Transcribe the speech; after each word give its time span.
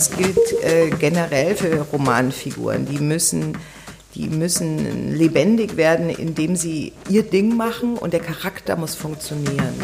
das 0.00 0.16
gilt 0.16 0.64
äh, 0.64 0.88
generell 0.98 1.54
für 1.54 1.82
Romanfiguren. 1.92 2.86
Die 2.86 3.00
müssen, 3.00 3.58
die 4.14 4.30
müssen 4.30 5.14
lebendig 5.14 5.76
werden, 5.76 6.08
indem 6.08 6.56
sie 6.56 6.94
ihr 7.10 7.22
Ding 7.22 7.54
machen 7.54 7.98
und 7.98 8.14
der 8.14 8.20
Charakter 8.20 8.76
muss 8.76 8.94
funktionieren. 8.94 9.74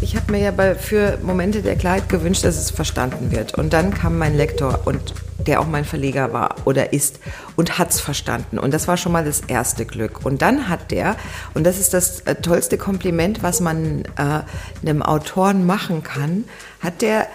Ich 0.00 0.14
habe 0.14 0.30
mir 0.30 0.38
ja 0.38 0.52
bei, 0.52 0.76
für 0.76 1.18
Momente 1.24 1.60
der 1.60 1.74
Klarheit 1.74 2.08
gewünscht, 2.08 2.44
dass 2.44 2.56
es 2.56 2.70
verstanden 2.70 3.32
wird. 3.32 3.58
Und 3.58 3.72
dann 3.72 3.92
kam 3.92 4.16
mein 4.16 4.36
Lektor 4.36 4.82
und 4.84 5.12
der 5.46 5.60
auch 5.60 5.66
mein 5.66 5.84
Verleger 5.84 6.32
war 6.32 6.56
oder 6.64 6.92
ist 6.92 7.20
und 7.56 7.78
hat 7.78 7.90
es 7.90 8.00
verstanden. 8.00 8.58
Und 8.58 8.72
das 8.72 8.88
war 8.88 8.96
schon 8.96 9.12
mal 9.12 9.24
das 9.24 9.40
erste 9.40 9.86
Glück. 9.86 10.24
Und 10.24 10.42
dann 10.42 10.68
hat 10.68 10.90
der, 10.90 11.16
und 11.54 11.64
das 11.64 11.78
ist 11.78 11.94
das 11.94 12.20
äh, 12.20 12.34
tollste 12.36 12.78
Kompliment, 12.78 13.42
was 13.42 13.60
man 13.60 14.04
äh, 14.16 14.40
einem 14.82 15.02
Autoren 15.02 15.66
machen 15.66 16.02
kann, 16.02 16.44
hat 16.80 17.02
der 17.02 17.26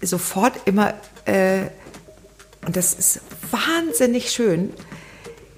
sofort 0.00 0.52
immer, 0.66 0.94
äh, 1.24 1.62
und 2.66 2.76
das 2.76 2.94
ist 2.94 3.20
wahnsinnig 3.50 4.30
schön, 4.30 4.72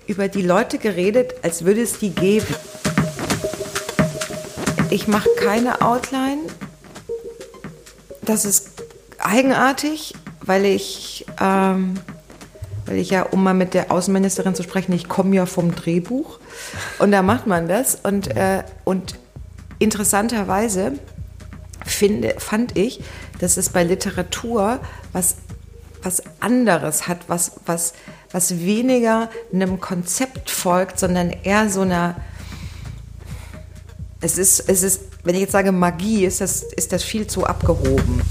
über 0.07 0.29
die 0.29 0.43
Leute 0.43 0.79
geredet, 0.79 1.35
als 1.43 1.65
würde 1.65 1.83
es 1.83 1.99
die 1.99 2.11
geben. 2.11 2.55
Ich 4.91 5.07
mache 5.07 5.29
keine 5.39 5.83
Outline. 5.83 6.41
Das 8.23 8.45
ist 8.45 8.71
eigenartig, 9.19 10.15
weil 10.49 10.65
ich, 10.65 11.27
ähm, 11.41 12.01
weil 12.87 12.97
ich 12.97 13.11
ja, 13.11 13.23
um 13.25 13.43
mal 13.45 13.53
mit 13.53 13.75
der 13.75 13.93
Außenministerin 13.93 14.55
zu 14.55 14.63
sprechen, 14.63 14.93
ich 14.95 15.07
komme 15.07 15.37
ja 15.37 15.45
vom 15.45 15.75
Drehbuch 15.75 16.41
und 16.99 17.13
da 17.13 17.23
macht 17.23 17.47
man 17.47 17.69
das 17.69 17.97
und, 17.97 18.35
äh, 18.35 18.65
und 18.85 19.17
interessanterweise 19.79 20.93
finde, 21.85 22.35
fand 22.39 22.79
ich, 22.79 23.01
dass 23.41 23.59
es 23.59 23.69
bei 23.69 23.85
Literatur 23.85 24.81
was, 25.13 25.37
was 26.03 26.23
anderes 26.41 27.09
hat, 27.09 27.29
was, 27.29 27.53
was, 27.67 27.93
was 28.31 28.59
weniger 28.59 29.29
einem 29.53 29.81
Konzept 29.81 30.49
folgt, 30.49 30.99
sondern 30.99 31.29
eher 31.31 31.69
so 31.69 31.83
einer, 31.83 32.17
es 34.23 34.39
ist, 34.39 34.61
es 34.67 34.83
ist, 34.83 35.03
wenn 35.25 35.35
ich 35.35 35.43
jetzt 35.43 35.53
sage 35.53 35.73
Magie, 35.73 36.25
ist 36.25 36.41
das, 36.41 36.63
ist 36.63 36.93
das 36.93 37.05
viel 37.05 37.27
zu 37.27 37.45
abgehoben. 37.45 38.23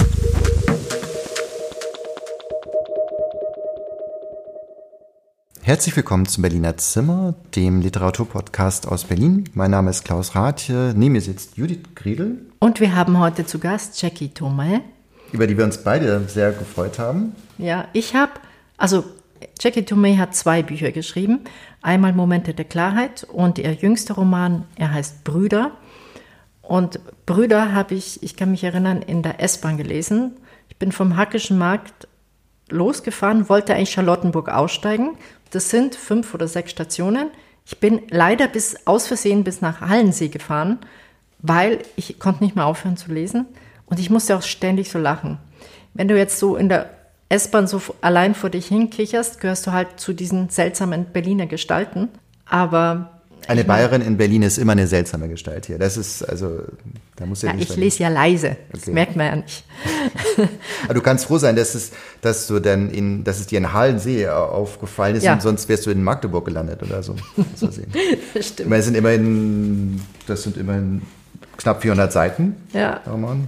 Herzlich 5.68 5.98
willkommen 5.98 6.26
zum 6.26 6.44
Berliner 6.44 6.78
Zimmer, 6.78 7.36
dem 7.54 7.82
Literaturpodcast 7.82 8.88
aus 8.88 9.04
Berlin. 9.04 9.50
Mein 9.54 9.72
Name 9.72 9.90
ist 9.90 10.06
Klaus 10.06 10.34
Rathje, 10.34 10.94
neben 10.96 11.12
mir 11.12 11.20
sitzt 11.20 11.58
Judith 11.58 11.82
Griedel. 11.94 12.38
Und 12.60 12.80
wir 12.80 12.96
haben 12.96 13.20
heute 13.20 13.46
zu 13.46 13.60
Gast 13.60 14.02
Jackie 14.02 14.30
Thome. 14.30 14.80
Über 15.34 15.46
die 15.46 15.58
wir 15.58 15.66
uns 15.66 15.80
beide 15.80 16.22
sehr 16.30 16.54
gefreut 16.54 17.00
haben. 17.00 17.36
Ja, 17.58 17.90
ich 17.92 18.16
habe, 18.16 18.32
also 18.78 19.04
Jackie 19.60 19.84
Thome 19.84 20.18
hat 20.18 20.36
zwei 20.36 20.64
Bücher 20.64 20.94
geschrieben. 20.94 21.42
Einmal 21.82 22.14
Momente 22.14 22.54
der 22.54 22.64
Klarheit 22.64 23.28
und 23.30 23.60
ihr 23.60 23.74
jüngster 23.74 24.14
Roman, 24.14 24.64
er 24.78 24.94
heißt 24.94 25.26
Brüder. 25.26 25.72
Und 26.62 27.02
Brüder 27.26 27.74
habe 27.74 27.94
ich, 27.94 28.24
ich 28.24 28.38
kann 28.38 28.52
mich 28.52 28.64
erinnern, 28.64 29.02
in 29.02 29.22
der 29.22 29.44
S-Bahn 29.44 29.76
gelesen. 29.76 30.38
Ich 30.70 30.78
bin 30.78 30.94
vom 30.94 31.18
Hackischen 31.18 31.58
Markt 31.58 32.08
losgefahren, 32.70 33.50
wollte 33.50 33.74
eigentlich 33.74 33.92
Charlottenburg 33.92 34.50
aussteigen 34.50 35.18
das 35.52 35.70
sind 35.70 35.96
fünf 35.96 36.34
oder 36.34 36.48
sechs 36.48 36.72
Stationen. 36.72 37.30
Ich 37.66 37.80
bin 37.80 38.02
leider 38.10 38.48
bis 38.48 38.76
aus 38.86 39.08
Versehen 39.08 39.44
bis 39.44 39.62
nach 39.62 39.82
Hallensee 39.82 40.30
gefahren, 40.30 40.80
weil 41.40 41.80
ich 41.96 42.20
konnte 42.20 42.44
nicht 42.44 42.56
mehr 42.56 42.66
aufhören 42.66 42.98
zu 42.98 43.12
lesen 43.12 43.46
und 43.86 44.00
ich 44.00 44.10
musste 44.10 44.36
auch 44.36 44.42
ständig 44.42 44.90
so 44.90 45.00
lachen. 45.00 45.38
Wenn 45.94 46.08
du 46.08 46.18
jetzt 46.18 46.40
so 46.40 46.56
in 46.56 46.70
der 46.70 46.90
S-Bahn 47.30 47.68
so 47.68 47.82
allein 48.02 48.36
vor 48.36 48.50
dich 48.50 48.68
hinkicherst, 48.68 49.42
gehörst 49.42 49.68
du 49.68 49.72
halt 49.72 50.00
zu 50.00 50.14
diesen 50.14 50.50
seltsamen 50.50 51.06
Berliner 51.12 51.46
Gestalten. 51.46 52.10
Aber 52.46 53.22
eine 53.48 53.64
Bayerin 53.64 54.02
in 54.02 54.18
Berlin 54.18 54.44
ist 54.44 54.58
immer 54.58 54.74
eine 54.74 54.88
seltsame 54.88 55.28
Gestalt 55.28 55.66
hier. 55.66 55.78
Das 55.78 55.98
ist, 55.98 56.24
also, 56.24 56.62
ja, 57.20 57.54
ja. 57.54 57.56
Ich 57.58 57.76
lese 57.76 58.04
ja 58.04 58.10
leise. 58.10 58.50
Okay. 58.50 58.58
Das 58.72 58.88
merkt 58.88 59.16
man 59.16 59.26
ja 59.26 59.36
nicht. 59.38 59.64
Aber 60.84 60.94
du 60.94 61.02
kannst 61.02 61.26
froh 61.26 61.38
sein, 61.38 61.56
dass 61.56 61.76
es, 61.76 61.92
dass 62.22 62.48
du 62.48 62.60
dann 62.60 62.90
in, 62.90 63.24
dass 63.24 63.40
es 63.40 63.48
dir 63.48 63.58
in 63.58 63.74
Hallensee 63.74 64.28
aufgefallen 64.28 65.16
ist 65.16 65.24
ja. 65.24 65.34
und 65.34 65.42
sonst 65.42 65.68
wärst 65.70 65.86
du 65.86 65.92
in 65.92 66.04
Magdeburg 66.04 66.46
gelandet 66.46 66.84
oder 66.84 67.02
so. 67.04 67.16
sehen. 67.56 67.92
Stimmt. 68.40 68.70
meine, 68.70 68.84
sind 68.84 68.96
immerhin, 68.96 70.02
das 70.28 70.44
sind 70.44 70.58
immerhin 70.58 71.02
knapp 71.58 71.82
400 71.82 72.12
Seiten. 72.12 72.56
Ja. 72.74 73.02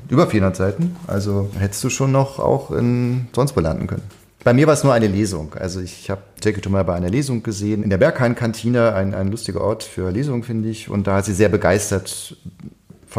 Über 0.10 0.28
400 0.28 0.56
Seiten. 0.56 0.96
Also 1.08 1.50
hättest 1.58 1.84
du 1.84 1.90
schon 1.90 2.12
noch 2.12 2.40
auch 2.40 2.72
in 2.72 3.28
sonst 3.34 3.56
wo 3.56 3.60
landen 3.60 3.88
können. 3.88 4.04
Bei 4.44 4.54
mir 4.54 4.68
war 4.68 4.74
es 4.74 4.84
nur 4.84 4.94
eine 4.94 5.08
Lesung. 5.08 5.54
Also 5.56 5.82
ich 5.82 6.10
habe 6.10 6.22
Jackie 6.42 6.62
Thomas 6.62 6.86
bei 6.86 6.96
einer 6.96 7.10
Lesung 7.10 7.44
gesehen. 7.44 7.84
In 7.84 7.90
der 7.90 7.98
Berghain-Kantine, 7.98 8.94
ein, 8.94 9.14
ein 9.14 9.30
lustiger 9.30 9.62
Ort 9.62 9.84
für 9.84 10.12
Lesungen, 10.12 10.44
finde 10.44 10.70
ich. 10.70 10.90
Und 10.90 11.08
da 11.08 11.18
hat 11.18 11.26
sie 11.26 11.34
sehr 11.34 11.50
begeistert 11.50 12.38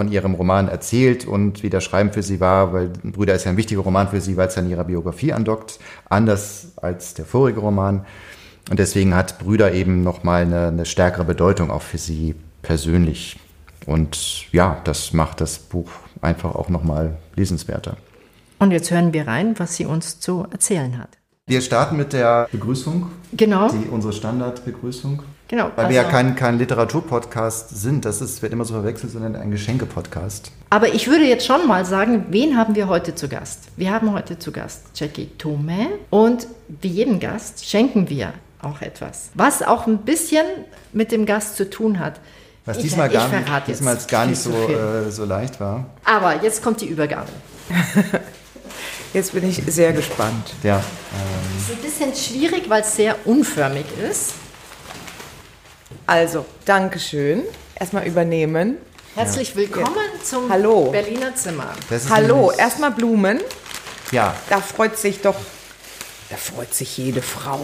von 0.00 0.10
ihrem 0.10 0.32
Roman 0.32 0.68
erzählt 0.68 1.26
und 1.26 1.62
wie 1.62 1.68
das 1.68 1.84
Schreiben 1.84 2.10
für 2.10 2.22
sie 2.22 2.40
war, 2.40 2.72
weil 2.72 2.88
Brüder 2.88 3.34
ist 3.34 3.44
ja 3.44 3.50
ein 3.50 3.58
wichtiger 3.58 3.82
Roman 3.82 4.08
für 4.08 4.22
sie, 4.22 4.34
weil 4.38 4.48
es 4.48 4.56
an 4.56 4.70
ihrer 4.70 4.84
Biografie 4.84 5.34
andockt, 5.34 5.78
anders 6.08 6.72
als 6.76 7.12
der 7.12 7.26
vorige 7.26 7.60
Roman. 7.60 8.06
Und 8.70 8.78
deswegen 8.78 9.14
hat 9.14 9.38
Brüder 9.38 9.74
eben 9.74 10.02
nochmal 10.02 10.40
eine, 10.40 10.68
eine 10.68 10.86
stärkere 10.86 11.24
Bedeutung 11.24 11.70
auch 11.70 11.82
für 11.82 11.98
sie 11.98 12.34
persönlich. 12.62 13.38
Und 13.84 14.50
ja, 14.52 14.80
das 14.84 15.12
macht 15.12 15.42
das 15.42 15.58
Buch 15.58 15.90
einfach 16.22 16.54
auch 16.54 16.70
nochmal 16.70 17.18
lesenswerter. 17.36 17.98
Und 18.58 18.70
jetzt 18.70 18.90
hören 18.90 19.12
wir 19.12 19.26
rein, 19.28 19.58
was 19.58 19.76
sie 19.76 19.84
uns 19.84 20.18
zu 20.18 20.46
erzählen 20.50 20.96
hat. 20.96 21.18
Wir 21.46 21.60
starten 21.60 21.98
mit 21.98 22.14
der 22.14 22.48
Begrüßung. 22.50 23.10
Genau. 23.32 23.68
Die, 23.68 23.86
unsere 23.90 24.14
Standardbegrüßung. 24.14 25.22
Genau. 25.50 25.64
Weil 25.74 25.86
also, 25.86 25.88
wir 25.88 25.96
ja 25.96 26.02
also- 26.02 26.12
kein, 26.12 26.36
kein 26.36 26.58
Literaturpodcast 26.58 27.70
sind. 27.70 28.04
Das 28.04 28.20
ist, 28.20 28.40
wird 28.40 28.52
immer 28.52 28.64
so 28.64 28.72
verwechselt, 28.72 29.10
sondern 29.10 29.34
ein 29.34 29.50
Geschenke-Podcast. 29.50 30.52
Aber 30.70 30.94
ich 30.94 31.08
würde 31.08 31.24
jetzt 31.24 31.44
schon 31.44 31.66
mal 31.66 31.84
sagen, 31.84 32.26
wen 32.28 32.56
haben 32.56 32.76
wir 32.76 32.86
heute 32.86 33.16
zu 33.16 33.28
Gast? 33.28 33.64
Wir 33.76 33.90
haben 33.90 34.12
heute 34.12 34.38
zu 34.38 34.52
Gast 34.52 34.82
Jackie 34.94 35.26
Tome 35.38 35.88
und 36.08 36.46
wie 36.68 36.86
jeden 36.86 37.18
Gast 37.18 37.66
schenken 37.66 38.08
wir 38.08 38.32
auch 38.62 38.80
etwas. 38.80 39.30
Was 39.34 39.62
auch 39.62 39.88
ein 39.88 39.98
bisschen 39.98 40.46
mit 40.92 41.10
dem 41.10 41.26
Gast 41.26 41.56
zu 41.56 41.68
tun 41.68 41.98
hat. 41.98 42.20
Was 42.64 42.76
ich, 42.76 42.84
diesmal, 42.84 43.08
gar, 43.08 43.28
nicht, 43.28 43.66
diesmal 43.66 43.98
gar 44.08 44.26
nicht 44.26 44.38
so, 44.38 44.52
äh, 44.52 45.10
so 45.10 45.24
leicht 45.24 45.58
war. 45.58 45.86
Aber 46.04 46.44
jetzt 46.44 46.62
kommt 46.62 46.80
die 46.80 46.86
Übergabe. 46.86 47.28
Jetzt 49.12 49.32
bin 49.32 49.48
ich 49.48 49.60
sehr 49.66 49.92
gespannt. 49.92 50.54
Ja. 50.62 50.76
Ähm. 50.76 50.82
Es 51.58 51.64
ist 51.64 52.04
ein 52.04 52.12
bisschen 52.12 52.14
schwierig, 52.14 52.70
weil 52.70 52.82
es 52.82 52.94
sehr 52.94 53.16
unförmig 53.24 53.86
ist. 54.08 54.34
Also, 56.10 56.44
Dankeschön. 56.65 57.44
Erstmal 57.78 58.04
übernehmen. 58.04 58.78
Herzlich 59.15 59.54
willkommen 59.54 59.94
ja. 59.94 60.25
zum 60.25 60.50
Hallo. 60.50 60.91
Berliner 60.91 61.37
Zimmer. 61.37 61.72
Hallo, 62.09 62.50
erstmal 62.50 62.91
Blumen. 62.91 63.38
Ja. 64.10 64.34
Da 64.48 64.60
freut 64.60 64.98
sich 64.98 65.21
doch, 65.21 65.37
da 66.28 66.37
freut 66.37 66.75
sich 66.75 66.98
jede 66.98 67.22
Frau. 67.22 67.60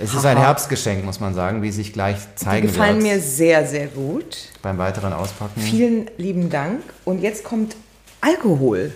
Es 0.00 0.12
ist 0.12 0.24
ein 0.24 0.36
Herbstgeschenk, 0.36 1.04
muss 1.04 1.20
man 1.20 1.32
sagen, 1.32 1.62
wie 1.62 1.70
sich 1.70 1.92
gleich 1.92 2.16
zeigen 2.34 2.66
Die 2.66 2.72
gefallen 2.72 3.04
wird. 3.04 3.04
mir 3.04 3.20
sehr, 3.20 3.64
sehr 3.64 3.86
gut. 3.86 4.36
Beim 4.62 4.76
weiteren 4.76 5.12
Auspacken. 5.12 5.60
Vielen 5.60 6.10
lieben 6.16 6.50
Dank. 6.50 6.82
Und 7.04 7.22
jetzt 7.22 7.44
kommt 7.44 7.76
Alkohol. 8.20 8.92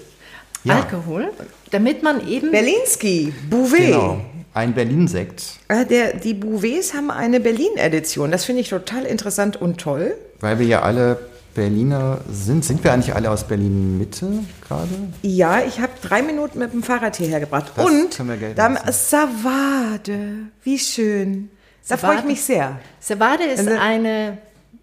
Ja. 0.64 0.80
Alkohol, 0.80 1.30
damit 1.70 2.02
man 2.02 2.26
eben. 2.26 2.50
Berlinski, 2.50 3.32
Bouvet. 3.48 3.78
Genau. 3.78 4.20
Ein 4.54 4.72
Berlin-Sekt. 4.72 5.58
Äh, 5.68 6.18
die 6.18 6.32
Bouvets 6.32 6.94
haben 6.94 7.10
eine 7.10 7.40
Berlin-Edition. 7.40 8.30
Das 8.30 8.44
finde 8.44 8.60
ich 8.60 8.68
total 8.68 9.04
interessant 9.04 9.60
und 9.60 9.78
toll. 9.78 10.14
Weil 10.40 10.60
wir 10.60 10.66
ja 10.66 10.82
alle 10.82 11.18
Berliner 11.54 12.20
sind. 12.30 12.64
Sind 12.64 12.84
wir 12.84 12.92
eigentlich 12.92 13.14
alle 13.14 13.30
aus 13.30 13.44
Berlin-Mitte 13.44 14.44
gerade? 14.66 14.88
Ja, 15.22 15.62
ich 15.62 15.80
habe 15.80 15.92
drei 16.00 16.22
Minuten 16.22 16.60
mit 16.60 16.72
dem 16.72 16.82
Fahrrad 16.82 17.16
hierher 17.16 17.40
gebracht. 17.40 17.72
Das 17.74 17.84
und 17.84 18.20
dann 18.56 18.78
Savade. 18.90 20.50
Wie 20.62 20.78
schön. 20.78 21.50
Da 21.88 21.96
freue 21.96 22.18
ich 22.18 22.24
mich 22.24 22.42
sehr. 22.42 22.78
Savade 23.00 23.44
ist 23.44 23.58
also, 23.58 23.78
eine 23.78 24.38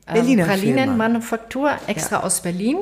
ähm, 0.08 0.14
Berliner 0.14 0.46
Pralinenmanufaktur 0.46 1.72
extra 1.88 2.18
ja. 2.18 2.24
aus 2.24 2.42
Berlin. 2.42 2.78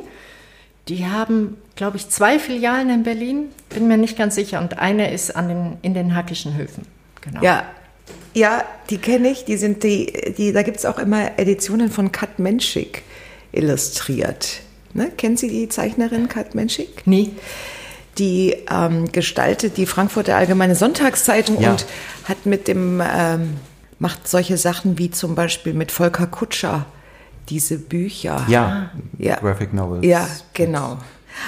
Die 0.87 1.05
haben, 1.05 1.57
glaube 1.79 1.95
ich, 1.95 2.09
zwei 2.09 2.39
Filialen 2.39 2.89
in 2.89 3.03
Berlin, 3.03 3.45
bin 3.69 3.87
mir 3.87 3.95
nicht 3.95 4.17
ganz 4.17 4.35
sicher. 4.35 4.59
Und 4.59 4.79
eine 4.79 5.13
ist 5.13 5.33
an 5.33 5.47
den, 5.47 5.77
in 5.81 5.93
den 5.93 6.13
Hackischen 6.13 6.57
Höfen. 6.57 6.85
Genau. 7.21 7.41
Ja, 7.41 7.63
ja, 8.33 8.65
die 8.89 8.97
kenne 8.97 9.29
ich. 9.29 9.45
Die 9.45 9.55
sind 9.55 9.83
die, 9.83 10.33
die, 10.37 10.51
da 10.51 10.61
gibt 10.63 10.75
es 10.75 10.85
auch 10.85 10.99
immer 10.99 11.39
Editionen 11.39 11.89
von 11.89 12.11
Kat 12.11 12.37
Menschik 12.37 13.03
illustriert. 13.53 14.59
Ne? 14.93 15.09
Kennen 15.15 15.37
Sie 15.37 15.47
die 15.47 15.69
Zeichnerin 15.69 16.27
Kat 16.27 16.53
Menschik? 16.53 17.03
Nee. 17.05 17.29
Die 18.17 18.57
ähm, 18.69 19.09
gestaltet 19.13 19.77
die 19.77 19.85
Frankfurter 19.85 20.35
Allgemeine 20.35 20.75
Sonntagszeitung 20.75 21.61
ja. 21.61 21.71
und 21.71 21.85
hat 22.25 22.45
mit 22.45 22.67
dem, 22.67 23.01
ähm, 23.01 23.55
macht 23.99 24.27
solche 24.27 24.57
Sachen 24.57 24.97
wie 24.97 25.11
zum 25.11 25.33
Beispiel 25.33 25.73
mit 25.73 25.93
Volker 25.93 26.27
Kutscher 26.27 26.87
diese 27.47 27.77
Bücher. 27.79 28.45
Ja, 28.49 28.91
ja. 29.17 29.37
Graphic 29.37 29.73
Novels. 29.73 30.05
Ja, 30.05 30.27
genau. 30.53 30.97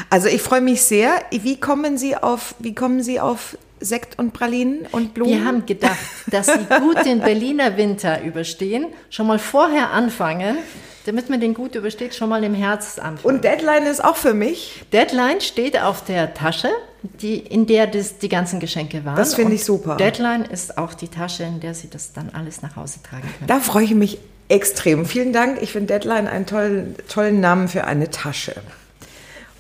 Also 0.10 0.28
ich 0.28 0.42
freue 0.42 0.62
mich 0.62 0.82
sehr. 0.82 1.14
Wie 1.32 1.60
kommen 1.60 1.98
Sie 1.98 2.16
auf, 2.16 2.56
wie 2.60 2.76
kommen 2.76 3.02
Sie 3.04 3.20
auf 3.20 3.58
Sekt 3.80 4.20
und 4.20 4.34
Pralinen 4.34 4.88
und 4.92 5.14
Blumen? 5.14 5.32
Wir 5.32 5.46
haben 5.46 5.66
gedacht, 5.66 5.98
dass 6.28 6.48
Sie 6.48 6.66
gut 6.80 7.06
den 7.06 7.20
Berliner 7.20 7.78
Winter 7.78 8.22
überstehen, 8.24 8.88
schon 9.10 9.28
mal 9.28 9.40
vorher 9.40 9.92
anfangen, 9.92 10.58
damit 11.06 11.30
man 11.30 11.42
den 11.42 11.54
gut 11.54 11.76
übersteht, 11.76 12.14
schon 12.14 12.30
mal 12.30 12.44
im 12.44 12.54
Herbst 12.54 13.00
anfangen. 13.00 13.36
Und 13.36 13.44
Deadline 13.44 13.86
ist 13.86 14.04
auch 14.04 14.16
für 14.16 14.34
mich. 14.34 14.84
Deadline 14.94 15.42
steht 15.42 15.82
auf 15.82 16.04
der 16.06 16.34
Tasche, 16.34 16.70
die, 17.02 17.38
in 17.38 17.66
der 17.66 17.88
das, 17.88 18.20
die 18.20 18.30
ganzen 18.30 18.60
Geschenke 18.60 19.04
waren. 19.04 19.16
Das 19.16 19.34
finde 19.34 19.56
ich 19.56 19.64
super. 19.64 19.98
Deadline 19.98 20.44
ist 20.46 20.78
auch 20.78 20.94
die 20.94 21.08
Tasche, 21.08 21.44
in 21.44 21.60
der 21.60 21.74
Sie 21.74 21.90
das 21.90 22.14
dann 22.14 22.30
alles 22.34 22.62
nach 22.62 22.76
Hause 22.76 23.00
tragen 23.02 23.24
können. 23.24 23.48
Da 23.48 23.60
freue 23.60 23.86
ich 23.86 23.96
mich 23.96 24.20
extrem. 24.48 25.06
Vielen 25.06 25.34
Dank. 25.34 25.62
Ich 25.62 25.72
finde 25.72 25.88
Deadline 25.88 26.28
einen 26.28 26.46
tollen, 26.46 26.96
tollen 27.08 27.40
Namen 27.40 27.68
für 27.68 27.86
eine 27.86 28.12
Tasche. 28.12 28.56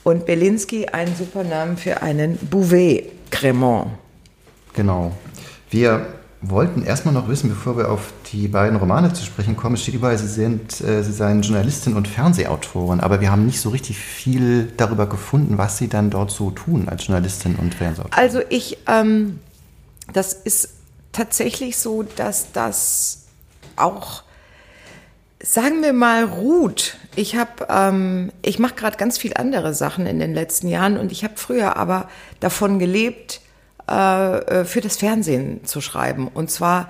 Und 0.03 0.25
Berlinski 0.25 0.87
einen 0.87 1.15
super 1.15 1.43
Namen 1.43 1.77
für 1.77 2.01
einen 2.01 2.37
Bouvet 2.37 3.05
Cremant. 3.29 3.87
Genau. 4.73 5.11
Wir 5.69 6.07
wollten 6.41 6.83
erstmal 6.83 7.13
noch 7.13 7.27
wissen, 7.27 7.49
bevor 7.49 7.77
wir 7.77 7.89
auf 7.89 8.13
die 8.31 8.47
beiden 8.47 8.77
Romane 8.77 9.13
zu 9.13 9.23
sprechen 9.23 9.55
kommen, 9.55 9.75
es 9.75 9.83
steht 9.83 9.93
überall, 9.93 10.17
Sie, 10.17 10.27
sind, 10.27 10.81
äh, 10.81 11.03
Sie 11.03 11.11
seien 11.11 11.41
Journalistin 11.43 11.95
und 11.95 12.07
Fernsehautorin, 12.07 12.99
aber 12.99 13.21
wir 13.21 13.31
haben 13.31 13.45
nicht 13.45 13.61
so 13.61 13.69
richtig 13.69 13.97
viel 13.99 14.71
darüber 14.77 15.07
gefunden, 15.07 15.57
was 15.57 15.77
Sie 15.77 15.87
dann 15.87 16.09
dort 16.09 16.31
so 16.31 16.49
tun 16.49 16.89
als 16.89 17.05
Journalistin 17.05 17.55
und 17.55 17.75
Fernsehautorin. 17.75 18.17
Also 18.17 18.41
ich, 18.49 18.79
ähm, 18.87 19.39
das 20.13 20.33
ist 20.33 20.69
tatsächlich 21.11 21.77
so, 21.77 22.03
dass 22.03 22.51
das 22.51 23.25
auch, 23.75 24.23
sagen 25.43 25.83
wir 25.83 25.93
mal, 25.93 26.23
ruht. 26.23 26.97
Ich 27.15 27.35
habe, 27.35 27.67
ähm, 27.69 28.31
ich 28.41 28.57
mache 28.57 28.75
gerade 28.75 28.97
ganz 28.97 29.17
viel 29.17 29.33
andere 29.35 29.73
Sachen 29.73 30.05
in 30.05 30.19
den 30.19 30.33
letzten 30.33 30.67
Jahren 30.67 30.97
und 30.97 31.11
ich 31.11 31.23
habe 31.23 31.33
früher 31.35 31.75
aber 31.75 32.09
davon 32.39 32.79
gelebt, 32.79 33.41
äh, 33.87 34.63
für 34.63 34.79
das 34.81 34.97
Fernsehen 34.97 35.65
zu 35.65 35.81
schreiben. 35.81 36.29
Und 36.29 36.49
zwar 36.49 36.89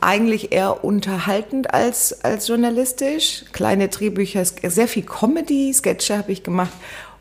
eigentlich 0.00 0.52
eher 0.52 0.84
unterhaltend 0.84 1.74
als, 1.74 2.24
als 2.24 2.48
journalistisch. 2.48 3.44
Kleine 3.52 3.88
Drehbücher, 3.88 4.44
sehr 4.44 4.88
viel 4.88 5.04
Comedy, 5.04 5.72
Sketche 5.72 6.18
habe 6.18 6.32
ich 6.32 6.42
gemacht 6.42 6.72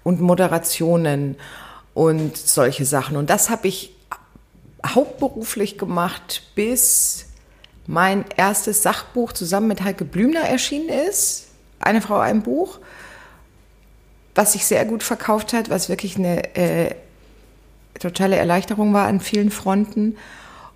und 0.03 0.21
Moderationen 0.21 1.37
und 1.93 2.37
solche 2.37 2.85
Sachen. 2.85 3.17
Und 3.17 3.29
das 3.29 3.49
habe 3.49 3.67
ich 3.67 3.95
hauptberuflich 4.85 5.77
gemacht, 5.77 6.43
bis 6.55 7.25
mein 7.87 8.25
erstes 8.37 8.83
Sachbuch 8.83 9.33
zusammen 9.33 9.67
mit 9.67 9.83
Heike 9.83 10.05
Blümner 10.05 10.41
erschienen 10.41 10.89
ist. 10.89 11.47
Eine 11.81 12.01
Frau, 12.01 12.19
ein 12.19 12.41
Buch, 12.43 12.79
was 14.35 14.53
sich 14.53 14.65
sehr 14.65 14.85
gut 14.85 15.03
verkauft 15.03 15.53
hat, 15.53 15.69
was 15.69 15.89
wirklich 15.89 16.17
eine 16.17 16.55
äh, 16.55 16.95
totale 17.99 18.35
Erleichterung 18.35 18.93
war 18.93 19.07
an 19.07 19.19
vielen 19.19 19.51
Fronten. 19.51 20.17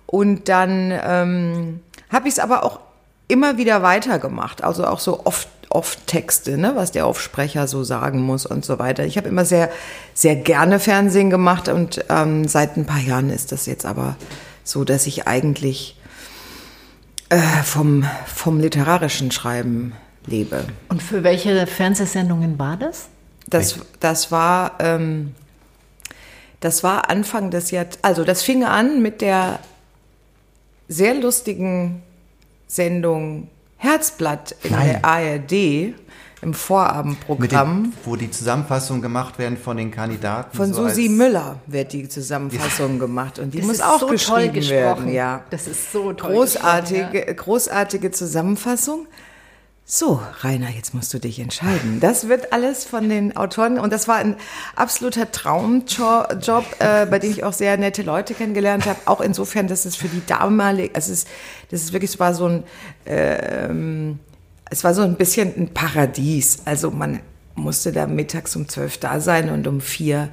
Und 0.06 0.48
dann 0.48 0.92
ähm, 0.92 1.80
habe 2.10 2.28
ich 2.28 2.34
es 2.34 2.38
aber 2.38 2.64
auch 2.64 2.80
immer 3.28 3.56
wieder 3.56 3.82
weitergemacht, 3.82 4.62
also 4.62 4.86
auch 4.86 5.00
so 5.00 5.24
oft 5.24 5.48
oft 5.68 6.06
Texte, 6.06 6.56
ne, 6.56 6.72
was 6.74 6.92
der 6.92 7.06
Aufsprecher 7.06 7.66
so 7.66 7.84
sagen 7.84 8.20
muss 8.22 8.46
und 8.46 8.64
so 8.64 8.78
weiter. 8.78 9.04
Ich 9.04 9.16
habe 9.16 9.28
immer 9.28 9.44
sehr, 9.44 9.70
sehr 10.14 10.36
gerne 10.36 10.78
Fernsehen 10.78 11.28
gemacht 11.28 11.68
und 11.68 12.04
ähm, 12.08 12.48
seit 12.48 12.76
ein 12.76 12.86
paar 12.86 13.00
Jahren 13.00 13.30
ist 13.30 13.52
das 13.52 13.66
jetzt 13.66 13.84
aber 13.84 14.16
so, 14.64 14.84
dass 14.84 15.06
ich 15.06 15.26
eigentlich 15.26 15.98
äh, 17.28 17.38
vom, 17.64 18.04
vom 18.26 18.60
literarischen 18.60 19.30
Schreiben 19.30 19.92
lebe. 20.26 20.64
Und 20.88 21.02
für 21.02 21.22
welche 21.22 21.66
Fernsehsendungen 21.66 22.58
war 22.58 22.76
das? 22.76 23.08
Das, 23.48 23.78
das 24.00 24.32
war, 24.32 24.72
ähm, 24.80 25.34
das 26.60 26.82
war 26.82 27.10
Anfang 27.10 27.50
des 27.50 27.70
Jahrzehnts, 27.70 27.98
also 28.02 28.24
das 28.24 28.42
fing 28.42 28.64
an 28.64 29.02
mit 29.02 29.20
der 29.20 29.60
sehr 30.88 31.14
lustigen 31.14 32.02
Sendung 32.66 33.48
Herzblatt 33.76 34.56
in 34.62 34.72
Nein. 34.72 34.88
der 34.88 35.04
ARD 35.04 35.94
im 36.42 36.54
Vorabendprogramm. 36.54 37.84
dem, 37.84 37.92
wo 38.04 38.16
die 38.16 38.30
Zusammenfassungen 38.30 39.02
gemacht 39.02 39.38
werden 39.38 39.56
von 39.56 39.76
den 39.76 39.90
Kandidaten. 39.90 40.56
Von 40.56 40.72
so 40.72 40.88
Susi 40.88 41.08
Müller 41.08 41.60
wird 41.66 41.92
die 41.92 42.08
Zusammenfassung 42.08 42.98
gemacht 42.98 43.38
und 43.38 43.52
die 43.54 43.58
Das 43.58 43.66
muss 43.66 43.76
ist 43.76 43.84
auch 43.84 44.00
so 44.00 44.06
toll 44.06 44.14
geschrieben 44.16 44.52
gesprochen. 44.54 45.04
werden. 45.06 45.12
Ja. 45.12 45.44
Das 45.50 45.66
ist 45.66 45.92
so 45.92 46.12
toll 46.12 46.32
Großartige, 46.32 47.10
gesprochen, 47.10 47.36
großartige 47.36 48.10
Zusammenfassung. 48.10 49.06
So, 49.88 50.20
Rainer, 50.40 50.70
jetzt 50.70 50.94
musst 50.94 51.14
du 51.14 51.20
dich 51.20 51.38
entscheiden. 51.38 52.00
Das 52.00 52.26
wird 52.26 52.52
alles 52.52 52.84
von 52.84 53.08
den 53.08 53.36
Autoren 53.36 53.78
und 53.78 53.92
das 53.92 54.08
war 54.08 54.16
ein 54.16 54.34
absoluter 54.74 55.30
Traumjob, 55.30 56.64
äh, 56.80 57.06
bei 57.06 57.20
dem 57.20 57.30
ich 57.30 57.44
auch 57.44 57.52
sehr 57.52 57.76
nette 57.76 58.02
Leute 58.02 58.34
kennengelernt 58.34 58.86
habe. 58.86 58.98
Auch 59.04 59.20
insofern, 59.20 59.68
dass 59.68 59.84
es 59.84 59.94
für 59.94 60.08
die 60.08 60.26
damalige, 60.26 60.92
also 60.92 61.12
es 61.12 61.20
ist, 61.20 61.28
das 61.70 61.82
ist 61.84 61.92
wirklich, 61.92 62.10
es 62.10 62.18
war 62.18 62.34
so 62.34 62.46
ein, 62.46 62.64
ähm, 63.06 64.18
es 64.68 64.82
war 64.82 64.92
so 64.92 65.02
ein 65.02 65.14
bisschen 65.14 65.54
ein 65.56 65.72
Paradies. 65.72 66.62
Also 66.64 66.90
man 66.90 67.20
musste 67.54 67.92
da 67.92 68.08
mittags 68.08 68.56
um 68.56 68.68
zwölf 68.68 68.98
da 68.98 69.20
sein 69.20 69.50
und 69.50 69.68
um 69.68 69.80
vier 69.80 70.30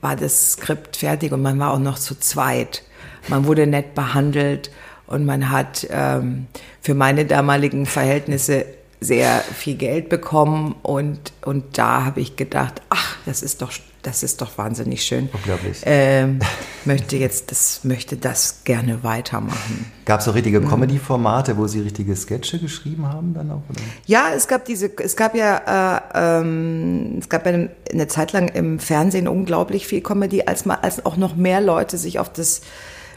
war 0.00 0.14
das 0.14 0.52
Skript 0.52 0.96
fertig 0.96 1.32
und 1.32 1.42
man 1.42 1.58
war 1.58 1.72
auch 1.72 1.80
noch 1.80 1.98
zu 1.98 2.14
zweit. 2.20 2.84
Man 3.26 3.46
wurde 3.46 3.66
nett 3.66 3.96
behandelt 3.96 4.70
und 5.08 5.24
man 5.24 5.50
hat 5.50 5.88
ähm, 5.90 6.46
für 6.80 6.94
meine 6.94 7.24
damaligen 7.24 7.84
Verhältnisse 7.84 8.64
sehr 9.02 9.40
viel 9.40 9.74
Geld 9.74 10.08
bekommen 10.08 10.74
und, 10.82 11.32
und 11.44 11.78
da 11.78 12.04
habe 12.04 12.20
ich 12.20 12.36
gedacht, 12.36 12.82
ach, 12.88 13.16
das 13.26 13.42
ist 13.42 13.62
doch, 13.62 13.72
das 14.02 14.22
ist 14.22 14.40
doch 14.40 14.56
wahnsinnig 14.58 15.04
schön. 15.04 15.28
Unglaublich. 15.32 15.82
Ähm, 15.84 16.40
möchte 16.84 17.16
jetzt 17.16 17.50
das, 17.50 17.84
möchte 17.84 18.16
das 18.16 18.64
gerne 18.64 19.02
weitermachen. 19.04 19.90
Gab 20.04 20.20
es 20.20 20.28
auch 20.28 20.34
richtige 20.34 20.60
Mhm. 20.60 20.68
Comedy-Formate, 20.68 21.56
wo 21.56 21.66
Sie 21.66 21.80
richtige 21.80 22.14
Sketche 22.16 22.58
geschrieben 22.58 23.08
haben 23.08 23.34
dann 23.34 23.50
auch? 23.50 23.62
Oder? 23.68 23.80
Ja, 24.06 24.30
es 24.34 24.48
gab 24.48 24.64
diese, 24.64 24.90
es 24.98 25.16
gab 25.16 25.34
ja, 25.34 26.00
äh, 26.14 26.40
ähm, 26.40 27.18
es 27.20 27.28
gab 27.28 27.46
eine, 27.46 27.70
eine 27.92 28.08
Zeit 28.08 28.32
lang 28.32 28.48
im 28.48 28.78
Fernsehen 28.78 29.28
unglaublich 29.28 29.86
viel 29.86 30.00
Comedy, 30.00 30.42
als 30.46 30.64
mal, 30.64 30.76
als 30.82 31.04
auch 31.04 31.16
noch 31.16 31.36
mehr 31.36 31.60
Leute 31.60 31.98
sich 31.98 32.18
auf 32.18 32.32
das 32.32 32.62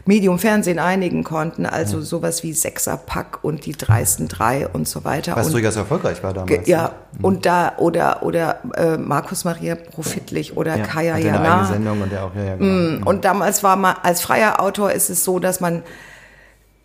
Medium 0.06 0.38
Fernsehen 0.38 0.78
einigen 0.78 1.24
konnten. 1.24 1.66
Also 1.66 2.00
sowas 2.00 2.42
wie 2.42 2.52
Sechserpack 2.52 3.40
und 3.42 3.66
die 3.66 3.72
dreisten 3.72 4.28
drei 4.28 4.68
und 4.68 4.88
so 4.88 5.04
weiter. 5.04 5.34
Was 5.36 5.48
und, 5.48 5.54
durchaus 5.54 5.76
erfolgreich 5.76 6.22
war 6.22 6.32
damals. 6.32 6.66
Ja, 6.68 6.92
ne? 7.12 7.18
und 7.22 7.44
da, 7.44 7.74
oder, 7.78 8.22
oder 8.22 8.60
äh, 8.76 8.96
Markus 8.96 9.44
Maria 9.44 9.74
Profitlich 9.74 10.56
oder 10.56 10.76
ja. 10.76 10.84
Kaya 10.84 11.08
ja 11.08 11.14
eine 11.14 11.26
Jana. 11.26 11.54
eigene 11.54 11.68
Sendung 11.68 12.02
und 12.02 12.12
der 12.12 12.24
auch, 12.24 12.34
ja, 12.34 12.44
ja, 12.44 12.56
genau. 12.56 13.10
Und 13.10 13.24
damals 13.24 13.62
war 13.62 13.76
man, 13.76 13.96
als 14.02 14.22
freier 14.22 14.60
Autor 14.60 14.92
ist 14.92 15.10
es 15.10 15.24
so, 15.24 15.40
dass 15.40 15.60
man, 15.60 15.82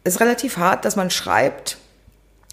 es 0.04 0.16
ist 0.16 0.20
relativ 0.20 0.58
hart, 0.58 0.84
dass 0.84 0.96
man 0.96 1.12
schreibt 1.12 1.78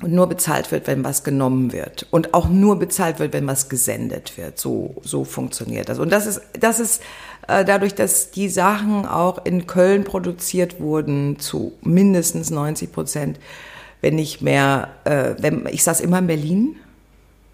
und 0.02 0.12
nur 0.12 0.28
bezahlt 0.28 0.70
wird, 0.70 0.86
wenn 0.86 1.02
was 1.02 1.24
genommen 1.24 1.72
wird. 1.72 2.06
Und 2.10 2.32
auch 2.32 2.48
nur 2.48 2.78
bezahlt 2.78 3.18
wird, 3.18 3.32
wenn 3.32 3.46
was 3.46 3.68
gesendet 3.68 4.36
wird. 4.36 4.58
So, 4.58 4.94
so 5.02 5.24
funktioniert 5.24 5.88
das. 5.88 5.98
Und 5.98 6.10
das 6.10 6.26
ist, 6.26 6.40
das 6.58 6.78
ist 6.78 7.02
äh, 7.48 7.64
dadurch, 7.64 7.94
dass 7.94 8.30
die 8.30 8.48
Sachen 8.48 9.06
auch 9.06 9.44
in 9.44 9.66
Köln 9.66 10.04
produziert 10.04 10.80
wurden, 10.80 11.40
zu 11.40 11.72
mindestens 11.82 12.50
90 12.50 12.92
Prozent, 12.92 13.40
wenn 14.00 14.14
nicht 14.14 14.40
mehr, 14.40 14.90
äh, 15.04 15.34
wenn, 15.38 15.66
ich 15.66 15.82
saß 15.82 16.00
immer 16.00 16.20
in 16.20 16.28
Berlin. 16.28 16.76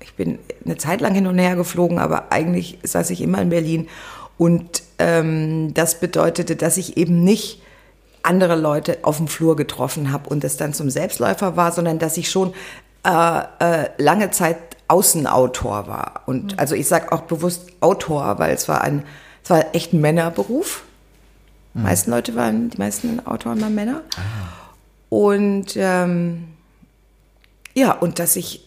Ich 0.00 0.14
bin 0.14 0.38
eine 0.66 0.76
Zeit 0.76 1.00
lang 1.00 1.14
hin 1.14 1.26
und 1.26 1.38
her 1.38 1.56
geflogen, 1.56 1.98
aber 1.98 2.30
eigentlich 2.30 2.78
saß 2.82 3.08
ich 3.08 3.22
immer 3.22 3.40
in 3.40 3.48
Berlin. 3.48 3.88
Und 4.36 4.82
ähm, 4.98 5.72
das 5.72 5.98
bedeutete, 5.98 6.56
dass 6.56 6.76
ich 6.76 6.98
eben 6.98 7.24
nicht 7.24 7.62
andere 8.26 8.56
Leute 8.56 8.98
auf 9.02 9.18
dem 9.18 9.28
Flur 9.28 9.56
getroffen 9.56 10.12
habe 10.12 10.28
und 10.28 10.44
es 10.44 10.56
dann 10.56 10.72
zum 10.72 10.90
Selbstläufer 10.90 11.56
war, 11.56 11.72
sondern 11.72 11.98
dass 11.98 12.16
ich 12.16 12.30
schon 12.30 12.54
äh, 13.04 13.42
äh, 13.58 13.88
lange 13.98 14.30
Zeit 14.30 14.56
Außenautor 14.88 15.86
war. 15.86 16.22
Und 16.26 16.58
also 16.58 16.74
ich 16.74 16.86
sage 16.86 17.12
auch 17.12 17.22
bewusst 17.22 17.70
Autor, 17.80 18.38
weil 18.38 18.54
es 18.54 18.68
war 18.68 18.82
ein, 18.82 19.04
es 19.42 19.50
war 19.50 19.74
echt 19.74 19.92
ein 19.92 20.00
Männerberuf. 20.00 20.84
Die 21.74 21.80
meisten 21.80 22.10
Leute 22.12 22.36
waren, 22.36 22.70
die 22.70 22.78
meisten 22.78 23.26
Autoren 23.26 23.60
waren 23.60 23.74
Männer. 23.74 24.02
Und 25.08 25.74
ähm, 25.76 26.44
ja, 27.74 27.92
und 27.92 28.20
dass 28.20 28.36
ich, 28.36 28.64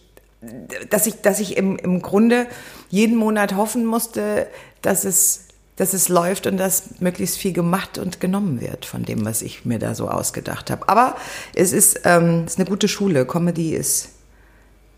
dass 0.90 1.06
ich, 1.06 1.22
dass 1.22 1.40
ich 1.40 1.56
im, 1.56 1.76
im 1.76 2.02
Grunde 2.02 2.46
jeden 2.90 3.16
Monat 3.16 3.56
hoffen 3.56 3.86
musste, 3.86 4.46
dass 4.82 5.04
es, 5.04 5.47
dass 5.78 5.94
es 5.94 6.08
läuft 6.08 6.46
und 6.46 6.58
dass 6.58 7.00
möglichst 7.00 7.38
viel 7.38 7.52
gemacht 7.52 7.98
und 7.98 8.20
genommen 8.20 8.60
wird 8.60 8.84
von 8.84 9.04
dem, 9.04 9.24
was 9.24 9.42
ich 9.42 9.64
mir 9.64 9.78
da 9.78 9.94
so 9.94 10.08
ausgedacht 10.10 10.70
habe. 10.70 10.88
Aber 10.88 11.16
es 11.54 11.72
ist, 11.72 12.00
ähm, 12.04 12.42
es 12.44 12.54
ist 12.54 12.58
eine 12.58 12.68
gute 12.68 12.88
Schule. 12.88 13.24
Comedy 13.24 13.74
ist, 13.74 14.10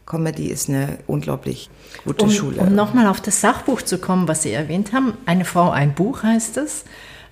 Comedy 0.06 0.48
ist 0.48 0.68
eine 0.68 0.98
unglaublich 1.06 1.68
gute 2.04 2.24
Um, 2.24 2.30
Schule. 2.30 2.62
um 2.62 2.74
nochmal 2.74 3.06
auf 3.06 3.20
das 3.20 3.40
Sachbuch 3.42 3.82
zu 3.82 3.98
kommen, 3.98 4.26
was 4.26 4.42
Sie 4.42 4.52
erwähnt 4.52 4.92
haben, 4.92 5.12
Eine 5.26 5.44
Frau, 5.44 5.70
ein 5.70 5.94
Buch 5.94 6.22
heißt 6.22 6.56
es, 6.56 6.84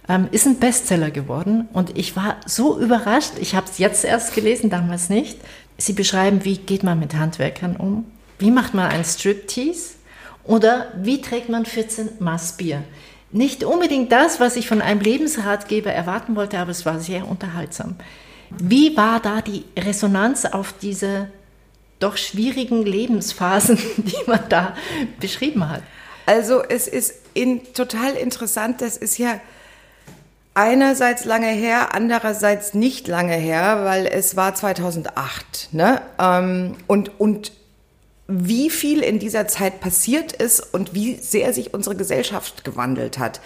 ähm, 0.08 0.28
ist 0.30 0.46
ein 0.46 0.58
Bestseller 0.58 1.10
geworden 1.10 1.68
und 1.72 1.96
ich 1.96 2.16
war 2.16 2.36
so 2.46 2.78
überrascht, 2.78 3.32
ich 3.40 3.54
habe 3.54 3.66
es 3.70 3.78
jetzt 3.78 4.04
erst 4.04 4.34
gelesen, 4.34 4.68
damals 4.68 5.08
nicht. 5.08 5.38
Sie 5.78 5.94
beschreiben, 5.94 6.44
wie 6.44 6.58
geht 6.58 6.82
man 6.82 6.98
mit 6.98 7.14
Handwerkern 7.14 7.76
um, 7.76 8.04
wie 8.38 8.50
macht 8.50 8.74
man 8.74 8.90
einen 8.90 9.04
Striptease 9.04 9.94
Oder 10.44 10.92
wie 10.96 11.20
trägt 11.20 11.48
man 11.50 11.66
14 11.66 12.08
Maß 12.20 12.56
Bier? 12.56 12.82
Nicht 13.30 13.64
unbedingt 13.64 14.11
das, 14.11 14.40
was 14.40 14.56
ich 14.56 14.68
von 14.68 14.80
einem 14.80 15.00
Lebensratgeber 15.00 15.92
erwarten 15.92 16.35
wollte, 16.35 16.58
aber 16.58 16.70
es 16.70 16.87
war 16.87 16.99
sehr 17.00 17.28
unterhaltsam. 17.28 17.97
Wie 18.50 18.97
war 18.97 19.20
da 19.20 19.42
die 19.42 19.64
Resonanz 19.78 20.47
auf 20.47 20.75
diese 20.80 21.30
doch 21.99 22.16
schwierigen 22.16 22.85
Lebensphasen, 22.85 23.78
die 23.97 24.16
man 24.26 24.40
da 24.49 24.75
beschrieben 25.20 25.68
hat? 25.68 25.82
Also 26.25 26.62
es 26.62 26.88
ist 26.88 27.14
in, 27.35 27.73
total 27.75 28.14
interessant, 28.14 28.80
das 28.80 28.97
ist 28.97 29.18
ja 29.18 29.40
einerseits 30.54 31.25
lange 31.25 31.49
her, 31.49 31.94
andererseits 31.94 32.75
nicht 32.75 33.08
lange 33.08 33.35
her, 33.35 33.85
weil 33.85 34.06
es 34.06 34.37
war 34.37 34.54
2008. 34.54 35.68
Ne? 35.73 36.02
Ähm, 36.18 36.76
und, 36.87 37.20
und 37.20 37.52
wie 38.28 38.68
viel 38.68 39.00
in 39.00 39.18
dieser 39.18 39.49
Zeit 39.49 39.80
passiert 39.80 40.32
ist 40.32 40.61
und 40.75 40.94
wie 40.94 41.16
sehr 41.16 41.54
sich 41.54 41.73
unsere 41.73 41.97
Gesellschaft 41.97 42.62
gewandelt 42.62 43.18
hat. 43.18 43.40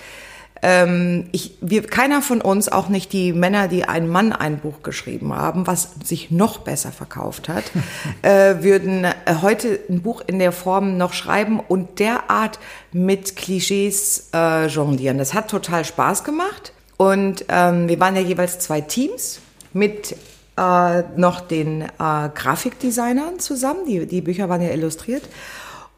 Ähm, 0.61 1.29
ich, 1.33 1.57
wir, 1.61 1.83
keiner 1.83 2.21
von 2.21 2.41
uns, 2.41 2.69
auch 2.69 2.89
nicht 2.89 3.13
die 3.13 3.33
Männer, 3.33 3.67
die 3.69 3.85
ein 3.85 4.09
Mann 4.09 4.33
ein 4.33 4.59
Buch 4.59 4.83
geschrieben 4.83 5.35
haben, 5.35 5.67
was 5.67 5.91
sich 6.05 6.31
noch 6.31 6.59
besser 6.59 6.93
verkauft 6.93 7.49
hat, 7.49 7.65
äh, 8.23 8.63
würden 8.63 9.05
äh, 9.05 9.15
heute 9.41 9.81
ein 9.89 10.03
Buch 10.03 10.23
in 10.27 10.39
der 10.39 10.53
Form 10.53 10.97
noch 10.99 11.13
schreiben 11.13 11.61
und 11.61 11.99
derart 11.99 12.59
mit 12.93 13.37
Klischees 13.37 14.31
äh, 14.35 14.67
jonglieren. 14.67 15.19
Das 15.19 15.35
hat 15.35 15.49
total 15.49 15.85
Spaß 15.85 16.23
gemacht. 16.23 16.73
Und 16.97 17.45
ähm, 17.49 17.89
wir 17.89 17.99
waren 17.99 18.15
ja 18.15 18.23
jeweils 18.23 18.61
zwei 18.61 18.81
Teams 18.81 19.41
mit 19.73 20.15
äh, 20.57 21.03
noch 21.17 21.41
den 21.41 21.83
äh, 21.83 21.89
Grafikdesignern 21.99 23.39
zusammen. 23.39 23.87
Die, 23.87 24.07
die 24.07 24.21
Bücher 24.21 24.49
waren 24.49 24.63
ja 24.63 24.71
illustriert. 24.71 25.23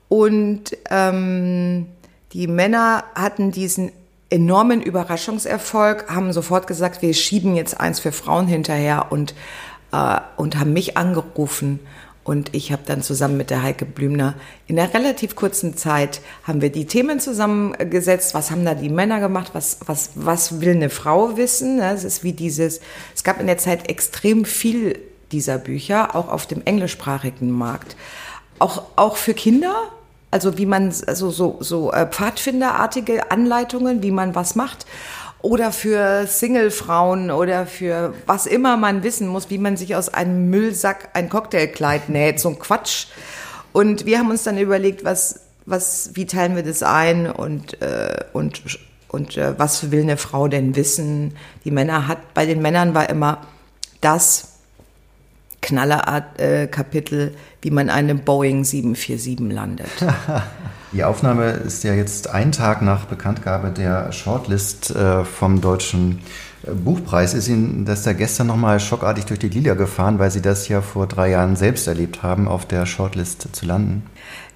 Und 0.08 0.76
ähm, 0.90 1.87
die 2.32 2.46
Männer 2.46 3.04
hatten 3.14 3.50
diesen 3.50 3.90
enormen 4.30 4.82
Überraschungserfolg, 4.82 6.06
haben 6.08 6.32
sofort 6.32 6.66
gesagt, 6.66 7.02
wir 7.02 7.14
schieben 7.14 7.54
jetzt 7.54 7.80
eins 7.80 8.00
für 8.00 8.12
Frauen 8.12 8.46
hinterher 8.46 9.06
und, 9.11 9.34
äh, 9.92 10.18
und 10.37 10.58
haben 10.58 10.73
mich 10.73 10.96
angerufen 10.96 11.80
und 12.25 12.54
ich 12.54 12.73
habe 12.73 12.83
dann 12.87 13.02
zusammen 13.02 13.37
mit 13.37 13.50
der 13.50 13.62
Heike 13.62 13.85
Blümner 13.85 14.35
in 14.66 14.78
einer 14.78 14.93
relativ 14.93 15.37
kurzen 15.37 15.76
Zeit 15.76 16.23
haben 16.43 16.62
wir 16.62 16.73
die 16.73 16.87
Themen 16.87 17.21
zusammengesetzt. 17.21 18.33
Was 18.33 18.50
haben 18.50 18.64
da 18.64 18.75
die 18.75 18.88
Männer 18.88 19.21
gemacht? 19.21 19.50
Was, 19.52 19.78
was, 19.85 20.11
was 20.14 20.62
will 20.62 20.71
eine 20.71 20.88
Frau 20.88 21.37
wissen? 21.37 21.81
Es 21.81 22.02
ist 22.02 22.25
wie 22.25 22.33
dieses, 22.33 22.81
es 23.14 23.25
gab 23.25 23.40
in 23.40 23.47
der 23.47 23.59
Zeit 23.59 23.90
extrem 23.90 24.47
viel 24.47 24.99
dieser 25.33 25.59
Bücher, 25.59 26.16
auch 26.16 26.28
auf 26.28 26.47
dem 26.47 26.62
englischsprachigen 26.64 27.50
Markt. 27.50 27.95
Auch, 28.59 28.85
auch 28.97 29.16
für 29.16 29.35
Kinder, 29.35 29.75
also 30.31 30.57
wie 30.57 30.66
man, 30.66 30.95
also 31.07 31.31
so, 31.31 31.59
so 31.61 31.93
äh, 31.93 32.07
Pfadfinderartige 32.07 33.31
Anleitungen, 33.31 34.02
wie 34.02 34.11
man 34.11 34.35
was 34.35 34.54
macht 34.54 34.87
oder 35.45 35.73
für 35.73 36.27
Single-Frauen 36.27 37.31
oder 37.31 37.67
für 37.67 38.15
was 38.25 38.47
immer 38.47 38.79
man 38.79 39.03
wissen 39.03 39.29
muss, 39.29 39.51
wie 39.51 39.59
man 39.59 39.77
sich 39.77 39.95
aus 39.95 40.09
einem 40.09 40.49
Müllsack 40.49 41.11
ein 41.13 41.29
Cocktailkleid 41.29 42.09
näht, 42.09 42.41
so 42.41 42.49
ein 42.49 42.59
Quatsch. 42.59 43.09
Und 43.75 44.07
wir 44.07 44.19
haben 44.19 44.31
uns 44.31 44.45
dann 44.45 44.57
überlegt, 44.57 45.05
was, 45.05 45.41
was, 45.67 46.13
wie 46.15 46.25
teilen 46.25 46.57
wir 46.57 46.63
das 46.63 46.83
ein 46.83 47.31
und, 47.31 47.83
äh, 47.83 48.25
und, 48.33 48.63
und 49.09 49.37
äh, 49.37 49.59
was 49.59 49.91
will 49.91 50.01
eine 50.01 50.17
Frau 50.17 50.49
denn 50.49 50.77
wissen? 50.77 51.35
Die 51.67 51.71
Männer 51.71 52.09
hat, 52.09 52.33
bei 52.33 52.47
den 52.47 52.63
Männern 52.63 52.95
war 52.95 53.11
immer 53.11 53.43
das 54.01 54.55
Knallerart-Kapitel, 55.61 57.29
äh, 57.29 57.33
wie 57.61 57.71
man 57.71 57.91
eine 57.91 58.15
Boeing 58.15 58.65
747 58.65 59.53
landet. 59.53 59.91
Die 60.95 61.03
Aufnahme 61.03 61.51
ist 61.51 61.83
ja 61.83 61.93
jetzt 61.93 62.31
ein 62.31 62.53
Tag 62.53 62.81
nach 62.81 63.07
Bekanntgabe 63.07 63.71
der 63.71 64.13
Shortlist 64.13 64.95
äh, 64.95 65.25
vom 65.25 65.61
Deutschen 65.61 66.21
äh, 66.63 66.71
Buchpreis. 66.71 67.35
Ist 67.35 67.49
Ihnen 67.49 67.85
das 67.85 68.05
da 68.05 68.13
gestern 68.13 68.47
nochmal 68.47 68.79
schockartig 68.79 69.25
durch 69.25 69.41
die 69.41 69.49
Liga 69.49 69.75
gefahren, 69.75 70.21
weil 70.21 70.31
Sie 70.31 70.41
das 70.41 70.69
ja 70.69 70.83
vor 70.83 71.09
drei 71.09 71.31
Jahren 71.31 71.57
selbst 71.57 71.89
erlebt 71.89 72.23
haben, 72.23 72.47
auf 72.47 72.65
der 72.65 72.87
Shortlist 72.87 73.49
zu 73.57 73.67
landen? 73.67 74.07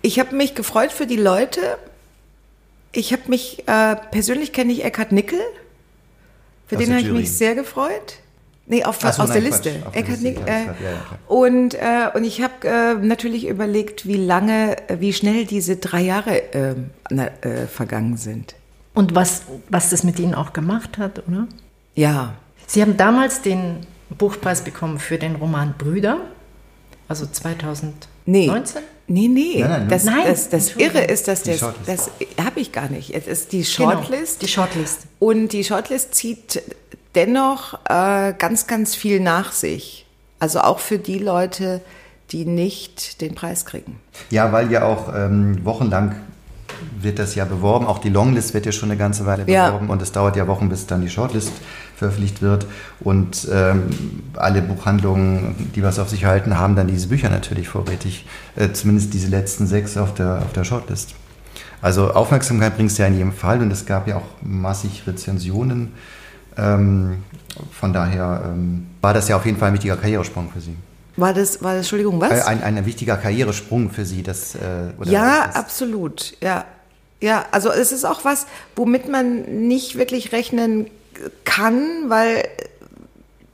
Ich 0.01 0.21
habe 0.21 0.37
mich 0.37 0.55
gefreut 0.55 0.93
für 0.93 1.09
die 1.09 1.17
Leute. 1.17 1.61
Ich 2.93 3.13
habe 3.13 3.23
mich, 3.27 3.67
äh, 3.67 3.97
persönlich 4.13 4.53
kenne 4.53 4.73
ich 4.73 4.85
Eckhard 4.85 5.11
Nickel. 5.11 5.41
Für 6.69 6.77
aus 6.77 6.85
den 6.85 6.93
habe 6.93 7.03
ich 7.03 7.11
mich 7.11 7.37
sehr 7.37 7.57
gefreut. 7.57 8.21
Nee, 8.71 8.85
auf, 8.85 9.01
so, 9.01 9.09
aus 9.09 9.17
nein, 9.17 9.29
der 9.33 9.41
Liste. 9.41 9.71
Eckhard 9.93 10.21
Nick, 10.21 10.39
äh, 10.47 10.67
ja, 10.67 10.67
ja, 10.67 11.19
und, 11.27 11.75
äh, 11.75 12.11
und 12.15 12.25
ich 12.25 12.43
habe 12.43 12.69
äh, 12.69 12.95
natürlich 12.95 13.49
überlegt, 13.49 14.07
wie 14.07 14.17
lange, 14.17 14.77
wie 14.99 15.15
schnell 15.15 15.47
diese 15.47 15.77
drei 15.77 16.03
Jahre 16.03 16.53
äh, 16.53 16.75
na, 17.09 17.29
äh, 17.41 17.67
vergangen 17.67 18.19
sind. 18.19 18.55
Und 18.93 19.15
was, 19.15 19.43
was 19.71 19.89
das 19.89 20.05
mit 20.05 20.19
Ihnen 20.19 20.35
auch 20.35 20.53
gemacht 20.53 20.99
hat, 20.99 21.27
oder? 21.27 21.49
Ja. 21.95 22.35
Sie 22.67 22.83
haben 22.83 22.99
damals 22.99 23.41
den 23.41 23.87
Buchpreis 24.11 24.63
bekommen 24.63 24.99
für 24.99 25.17
den 25.17 25.37
Roman 25.37 25.75
Brüder, 25.79 26.19
also 27.09 27.25
2019? 27.27 28.03
Nee. 28.27 28.51
Nee, 29.11 29.29
nee. 29.29 29.61
Nein, 29.61 29.71
nein, 29.71 29.89
das, 29.89 30.05
nein, 30.05 30.27
das, 30.27 30.51
das 30.51 30.77
Irre 30.77 31.05
ist, 31.05 31.29
dass 31.29 31.43
das, 31.43 31.65
das 31.87 32.11
habe 32.45 32.61
ich 32.61 32.73
gar 32.73 32.91
nicht. 32.91 33.15
Es 33.15 33.27
ist 33.27 33.53
die 33.53 33.63
genau, 33.63 33.93
Shortlist. 33.93 34.41
Genau, 34.41 34.43
die 34.43 34.49
Shortlist. 34.49 35.01
Und 35.19 35.49
die 35.55 35.65
Shortlist 35.65 36.15
zieht 36.15 36.63
dennoch 37.19 37.75
äh, 37.89 38.33
ganz, 38.39 38.67
ganz 38.69 38.95
viel 38.95 39.19
nach 39.21 39.51
sich. 39.53 40.07
Also 40.39 40.61
auch 40.61 40.79
für 40.79 40.99
die 40.99 41.19
Leute, 41.19 41.81
die 42.31 42.45
nicht 42.45 43.21
den 43.21 43.35
Preis 43.35 43.67
kriegen. 43.67 43.99
Ja, 44.31 44.53
weil 44.53 44.71
ja 44.71 44.85
auch 44.85 45.13
ähm, 45.15 45.65
wochenlang 45.65 46.15
wird 47.01 47.19
das 47.19 47.35
ja 47.35 47.45
beworben. 47.45 47.87
Auch 47.87 47.99
die 47.99 48.09
Longlist 48.09 48.55
wird 48.55 48.67
ja 48.67 48.73
schon 48.73 48.91
eine 48.91 48.99
ganze 48.99 49.27
Weile 49.27 49.45
beworben 49.45 49.87
ja. 49.87 49.93
und 49.93 50.01
es 50.01 50.13
dauert 50.13 50.37
ja 50.37 50.47
Wochen, 50.47 50.69
bis 50.69 50.87
dann 50.87 51.01
die 51.01 51.11
Shortlist 51.11 51.53
veröffentlicht 51.97 52.41
wird. 52.41 52.67
Und 53.01 53.49
ähm, 53.51 53.89
alle 54.37 54.63
Buchhandlungen, 54.63 55.73
die 55.75 55.83
was 55.83 55.99
auf 55.99 56.09
sich 56.09 56.25
halten, 56.25 56.57
haben 56.57 56.77
dann 56.77 56.87
diese 56.87 57.09
Bücher 57.09 57.31
natürlich 57.31 57.69
vorrätig. 57.69 58.27
Äh, 58.55 58.71
zumindest 58.73 59.13
diese 59.13 59.29
letzten 59.29 59.67
sechs 59.67 59.97
auf 59.97 60.15
der, 60.15 60.43
auf 60.45 60.53
der 60.53 60.63
Shortlist. 60.63 61.17
Also 61.83 62.13
Aufmerksamkeit 62.13 62.77
bringt 62.77 62.93
es 62.93 62.99
ja 62.99 63.07
in 63.07 63.15
jedem 63.15 63.33
Fall 63.33 63.61
und 63.61 63.73
es 63.73 63.87
gab 63.87 64.07
ja 64.07 64.17
auch 64.17 64.27
massig 64.43 65.03
Rezensionen 65.07 65.93
ähm, 66.59 67.23
von 67.73 67.93
daher 67.93 68.43
ähm, 68.47 68.87
war 69.01 69.15
das 69.15 69.29
ja 69.29 69.37
auf 69.37 69.47
jeden 69.47 69.59
Fall 69.59 69.69
ein 69.69 69.75
wichtiger 69.75 69.97
Karrieresprung 69.97 70.51
für 70.51 70.61
Sie. 70.61 70.77
War 71.17 71.35
das, 71.35 71.63
war 71.63 71.73
das 71.73 71.81
Entschuldigung, 71.81 72.21
was? 72.21 72.47
Ein, 72.47 72.63
ein, 72.63 72.79
ein 72.79 72.87
wichtiger 72.87 73.17
Karrieresprung 73.17 73.91
für 73.91 74.05
Sie. 74.05 74.23
Das, 74.23 74.55
äh, 74.55 74.93
ja, 75.05 75.47
das 75.47 75.57
absolut. 75.57 76.37
Ja. 76.41 76.65
ja, 77.21 77.45
also 77.51 77.71
es 77.71 77.91
ist 77.91 78.05
auch 78.05 78.25
was, 78.25 78.47
womit 78.77 79.09
man 79.09 79.67
nicht 79.67 79.99
wirklich 79.99 80.33
rechnen 80.33 80.89
kann, 81.45 82.09
weil 82.09 82.45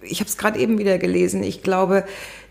ich 0.03 0.21
habe 0.21 0.29
es 0.29 0.37
gerade 0.37 0.59
eben 0.59 0.77
wieder 0.79 0.99
gelesen. 0.99 1.43
Ich 1.43 1.63
glaube, 1.63 2.05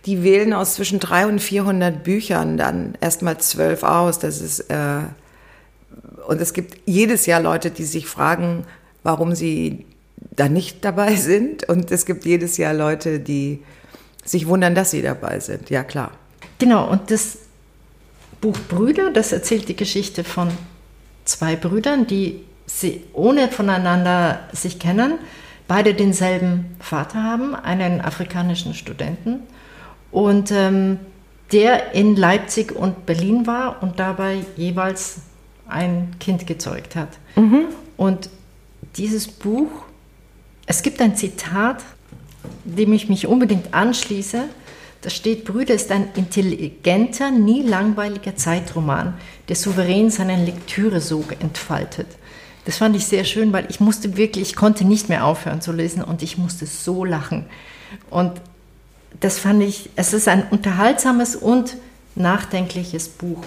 die 0.08 0.24
wählen 0.24 0.54
aus 0.54 0.74
zwischen 0.74 1.00
300 1.00 1.34
und 1.34 1.40
400 1.40 2.04
Büchern 2.04 2.58
dann 2.58 2.98
erstmal 3.00 3.38
zwölf 3.38 3.84
aus. 3.84 4.18
Das 4.18 4.42
ist 4.42 4.62
äh, 4.72 5.02
und 6.28 6.42
es 6.42 6.54
gibt 6.54 6.80
jedes 6.86 7.26
Jahr 7.26 7.42
Leute, 7.42 7.70
die 7.70 7.84
sich 7.84 8.08
fragen, 8.08 8.66
warum 9.04 9.36
sie 9.36 9.86
da 10.32 10.50
nicht 10.50 10.84
dabei 10.86 11.16
sind. 11.16 11.68
Und 11.68 11.92
es 11.92 12.06
gibt 12.06 12.26
jedes 12.26 12.58
Jahr 12.58 12.74
Leute, 12.74 13.20
die 13.20 13.60
sich 14.26 14.48
wundern, 14.48 14.76
dass 14.76 14.92
sie 14.92 15.02
dabei 15.02 15.40
sind. 15.40 15.70
Ja, 15.70 15.84
klar. 15.84 16.12
Genau, 16.60 16.90
und 16.90 17.12
das 17.12 17.40
Buch 18.42 18.58
Brüder, 18.70 19.12
das 19.12 19.32
erzählt 19.32 19.70
die 19.70 19.76
Geschichte 19.76 20.24
von 20.24 20.50
zwei 21.26 21.56
Brüdern, 21.56 22.08
die 22.08 22.44
sie 22.66 23.04
ohne 23.14 23.50
voneinander 23.50 24.40
sich 24.54 24.80
kennen, 24.80 25.20
beide 25.68 25.94
denselben 25.94 26.76
Vater 26.80 27.24
haben, 27.24 27.56
einen 27.56 28.02
afrikanischen 28.02 28.74
Studenten. 28.74 29.42
Und 30.12 30.52
ähm, 30.52 31.00
der 31.52 31.94
in 31.94 32.16
Leipzig 32.16 32.76
und 32.76 33.06
Berlin 33.06 33.48
war 33.48 33.82
und 33.82 34.00
dabei 34.00 34.40
jeweils 34.56 35.18
ein 35.68 36.16
Kind 36.20 36.48
gezeugt 36.48 36.96
hat. 36.96 37.10
Mhm. 37.36 37.66
Und 37.96 38.30
dieses 38.96 39.28
Buch 39.28 39.70
es 40.66 40.82
gibt 40.82 41.02
ein 41.02 41.16
Zitat, 41.16 41.84
dem 42.64 42.94
ich 42.94 43.10
mich 43.10 43.28
unbedingt 43.28 43.74
anschließe. 43.74 44.46
Da 45.02 45.10
steht, 45.10 45.44
Brüder 45.44 45.74
ist 45.74 45.92
ein 45.92 46.08
intelligenter, 46.16 47.30
nie 47.30 47.62
langweiliger 47.62 48.36
Zeitroman, 48.36 49.16
der 49.50 49.56
souverän 49.56 50.10
seinen 50.10 50.46
Lektüresog 50.46 51.36
entfaltet. 51.42 52.08
Das 52.66 52.78
fand 52.78 52.96
ich 52.96 53.06
sehr 53.06 53.26
schön, 53.26 53.52
weil 53.52 53.66
ich 53.70 53.82
musste 53.82 54.16
wirklich, 54.16 54.52
ich 54.52 54.56
konnte 54.56 54.86
nicht 54.86 55.10
mehr 55.10 55.26
aufhören 55.26 55.60
zu 55.60 55.74
lesen 55.74 56.02
und 56.02 56.24
ich 56.24 56.38
musste 56.38 56.66
so 56.66 57.04
lachen. 57.04 57.46
Und 58.10 58.32
das 59.20 59.40
fand 59.40 59.62
ich, 59.62 59.90
es 59.98 60.14
ist 60.14 60.30
ein 60.30 60.44
unterhaltsames 60.50 61.36
und 61.36 61.76
nachdenkliches 62.16 63.10
Buch. 63.10 63.44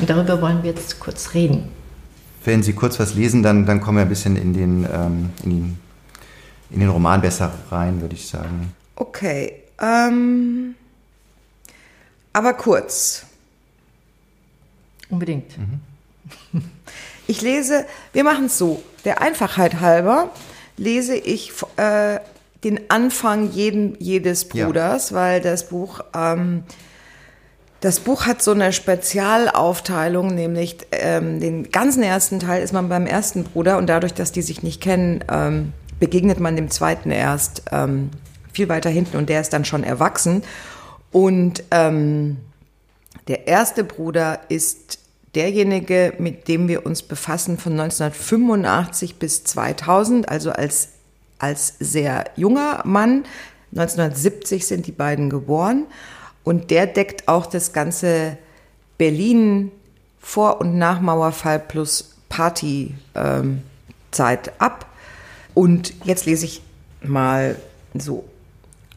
Und 0.00 0.10
darüber 0.10 0.42
wollen 0.42 0.62
wir 0.62 0.70
jetzt 0.70 1.00
kurz 1.00 1.32
reden. 1.32 1.68
Wenn 2.44 2.62
Sie 2.62 2.74
kurz 2.74 2.98
was 2.98 3.14
lesen, 3.14 3.42
dann, 3.42 3.64
dann 3.64 3.80
kommen 3.80 3.98
wir 3.98 4.02
ein 4.02 4.08
bisschen 4.08 4.36
in 4.36 4.52
den, 4.52 4.84
ähm, 4.92 5.30
in 5.44 5.50
den 5.50 5.78
in 6.72 6.80
den 6.80 6.88
Roman 6.88 7.20
besser 7.20 7.52
rein, 7.70 8.00
würde 8.00 8.14
ich 8.14 8.26
sagen. 8.26 8.74
Okay. 8.96 9.62
Ähm, 9.80 10.74
aber 12.32 12.54
kurz. 12.54 13.26
Unbedingt. 15.10 15.58
Mhm. 15.58 16.62
Ich 17.28 17.40
lese, 17.40 17.86
wir 18.12 18.24
machen 18.24 18.46
es 18.46 18.58
so, 18.58 18.82
der 19.04 19.22
Einfachheit 19.22 19.80
halber 19.80 20.30
lese 20.76 21.14
ich 21.14 21.52
äh, 21.76 22.18
den 22.64 22.90
Anfang 22.90 23.50
jeden, 23.50 23.96
jedes 24.00 24.48
Bruders, 24.48 25.10
ja. 25.10 25.16
weil 25.16 25.40
das 25.40 25.68
Buch, 25.68 26.00
ähm, 26.14 26.64
das 27.80 28.00
Buch 28.00 28.26
hat 28.26 28.42
so 28.42 28.50
eine 28.50 28.72
Spezialaufteilung, 28.72 30.34
nämlich 30.34 30.78
ähm, 30.92 31.40
den 31.40 31.70
ganzen 31.70 32.02
ersten 32.02 32.40
Teil 32.40 32.62
ist 32.62 32.72
man 32.72 32.88
beim 32.88 33.06
ersten 33.06 33.44
Bruder 33.44 33.78
und 33.78 33.86
dadurch, 33.88 34.14
dass 34.14 34.32
die 34.32 34.42
sich 34.42 34.62
nicht 34.62 34.80
kennen, 34.80 35.24
ähm, 35.30 35.72
begegnet 36.02 36.40
man 36.40 36.56
dem 36.56 36.68
zweiten 36.68 37.12
erst 37.12 37.62
ähm, 37.70 38.10
viel 38.52 38.68
weiter 38.68 38.90
hinten 38.90 39.16
und 39.18 39.28
der 39.28 39.40
ist 39.40 39.52
dann 39.52 39.64
schon 39.64 39.84
erwachsen. 39.84 40.42
Und 41.12 41.62
ähm, 41.70 42.38
der 43.28 43.46
erste 43.46 43.84
Bruder 43.84 44.40
ist 44.48 44.98
derjenige, 45.36 46.14
mit 46.18 46.48
dem 46.48 46.66
wir 46.66 46.84
uns 46.86 47.04
befassen 47.04 47.56
von 47.56 47.78
1985 47.78 49.20
bis 49.20 49.44
2000, 49.44 50.28
also 50.28 50.50
als 50.50 50.88
als 51.38 51.74
sehr 51.78 52.24
junger 52.34 52.82
Mann. 52.84 53.22
1970 53.70 54.66
sind 54.66 54.88
die 54.88 54.92
beiden 54.92 55.30
geboren 55.30 55.86
und 56.42 56.72
der 56.72 56.88
deckt 56.88 57.28
auch 57.28 57.46
das 57.46 57.72
ganze 57.72 58.38
Berlin 58.98 59.70
vor 60.18 60.60
und 60.60 60.78
nach 60.78 61.00
Mauerfall 61.00 61.60
plus 61.60 62.16
Partyzeit 62.28 62.88
ähm, 63.14 63.62
ab. 64.58 64.86
Und 65.54 65.94
jetzt 66.04 66.26
lese 66.26 66.46
ich 66.46 66.62
mal 67.02 67.56
so 67.94 68.24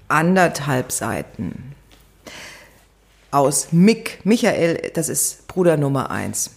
anderthalb 0.07 0.91
Seiten 0.91 1.75
aus 3.31 3.73
Mick, 3.73 4.19
Michael, 4.23 4.91
das 4.93 5.09
ist 5.09 5.47
Bruder 5.47 5.75
Nummer 5.75 6.09
eins. 6.09 6.51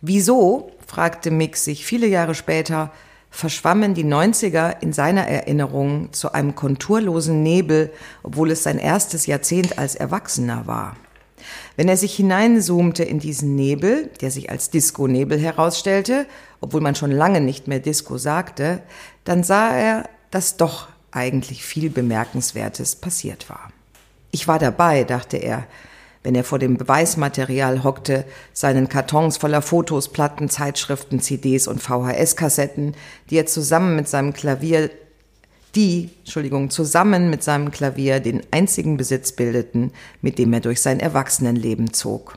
Wieso, 0.00 0.72
fragte 0.86 1.30
Mick 1.30 1.56
sich 1.56 1.84
viele 1.84 2.08
Jahre 2.08 2.34
später, 2.34 2.90
verschwammen 3.30 3.94
die 3.94 4.04
90er 4.04 4.80
in 4.80 4.92
seiner 4.92 5.28
Erinnerung 5.28 6.12
zu 6.12 6.32
einem 6.32 6.56
konturlosen 6.56 7.44
Nebel, 7.44 7.92
obwohl 8.24 8.50
es 8.50 8.64
sein 8.64 8.78
erstes 8.78 9.26
Jahrzehnt 9.26 9.78
als 9.78 9.94
Erwachsener 9.94 10.66
war. 10.66 10.96
Wenn 11.76 11.88
er 11.88 11.96
sich 11.96 12.14
hineinzoomte 12.16 13.04
in 13.04 13.20
diesen 13.20 13.54
Nebel, 13.54 14.10
der 14.20 14.30
sich 14.30 14.50
als 14.50 14.70
Disco-Nebel 14.70 15.38
herausstellte, 15.38 16.26
obwohl 16.60 16.80
man 16.80 16.94
schon 16.94 17.10
lange 17.10 17.40
nicht 17.40 17.68
mehr 17.68 17.80
Disco 17.80 18.18
sagte, 18.18 18.82
dann 19.24 19.42
sah 19.42 19.74
er, 19.74 20.08
dass 20.30 20.56
doch 20.56 20.88
eigentlich 21.10 21.64
viel 21.64 21.90
Bemerkenswertes 21.90 22.96
passiert 22.96 23.48
war. 23.50 23.72
Ich 24.30 24.46
war 24.46 24.58
dabei, 24.58 25.04
dachte 25.04 25.36
er, 25.38 25.66
wenn 26.22 26.34
er 26.34 26.44
vor 26.44 26.58
dem 26.58 26.76
Beweismaterial 26.76 27.82
hockte, 27.82 28.24
seinen 28.52 28.88
Kartons 28.88 29.38
voller 29.38 29.62
Fotos, 29.62 30.08
Platten, 30.08 30.50
Zeitschriften, 30.50 31.20
CDs 31.20 31.66
und 31.66 31.80
VHS-Kassetten, 31.80 32.94
die 33.30 33.38
er 33.38 33.46
zusammen 33.46 33.96
mit 33.96 34.06
seinem 34.06 34.34
Klavier, 34.34 34.90
die, 35.74 36.10
Entschuldigung, 36.20 36.68
zusammen 36.70 37.30
mit 37.30 37.42
seinem 37.42 37.70
Klavier 37.70 38.20
den 38.20 38.42
einzigen 38.50 38.96
Besitz 38.96 39.32
bildeten, 39.32 39.92
mit 40.20 40.38
dem 40.38 40.52
er 40.52 40.60
durch 40.60 40.82
sein 40.82 41.00
Erwachsenenleben 41.00 41.94
zog. 41.94 42.36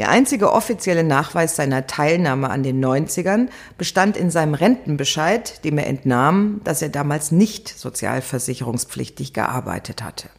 Der 0.00 0.08
einzige 0.08 0.50
offizielle 0.50 1.04
Nachweis 1.04 1.56
seiner 1.56 1.86
Teilnahme 1.86 2.48
an 2.48 2.62
den 2.62 2.82
90ern 2.82 3.48
bestand 3.76 4.16
in 4.16 4.30
seinem 4.30 4.54
Rentenbescheid, 4.54 5.62
dem 5.62 5.76
er 5.76 5.88
entnahm, 5.88 6.62
dass 6.64 6.80
er 6.80 6.88
damals 6.88 7.32
nicht 7.32 7.68
sozialversicherungspflichtig 7.68 9.34
gearbeitet 9.34 10.02
hatte. 10.02 10.30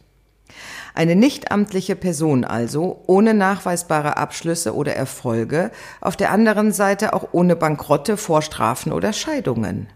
Eine 0.96 1.14
nichtamtliche 1.14 1.94
Person 1.94 2.44
also, 2.44 3.04
ohne 3.06 3.34
nachweisbare 3.34 4.16
Abschlüsse 4.16 4.74
oder 4.74 4.96
Erfolge, 4.96 5.70
auf 6.00 6.16
der 6.16 6.32
anderen 6.32 6.72
Seite 6.72 7.12
auch 7.12 7.28
ohne 7.30 7.54
Bankrotte, 7.54 8.16
Vorstrafen 8.16 8.90
oder 8.90 9.12
Scheidungen. 9.12 9.86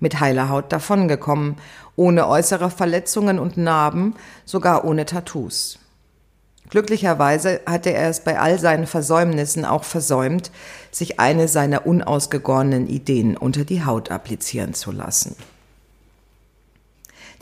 Mit 0.00 0.18
heiler 0.18 0.48
Haut 0.48 0.72
davongekommen, 0.72 1.58
ohne 1.94 2.26
äußere 2.26 2.70
Verletzungen 2.70 3.38
und 3.38 3.56
Narben, 3.56 4.16
sogar 4.44 4.84
ohne 4.84 5.06
Tattoos. 5.06 5.78
Glücklicherweise 6.72 7.60
hatte 7.66 7.92
er 7.92 8.08
es 8.08 8.20
bei 8.20 8.40
all 8.40 8.58
seinen 8.58 8.86
Versäumnissen 8.86 9.66
auch 9.66 9.84
versäumt, 9.84 10.50
sich 10.90 11.20
eine 11.20 11.46
seiner 11.46 11.86
unausgegorenen 11.86 12.86
Ideen 12.86 13.36
unter 13.36 13.66
die 13.66 13.84
Haut 13.84 14.10
applizieren 14.10 14.72
zu 14.72 14.90
lassen. 14.90 15.36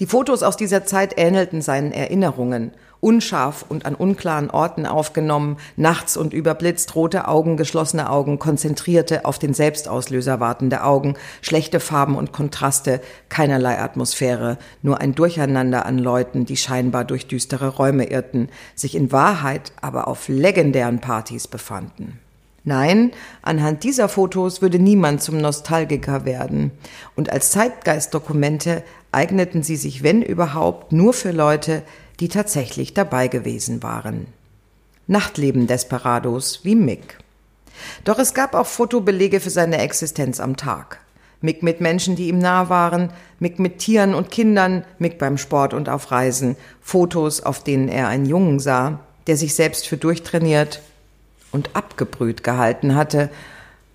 Die 0.00 0.06
Fotos 0.06 0.42
aus 0.42 0.56
dieser 0.56 0.84
Zeit 0.84 1.14
ähnelten 1.16 1.62
seinen 1.62 1.92
Erinnerungen 1.92 2.72
unscharf 3.00 3.64
und 3.68 3.86
an 3.86 3.94
unklaren 3.94 4.50
Orten 4.50 4.86
aufgenommen, 4.86 5.56
nachts 5.76 6.16
und 6.16 6.32
überblitzt, 6.32 6.94
rote 6.94 7.28
Augen, 7.28 7.56
geschlossene 7.56 8.10
Augen, 8.10 8.38
konzentrierte, 8.38 9.24
auf 9.24 9.38
den 9.38 9.54
Selbstauslöser 9.54 10.40
wartende 10.40 10.84
Augen, 10.84 11.14
schlechte 11.40 11.80
Farben 11.80 12.16
und 12.16 12.32
Kontraste, 12.32 13.00
keinerlei 13.28 13.78
Atmosphäre, 13.78 14.58
nur 14.82 15.00
ein 15.00 15.14
Durcheinander 15.14 15.86
an 15.86 15.98
Leuten, 15.98 16.44
die 16.44 16.56
scheinbar 16.56 17.04
durch 17.04 17.26
düstere 17.26 17.68
Räume 17.68 18.04
irrten, 18.04 18.48
sich 18.74 18.94
in 18.94 19.12
Wahrheit 19.12 19.72
aber 19.80 20.08
auf 20.08 20.28
legendären 20.28 21.00
Partys 21.00 21.48
befanden. 21.48 22.18
Nein, 22.62 23.12
anhand 23.40 23.84
dieser 23.84 24.10
Fotos 24.10 24.60
würde 24.60 24.78
niemand 24.78 25.22
zum 25.22 25.38
Nostalgiker 25.38 26.26
werden. 26.26 26.72
Und 27.16 27.32
als 27.32 27.50
Zeitgeistdokumente 27.52 28.84
eigneten 29.12 29.62
sie 29.62 29.76
sich, 29.76 30.02
wenn 30.02 30.20
überhaupt, 30.20 30.92
nur 30.92 31.14
für 31.14 31.32
Leute, 31.32 31.82
die 32.20 32.28
tatsächlich 32.28 32.94
dabei 32.94 33.28
gewesen 33.28 33.82
waren. 33.82 34.26
Nachtleben 35.06 35.66
Desperados 35.66 36.60
wie 36.62 36.76
Mick. 36.76 37.18
Doch 38.04 38.18
es 38.18 38.34
gab 38.34 38.54
auch 38.54 38.66
Fotobelege 38.66 39.40
für 39.40 39.50
seine 39.50 39.78
Existenz 39.78 40.38
am 40.38 40.56
Tag. 40.56 41.00
Mick 41.40 41.62
mit 41.62 41.80
Menschen, 41.80 42.16
die 42.16 42.28
ihm 42.28 42.38
nah 42.38 42.68
waren, 42.68 43.10
Mick 43.38 43.58
mit 43.58 43.78
Tieren 43.78 44.14
und 44.14 44.30
Kindern, 44.30 44.84
Mick 44.98 45.18
beim 45.18 45.38
Sport 45.38 45.72
und 45.72 45.88
auf 45.88 46.10
Reisen, 46.10 46.56
Fotos, 46.82 47.40
auf 47.40 47.64
denen 47.64 47.88
er 47.88 48.08
einen 48.08 48.26
Jungen 48.26 48.60
sah, 48.60 49.00
der 49.26 49.38
sich 49.38 49.54
selbst 49.54 49.88
für 49.88 49.96
durchtrainiert 49.96 50.82
und 51.50 51.74
abgebrüht 51.74 52.44
gehalten 52.44 52.94
hatte 52.94 53.30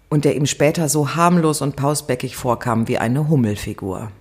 und 0.10 0.26
der 0.26 0.36
ihm 0.36 0.48
später 0.48 0.90
so 0.90 1.16
harmlos 1.16 1.62
und 1.62 1.76
pausbäckig 1.76 2.36
vorkam 2.36 2.88
wie 2.88 2.98
eine 2.98 3.30
Hummelfigur. 3.30 4.12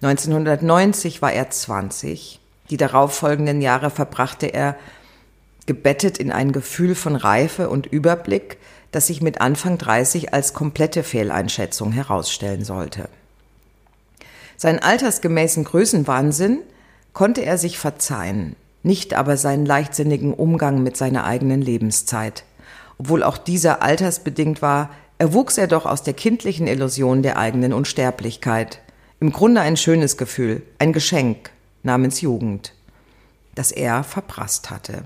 1990 0.00 1.20
war 1.20 1.32
er 1.32 1.50
20 1.50 2.41
die 2.72 2.78
darauffolgenden 2.78 3.60
Jahre 3.60 3.90
verbrachte 3.90 4.46
er 4.46 4.76
gebettet 5.66 6.16
in 6.16 6.32
ein 6.32 6.52
Gefühl 6.52 6.94
von 6.94 7.16
Reife 7.16 7.68
und 7.68 7.84
Überblick, 7.86 8.56
das 8.92 9.08
sich 9.08 9.20
mit 9.20 9.42
Anfang 9.42 9.76
30 9.76 10.32
als 10.32 10.54
komplette 10.54 11.02
Fehleinschätzung 11.02 11.92
herausstellen 11.92 12.64
sollte. 12.64 13.10
Seinen 14.56 14.78
altersgemäßen 14.78 15.64
Größenwahnsinn 15.64 16.60
konnte 17.12 17.42
er 17.44 17.58
sich 17.58 17.78
verzeihen, 17.78 18.56
nicht 18.82 19.12
aber 19.12 19.36
seinen 19.36 19.66
leichtsinnigen 19.66 20.32
Umgang 20.32 20.82
mit 20.82 20.96
seiner 20.96 21.24
eigenen 21.24 21.60
Lebenszeit. 21.60 22.44
Obwohl 22.96 23.22
auch 23.22 23.36
dieser 23.36 23.82
altersbedingt 23.82 24.62
war, 24.62 24.88
erwuchs 25.18 25.58
er 25.58 25.66
doch 25.66 25.84
aus 25.84 26.02
der 26.02 26.14
kindlichen 26.14 26.66
Illusion 26.66 27.22
der 27.22 27.36
eigenen 27.36 27.74
Unsterblichkeit. 27.74 28.80
Im 29.20 29.30
Grunde 29.30 29.60
ein 29.60 29.76
schönes 29.76 30.16
Gefühl, 30.16 30.62
ein 30.78 30.94
Geschenk, 30.94 31.50
namens 31.82 32.20
Jugend, 32.20 32.74
das 33.54 33.72
er 33.72 34.04
verprasst 34.04 34.70
hatte. 34.70 35.04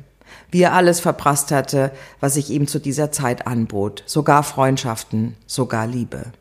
Wie 0.50 0.62
er 0.62 0.72
alles 0.72 1.00
verprasst 1.00 1.50
hatte, 1.50 1.92
was 2.20 2.34
sich 2.34 2.50
ihm 2.50 2.66
zu 2.66 2.78
dieser 2.78 3.12
Zeit 3.12 3.46
anbot, 3.46 4.02
sogar 4.06 4.42
Freundschaften, 4.42 5.36
sogar 5.46 5.86
Liebe. 5.86 6.32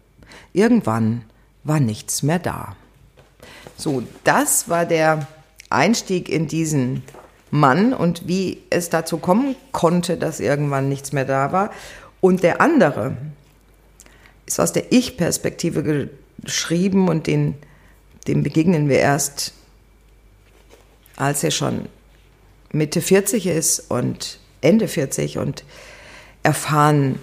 Irgendwann 0.54 1.24
war 1.64 1.80
nichts 1.80 2.24
mehr 2.24 2.40
da. 2.40 2.76
So, 3.78 4.04
das 4.24 4.70
war 4.70 4.86
der 4.86 5.28
Einstieg 5.70 6.30
in 6.30 6.48
diesen 6.48 7.04
Mann 7.52 7.94
und 7.94 8.28
wie 8.28 8.62
es 8.70 8.90
dazu 8.90 9.18
kommen 9.18 9.56
konnte, 9.72 10.18
dass 10.18 10.40
irgendwann 10.40 10.90
nichts 10.90 11.12
mehr 11.12 11.26
da 11.26 11.52
war. 11.52 11.72
Und 12.22 12.44
der 12.44 12.62
andere 12.62 13.18
ist 14.46 14.60
aus 14.60 14.74
der 14.74 14.92
Ich-Perspektive 14.92 16.10
geschrieben 16.42 17.08
und 17.08 17.28
den, 17.28 17.56
dem 18.28 18.44
begegnen 18.44 18.90
wir 18.90 19.00
erst 19.00 19.54
als 21.16 21.44
er 21.44 21.52
schon 21.52 21.88
Mitte 22.72 23.02
40 23.02 23.48
ist 23.48 23.92
und 23.92 24.40
Ende 24.62 24.88
40 24.88 25.38
und 25.38 25.64
erfahren 26.44 27.20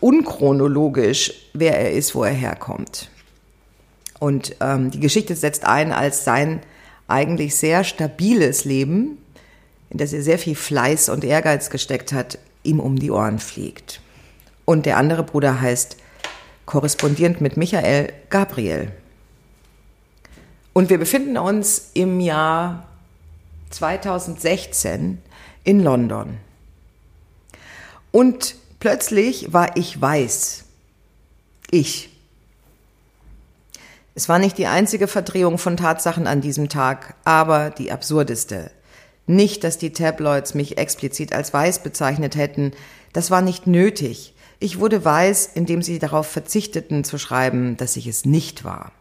unchronologisch, 0.00 1.32
wer 1.54 1.78
er 1.78 1.92
ist, 1.92 2.14
wo 2.14 2.24
er 2.24 2.32
herkommt. 2.32 3.08
Und 4.18 4.56
ähm, 4.60 4.90
die 4.90 5.00
Geschichte 5.00 5.34
setzt 5.34 5.64
ein 5.64 5.92
als 5.92 6.24
sein 6.24 6.60
eigentlich 7.08 7.56
sehr 7.56 7.84
stabiles 7.84 8.64
Leben, 8.64 9.18
in 9.90 9.98
das 9.98 10.12
er 10.12 10.22
sehr 10.22 10.38
viel 10.38 10.54
Fleiß 10.54 11.08
und 11.08 11.24
Ehrgeiz 11.24 11.70
gesteckt 11.70 12.12
hat, 12.12 12.38
ihm 12.62 12.80
um 12.80 12.98
die 12.98 13.10
Ohren 13.10 13.38
fliegt. 13.38 14.00
Und 14.64 14.86
der 14.86 14.96
andere 14.96 15.22
Bruder 15.22 15.60
heißt 15.60 15.96
korrespondierend 16.66 17.40
mit 17.40 17.56
Michael 17.56 18.12
Gabriel. 18.30 18.92
Und 20.72 20.88
wir 20.88 20.98
befinden 20.98 21.36
uns 21.36 21.90
im 21.94 22.20
Jahr 22.20 22.86
2016 23.70 25.18
in 25.64 25.80
London. 25.80 26.38
Und 28.10 28.54
plötzlich 28.80 29.52
war 29.52 29.76
ich 29.76 30.00
weiß. 30.00 30.64
Ich. 31.70 32.10
Es 34.14 34.28
war 34.28 34.38
nicht 34.38 34.58
die 34.58 34.66
einzige 34.66 35.08
Verdrehung 35.08 35.56
von 35.56 35.76
Tatsachen 35.76 36.26
an 36.26 36.42
diesem 36.42 36.68
Tag, 36.68 37.14
aber 37.24 37.70
die 37.70 37.90
absurdeste. 37.90 38.70
Nicht, 39.26 39.64
dass 39.64 39.78
die 39.78 39.92
Tabloids 39.92 40.54
mich 40.54 40.76
explizit 40.76 41.32
als 41.32 41.54
weiß 41.54 41.82
bezeichnet 41.82 42.36
hätten, 42.36 42.72
das 43.12 43.30
war 43.30 43.40
nicht 43.40 43.66
nötig. 43.66 44.34
Ich 44.58 44.78
wurde 44.78 45.04
weiß, 45.04 45.50
indem 45.54 45.82
sie 45.82 45.98
darauf 45.98 46.26
verzichteten 46.26 47.04
zu 47.04 47.18
schreiben, 47.18 47.76
dass 47.76 47.96
ich 47.96 48.06
es 48.06 48.24
nicht 48.24 48.64
war. 48.64 48.92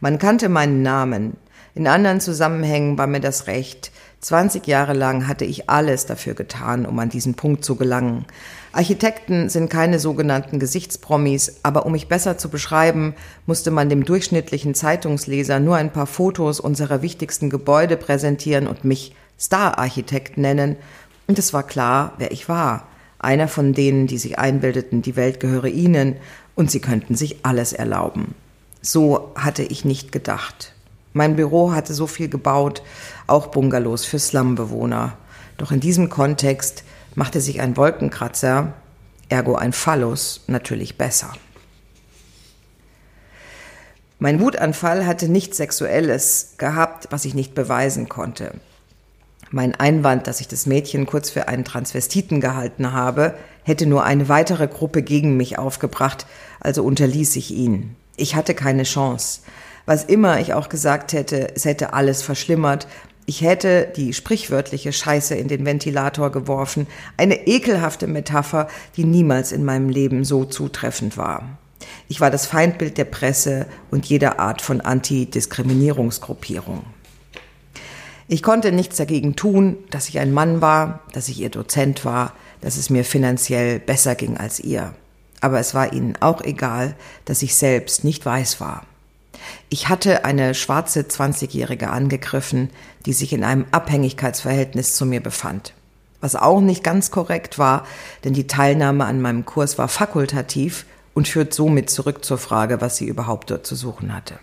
Man 0.00 0.18
kannte 0.18 0.48
meinen 0.48 0.82
Namen. 0.82 1.36
In 1.74 1.86
anderen 1.86 2.20
Zusammenhängen 2.20 2.98
war 2.98 3.06
mir 3.06 3.20
das 3.20 3.46
recht. 3.46 3.92
20 4.20 4.66
Jahre 4.66 4.94
lang 4.94 5.28
hatte 5.28 5.44
ich 5.44 5.70
alles 5.70 6.06
dafür 6.06 6.34
getan, 6.34 6.86
um 6.86 6.98
an 6.98 7.08
diesen 7.08 7.34
Punkt 7.34 7.64
zu 7.64 7.76
gelangen. 7.76 8.24
Architekten 8.72 9.48
sind 9.48 9.70
keine 9.70 10.00
sogenannten 10.00 10.58
Gesichtspromis, 10.58 11.60
aber 11.62 11.86
um 11.86 11.92
mich 11.92 12.08
besser 12.08 12.36
zu 12.36 12.48
beschreiben, 12.48 13.14
musste 13.46 13.70
man 13.70 13.88
dem 13.88 14.04
durchschnittlichen 14.04 14.74
Zeitungsleser 14.74 15.60
nur 15.60 15.76
ein 15.76 15.92
paar 15.92 16.06
Fotos 16.06 16.58
unserer 16.58 17.00
wichtigsten 17.00 17.48
Gebäude 17.48 17.96
präsentieren 17.96 18.66
und 18.66 18.84
mich 18.84 19.14
Star-Architekt 19.38 20.36
nennen. 20.36 20.76
Und 21.28 21.38
es 21.38 21.52
war 21.52 21.62
klar, 21.62 22.14
wer 22.18 22.32
ich 22.32 22.48
war. 22.48 22.88
Einer 23.20 23.46
von 23.46 23.72
denen, 23.72 24.08
die 24.08 24.18
sich 24.18 24.38
einbildeten, 24.38 25.00
die 25.02 25.14
Welt 25.16 25.38
gehöre 25.38 25.66
ihnen 25.66 26.16
und 26.56 26.72
sie 26.72 26.80
könnten 26.80 27.14
sich 27.14 27.44
alles 27.44 27.72
erlauben. 27.72 28.34
So 28.90 29.32
hatte 29.34 29.64
ich 29.64 29.84
nicht 29.84 30.12
gedacht. 30.12 30.72
Mein 31.12 31.36
Büro 31.36 31.72
hatte 31.72 31.92
so 31.92 32.06
viel 32.06 32.30
gebaut, 32.30 32.82
auch 33.26 33.48
Bungalows 33.48 34.06
für 34.06 34.18
Slumbewohner. 34.18 35.18
Doch 35.58 35.72
in 35.72 35.80
diesem 35.80 36.08
Kontext 36.08 36.84
machte 37.14 37.42
sich 37.42 37.60
ein 37.60 37.76
Wolkenkratzer, 37.76 38.72
ergo 39.28 39.56
ein 39.56 39.74
Phallus, 39.74 40.40
natürlich 40.46 40.96
besser. 40.96 41.34
Mein 44.20 44.40
Wutanfall 44.40 45.04
hatte 45.04 45.28
nichts 45.28 45.58
Sexuelles 45.58 46.54
gehabt, 46.56 47.08
was 47.10 47.26
ich 47.26 47.34
nicht 47.34 47.54
beweisen 47.54 48.08
konnte. 48.08 48.54
Mein 49.50 49.74
Einwand, 49.74 50.26
dass 50.26 50.40
ich 50.40 50.48
das 50.48 50.64
Mädchen 50.64 51.04
kurz 51.04 51.28
für 51.28 51.46
einen 51.46 51.66
Transvestiten 51.66 52.40
gehalten 52.40 52.90
habe, 52.94 53.34
hätte 53.64 53.84
nur 53.84 54.04
eine 54.04 54.30
weitere 54.30 54.66
Gruppe 54.66 55.02
gegen 55.02 55.36
mich 55.36 55.58
aufgebracht, 55.58 56.24
also 56.58 56.84
unterließ 56.84 57.36
ich 57.36 57.50
ihn. 57.50 57.94
Ich 58.18 58.34
hatte 58.34 58.54
keine 58.54 58.82
Chance. 58.82 59.40
Was 59.86 60.04
immer 60.04 60.40
ich 60.40 60.52
auch 60.52 60.68
gesagt 60.68 61.14
hätte, 61.14 61.54
es 61.54 61.64
hätte 61.64 61.94
alles 61.94 62.20
verschlimmert. 62.20 62.86
Ich 63.24 63.40
hätte 63.40 63.90
die 63.96 64.12
sprichwörtliche 64.12 64.92
Scheiße 64.92 65.34
in 65.34 65.48
den 65.48 65.64
Ventilator 65.64 66.30
geworfen, 66.30 66.86
eine 67.16 67.46
ekelhafte 67.46 68.06
Metapher, 68.06 68.68
die 68.96 69.04
niemals 69.04 69.52
in 69.52 69.64
meinem 69.64 69.88
Leben 69.88 70.24
so 70.24 70.44
zutreffend 70.44 71.16
war. 71.16 71.58
Ich 72.08 72.20
war 72.20 72.30
das 72.30 72.46
Feindbild 72.46 72.98
der 72.98 73.04
Presse 73.04 73.66
und 73.90 74.06
jeder 74.06 74.40
Art 74.40 74.62
von 74.62 74.80
Antidiskriminierungsgruppierung. 74.80 76.82
Ich 78.26 78.42
konnte 78.42 78.72
nichts 78.72 78.96
dagegen 78.96 79.36
tun, 79.36 79.76
dass 79.90 80.08
ich 80.08 80.18
ein 80.18 80.32
Mann 80.32 80.60
war, 80.60 81.00
dass 81.12 81.28
ich 81.28 81.40
ihr 81.40 81.50
Dozent 81.50 82.04
war, 82.04 82.34
dass 82.60 82.76
es 82.76 82.90
mir 82.90 83.04
finanziell 83.04 83.78
besser 83.78 84.14
ging 84.14 84.36
als 84.36 84.60
ihr. 84.60 84.94
Aber 85.40 85.58
es 85.58 85.74
war 85.74 85.92
ihnen 85.92 86.16
auch 86.20 86.42
egal, 86.42 86.94
dass 87.24 87.42
ich 87.42 87.54
selbst 87.54 88.04
nicht 88.04 88.24
weiß 88.24 88.60
war. 88.60 88.84
Ich 89.68 89.88
hatte 89.88 90.24
eine 90.24 90.54
schwarze 90.54 91.00
20-Jährige 91.02 91.90
angegriffen, 91.90 92.70
die 93.06 93.12
sich 93.12 93.32
in 93.32 93.44
einem 93.44 93.66
Abhängigkeitsverhältnis 93.70 94.96
zu 94.96 95.06
mir 95.06 95.22
befand. 95.22 95.74
Was 96.20 96.34
auch 96.34 96.60
nicht 96.60 96.82
ganz 96.82 97.10
korrekt 97.10 97.58
war, 97.58 97.86
denn 98.24 98.32
die 98.32 98.48
Teilnahme 98.48 99.04
an 99.04 99.20
meinem 99.20 99.44
Kurs 99.44 99.78
war 99.78 99.88
fakultativ 99.88 100.84
und 101.14 101.28
führt 101.28 101.54
somit 101.54 101.90
zurück 101.90 102.24
zur 102.24 102.38
Frage, 102.38 102.80
was 102.80 102.96
sie 102.96 103.06
überhaupt 103.06 103.50
dort 103.50 103.66
zu 103.66 103.76
suchen 103.76 104.14
hatte. 104.14 104.38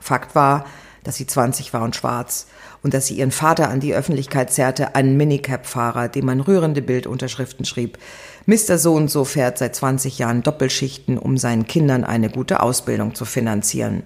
Fakt 0.00 0.34
war, 0.34 0.64
dass 1.04 1.16
sie 1.16 1.26
20 1.26 1.72
war 1.72 1.82
und 1.82 1.94
schwarz 1.94 2.48
und 2.82 2.92
dass 2.92 3.06
sie 3.06 3.14
ihren 3.14 3.30
Vater 3.30 3.68
an 3.68 3.78
die 3.78 3.94
Öffentlichkeit 3.94 4.52
zerrte, 4.52 4.96
einen 4.96 5.16
Minicab-Fahrer, 5.16 6.08
dem 6.08 6.26
man 6.26 6.40
rührende 6.40 6.82
Bildunterschriften 6.82 7.64
schrieb. 7.64 7.98
Mr. 8.46 8.78
So 8.78 8.94
und 8.94 9.10
so 9.10 9.24
fährt 9.24 9.58
seit 9.58 9.74
20 9.74 10.18
Jahren 10.18 10.42
Doppelschichten, 10.42 11.18
um 11.18 11.36
seinen 11.36 11.66
Kindern 11.66 12.04
eine 12.04 12.30
gute 12.30 12.62
Ausbildung 12.62 13.16
zu 13.16 13.24
finanzieren. 13.24 14.04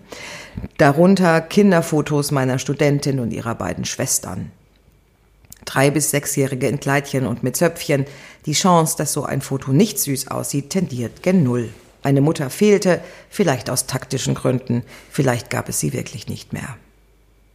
Darunter 0.78 1.42
Kinderfotos 1.42 2.30
meiner 2.30 2.58
Studentin 2.58 3.20
und 3.20 3.32
ihrer 3.32 3.54
beiden 3.54 3.84
Schwestern. 3.84 4.50
Drei- 5.66 5.90
bis 5.90 6.10
sechsjährige 6.10 6.68
in 6.68 6.80
Kleidchen 6.80 7.26
und 7.26 7.42
mit 7.42 7.54
Zöpfchen. 7.54 8.06
Die 8.46 8.54
Chance, 8.54 8.96
dass 8.96 9.12
so 9.12 9.24
ein 9.24 9.42
Foto 9.42 9.72
nicht 9.72 9.98
süß 9.98 10.28
aussieht, 10.28 10.70
tendiert 10.70 11.22
gen 11.22 11.42
Null. 11.42 11.68
Eine 12.02 12.22
Mutter 12.22 12.48
fehlte, 12.48 13.02
vielleicht 13.28 13.68
aus 13.68 13.86
taktischen 13.86 14.34
Gründen, 14.34 14.84
vielleicht 15.10 15.50
gab 15.50 15.68
es 15.68 15.80
sie 15.80 15.92
wirklich 15.92 16.28
nicht 16.28 16.54
mehr. 16.54 16.78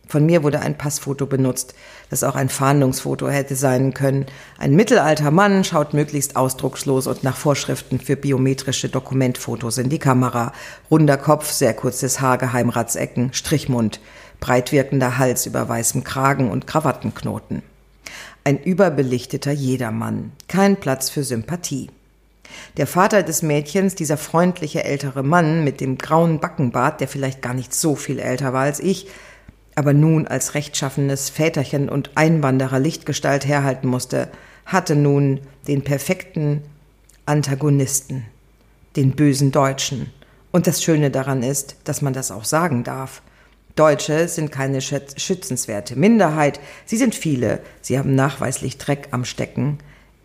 Von 0.07 0.25
mir 0.25 0.43
wurde 0.43 0.59
ein 0.59 0.77
Passfoto 0.77 1.25
benutzt, 1.25 1.73
das 2.09 2.23
auch 2.23 2.35
ein 2.35 2.49
Fahndungsfoto 2.49 3.27
hätte 3.27 3.55
sein 3.55 3.93
können. 3.93 4.27
Ein 4.57 4.75
mittelalter 4.75 5.31
Mann 5.31 5.63
schaut 5.63 5.93
möglichst 5.93 6.35
ausdruckslos 6.35 7.07
und 7.07 7.23
nach 7.23 7.35
Vorschriften 7.35 7.99
für 7.99 8.15
biometrische 8.15 8.89
Dokumentfotos 8.89 9.77
in 9.77 9.89
die 9.89 9.99
Kamera. 9.99 10.53
Runder 10.91 11.17
Kopf, 11.17 11.51
sehr 11.51 11.73
kurzes 11.73 12.21
Haar, 12.21 12.37
Geheimratsecken, 12.37 13.33
Strichmund, 13.33 13.99
breit 14.39 14.71
wirkender 14.71 15.17
Hals 15.17 15.45
über 15.45 15.67
weißem 15.67 16.03
Kragen 16.03 16.51
und 16.51 16.67
Krawattenknoten. 16.67 17.63
Ein 18.43 18.61
überbelichteter 18.61 19.51
Jedermann, 19.51 20.31
kein 20.47 20.77
Platz 20.77 21.09
für 21.09 21.23
Sympathie. 21.23 21.89
Der 22.77 22.85
Vater 22.85 23.23
des 23.23 23.41
Mädchens, 23.41 23.95
dieser 23.95 24.17
freundliche 24.17 24.83
ältere 24.83 25.23
Mann 25.23 25.63
mit 25.63 25.81
dem 25.81 25.97
grauen 25.97 26.39
Backenbart, 26.39 27.01
der 27.01 27.07
vielleicht 27.07 27.41
gar 27.41 27.55
nicht 27.55 27.73
so 27.73 27.95
viel 27.95 28.19
älter 28.19 28.53
war 28.53 28.63
als 28.63 28.79
ich, 28.79 29.07
aber 29.75 29.93
nun 29.93 30.27
als 30.27 30.55
rechtschaffenes 30.55 31.29
Väterchen 31.29 31.89
und 31.89 32.11
Einwanderer 32.15 32.79
Lichtgestalt 32.79 33.45
herhalten 33.45 33.87
musste, 33.87 34.29
hatte 34.65 34.95
nun 34.95 35.41
den 35.67 35.83
perfekten 35.83 36.63
Antagonisten, 37.25 38.25
den 38.95 39.11
bösen 39.11 39.51
Deutschen. 39.51 40.11
Und 40.51 40.67
das 40.67 40.81
Schöne 40.81 41.11
daran 41.11 41.43
ist, 41.43 41.75
dass 41.83 42.01
man 42.01 42.13
das 42.13 42.31
auch 42.31 42.45
sagen 42.45 42.83
darf. 42.83 43.21
Deutsche 43.75 44.29
sind 44.29 44.53
keine 44.53 44.79
schützenswerte 44.81 45.97
Minderheit, 45.97 46.61
sie 46.85 46.95
sind 46.95 47.13
viele, 47.13 47.59
sie 47.81 47.99
haben 47.99 48.15
nachweislich 48.15 48.77
Dreck 48.77 49.09
am 49.11 49.25
Stecken, 49.25 49.79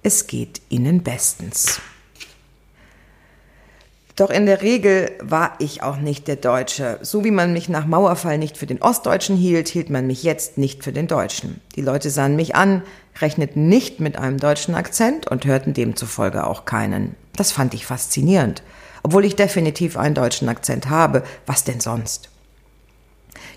es 0.04 0.28
geht 0.28 0.62
ihnen 0.68 1.02
bestens. 1.02 1.80
Doch 4.20 4.28
in 4.28 4.44
der 4.44 4.60
Regel 4.60 5.12
war 5.22 5.54
ich 5.60 5.82
auch 5.82 5.96
nicht 5.96 6.28
der 6.28 6.36
Deutsche. 6.36 6.98
So 7.00 7.24
wie 7.24 7.30
man 7.30 7.54
mich 7.54 7.70
nach 7.70 7.86
Mauerfall 7.86 8.36
nicht 8.36 8.58
für 8.58 8.66
den 8.66 8.82
Ostdeutschen 8.82 9.34
hielt, 9.34 9.68
hielt 9.68 9.88
man 9.88 10.06
mich 10.06 10.24
jetzt 10.24 10.58
nicht 10.58 10.84
für 10.84 10.92
den 10.92 11.06
Deutschen. 11.06 11.62
Die 11.74 11.80
Leute 11.80 12.10
sahen 12.10 12.36
mich 12.36 12.54
an, 12.54 12.82
rechneten 13.18 13.70
nicht 13.70 13.98
mit 13.98 14.18
einem 14.18 14.36
deutschen 14.36 14.74
Akzent 14.74 15.26
und 15.30 15.46
hörten 15.46 15.72
demzufolge 15.72 16.46
auch 16.46 16.66
keinen. 16.66 17.14
Das 17.34 17.50
fand 17.50 17.72
ich 17.72 17.86
faszinierend. 17.86 18.62
Obwohl 19.02 19.24
ich 19.24 19.36
definitiv 19.36 19.96
einen 19.96 20.14
deutschen 20.14 20.50
Akzent 20.50 20.90
habe, 20.90 21.22
was 21.46 21.64
denn 21.64 21.80
sonst? 21.80 22.28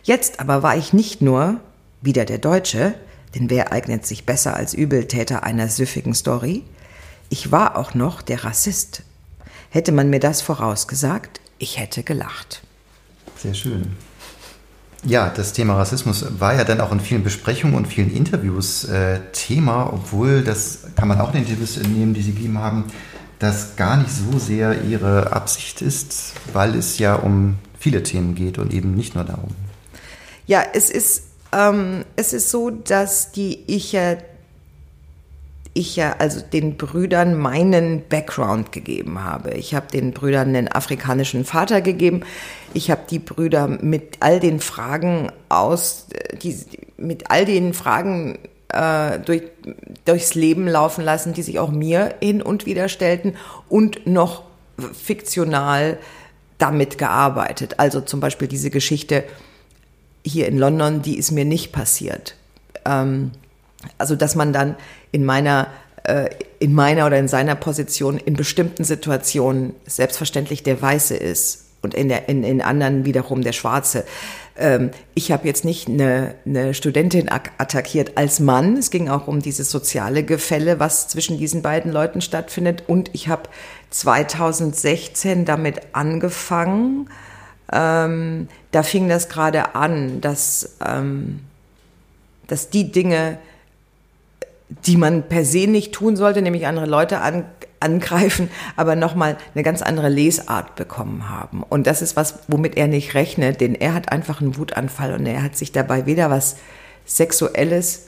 Jetzt 0.04 0.40
aber 0.40 0.64
war 0.64 0.78
ich 0.78 0.94
nicht 0.94 1.22
nur 1.22 1.60
wieder 2.02 2.24
der 2.24 2.38
Deutsche, 2.38 2.94
denn 3.36 3.50
wer 3.50 3.74
eignet 3.74 4.06
sich 4.06 4.26
besser 4.26 4.56
als 4.56 4.74
Übeltäter 4.74 5.44
einer 5.44 5.68
süffigen 5.68 6.14
Story? 6.14 6.64
Ich 7.28 7.52
war 7.52 7.78
auch 7.78 7.96
noch 7.96 8.22
der 8.22 8.46
Rassist, 8.46 9.04
Hätte 9.74 9.92
man 9.92 10.12
mir 10.12 10.20
das 10.20 10.44
vorausgesagt, 10.44 11.42
ich 11.58 11.80
hätte 11.80 12.04
gelacht. 12.04 12.62
Sehr 13.36 13.56
schön. 13.56 13.94
Ja, 15.04 15.30
das 15.36 15.52
Thema 15.52 15.78
Rassismus 15.78 16.40
war 16.40 16.54
ja 16.54 16.64
dann 16.64 16.80
auch 16.80 16.92
in 16.92 17.00
vielen 17.00 17.24
Besprechungen 17.24 17.76
und 17.76 17.88
vielen 17.88 18.16
Interviews 18.16 18.84
äh, 18.84 19.20
Thema, 19.32 19.92
obwohl, 19.92 20.44
das 20.44 20.82
kann 20.96 21.08
man 21.08 21.20
auch 21.20 21.30
in 21.30 21.42
den 21.42 21.46
Interviews 21.46 21.78
nehmen, 21.78 22.14
die 22.14 22.22
Sie 22.22 22.34
gegeben 22.34 22.60
haben, 22.60 22.86
das 23.40 23.76
gar 23.76 23.98
nicht 23.98 24.12
so 24.12 24.38
sehr 24.38 24.84
Ihre 24.84 25.34
Absicht 25.34 25.82
ist, 25.82 26.34
weil 26.54 26.76
es 26.76 27.00
ja 27.00 27.16
um 27.16 27.56
viele 27.80 28.04
Themen 28.04 28.36
geht 28.36 28.60
und 28.60 28.76
eben 28.76 28.94
nicht 28.94 29.16
nur 29.16 29.24
darum. 29.24 29.56
Ja, 30.46 30.62
es 30.72 30.92
ist, 30.92 31.24
ähm, 31.52 32.06
es 32.16 32.32
ist 32.32 32.52
so, 32.52 32.70
dass 32.70 33.32
die 33.32 33.64
ich 33.66 33.92
ja 33.92 34.18
ich 35.74 35.96
ja 35.96 36.16
also 36.20 36.42
den 36.42 36.78
Brüdern 36.78 37.38
meinen 37.38 38.04
Background 38.08 38.72
gegeben 38.72 39.24
habe. 39.24 39.52
Ich 39.52 39.74
habe 39.74 39.88
den 39.92 40.12
Brüdern 40.12 40.50
einen 40.50 40.72
afrikanischen 40.72 41.46
Vater 41.46 41.82
gegeben. 41.82 42.22
Ich 42.74 42.92
habe 42.92 43.02
die 43.10 43.20
Brüder 43.20 43.68
mit 43.68 44.18
all 44.20 44.40
den 44.40 44.60
Fragen 44.60 45.32
aus, 45.50 46.08
die, 46.42 46.56
mit 46.98 47.32
all 47.32 47.46
den 47.46 47.74
Fragen 47.74 48.38
äh, 48.70 49.20
durch, 49.20 49.44
durchs 50.06 50.36
Leben 50.36 50.68
laufen 50.68 51.04
lassen, 51.04 51.34
die 51.34 51.42
sich 51.42 51.58
auch 51.58 51.72
mir 51.72 52.16
hin 52.22 52.42
und 52.42 52.66
wieder 52.68 52.88
stellten 52.88 53.36
und 53.68 54.06
noch 54.06 54.44
fiktional 54.94 55.98
damit 56.60 56.98
gearbeitet. 56.98 57.80
Also 57.80 58.02
zum 58.02 58.20
Beispiel 58.20 58.48
diese 58.48 58.70
Geschichte 58.70 59.24
hier 60.26 60.48
in 60.48 60.58
London, 60.58 61.02
die 61.02 61.18
ist 61.18 61.32
mir 61.32 61.46
nicht 61.46 61.72
passiert. 61.72 62.36
Ähm, 62.86 63.32
Also, 63.98 64.16
dass 64.16 64.36
man 64.36 64.54
dann 64.54 64.76
in 65.12 65.26
meiner 65.26 65.68
äh, 66.04 66.30
in 66.60 66.74
meiner 66.74 67.06
oder 67.06 67.18
in 67.18 67.28
seiner 67.28 67.56
Position 67.56 68.18
in 68.18 68.36
bestimmten 68.36 68.84
Situationen 68.84 69.74
selbstverständlich 69.86 70.64
der 70.64 70.82
Weiße 70.82 71.16
ist 71.16 71.66
und 71.82 71.94
in, 71.94 72.10
der, 72.10 72.30
in, 72.30 72.44
in 72.44 72.62
anderen 72.62 73.06
wiederum 73.06 73.42
der 73.42 73.52
Schwarze. 73.54 74.06
Ähm, 74.56 74.92
ich 75.16 75.32
habe 75.32 75.48
jetzt 75.48 75.66
nicht 75.66 75.88
eine, 75.88 76.36
eine 76.46 76.74
Studentin 76.74 77.30
attackiert 77.30 78.18
als 78.18 78.40
Mann. 78.40 78.78
Es 78.78 78.92
ging 78.92 79.10
auch 79.10 79.28
um 79.28 79.42
dieses 79.42 79.70
soziale 79.70 80.24
Gefälle, 80.24 80.80
was 80.80 81.08
zwischen 81.08 81.38
diesen 81.38 81.62
beiden 81.62 81.92
Leuten 81.92 82.22
stattfindet. 82.22 82.84
Und 82.88 83.10
ich 83.14 83.28
habe 83.28 83.44
2016 83.90 85.46
damit 85.46 85.82
angefangen. 85.94 87.10
Ähm, 87.72 88.48
da 88.72 88.84
fing 88.84 89.10
das 89.10 89.30
gerade 89.30 89.76
an, 89.76 90.22
dass, 90.22 90.78
ähm, 90.86 91.42
dass 92.48 92.70
die 92.70 92.92
Dinge, 92.92 93.38
die 94.70 94.98
man 94.98 95.24
per 95.24 95.46
se 95.46 95.68
nicht 95.68 95.94
tun 95.94 96.16
sollte, 96.16 96.42
nämlich 96.42 96.68
andere 96.68 96.86
Leute 96.86 97.20
an, 97.20 97.46
angreifen, 97.80 98.50
aber 98.76 98.96
nochmal 98.96 99.38
eine 99.54 99.64
ganz 99.64 99.82
andere 99.82 100.10
Lesart 100.10 100.76
bekommen 100.76 101.30
haben. 101.30 101.64
Und 101.64 101.86
das 101.86 102.02
ist 102.02 102.16
was, 102.16 102.40
womit 102.48 102.78
er 102.78 102.88
nicht 102.88 103.14
rechnet, 103.14 103.62
denn 103.62 103.76
er 103.76 103.94
hat 103.94 104.12
einfach 104.12 104.42
einen 104.42 104.58
Wutanfall 104.58 105.14
und 105.14 105.26
er 105.26 105.44
hat 105.44 105.56
sich 105.56 105.72
dabei 105.72 106.06
weder 106.06 106.30
was 106.30 106.56
Sexuelles 107.06 108.08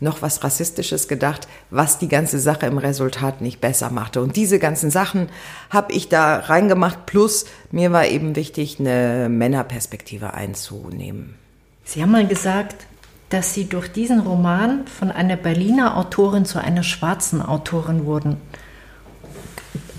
noch 0.00 0.20
was 0.22 0.44
Rassistisches 0.44 1.08
gedacht, 1.08 1.48
was 1.70 1.98
die 1.98 2.08
ganze 2.08 2.38
Sache 2.38 2.66
im 2.66 2.78
Resultat 2.78 3.40
nicht 3.40 3.60
besser 3.60 3.90
machte. 3.90 4.20
Und 4.20 4.36
diese 4.36 4.58
ganzen 4.58 4.90
Sachen 4.90 5.30
habe 5.70 5.92
ich 5.94 6.08
da 6.08 6.36
reingemacht, 6.36 7.06
plus 7.06 7.46
mir 7.70 7.92
war 7.92 8.06
eben 8.06 8.36
wichtig, 8.36 8.78
eine 8.78 9.28
Männerperspektive 9.30 10.34
einzunehmen. 10.34 11.34
Sie 11.84 12.02
haben 12.02 12.10
mal 12.10 12.26
gesagt, 12.26 12.86
dass 13.28 13.54
Sie 13.54 13.68
durch 13.68 13.88
diesen 13.88 14.20
Roman 14.20 14.86
von 14.86 15.10
einer 15.10 15.36
Berliner 15.36 15.96
Autorin 15.96 16.44
zu 16.44 16.60
einer 16.60 16.82
schwarzen 16.82 17.42
Autorin 17.42 18.04
wurden. 18.04 18.36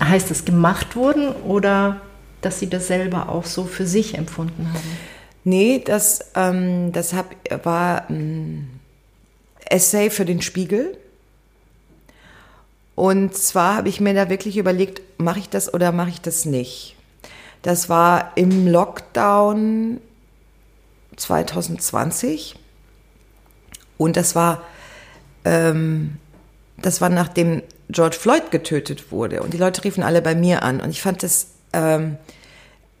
Heißt 0.02 0.30
das 0.30 0.44
gemacht 0.44 0.96
wurden 0.96 1.28
oder 1.28 2.00
dass 2.40 2.58
Sie 2.58 2.70
das 2.70 2.86
selber 2.86 3.28
auch 3.28 3.44
so 3.44 3.64
für 3.64 3.86
sich 3.86 4.16
empfunden 4.16 4.68
haben? 4.72 4.98
Nee, 5.44 5.82
das, 5.84 6.30
ähm, 6.34 6.92
das 6.92 7.12
hab, 7.12 7.34
war 7.64 8.08
ein 8.08 8.80
Essay 9.68 10.10
für 10.10 10.24
den 10.24 10.40
Spiegel. 10.40 10.96
Und 12.94 13.36
zwar 13.36 13.76
habe 13.76 13.88
ich 13.88 14.00
mir 14.00 14.14
da 14.14 14.28
wirklich 14.28 14.56
überlegt, 14.56 15.02
mache 15.18 15.38
ich 15.38 15.48
das 15.48 15.72
oder 15.72 15.92
mache 15.92 16.10
ich 16.10 16.20
das 16.20 16.44
nicht. 16.44 16.96
Das 17.62 17.88
war 17.88 18.32
im 18.36 18.66
Lockdown 18.66 20.00
2020 21.16 22.56
und 23.98 24.16
das 24.16 24.34
war, 24.34 24.62
ähm, 25.44 26.16
das 26.80 27.00
war 27.00 27.10
nachdem 27.10 27.62
George 27.90 28.16
Floyd 28.18 28.50
getötet 28.50 29.12
wurde. 29.12 29.42
Und 29.42 29.52
die 29.52 29.58
Leute 29.58 29.84
riefen 29.84 30.02
alle 30.02 30.22
bei 30.22 30.34
mir 30.34 30.62
an. 30.62 30.80
Und 30.80 30.90
ich 30.90 31.02
fand 31.02 31.22
das, 31.22 31.48
ähm, 31.72 32.16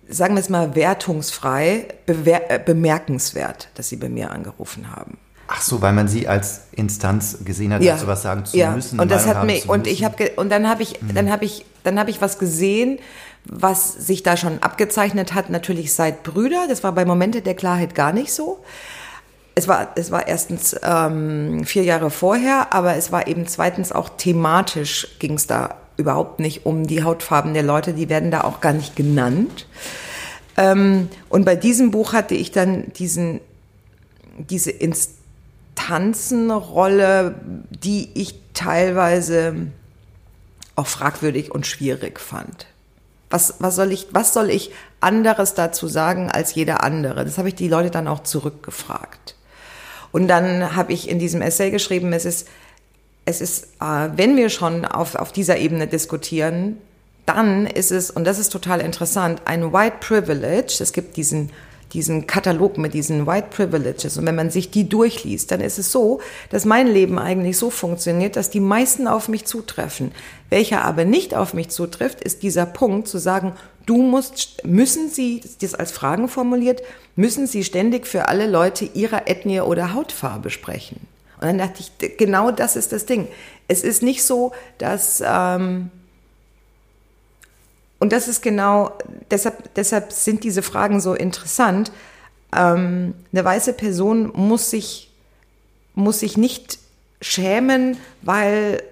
sagen 0.08 0.34
wir 0.34 0.40
es 0.40 0.48
mal, 0.48 0.74
wertungsfrei, 0.74 1.86
äh, 2.06 2.58
bemerkenswert, 2.58 3.68
dass 3.74 3.88
sie 3.88 3.96
bei 3.96 4.08
mir 4.08 4.30
angerufen 4.30 4.94
haben. 4.94 5.18
Ach 5.46 5.62
so, 5.62 5.80
weil 5.80 5.94
man 5.94 6.08
sie 6.08 6.28
als 6.28 6.62
Instanz 6.72 7.38
gesehen 7.42 7.72
hat, 7.72 7.82
ja. 7.82 7.94
dazu 7.94 8.06
was 8.06 8.20
sagen 8.22 8.44
zu 8.44 8.56
ja. 8.56 8.72
müssen. 8.72 9.00
Und 9.00 9.10
das 9.10 9.26
hat 9.26 9.44
mich 9.44 9.66
und 9.66 9.86
ich 9.86 10.04
habe 10.04 10.32
und 10.36 10.50
dann 10.50 10.68
habe 10.68 10.82
ich 10.82 11.00
mhm. 11.00 11.14
dann 11.14 11.30
habe 11.30 11.46
ich 11.46 11.64
dann 11.84 11.98
habe 11.98 12.10
ich 12.10 12.20
was 12.20 12.38
gesehen, 12.38 12.98
was 13.44 13.94
sich 13.94 14.22
da 14.22 14.36
schon 14.36 14.62
abgezeichnet 14.62 15.32
hat, 15.32 15.48
natürlich 15.48 15.94
seit 15.94 16.22
Brüder. 16.22 16.66
Das 16.68 16.84
war 16.84 16.92
bei 16.92 17.06
Momente 17.06 17.40
der 17.40 17.54
Klarheit 17.54 17.94
gar 17.94 18.12
nicht 18.12 18.30
so 18.30 18.62
es 19.58 19.66
war, 19.66 19.88
es 19.96 20.12
war 20.12 20.28
erstens 20.28 20.76
ähm, 20.84 21.64
vier 21.64 21.82
Jahre 21.82 22.10
vorher, 22.10 22.72
aber 22.72 22.94
es 22.94 23.10
war 23.10 23.26
eben 23.26 23.48
zweitens 23.48 23.90
auch 23.90 24.10
thematisch 24.10 25.08
ging 25.18 25.34
es 25.34 25.48
da 25.48 25.74
überhaupt 25.96 26.38
nicht 26.38 26.64
um 26.64 26.86
die 26.86 27.02
Hautfarben 27.02 27.54
der 27.54 27.64
Leute, 27.64 27.92
die 27.92 28.08
werden 28.08 28.30
da 28.30 28.42
auch 28.42 28.60
gar 28.60 28.72
nicht 28.72 28.94
genannt. 28.94 29.66
Ähm, 30.56 31.08
und 31.28 31.44
bei 31.44 31.56
diesem 31.56 31.90
Buch 31.90 32.12
hatte 32.12 32.36
ich 32.36 32.52
dann 32.52 32.92
diesen, 32.92 33.40
diese 34.38 34.70
Instanzenrolle, 34.70 37.34
die 37.70 38.10
ich 38.14 38.36
teilweise 38.54 39.56
auch 40.76 40.86
fragwürdig 40.86 41.50
und 41.50 41.66
schwierig 41.66 42.20
fand. 42.20 42.66
Was, 43.28 43.54
was, 43.58 43.74
soll 43.74 43.90
ich, 43.90 44.06
was 44.12 44.32
soll 44.32 44.50
ich 44.50 44.70
anderes 45.00 45.54
dazu 45.54 45.88
sagen 45.88 46.30
als 46.30 46.54
jeder 46.54 46.84
andere? 46.84 47.24
Das 47.24 47.38
habe 47.38 47.48
ich 47.48 47.56
die 47.56 47.66
Leute 47.66 47.90
dann 47.90 48.06
auch 48.06 48.22
zurückgefragt. 48.22 49.34
Und 50.12 50.28
dann 50.28 50.74
habe 50.74 50.92
ich 50.92 51.08
in 51.08 51.18
diesem 51.18 51.42
Essay 51.42 51.70
geschrieben, 51.70 52.12
es 52.12 52.24
ist, 52.24 52.48
es 53.24 53.40
ist, 53.40 53.64
äh, 53.80 54.08
wenn 54.16 54.36
wir 54.36 54.48
schon 54.48 54.84
auf, 54.84 55.14
auf 55.14 55.32
dieser 55.32 55.58
Ebene 55.58 55.86
diskutieren, 55.86 56.78
dann 57.26 57.66
ist 57.66 57.92
es, 57.92 58.10
und 58.10 58.24
das 58.24 58.38
ist 58.38 58.50
total 58.50 58.80
interessant, 58.80 59.42
ein 59.44 59.72
White 59.72 59.96
Privilege. 60.00 60.78
Es 60.80 60.92
gibt 60.92 61.16
diesen 61.16 61.50
diesen 61.92 62.26
Katalog 62.26 62.78
mit 62.78 62.94
diesen 62.94 63.26
White 63.26 63.48
Privileges. 63.50 64.16
Und 64.16 64.26
wenn 64.26 64.34
man 64.34 64.50
sich 64.50 64.70
die 64.70 64.88
durchliest, 64.88 65.50
dann 65.50 65.60
ist 65.60 65.78
es 65.78 65.92
so, 65.92 66.20
dass 66.50 66.64
mein 66.64 66.86
Leben 66.86 67.18
eigentlich 67.18 67.56
so 67.56 67.70
funktioniert, 67.70 68.36
dass 68.36 68.50
die 68.50 68.60
meisten 68.60 69.08
auf 69.08 69.28
mich 69.28 69.46
zutreffen. 69.46 70.12
Welcher 70.50 70.84
aber 70.84 71.04
nicht 71.04 71.34
auf 71.34 71.54
mich 71.54 71.70
zutrifft, 71.70 72.20
ist 72.22 72.42
dieser 72.42 72.66
Punkt 72.66 73.08
zu 73.08 73.18
sagen, 73.18 73.54
du 73.88 74.02
musst, 74.02 74.64
müssen 74.64 75.08
Sie, 75.08 75.40
das 75.60 75.74
als 75.74 75.92
Fragen 75.92 76.28
formuliert, 76.28 76.82
müssen 77.16 77.46
Sie 77.46 77.64
ständig 77.64 78.06
für 78.06 78.28
alle 78.28 78.46
Leute 78.46 78.84
ihrer 78.84 79.28
Ethnie 79.28 79.60
oder 79.60 79.94
Hautfarbe 79.94 80.50
sprechen. 80.50 81.00
Und 81.40 81.46
dann 81.46 81.58
dachte 81.58 81.80
ich, 81.80 82.16
genau 82.16 82.50
das 82.50 82.76
ist 82.76 82.92
das 82.92 83.06
Ding. 83.06 83.28
Es 83.68 83.82
ist 83.82 84.02
nicht 84.02 84.24
so, 84.24 84.52
dass 84.78 85.22
ähm, 85.24 85.90
und 88.00 88.12
das 88.12 88.28
ist 88.28 88.42
genau, 88.42 88.92
deshalb, 89.30 89.74
deshalb 89.74 90.12
sind 90.12 90.44
diese 90.44 90.62
Fragen 90.62 91.00
so 91.00 91.14
interessant. 91.14 91.90
Ähm, 92.54 93.14
eine 93.32 93.44
weiße 93.44 93.72
Person 93.72 94.30
muss 94.34 94.70
sich, 94.70 95.10
muss 95.94 96.20
sich 96.20 96.36
nicht 96.36 96.78
schämen, 97.20 97.96
weil 98.22 98.82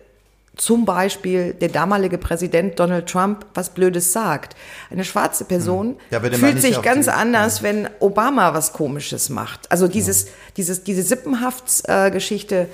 zum 0.56 0.86
Beispiel 0.86 1.52
der 1.52 1.68
damalige 1.68 2.18
Präsident 2.18 2.80
Donald 2.80 3.06
Trump 3.06 3.44
was 3.54 3.70
Blödes 3.70 4.12
sagt. 4.12 4.56
Eine 4.90 5.04
schwarze 5.04 5.44
Person 5.44 5.88
hm. 5.88 5.96
ja, 6.10 6.20
fühlt 6.20 6.60
sich 6.60 6.82
ganz 6.82 7.08
anders, 7.08 7.62
wenn 7.62 7.88
Obama 8.00 8.54
was 8.54 8.72
Komisches 8.72 9.28
macht. 9.28 9.70
Also 9.70 9.86
dieses, 9.86 10.24
ja. 10.24 10.30
dieses, 10.56 10.82
diese 10.82 11.02
Sippenhaftsgeschichte, 11.02 12.68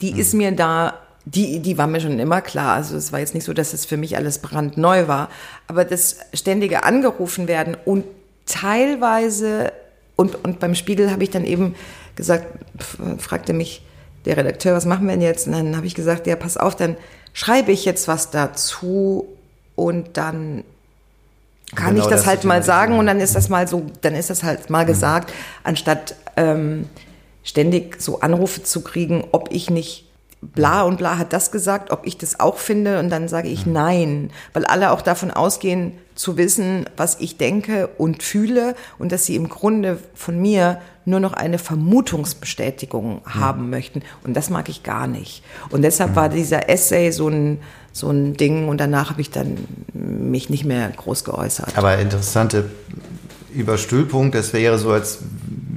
die 0.00 0.12
hm. 0.12 0.18
ist 0.18 0.34
mir 0.34 0.52
da 0.52 0.94
die, 1.26 1.60
die 1.60 1.76
war 1.76 1.86
mir 1.86 2.00
schon 2.00 2.18
immer 2.18 2.40
klar. 2.40 2.76
Also 2.76 2.96
es 2.96 3.12
war 3.12 3.20
jetzt 3.20 3.34
nicht 3.34 3.44
so, 3.44 3.52
dass 3.52 3.74
es 3.74 3.84
für 3.84 3.98
mich 3.98 4.16
alles 4.16 4.38
brandneu 4.38 5.06
war. 5.06 5.28
Aber 5.66 5.84
das 5.84 6.16
ständige 6.32 6.82
Angerufen 6.82 7.46
werden 7.46 7.76
und 7.84 8.04
teilweise, 8.46 9.72
und, 10.16 10.42
und 10.44 10.60
beim 10.60 10.74
Spiegel 10.74 11.10
habe 11.10 11.22
ich 11.22 11.30
dann 11.30 11.44
eben 11.44 11.74
gesagt, 12.16 12.46
fragte 13.18 13.52
mich 13.52 13.82
der 14.24 14.36
Redakteur, 14.36 14.74
was 14.74 14.84
machen 14.84 15.06
wir 15.06 15.12
denn 15.12 15.22
jetzt? 15.22 15.46
Und 15.46 15.52
dann 15.52 15.76
habe 15.76 15.86
ich 15.86 15.94
gesagt, 15.94 16.26
ja, 16.26 16.36
pass 16.36 16.56
auf, 16.56 16.76
dann 16.76 16.96
schreibe 17.32 17.72
ich 17.72 17.84
jetzt 17.84 18.08
was 18.08 18.30
dazu 18.30 19.26
und 19.74 20.16
dann 20.16 20.64
kann 21.74 21.94
genau, 21.94 22.04
ich 22.04 22.10
das, 22.10 22.22
das 22.22 22.26
halt 22.26 22.44
mal 22.44 22.62
sagen. 22.62 22.98
und 22.98 23.06
dann 23.06 23.20
ist 23.20 23.34
das 23.34 23.48
mal 23.48 23.68
so, 23.68 23.86
dann 24.00 24.14
ist 24.14 24.30
das 24.30 24.42
halt 24.42 24.70
mal 24.70 24.84
mhm. 24.84 24.88
gesagt, 24.88 25.32
anstatt 25.62 26.14
ähm, 26.36 26.88
ständig 27.42 28.00
so 28.00 28.20
Anrufe 28.20 28.62
zu 28.62 28.82
kriegen, 28.82 29.24
ob 29.32 29.50
ich 29.52 29.70
nicht 29.70 30.06
bla 30.42 30.82
und 30.82 30.96
bla 30.96 31.18
hat 31.18 31.32
das 31.32 31.52
gesagt, 31.52 31.90
ob 31.90 32.06
ich 32.06 32.16
das 32.16 32.40
auch 32.40 32.56
finde. 32.56 32.98
Und 32.98 33.10
dann 33.10 33.28
sage 33.28 33.48
ich 33.48 33.66
nein, 33.66 34.30
weil 34.52 34.64
alle 34.64 34.90
auch 34.90 35.02
davon 35.02 35.30
ausgehen 35.30 35.92
zu 36.14 36.36
wissen, 36.36 36.86
was 36.96 37.20
ich 37.20 37.36
denke 37.36 37.88
und 37.98 38.22
fühle 38.22 38.74
und 38.98 39.12
dass 39.12 39.26
sie 39.26 39.36
im 39.36 39.48
Grunde 39.48 39.98
von 40.14 40.40
mir 40.40 40.80
nur 41.04 41.20
noch 41.20 41.32
eine 41.32 41.58
Vermutungsbestätigung 41.58 43.22
haben 43.24 43.64
mhm. 43.64 43.70
möchten 43.70 44.02
und 44.24 44.34
das 44.34 44.50
mag 44.50 44.68
ich 44.68 44.82
gar 44.82 45.06
nicht. 45.06 45.42
Und 45.70 45.82
deshalb 45.82 46.10
mhm. 46.10 46.16
war 46.16 46.28
dieser 46.28 46.68
Essay 46.68 47.10
so 47.10 47.28
ein 47.28 47.58
so 47.92 48.08
ein 48.08 48.34
Ding 48.34 48.68
und 48.68 48.78
danach 48.78 49.10
habe 49.10 49.20
ich 49.20 49.30
dann 49.30 49.56
mich 49.92 50.48
nicht 50.48 50.64
mehr 50.64 50.88
groß 50.88 51.24
geäußert. 51.24 51.76
Aber 51.76 51.98
interessante 51.98 52.66
Überstülpunkt, 53.52 54.34
das 54.34 54.52
wäre 54.52 54.78
so, 54.78 54.92
als 54.92 55.18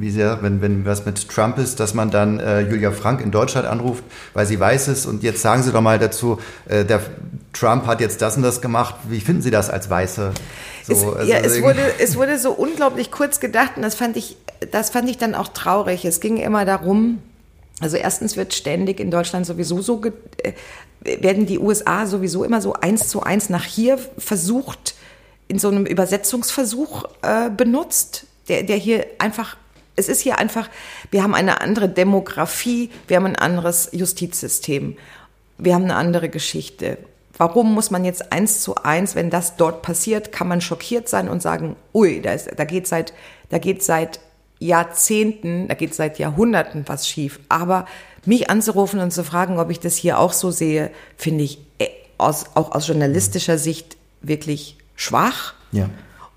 wie 0.04 0.12
sehr, 0.12 0.40
wenn, 0.42 0.62
wenn 0.62 0.86
was 0.86 1.06
mit 1.06 1.28
Trump 1.30 1.58
ist, 1.58 1.80
dass 1.80 1.94
man 1.94 2.12
dann 2.12 2.40
äh, 2.40 2.62
Julia 2.62 2.92
Frank 2.92 3.22
in 3.22 3.32
Deutschland 3.32 3.66
anruft, 3.66 4.04
weil 4.34 4.46
sie 4.46 4.60
weiß 4.60 4.90
es 4.90 5.06
und 5.06 5.24
jetzt 5.24 5.42
sagen 5.42 5.64
Sie 5.64 5.72
doch 5.72 5.82
mal 5.82 5.98
dazu, 5.98 6.40
äh, 6.68 6.84
der 6.84 7.02
Trump 7.54 7.88
hat 7.88 8.02
jetzt 8.02 8.22
das 8.22 8.36
und 8.36 8.44
das 8.44 8.62
gemacht. 8.62 8.96
Wie 9.10 9.22
finden 9.22 9.42
Sie 9.42 9.52
das 9.52 9.70
als 9.70 9.90
Weiße? 9.90 10.32
So, 10.86 10.94
es, 10.94 11.04
also 11.04 11.32
ja, 11.32 11.38
es 11.40 11.62
wurde, 11.62 11.82
es 12.00 12.16
wurde 12.16 12.38
so 12.38 12.52
unglaublich 12.52 13.12
kurz 13.12 13.40
gedacht 13.40 13.74
und 13.78 13.82
das 13.82 13.96
fand 13.96 14.18
ich, 14.18 14.38
das 14.72 14.90
fand 14.90 15.10
ich 15.10 15.18
dann 15.18 15.36
auch 15.36 15.48
traurig. 15.48 16.06
Es 16.06 16.20
ging 16.20 16.38
immer 16.38 16.66
darum, 16.66 17.22
also 17.80 17.98
erstens 17.98 18.38
wird 18.38 18.54
ständig 18.54 19.00
in 19.00 19.12
Deutschland 19.12 19.46
sowieso 19.46 19.82
so, 19.82 20.02
äh, 20.44 20.54
werden 21.02 21.46
die 21.46 21.60
USA 21.60 22.06
sowieso 22.06 22.44
immer 22.44 22.62
so 22.62 22.74
eins 22.74 23.08
zu 23.08 23.24
eins 23.24 23.50
nach 23.50 23.66
hier 23.66 23.98
versucht, 24.18 24.96
in 25.48 25.60
so 25.60 25.70
einem 25.70 25.86
Übersetzungsversuch 25.86 27.06
äh, 27.22 27.50
benutzt, 27.50 28.26
der, 28.48 28.64
der 28.64 28.78
hier 28.78 29.06
einfach 29.20 29.58
es 29.96 30.10
ist 30.10 30.22
hier 30.22 30.40
einfach, 30.40 30.70
wir 31.12 31.24
haben 31.24 31.36
eine 31.36 31.62
andere 31.62 31.88
Demografie, 31.88 32.90
wir 33.08 33.18
haben 33.18 33.28
ein 33.28 33.36
anderes 33.36 33.90
Justizsystem, 33.92 34.98
wir 35.58 35.76
haben 35.76 35.84
eine 35.84 35.96
andere 35.96 36.30
Geschichte. 36.30 36.98
Warum 37.38 37.74
muss 37.74 37.90
man 37.90 38.06
jetzt 38.06 38.32
eins 38.32 38.62
zu 38.62 38.76
eins, 38.76 39.16
wenn 39.16 39.30
das 39.30 39.56
dort 39.56 39.82
passiert, 39.82 40.32
kann 40.32 40.48
man 40.48 40.62
schockiert 40.62 41.10
sein 41.10 41.30
und 41.30 41.42
sagen, 41.42 41.76
ui, 41.94 42.22
da, 42.22 42.34
ist, 42.34 42.50
da 42.56 42.64
geht 42.64 42.88
seit, 42.88 43.14
da 43.50 43.58
geht 43.58 43.84
seit 43.84 44.20
Jahrzehnten, 44.60 45.68
da 45.68 45.74
geht 45.74 45.96
seit 45.96 46.20
Jahrhunderten 46.20 46.84
was 46.88 47.08
schief. 47.08 47.40
Aber 47.50 47.86
mich 48.26 48.50
anzurufen 48.50 49.00
und 49.00 49.12
zu 49.12 49.24
fragen, 49.24 49.60
ob 49.60 49.72
ich 49.72 49.80
das 49.80 49.96
hier 49.96 50.20
auch 50.20 50.32
so 50.32 50.52
sehe, 50.52 50.92
finde 51.18 51.44
ich 51.44 51.60
äh, 51.80 51.88
aus, 52.18 52.46
auch 52.54 52.72
aus 52.72 52.88
journalistischer 52.88 53.58
Sicht 53.58 53.98
wirklich 54.22 54.78
schwach. 54.96 55.56
Ja. 55.72 55.90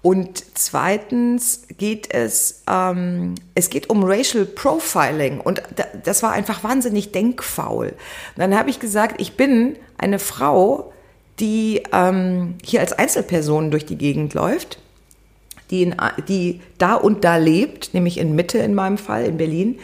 Und 0.02 0.44
zweitens 0.54 1.62
geht 1.78 2.14
es, 2.14 2.62
ähm, 2.70 3.34
es 3.54 3.70
geht 3.70 3.90
um 3.90 4.04
Racial 4.04 4.44
Profiling 4.44 5.40
und 5.40 5.62
das 6.04 6.22
war 6.22 6.32
einfach 6.32 6.62
wahnsinnig 6.62 7.12
denkfaul. 7.12 7.88
Und 7.88 7.96
dann 8.36 8.56
habe 8.56 8.70
ich 8.70 8.78
gesagt, 8.78 9.20
ich 9.20 9.36
bin 9.36 9.76
eine 9.98 10.18
Frau, 10.18 10.92
die 11.40 11.82
ähm, 11.92 12.54
hier 12.64 12.80
als 12.80 12.92
Einzelperson 12.92 13.70
durch 13.70 13.86
die 13.86 13.96
Gegend 13.96 14.34
läuft, 14.34 14.78
die, 15.70 15.82
in, 15.82 15.96
die 16.28 16.60
da 16.78 16.94
und 16.94 17.24
da 17.24 17.36
lebt, 17.36 17.92
nämlich 17.94 18.18
in 18.18 18.34
Mitte 18.34 18.58
in 18.58 18.74
meinem 18.74 18.98
Fall, 18.98 19.24
in 19.24 19.36
Berlin, 19.36 19.78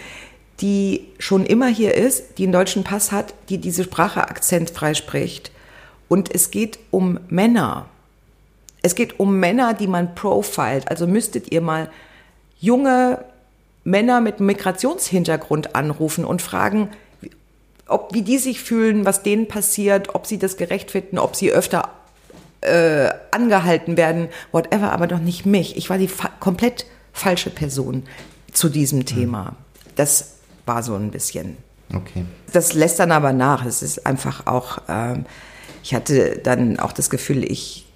die 0.61 1.09
schon 1.18 1.44
immer 1.44 1.66
hier 1.66 1.94
ist, 1.94 2.38
die 2.38 2.44
einen 2.44 2.53
deutschen 2.53 2.85
Pass 2.85 3.11
hat, 3.11 3.35
die 3.48 3.59
diese 3.59 3.85
Sprache 3.85 4.29
akzentfrei 4.29 4.94
spricht. 4.94 5.51
Und 6.09 6.33
es 6.33 6.51
geht 6.51 6.79
um 6.90 7.18
Männer. 7.29 7.87
Es 8.83 8.94
geht 8.94 9.18
um 9.18 9.40
Männer, 9.40 9.75
die 9.75 9.87
man 9.87 10.14
profilt. 10.14 10.88
Also 10.88 11.07
müsstet 11.07 11.51
ihr 11.53 11.61
mal 11.61 11.90
junge 12.61 13.25
Männer 13.85 14.20
mit 14.20 14.38
Migrationshintergrund 14.38 15.75
anrufen 15.75 16.25
und 16.25 16.42
fragen, 16.42 16.90
ob, 17.92 18.14
wie 18.14 18.22
die 18.22 18.38
sich 18.38 18.61
fühlen, 18.61 19.05
was 19.05 19.22
denen 19.22 19.48
passiert, 19.48 20.14
ob 20.14 20.26
sie 20.26 20.38
das 20.38 20.57
gerecht 20.57 20.90
finden, 20.90 21.18
ob 21.18 21.37
sie 21.37 21.52
öfter 21.52 21.90
äh, 22.61 23.11
angehalten 23.31 23.96
werden, 23.96 24.28
whatever, 24.52 24.92
aber 24.92 25.07
doch 25.07 25.18
nicht 25.18 25.46
mich. 25.46 25.76
Ich 25.76 25.90
war 25.90 25.98
die 25.98 26.09
fa 26.09 26.31
komplett 26.40 26.87
falsche 27.12 27.50
Person 27.50 28.05
zu 28.52 28.68
diesem 28.68 29.00
hm. 29.00 29.07
Thema. 29.07 29.57
Das 29.96 30.37
war 30.66 30.83
so 30.83 30.94
ein 30.94 31.11
bisschen. 31.11 31.57
Okay. 31.94 32.24
Das 32.52 32.72
lässt 32.72 32.98
dann 32.98 33.12
aber 33.12 33.33
nach. 33.33 33.66
Es 33.66 33.83
ist 33.83 34.07
einfach 34.07 34.46
auch, 34.46 34.78
ähm, 34.88 35.26
ich 35.83 35.94
hatte 35.94 36.38
dann 36.42 36.78
auch 36.78 36.92
das 36.92 37.11
Gefühl, 37.11 37.44
ich 37.44 37.87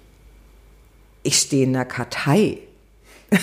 ich 1.27 1.39
stehe 1.39 1.65
in 1.65 1.73
der 1.73 1.85
Kartei. 1.85 2.59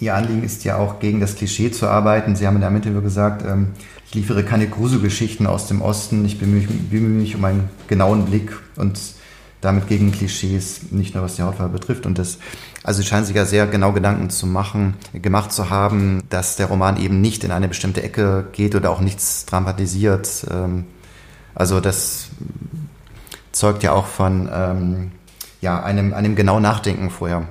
Ihr 0.00 0.14
Anliegen 0.14 0.42
ist 0.42 0.64
ja 0.64 0.76
auch 0.76 0.98
gegen 0.98 1.20
das 1.20 1.36
Klischee 1.36 1.70
zu 1.70 1.86
arbeiten. 1.86 2.36
Sie 2.36 2.46
haben 2.46 2.56
in 2.56 2.64
einem 2.64 2.76
Interview 2.76 3.00
gesagt, 3.00 3.44
ähm, 3.46 3.68
ich 4.06 4.14
liefere 4.14 4.44
keine 4.44 4.68
Gruselgeschichten 4.68 5.46
aus 5.46 5.66
dem 5.66 5.82
Osten. 5.82 6.24
Ich 6.24 6.38
bemühe, 6.38 6.66
bemühe 6.66 7.08
mich 7.08 7.36
um 7.36 7.44
einen 7.44 7.68
genauen 7.86 8.26
Blick 8.26 8.56
und 8.76 8.98
damit 9.60 9.88
gegen 9.88 10.12
Klischees, 10.12 10.90
nicht 10.90 11.14
nur 11.14 11.24
was 11.24 11.36
die 11.36 11.42
Hautfarbe 11.42 11.72
betrifft. 11.72 12.06
Und 12.06 12.18
das, 12.18 12.38
also 12.82 13.00
Sie 13.00 13.08
scheinen 13.08 13.24
sich 13.24 13.34
ja 13.34 13.46
sehr 13.46 13.66
genau 13.66 13.92
Gedanken 13.92 14.30
zu 14.30 14.46
machen, 14.46 14.94
gemacht 15.14 15.52
zu 15.52 15.70
haben, 15.70 16.22
dass 16.28 16.56
der 16.56 16.66
Roman 16.66 17.00
eben 17.00 17.20
nicht 17.20 17.44
in 17.44 17.50
eine 17.50 17.68
bestimmte 17.68 18.02
Ecke 18.02 18.46
geht 18.52 18.74
oder 18.74 18.90
auch 18.90 19.00
nichts 19.00 19.46
dramatisiert. 19.46 20.46
Ähm, 20.50 20.84
also 21.54 21.80
das 21.80 22.28
zeugt 23.52 23.82
ja 23.82 23.92
auch 23.92 24.06
von 24.06 24.50
ähm, 24.52 25.12
ja, 25.60 25.82
einem, 25.82 26.12
einem 26.12 26.34
genau 26.34 26.60
Nachdenken 26.60 27.10
vorher. 27.10 27.46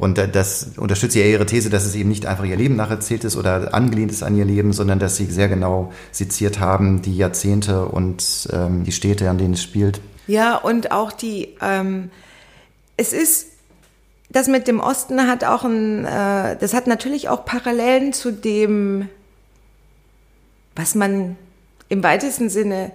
Und 0.00 0.16
das 0.16 0.70
unterstützt 0.78 1.14
ja 1.14 1.24
ihre 1.24 1.44
These, 1.44 1.68
dass 1.68 1.84
es 1.84 1.94
eben 1.94 2.08
nicht 2.08 2.24
einfach 2.24 2.44
ihr 2.44 2.56
Leben 2.56 2.74
nacherzählt 2.74 3.22
ist 3.24 3.36
oder 3.36 3.74
angelehnt 3.74 4.10
ist 4.10 4.22
an 4.22 4.34
ihr 4.34 4.46
Leben, 4.46 4.72
sondern 4.72 4.98
dass 4.98 5.16
sie 5.16 5.26
sehr 5.26 5.48
genau 5.48 5.92
seziert 6.10 6.58
haben, 6.58 7.02
die 7.02 7.14
Jahrzehnte 7.14 7.84
und 7.84 8.48
ähm, 8.50 8.84
die 8.84 8.92
Städte, 8.92 9.28
an 9.28 9.36
denen 9.36 9.52
es 9.52 9.62
spielt. 9.62 10.00
Ja, 10.26 10.56
und 10.56 10.90
auch 10.90 11.12
die, 11.12 11.54
ähm, 11.60 12.10
es 12.96 13.12
ist, 13.12 13.48
das 14.30 14.48
mit 14.48 14.68
dem 14.68 14.80
Osten 14.80 15.26
hat 15.26 15.44
auch 15.44 15.64
ein, 15.64 16.06
äh, 16.06 16.56
das 16.56 16.72
hat 16.72 16.86
natürlich 16.86 17.28
auch 17.28 17.44
Parallelen 17.44 18.14
zu 18.14 18.32
dem, 18.32 19.06
was 20.74 20.94
man 20.94 21.36
im 21.90 22.02
weitesten 22.02 22.48
Sinne 22.48 22.90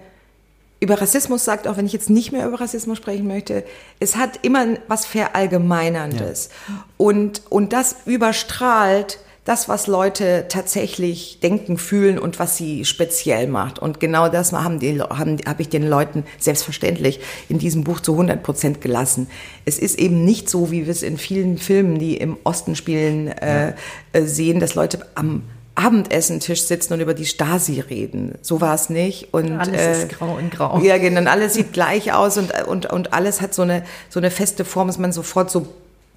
über 0.86 1.00
Rassismus 1.00 1.44
sagt, 1.44 1.66
auch 1.66 1.76
wenn 1.76 1.86
ich 1.86 1.92
jetzt 1.92 2.10
nicht 2.10 2.30
mehr 2.30 2.46
über 2.46 2.60
Rassismus 2.60 2.96
sprechen 2.96 3.26
möchte, 3.26 3.64
es 3.98 4.14
hat 4.14 4.38
immer 4.42 4.64
was 4.86 5.04
Verallgemeinerndes. 5.04 6.48
Ja. 6.68 6.84
Und, 6.96 7.42
und 7.50 7.72
das 7.72 7.96
überstrahlt 8.06 9.18
das, 9.44 9.68
was 9.68 9.88
Leute 9.88 10.46
tatsächlich 10.48 11.40
denken, 11.40 11.76
fühlen 11.76 12.20
und 12.20 12.38
was 12.38 12.56
sie 12.56 12.84
speziell 12.84 13.48
macht. 13.48 13.80
Und 13.80 13.98
genau 13.98 14.28
das 14.28 14.52
haben 14.52 14.78
die, 14.78 15.00
haben, 15.00 15.38
habe 15.44 15.62
ich 15.62 15.68
den 15.68 15.88
Leuten 15.88 16.22
selbstverständlich 16.38 17.18
in 17.48 17.58
diesem 17.58 17.82
Buch 17.82 17.98
zu 17.98 18.12
100 18.12 18.44
Prozent 18.44 18.80
gelassen. 18.80 19.28
Es 19.64 19.80
ist 19.80 19.98
eben 19.98 20.24
nicht 20.24 20.48
so, 20.48 20.70
wie 20.70 20.84
wir 20.84 20.92
es 20.92 21.02
in 21.02 21.18
vielen 21.18 21.58
Filmen, 21.58 21.98
die 21.98 22.16
im 22.16 22.36
Osten 22.44 22.76
spielen, 22.76 23.28
äh, 23.28 23.74
äh, 24.12 24.22
sehen, 24.22 24.60
dass 24.60 24.76
Leute 24.76 25.04
am 25.16 25.42
Abendessentisch 25.76 26.62
sitzen 26.62 26.94
und 26.94 27.00
über 27.00 27.14
die 27.14 27.26
Stasi 27.26 27.80
reden. 27.80 28.36
So 28.42 28.60
war 28.60 28.74
es 28.74 28.90
nicht. 28.90 29.32
Und, 29.32 29.52
alles 29.52 29.80
äh, 29.80 30.02
ist 30.04 30.08
grau 30.08 30.38
in 30.38 30.50
grau. 30.50 30.80
Ja, 30.80 30.96
genau. 30.98 31.30
Alles 31.30 31.54
sieht 31.54 31.72
gleich 31.72 32.12
aus 32.12 32.38
und, 32.38 32.52
und, 32.66 32.86
und 32.86 33.12
alles 33.12 33.40
hat 33.42 33.54
so 33.54 33.62
eine, 33.62 33.84
so 34.08 34.18
eine 34.18 34.30
feste 34.30 34.64
Form, 34.64 34.88
dass 34.88 34.98
man 34.98 35.12
sofort 35.12 35.50
so 35.50 35.68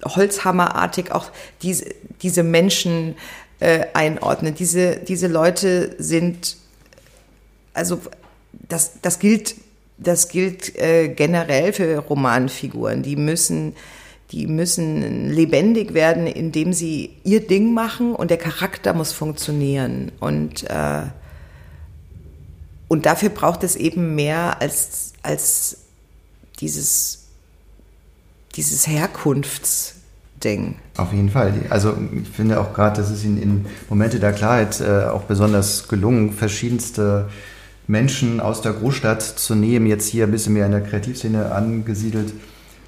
holzhammerartig 0.04 1.12
auch 1.12 1.26
diese, 1.62 1.84
diese 2.22 2.42
Menschen 2.42 3.16
äh, 3.60 3.86
einordnet. 3.92 4.58
Diese, 4.58 4.96
diese 4.96 5.26
Leute 5.26 5.94
sind, 5.98 6.56
also 7.74 8.00
das, 8.52 8.92
das 9.02 9.18
gilt, 9.18 9.56
das 9.98 10.28
gilt 10.28 10.78
äh, 10.78 11.08
generell 11.08 11.72
für 11.72 11.98
Romanfiguren. 11.98 13.02
Die 13.02 13.16
müssen 13.16 13.74
die 14.32 14.46
müssen 14.46 15.28
lebendig 15.30 15.92
werden, 15.92 16.26
indem 16.26 16.72
sie 16.72 17.10
ihr 17.24 17.46
Ding 17.46 17.74
machen 17.74 18.14
und 18.14 18.30
der 18.30 18.38
Charakter 18.38 18.94
muss 18.94 19.12
funktionieren. 19.12 20.12
Und, 20.20 20.68
äh, 20.70 21.02
und 22.86 23.06
dafür 23.06 23.30
braucht 23.30 23.64
es 23.64 23.74
eben 23.74 24.14
mehr 24.14 24.60
als, 24.60 25.14
als 25.22 25.78
dieses, 26.60 27.26
dieses 28.54 28.86
Herkunftsding. 28.86 30.76
Auf 30.96 31.12
jeden 31.12 31.30
Fall. 31.30 31.52
Also 31.68 31.96
ich 32.22 32.28
finde 32.28 32.60
auch 32.60 32.72
gerade, 32.72 33.00
das 33.00 33.10
ist 33.10 33.24
in, 33.24 33.42
in 33.42 33.66
Momente 33.88 34.20
der 34.20 34.32
Klarheit 34.32 34.80
äh, 34.80 35.06
auch 35.06 35.22
besonders 35.22 35.88
gelungen, 35.88 36.32
verschiedenste 36.32 37.28
Menschen 37.88 38.38
aus 38.38 38.60
der 38.60 38.74
Großstadt 38.74 39.22
zu 39.22 39.56
nehmen, 39.56 39.86
jetzt 39.86 40.06
hier 40.06 40.24
ein 40.24 40.30
bisschen 40.30 40.52
mehr 40.52 40.66
in 40.66 40.72
der 40.72 40.82
Kreativszene 40.82 41.50
angesiedelt 41.50 42.32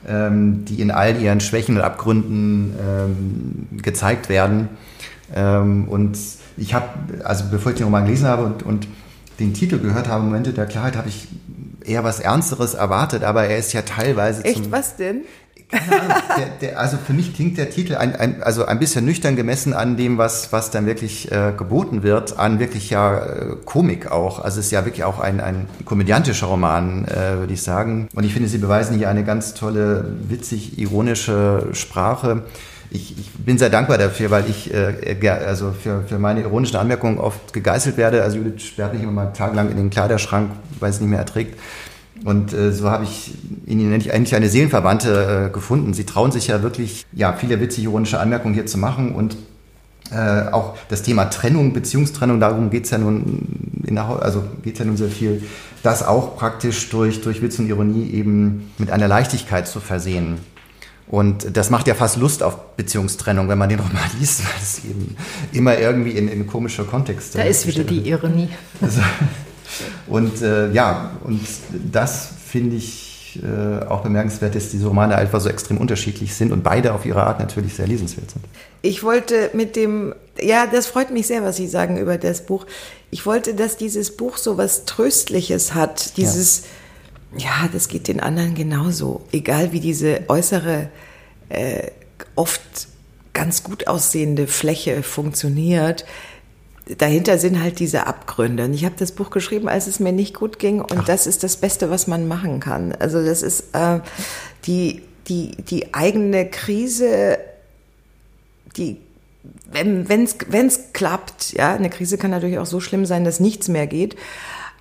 ähm, 0.06 0.64
die 0.64 0.80
in 0.80 0.90
all 0.90 1.20
ihren 1.20 1.40
Schwächen 1.40 1.76
und 1.76 1.82
Abgründen 1.82 2.74
ähm, 2.80 3.82
gezeigt 3.82 4.28
werden. 4.28 4.68
Ähm, 5.34 5.88
und 5.88 6.18
ich 6.56 6.74
habe, 6.74 6.88
also 7.24 7.44
bevor 7.50 7.72
ich 7.72 7.78
den 7.78 7.84
Roman 7.84 8.04
gelesen 8.04 8.26
habe 8.26 8.44
und, 8.44 8.62
und 8.62 8.88
den 9.40 9.54
Titel 9.54 9.78
gehört 9.78 10.08
habe, 10.08 10.24
Momente 10.24 10.52
der 10.52 10.66
Klarheit, 10.66 10.96
habe 10.96 11.08
ich 11.08 11.28
eher 11.84 12.04
was 12.04 12.20
Ernsteres 12.20 12.74
erwartet, 12.74 13.24
aber 13.24 13.44
er 13.44 13.58
ist 13.58 13.72
ja 13.72 13.82
teilweise. 13.82 14.44
Echt, 14.44 14.70
was 14.70 14.96
denn? 14.96 15.22
Der, 15.72 16.46
der, 16.60 16.78
also 16.78 16.96
für 16.98 17.12
mich 17.12 17.34
klingt 17.34 17.56
der 17.56 17.70
Titel 17.70 17.96
ein, 17.96 18.14
ein, 18.14 18.42
also 18.42 18.66
ein 18.66 18.78
bisschen 18.78 19.04
nüchtern 19.04 19.36
gemessen 19.36 19.72
an 19.74 19.96
dem, 19.96 20.18
was, 20.18 20.52
was 20.52 20.70
dann 20.70 20.86
wirklich 20.86 21.32
äh, 21.32 21.52
geboten 21.56 22.02
wird, 22.02 22.38
an 22.38 22.58
wirklich 22.58 22.90
ja 22.90 23.18
äh, 23.18 23.56
Komik 23.64 24.10
auch. 24.10 24.38
Also 24.42 24.60
es 24.60 24.66
ist 24.66 24.72
ja 24.72 24.84
wirklich 24.84 25.04
auch 25.04 25.18
ein, 25.18 25.40
ein 25.40 25.66
komödiantischer 25.84 26.46
Roman, 26.46 27.06
äh, 27.06 27.38
würde 27.38 27.54
ich 27.54 27.62
sagen. 27.62 28.08
Und 28.14 28.24
ich 28.24 28.32
finde, 28.32 28.48
sie 28.48 28.58
beweisen 28.58 28.96
hier 28.96 29.08
eine 29.08 29.24
ganz 29.24 29.54
tolle, 29.54 30.04
witzig, 30.28 30.78
ironische 30.78 31.68
Sprache. 31.72 32.42
Ich, 32.90 33.18
ich 33.18 33.30
bin 33.32 33.56
sehr 33.56 33.70
dankbar 33.70 33.96
dafür, 33.96 34.30
weil 34.30 34.44
ich 34.50 34.72
äh, 34.74 35.28
also 35.28 35.72
für, 35.72 36.02
für 36.02 36.18
meine 36.18 36.42
ironischen 36.42 36.76
Anmerkungen 36.76 37.18
oft 37.18 37.54
gegeißelt 37.54 37.96
werde. 37.96 38.22
Also 38.22 38.36
Judith 38.36 38.62
sperrt 38.62 38.92
mich 38.92 39.02
immer 39.02 39.12
mal 39.12 39.32
tagelang 39.32 39.70
in 39.70 39.78
den 39.78 39.88
Kleiderschrank, 39.88 40.50
weil 40.78 40.90
es 40.90 41.00
nicht 41.00 41.08
mehr 41.08 41.20
erträgt. 41.20 41.58
Und 42.24 42.52
äh, 42.52 42.72
so 42.72 42.90
habe 42.90 43.04
ich 43.04 43.34
in 43.66 43.80
ihnen 43.80 43.92
eigentlich 43.92 44.34
eine 44.34 44.48
Seelenverwandte 44.48 45.46
äh, 45.48 45.52
gefunden. 45.52 45.92
Sie 45.92 46.04
trauen 46.04 46.30
sich 46.30 46.46
ja 46.46 46.62
wirklich, 46.62 47.04
ja, 47.12 47.32
viele 47.32 47.60
witzig 47.60 47.84
ironische 47.84 48.20
Anmerkungen 48.20 48.54
hier 48.54 48.66
zu 48.66 48.78
machen 48.78 49.14
und 49.14 49.36
äh, 50.10 50.50
auch 50.52 50.76
das 50.88 51.02
Thema 51.02 51.26
Trennung, 51.26 51.72
Beziehungstrennung, 51.72 52.38
darum 52.38 52.70
geht 52.70 52.84
es 52.84 52.90
ja 52.90 52.98
nun 52.98 53.82
in 53.86 53.94
der, 53.94 54.04
also 54.04 54.44
geht's 54.62 54.78
ja 54.78 54.84
nun 54.84 54.96
sehr 54.96 55.08
viel, 55.08 55.42
das 55.82 56.06
auch 56.06 56.36
praktisch 56.36 56.90
durch, 56.90 57.22
durch 57.22 57.42
Witz 57.42 57.58
und 57.58 57.68
Ironie 57.68 58.10
eben 58.10 58.70
mit 58.78 58.90
einer 58.90 59.08
Leichtigkeit 59.08 59.66
zu 59.66 59.80
versehen. 59.80 60.38
Und 61.08 61.56
das 61.56 61.70
macht 61.70 61.88
ja 61.88 61.94
fast 61.94 62.16
Lust 62.16 62.42
auf 62.42 62.76
Beziehungstrennung, 62.76 63.48
wenn 63.48 63.58
man 63.58 63.68
den 63.68 63.80
Roman 63.80 64.02
liest, 64.20 64.44
weil 64.44 64.62
es 64.62 64.84
eben 64.84 65.16
immer 65.52 65.78
irgendwie 65.78 66.12
in, 66.12 66.28
in 66.28 66.46
komische 66.46 66.84
Kontexte. 66.84 67.38
Da 67.38 67.44
ist 67.44 67.66
wieder 67.66 67.84
die 67.84 68.08
Ironie. 68.08 68.48
Also, 68.80 69.00
und 70.06 70.42
äh, 70.42 70.70
ja, 70.72 71.12
und 71.24 71.40
das 71.90 72.30
finde 72.46 72.76
ich 72.76 73.12
äh, 73.42 73.84
auch 73.86 74.02
bemerkenswert, 74.02 74.54
dass 74.54 74.70
diese 74.70 74.86
Romane 74.86 75.16
einfach 75.16 75.40
so 75.40 75.48
extrem 75.48 75.78
unterschiedlich 75.78 76.34
sind 76.34 76.52
und 76.52 76.62
beide 76.62 76.92
auf 76.92 77.06
ihre 77.06 77.22
Art 77.22 77.40
natürlich 77.40 77.74
sehr 77.74 77.86
lesenswert 77.86 78.30
sind. 78.30 78.44
Ich 78.82 79.02
wollte 79.02 79.50
mit 79.54 79.76
dem, 79.76 80.14
ja, 80.40 80.66
das 80.66 80.86
freut 80.86 81.10
mich 81.10 81.28
sehr, 81.28 81.42
was 81.42 81.56
Sie 81.56 81.66
sagen 81.66 81.96
über 81.98 82.18
das 82.18 82.44
Buch. 82.44 82.66
Ich 83.10 83.24
wollte, 83.24 83.54
dass 83.54 83.76
dieses 83.76 84.16
Buch 84.16 84.36
so 84.36 84.58
was 84.58 84.84
Tröstliches 84.84 85.72
hat. 85.72 86.16
Dieses, 86.16 86.64
ja, 87.36 87.46
ja 87.62 87.68
das 87.72 87.88
geht 87.88 88.08
den 88.08 88.20
anderen 88.20 88.54
genauso. 88.54 89.22
Egal 89.32 89.72
wie 89.72 89.80
diese 89.80 90.20
äußere, 90.28 90.90
äh, 91.48 91.90
oft 92.34 92.60
ganz 93.32 93.62
gut 93.62 93.86
aussehende 93.86 94.46
Fläche 94.46 95.02
funktioniert 95.02 96.04
dahinter 96.98 97.38
sind 97.38 97.60
halt 97.60 97.78
diese 97.78 98.06
Abgründe. 98.06 98.64
Und 98.64 98.74
ich 98.74 98.84
habe 98.84 98.94
das 98.98 99.12
Buch 99.12 99.30
geschrieben, 99.30 99.68
als 99.68 99.86
es 99.86 100.00
mir 100.00 100.12
nicht 100.12 100.34
gut 100.34 100.58
ging. 100.58 100.80
Und 100.80 100.98
Ach. 100.98 101.04
das 101.04 101.26
ist 101.26 101.42
das 101.42 101.56
Beste, 101.56 101.90
was 101.90 102.06
man 102.06 102.28
machen 102.28 102.60
kann. 102.60 102.92
Also 102.98 103.24
das 103.24 103.42
ist 103.42 103.74
äh, 103.74 104.00
die, 104.66 105.02
die, 105.28 105.56
die 105.56 105.94
eigene 105.94 106.48
Krise, 106.48 107.38
die 108.76 108.98
wenn 109.72 110.06
es 110.24 110.92
klappt, 110.92 111.52
ja, 111.54 111.74
eine 111.74 111.90
Krise 111.90 112.18
kann 112.18 112.30
natürlich 112.30 112.58
auch 112.58 112.66
so 112.66 112.80
schlimm 112.80 113.06
sein, 113.06 113.24
dass 113.24 113.40
nichts 113.40 113.68
mehr 113.68 113.86
geht. 113.86 114.16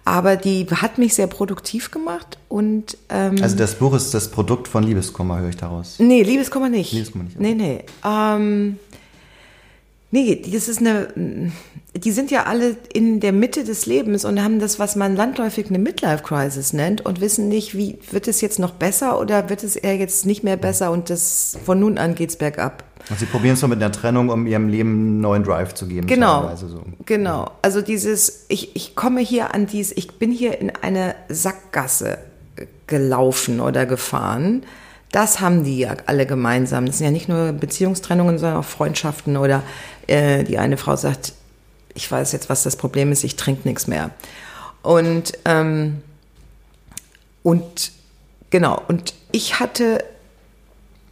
Aber 0.03 0.35
die 0.35 0.65
hat 0.69 0.97
mich 0.97 1.13
sehr 1.13 1.27
produktiv 1.27 1.91
gemacht 1.91 2.39
und 2.49 2.97
ähm, 3.09 3.37
also 3.41 3.55
das 3.55 3.75
Buch 3.75 3.93
ist 3.93 4.13
das 4.15 4.31
Produkt 4.31 4.67
von 4.67 4.83
Liebeskummer, 4.83 5.39
höre 5.39 5.49
ich 5.49 5.57
daraus. 5.57 5.99
Nee, 5.99 6.23
Liebeskummer 6.23 6.69
nicht. 6.69 6.91
Liebeskummer 6.91 7.25
nicht. 7.25 7.39
Nee, 7.39 7.53
nee. 7.53 7.83
Ähm, 8.03 8.79
Nee, 10.11 10.41
das 10.53 10.67
ist 10.67 10.79
eine, 10.79 11.07
die 11.95 12.11
sind 12.11 12.31
ja 12.31 12.43
alle 12.43 12.75
in 12.93 13.21
der 13.21 13.31
Mitte 13.31 13.63
des 13.63 13.85
Lebens 13.85 14.25
und 14.25 14.43
haben 14.43 14.59
das, 14.59 14.77
was 14.77 14.97
man 14.97 15.15
landläufig 15.15 15.67
eine 15.69 15.79
Midlife-Crisis 15.79 16.73
nennt 16.73 17.05
und 17.05 17.21
wissen 17.21 17.47
nicht, 17.47 17.77
wie, 17.77 17.97
wird 18.11 18.27
es 18.27 18.41
jetzt 18.41 18.59
noch 18.59 18.71
besser 18.71 19.19
oder 19.19 19.49
wird 19.49 19.63
es 19.63 19.77
eher 19.77 19.95
jetzt 19.95 20.25
nicht 20.25 20.43
mehr 20.43 20.57
besser 20.57 20.91
und 20.91 21.09
das, 21.09 21.57
von 21.65 21.79
nun 21.79 21.97
an 21.97 22.13
geht's 22.15 22.35
bergab. 22.35 22.83
Und 23.09 23.19
sie 23.19 23.25
probieren 23.25 23.53
es 23.53 23.61
so 23.61 23.67
mit 23.67 23.81
einer 23.81 23.91
Trennung, 23.91 24.29
um 24.29 24.45
ihrem 24.47 24.67
Leben 24.67 24.89
einen 24.89 25.21
neuen 25.21 25.43
Drive 25.43 25.73
zu 25.73 25.87
geben. 25.87 26.07
Genau, 26.07 26.53
so. 26.55 26.81
genau. 27.05 27.51
Also 27.61 27.81
dieses, 27.81 28.45
ich, 28.49 28.75
ich 28.75 28.95
komme 28.95 29.21
hier 29.21 29.53
an 29.53 29.65
dies, 29.65 29.91
ich 29.91 30.19
bin 30.19 30.31
hier 30.31 30.59
in 30.59 30.71
eine 30.81 31.15
Sackgasse 31.29 32.19
gelaufen 32.87 33.59
oder 33.59 33.85
gefahren, 33.85 34.63
das 35.11 35.39
haben 35.41 35.63
die 35.63 35.79
ja 35.79 35.95
alle 36.05 36.25
gemeinsam. 36.25 36.85
Das 36.85 36.97
sind 36.97 37.05
ja 37.05 37.11
nicht 37.11 37.27
nur 37.27 37.51
Beziehungstrennungen, 37.51 38.37
sondern 38.39 38.59
auch 38.59 38.65
Freundschaften 38.65 39.37
oder 39.37 39.63
äh, 40.07 40.43
die 40.43 40.57
eine 40.57 40.77
Frau 40.77 40.95
sagt, 40.95 41.33
ich 41.93 42.09
weiß 42.09 42.31
jetzt, 42.31 42.49
was 42.49 42.63
das 42.63 42.77
Problem 42.77 43.11
ist, 43.11 43.23
ich 43.23 43.35
trinke 43.35 43.67
nichts 43.67 43.87
mehr. 43.87 44.11
Und, 44.81 45.33
ähm, 45.45 46.01
und 47.43 47.91
genau, 48.49 48.81
und 48.87 49.13
ich 49.31 49.59
hatte 49.59 50.03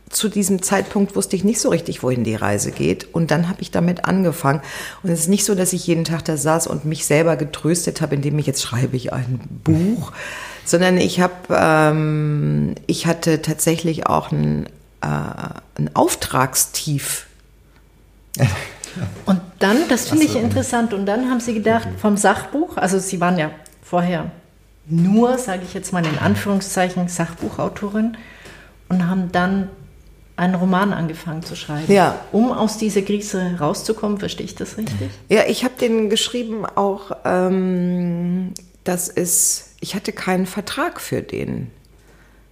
zu 0.09 0.27
diesem 0.27 0.61
Zeitpunkt 0.61 1.15
wusste 1.15 1.35
ich 1.35 1.43
nicht 1.43 1.59
so 1.59 1.69
richtig, 1.69 2.01
wohin 2.01 2.23
die 2.23 2.35
Reise 2.35 2.71
geht. 2.71 3.13
Und 3.13 3.31
dann 3.31 3.47
habe 3.47 3.61
ich 3.61 3.69
damit 3.69 4.05
angefangen. 4.05 4.61
Und 5.03 5.11
es 5.11 5.21
ist 5.21 5.27
nicht 5.27 5.45
so, 5.45 5.53
dass 5.53 5.71
ich 5.71 5.85
jeden 5.85 6.03
Tag 6.03 6.25
da 6.25 6.35
saß 6.35 6.67
und 6.67 6.85
mich 6.85 7.05
selber 7.05 7.35
getröstet 7.35 8.01
habe, 8.01 8.15
indem 8.15 8.39
ich 8.39 8.47
jetzt 8.47 8.63
schreibe 8.63 8.97
ich 8.97 9.13
ein 9.13 9.39
Buch, 9.63 10.11
sondern 10.69 10.97
ich 10.97 11.19
habe, 11.19 11.33
ähm, 11.51 12.75
ich 12.87 13.05
hatte 13.05 13.41
tatsächlich 13.41 14.07
auch 14.07 14.31
ein, 14.31 14.67
äh, 15.01 15.07
ein 15.75 15.89
Auftragstief. 15.93 17.27
Und 19.25 19.41
dann, 19.59 19.77
das 19.87 20.09
finde 20.09 20.25
ich 20.25 20.35
interessant, 20.35 20.93
und 20.93 21.05
dann 21.05 21.29
haben 21.29 21.39
Sie 21.39 21.53
gedacht, 21.53 21.87
vom 22.01 22.17
Sachbuch, 22.17 22.75
also 22.75 22.97
Sie 22.97 23.21
waren 23.21 23.37
ja 23.37 23.51
vorher 23.83 24.31
nur, 24.87 25.37
sage 25.37 25.61
ich 25.63 25.73
jetzt 25.73 25.93
mal 25.93 26.03
in 26.03 26.17
Anführungszeichen, 26.17 27.07
Sachbuchautorin 27.07 28.17
und 28.89 29.07
haben 29.07 29.31
dann 29.31 29.69
einen 30.35 30.55
Roman 30.55 30.93
angefangen 30.93 31.43
zu 31.43 31.55
schreiben. 31.55 31.91
Ja. 31.91 32.15
Um 32.31 32.51
aus 32.51 32.77
dieser 32.77 33.01
Krise 33.01 33.57
rauszukommen, 33.59 34.17
verstehe 34.17 34.45
ich 34.45 34.55
das 34.55 34.77
richtig? 34.77 35.09
Ja, 35.27 35.43
ich 35.47 35.63
habe 35.63 35.75
den 35.79 36.09
geschrieben 36.09 36.65
auch, 36.65 37.11
ähm, 37.25 38.53
das 38.83 39.09
ist, 39.09 39.68
ich 39.79 39.95
hatte 39.95 40.11
keinen 40.11 40.45
Vertrag 40.45 40.99
für 40.99 41.21
den. 41.21 41.71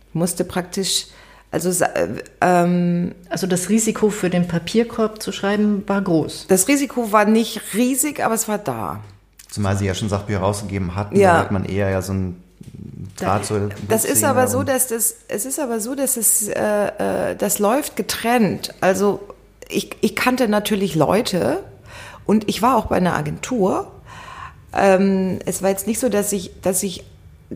Ich 0.09 0.15
musste 0.15 0.43
praktisch, 0.43 1.07
also, 1.51 1.69
äh, 1.83 2.07
ähm, 2.41 3.15
also 3.29 3.47
das 3.47 3.69
Risiko 3.69 4.09
für 4.09 4.29
den 4.29 4.47
Papierkorb 4.47 5.21
zu 5.21 5.31
schreiben 5.31 5.83
war 5.87 6.01
groß. 6.01 6.47
Das 6.47 6.67
Risiko 6.67 7.11
war 7.11 7.25
nicht 7.25 7.73
riesig, 7.73 8.23
aber 8.23 8.35
es 8.35 8.47
war 8.47 8.57
da. 8.57 9.01
Zumal 9.49 9.77
Sie 9.77 9.85
ja 9.85 9.93
schon 9.93 10.09
Sachbücher 10.09 10.39
rausgegeben 10.39 10.95
hatten, 10.95 11.17
ja. 11.17 11.33
da 11.33 11.39
hat 11.39 11.51
man 11.51 11.65
eher 11.65 11.89
ja 11.89 12.01
so 12.01 12.13
ein 12.13 12.43
Draht 13.17 13.45
so 13.45 13.69
das 13.87 14.05
ist 14.05 14.23
aber 14.23 14.47
so, 14.47 14.63
dass 14.63 14.87
das, 14.87 15.15
es 15.27 15.45
ist 15.45 15.59
aber 15.59 15.79
so, 15.79 15.95
dass 15.95 16.17
es, 16.17 16.47
äh, 16.47 17.31
äh, 17.31 17.35
das 17.35 17.57
läuft 17.57 17.95
getrennt. 17.95 18.75
Also 18.79 19.21
ich, 19.69 19.95
ich 20.01 20.15
kannte 20.15 20.47
natürlich 20.47 20.93
Leute 20.93 21.63
und 22.25 22.47
ich 22.47 22.61
war 22.61 22.77
auch 22.77 22.85
bei 22.85 22.97
einer 22.97 23.15
Agentur. 23.15 23.91
Ähm, 24.73 25.39
es 25.45 25.63
war 25.63 25.69
jetzt 25.69 25.87
nicht 25.87 25.99
so, 25.99 26.09
dass 26.09 26.31
ich, 26.31 26.51
dass 26.61 26.83
ich 26.83 27.03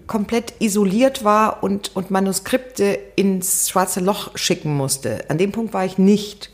komplett 0.08 0.54
isoliert 0.60 1.24
war 1.24 1.64
und, 1.64 1.96
und 1.96 2.12
Manuskripte 2.12 2.98
ins 3.16 3.70
schwarze 3.70 4.00
Loch 4.00 4.38
schicken 4.38 4.76
musste. 4.76 5.26
An 5.30 5.38
dem 5.38 5.52
Punkt 5.52 5.74
war 5.74 5.86
ich 5.86 5.98
nicht. 5.98 6.50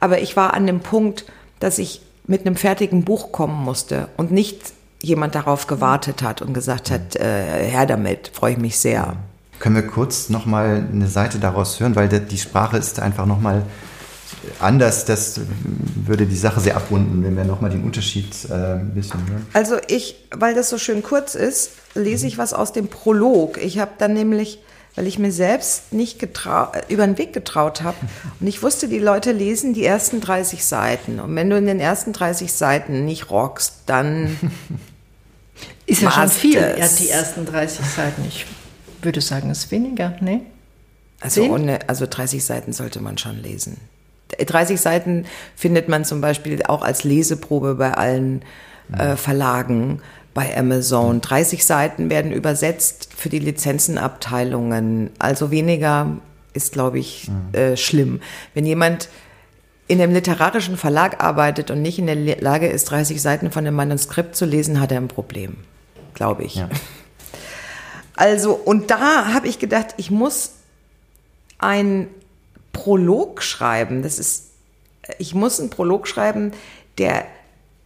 Aber 0.00 0.20
ich 0.20 0.36
war 0.36 0.54
an 0.54 0.66
dem 0.66 0.80
Punkt, 0.80 1.24
dass 1.58 1.78
ich 1.78 2.00
mit 2.26 2.46
einem 2.46 2.56
fertigen 2.56 3.04
Buch 3.04 3.32
kommen 3.32 3.64
musste 3.64 4.08
und 4.16 4.30
nicht 4.30 4.72
jemand 5.02 5.34
darauf 5.34 5.66
gewartet 5.66 6.22
hat 6.22 6.42
und 6.42 6.52
gesagt 6.52 6.90
hat, 6.90 7.16
äh, 7.16 7.68
her 7.68 7.86
damit, 7.86 8.30
freue 8.32 8.52
ich 8.52 8.58
mich 8.58 8.78
sehr. 8.78 9.16
Können 9.58 9.74
wir 9.74 9.86
kurz 9.86 10.28
nochmal 10.28 10.86
eine 10.92 11.08
Seite 11.08 11.38
daraus 11.38 11.80
hören, 11.80 11.96
weil 11.96 12.08
die 12.08 12.38
Sprache 12.38 12.76
ist 12.76 13.00
einfach 13.00 13.26
nochmal 13.26 13.64
anders. 14.60 15.04
Das 15.04 15.40
würde 16.06 16.26
die 16.26 16.36
Sache 16.36 16.60
sehr 16.60 16.76
abrunden, 16.76 17.24
wenn 17.24 17.36
wir 17.36 17.44
nochmal 17.44 17.70
den 17.70 17.84
Unterschied 17.84 18.32
äh, 18.50 18.52
ein 18.52 18.94
bisschen 18.94 19.20
hören. 19.28 19.46
Also 19.52 19.76
ich, 19.88 20.16
weil 20.30 20.54
das 20.54 20.68
so 20.68 20.78
schön 20.78 21.02
kurz 21.02 21.34
ist, 21.34 21.72
lese 21.94 22.26
ich 22.26 22.38
was 22.38 22.52
aus 22.52 22.72
dem 22.72 22.88
Prolog. 22.88 23.58
Ich 23.62 23.78
habe 23.78 23.92
dann 23.98 24.14
nämlich 24.14 24.60
weil 24.98 25.06
ich 25.06 25.20
mir 25.20 25.30
selbst 25.30 25.92
nicht 25.92 26.20
über 26.88 27.06
den 27.06 27.18
Weg 27.18 27.32
getraut 27.32 27.82
habe. 27.82 27.96
Und 28.40 28.46
ich 28.48 28.64
wusste, 28.64 28.88
die 28.88 28.98
Leute 28.98 29.30
lesen 29.30 29.72
die 29.72 29.84
ersten 29.84 30.20
30 30.20 30.64
Seiten. 30.64 31.20
Und 31.20 31.36
wenn 31.36 31.48
du 31.48 31.56
in 31.56 31.66
den 31.66 31.78
ersten 31.78 32.12
30 32.12 32.52
Seiten 32.52 33.04
nicht 33.04 33.30
rockst, 33.30 33.74
dann 33.86 34.36
ist 35.86 36.02
ja 36.02 36.10
schon 36.10 36.28
viel. 36.28 36.74
Ja, 36.76 36.88
die 36.88 37.10
ersten 37.10 37.46
30 37.46 37.86
Seiten. 37.86 38.24
Ich 38.26 38.44
würde 39.00 39.20
sagen, 39.20 39.50
es 39.50 39.66
ist 39.66 39.70
weniger, 39.70 40.16
ne? 40.20 40.40
Also, 41.20 41.44
ohne, 41.44 41.88
also 41.88 42.06
30 42.10 42.44
Seiten 42.44 42.72
sollte 42.72 43.00
man 43.00 43.18
schon 43.18 43.40
lesen. 43.40 43.76
30 44.36 44.80
Seiten 44.80 45.24
findet 45.56 45.88
man 45.88 46.04
zum 46.04 46.20
Beispiel 46.20 46.62
auch 46.64 46.82
als 46.82 47.04
Leseprobe 47.04 47.74
bei 47.76 47.92
allen 47.92 48.42
äh, 48.96 49.16
Verlagen 49.16 50.00
bei 50.34 50.56
Amazon. 50.56 51.20
30 51.20 51.64
Seiten 51.64 52.10
werden 52.10 52.32
übersetzt 52.32 53.10
für 53.16 53.28
die 53.28 53.38
Lizenzenabteilungen. 53.38 55.10
Also 55.18 55.50
weniger 55.50 56.18
ist, 56.54 56.72
glaube 56.72 56.98
ich, 56.98 57.28
mhm. 57.28 57.58
äh, 57.58 57.76
schlimm. 57.76 58.20
Wenn 58.54 58.66
jemand 58.66 59.08
in 59.88 60.00
einem 60.00 60.12
literarischen 60.12 60.76
Verlag 60.76 61.22
arbeitet 61.24 61.70
und 61.70 61.80
nicht 61.82 61.98
in 61.98 62.06
der 62.06 62.40
Lage 62.40 62.68
ist, 62.68 62.90
30 62.90 63.20
Seiten 63.20 63.50
von 63.50 63.66
einem 63.66 63.74
Manuskript 63.74 64.36
zu 64.36 64.44
lesen, 64.44 64.80
hat 64.80 64.92
er 64.92 64.98
ein 64.98 65.08
Problem, 65.08 65.56
glaube 66.14 66.44
ich. 66.44 66.56
Ja. 66.56 66.68
Also, 68.14 68.52
und 68.52 68.90
da 68.90 69.32
habe 69.32 69.48
ich 69.48 69.58
gedacht, 69.58 69.94
ich 69.96 70.10
muss 70.10 70.52
ein 71.58 72.08
Prolog 72.78 73.42
schreiben. 73.42 74.02
Das 74.02 74.20
ist, 74.20 74.50
ich 75.18 75.34
muss 75.34 75.58
einen 75.58 75.70
Prolog 75.70 76.06
schreiben, 76.06 76.52
der 76.96 77.26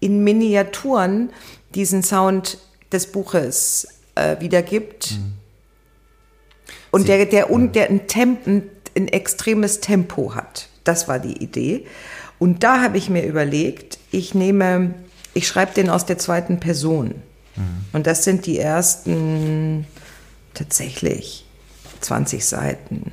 in 0.00 0.22
Miniaturen 0.22 1.30
diesen 1.74 2.02
Sound 2.02 2.58
des 2.92 3.10
Buches 3.10 3.88
äh, 4.16 4.38
wiedergibt. 4.40 5.12
Mhm. 5.12 5.32
Und 6.90 7.08
der, 7.08 7.24
der, 7.24 7.50
un, 7.50 7.72
der 7.72 7.88
ein, 7.88 8.06
Temp, 8.06 8.46
ein, 8.46 8.68
ein 8.94 9.08
extremes 9.08 9.80
Tempo 9.80 10.34
hat. 10.34 10.68
Das 10.84 11.08
war 11.08 11.18
die 11.18 11.42
Idee. 11.42 11.86
Und 12.38 12.62
da 12.62 12.82
habe 12.82 12.98
ich 12.98 13.08
mir 13.08 13.24
überlegt, 13.24 13.98
ich 14.10 14.34
nehme, 14.34 14.92
ich 15.32 15.48
schreibe 15.48 15.72
den 15.72 15.88
aus 15.88 16.04
der 16.04 16.18
zweiten 16.18 16.60
Person. 16.60 17.14
Mhm. 17.56 17.62
Und 17.94 18.06
das 18.06 18.24
sind 18.24 18.44
die 18.44 18.58
ersten 18.58 19.86
tatsächlich 20.52 21.46
20 22.00 22.44
Seiten. 22.44 23.12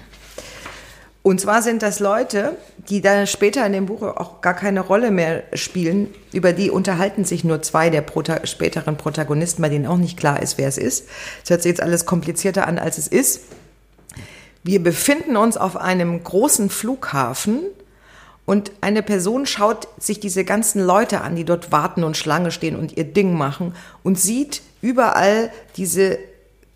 Und 1.22 1.41
zwar 1.41 1.61
sind 1.61 1.82
das 1.82 1.99
Leute, 1.99 2.55
die 2.89 3.01
dann 3.01 3.28
später 3.28 3.65
in 3.65 3.74
dem 3.74 3.88
Buch 3.88 4.01
auch 4.01 4.41
gar 4.41 4.53
keine 4.53 4.80
Rolle 4.80 5.11
mehr 5.11 5.43
spielen. 5.53 6.07
Über 6.32 6.53
die 6.53 6.72
unterhalten 6.72 7.26
sich 7.26 7.43
nur 7.43 7.61
zwei 7.61 7.89
der 7.89 8.01
Prota 8.01 8.45
späteren 8.47 8.95
Protagonisten, 8.95 9.61
bei 9.61 9.70
denen 9.70 9.86
auch 9.86 9.97
nicht 9.97 10.17
klar 10.17 10.41
ist, 10.41 10.57
wer 10.57 10.70
es 10.70 10.78
ist. 10.78 11.07
Es 11.43 11.49
hört 11.49 11.61
sich 11.61 11.72
jetzt 11.72 11.84
alles 11.84 12.05
komplizierter 12.05 12.67
an, 12.67 12.80
als 12.80 12.97
es 12.97 13.07
ist. 13.07 13.41
Wir 14.63 14.82
befinden 14.82 15.36
uns 15.36 15.57
auf 15.57 15.78
einem 15.78 16.24
großen 16.24 16.70
Flughafen 16.70 17.61
und 18.45 18.72
eine 18.82 19.03
Person 19.03 19.45
schaut 19.45 19.88
sich 19.99 20.20
diese 20.20 20.43
ganzen 20.43 20.84
Leute 20.84 21.22
an, 21.22 21.36
die 21.36 21.45
dort 21.45 21.72
warten 21.72 22.03
und 22.03 22.17
Schlange 22.17 22.51
stehen 22.51 22.76
und 22.76 22.97
ihr 22.97 23.03
Ding 23.03 23.34
machen 23.38 23.76
und 24.03 24.20
sieht 24.20 24.61
überall 24.82 25.51
diese 25.78 26.17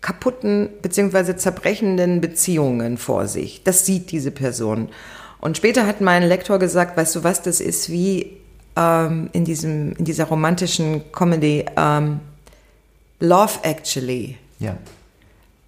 kaputten 0.04 0.68
bzw. 0.82 1.34
zerbrechenden 1.36 2.20
Beziehungen 2.20 2.98
vor 2.98 3.26
sich. 3.26 3.62
Das 3.64 3.86
sieht 3.86 4.10
diese 4.12 4.30
Person. 4.30 4.90
Und 5.40 5.56
später 5.56 5.86
hat 5.86 6.02
mein 6.02 6.22
Lektor 6.22 6.58
gesagt, 6.58 6.98
weißt 6.98 7.16
du 7.16 7.24
was, 7.24 7.40
das 7.40 7.58
ist 7.58 7.88
wie 7.88 8.36
ähm, 8.76 9.30
in, 9.32 9.46
diesem, 9.46 9.96
in 9.96 10.04
dieser 10.04 10.24
romantischen 10.24 11.10
Comedy 11.10 11.64
ähm, 11.78 12.20
Love 13.18 13.60
Actually. 13.62 14.36
Ja. 14.58 14.76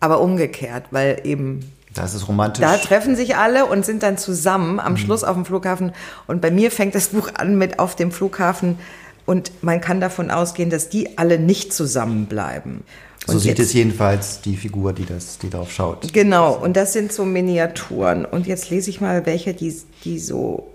Aber 0.00 0.20
umgekehrt, 0.20 0.84
weil 0.90 1.22
eben 1.24 1.72
Das 1.94 2.12
ist 2.12 2.28
romantisch. 2.28 2.60
da 2.60 2.76
treffen 2.76 3.16
sich 3.16 3.36
alle 3.36 3.64
und 3.64 3.86
sind 3.86 4.02
dann 4.02 4.18
zusammen 4.18 4.80
am 4.80 4.98
Schluss 4.98 5.24
auf 5.24 5.34
dem 5.34 5.46
Flughafen. 5.46 5.92
Und 6.26 6.42
bei 6.42 6.50
mir 6.50 6.70
fängt 6.70 6.94
das 6.94 7.08
Buch 7.08 7.30
an 7.38 7.56
mit 7.56 7.78
auf 7.78 7.96
dem 7.96 8.12
Flughafen. 8.12 8.78
Und 9.24 9.50
man 9.62 9.80
kann 9.80 9.98
davon 9.98 10.30
ausgehen, 10.30 10.68
dass 10.68 10.90
die 10.90 11.16
alle 11.16 11.38
nicht 11.38 11.72
zusammenbleiben. 11.72 12.84
So 13.26 13.32
Und 13.34 13.40
sieht 13.40 13.58
jetzt- 13.58 13.68
es 13.68 13.72
jedenfalls 13.74 14.40
die 14.40 14.56
Figur, 14.56 14.92
die, 14.92 15.04
das, 15.04 15.38
die 15.38 15.50
darauf 15.50 15.72
schaut. 15.72 16.12
Genau, 16.12 16.54
und 16.54 16.76
das 16.76 16.92
sind 16.92 17.12
so 17.12 17.24
Miniaturen. 17.24 18.24
Und 18.24 18.46
jetzt 18.46 18.70
lese 18.70 18.88
ich 18.90 19.00
mal 19.00 19.26
welche, 19.26 19.52
die, 19.54 19.74
die 20.04 20.18
so. 20.18 20.68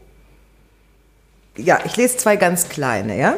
Ja, 1.58 1.80
ich 1.86 1.98
lese 1.98 2.18
zwei 2.18 2.36
ganz 2.38 2.70
kleine, 2.70 3.18
ja? 3.20 3.36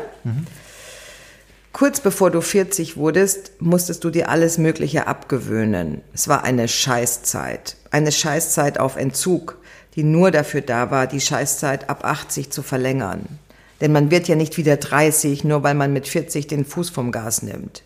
Kurz 1.72 2.00
bevor 2.00 2.30
du 2.30 2.42
40 2.42 2.98
wurdest, 2.98 3.54
musstest 3.60 4.04
du 4.04 4.12
dir 4.12 4.30
alles 4.30 4.58
Mögliche 4.60 5.08
abgewöhnen. 5.08 6.02
Es 6.14 6.28
war 6.28 6.44
eine 6.44 6.68
Scheißzeit. 6.68 7.76
Eine 7.90 8.12
Scheißzeit 8.12 8.80
auf 8.80 8.96
Entzug, 8.96 9.58
die 9.96 10.04
nur 10.04 10.30
dafür 10.30 10.62
da 10.62 10.92
war, 10.92 11.08
die 11.08 11.22
Scheißzeit 11.22 11.90
ab 11.90 12.06
80 12.06 12.52
zu 12.52 12.62
verlängern. 12.62 13.26
Denn 13.82 13.92
man 13.92 14.12
wird 14.12 14.28
ja 14.28 14.36
nicht 14.36 14.58
wieder 14.58 14.78
30, 14.78 15.44
nur 15.44 15.64
weil 15.64 15.74
man 15.74 15.92
mit 15.92 16.08
40 16.08 16.46
den 16.48 16.64
Fuß 16.64 16.92
vom 16.92 17.12
Gas 17.12 17.42
nimmt. 17.42 17.82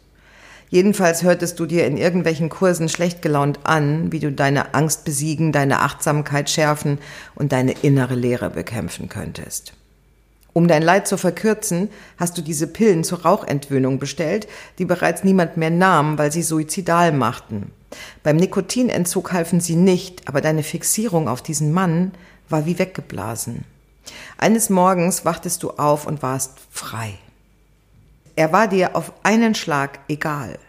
Jedenfalls 0.69 1.23
hörtest 1.23 1.59
du 1.59 1.65
dir 1.65 1.85
in 1.85 1.97
irgendwelchen 1.97 2.49
Kursen 2.49 2.89
schlecht 2.89 3.21
gelaunt 3.21 3.59
an, 3.63 4.11
wie 4.11 4.19
du 4.19 4.31
deine 4.31 4.73
Angst 4.73 5.05
besiegen, 5.05 5.51
deine 5.51 5.79
Achtsamkeit 5.79 6.49
schärfen 6.49 6.99
und 7.35 7.53
deine 7.53 7.71
innere 7.71 8.15
Leere 8.15 8.49
bekämpfen 8.49 9.07
könntest. 9.07 9.73
Um 10.51 10.67
dein 10.67 10.81
Leid 10.81 11.07
zu 11.07 11.17
verkürzen, 11.17 11.89
hast 12.17 12.37
du 12.37 12.41
diese 12.41 12.67
Pillen 12.67 13.03
zur 13.03 13.21
Rauchentwöhnung 13.21 13.99
bestellt, 13.99 14.47
die 14.79 14.85
bereits 14.85 15.23
niemand 15.23 15.55
mehr 15.55 15.69
nahm, 15.69 16.17
weil 16.17 16.31
sie 16.31 16.41
suizidal 16.41 17.11
machten. 17.11 17.71
Beim 18.23 18.37
Nikotinentzug 18.37 19.31
halfen 19.31 19.61
sie 19.61 19.75
nicht, 19.75 20.27
aber 20.27 20.41
deine 20.41 20.63
Fixierung 20.63 21.27
auf 21.29 21.41
diesen 21.41 21.71
Mann 21.71 22.11
war 22.49 22.65
wie 22.65 22.79
weggeblasen. 22.79 23.65
Eines 24.37 24.69
Morgens 24.69 25.25
wachtest 25.25 25.63
du 25.63 25.71
auf 25.71 26.07
und 26.07 26.23
warst 26.23 26.53
frei. 26.71 27.13
Er 28.37 28.53
war 28.53 28.67
dir 28.67 28.95
auf 28.95 29.13
einen 29.23 29.55
Schlag 29.55 29.99
egal. 30.07 30.59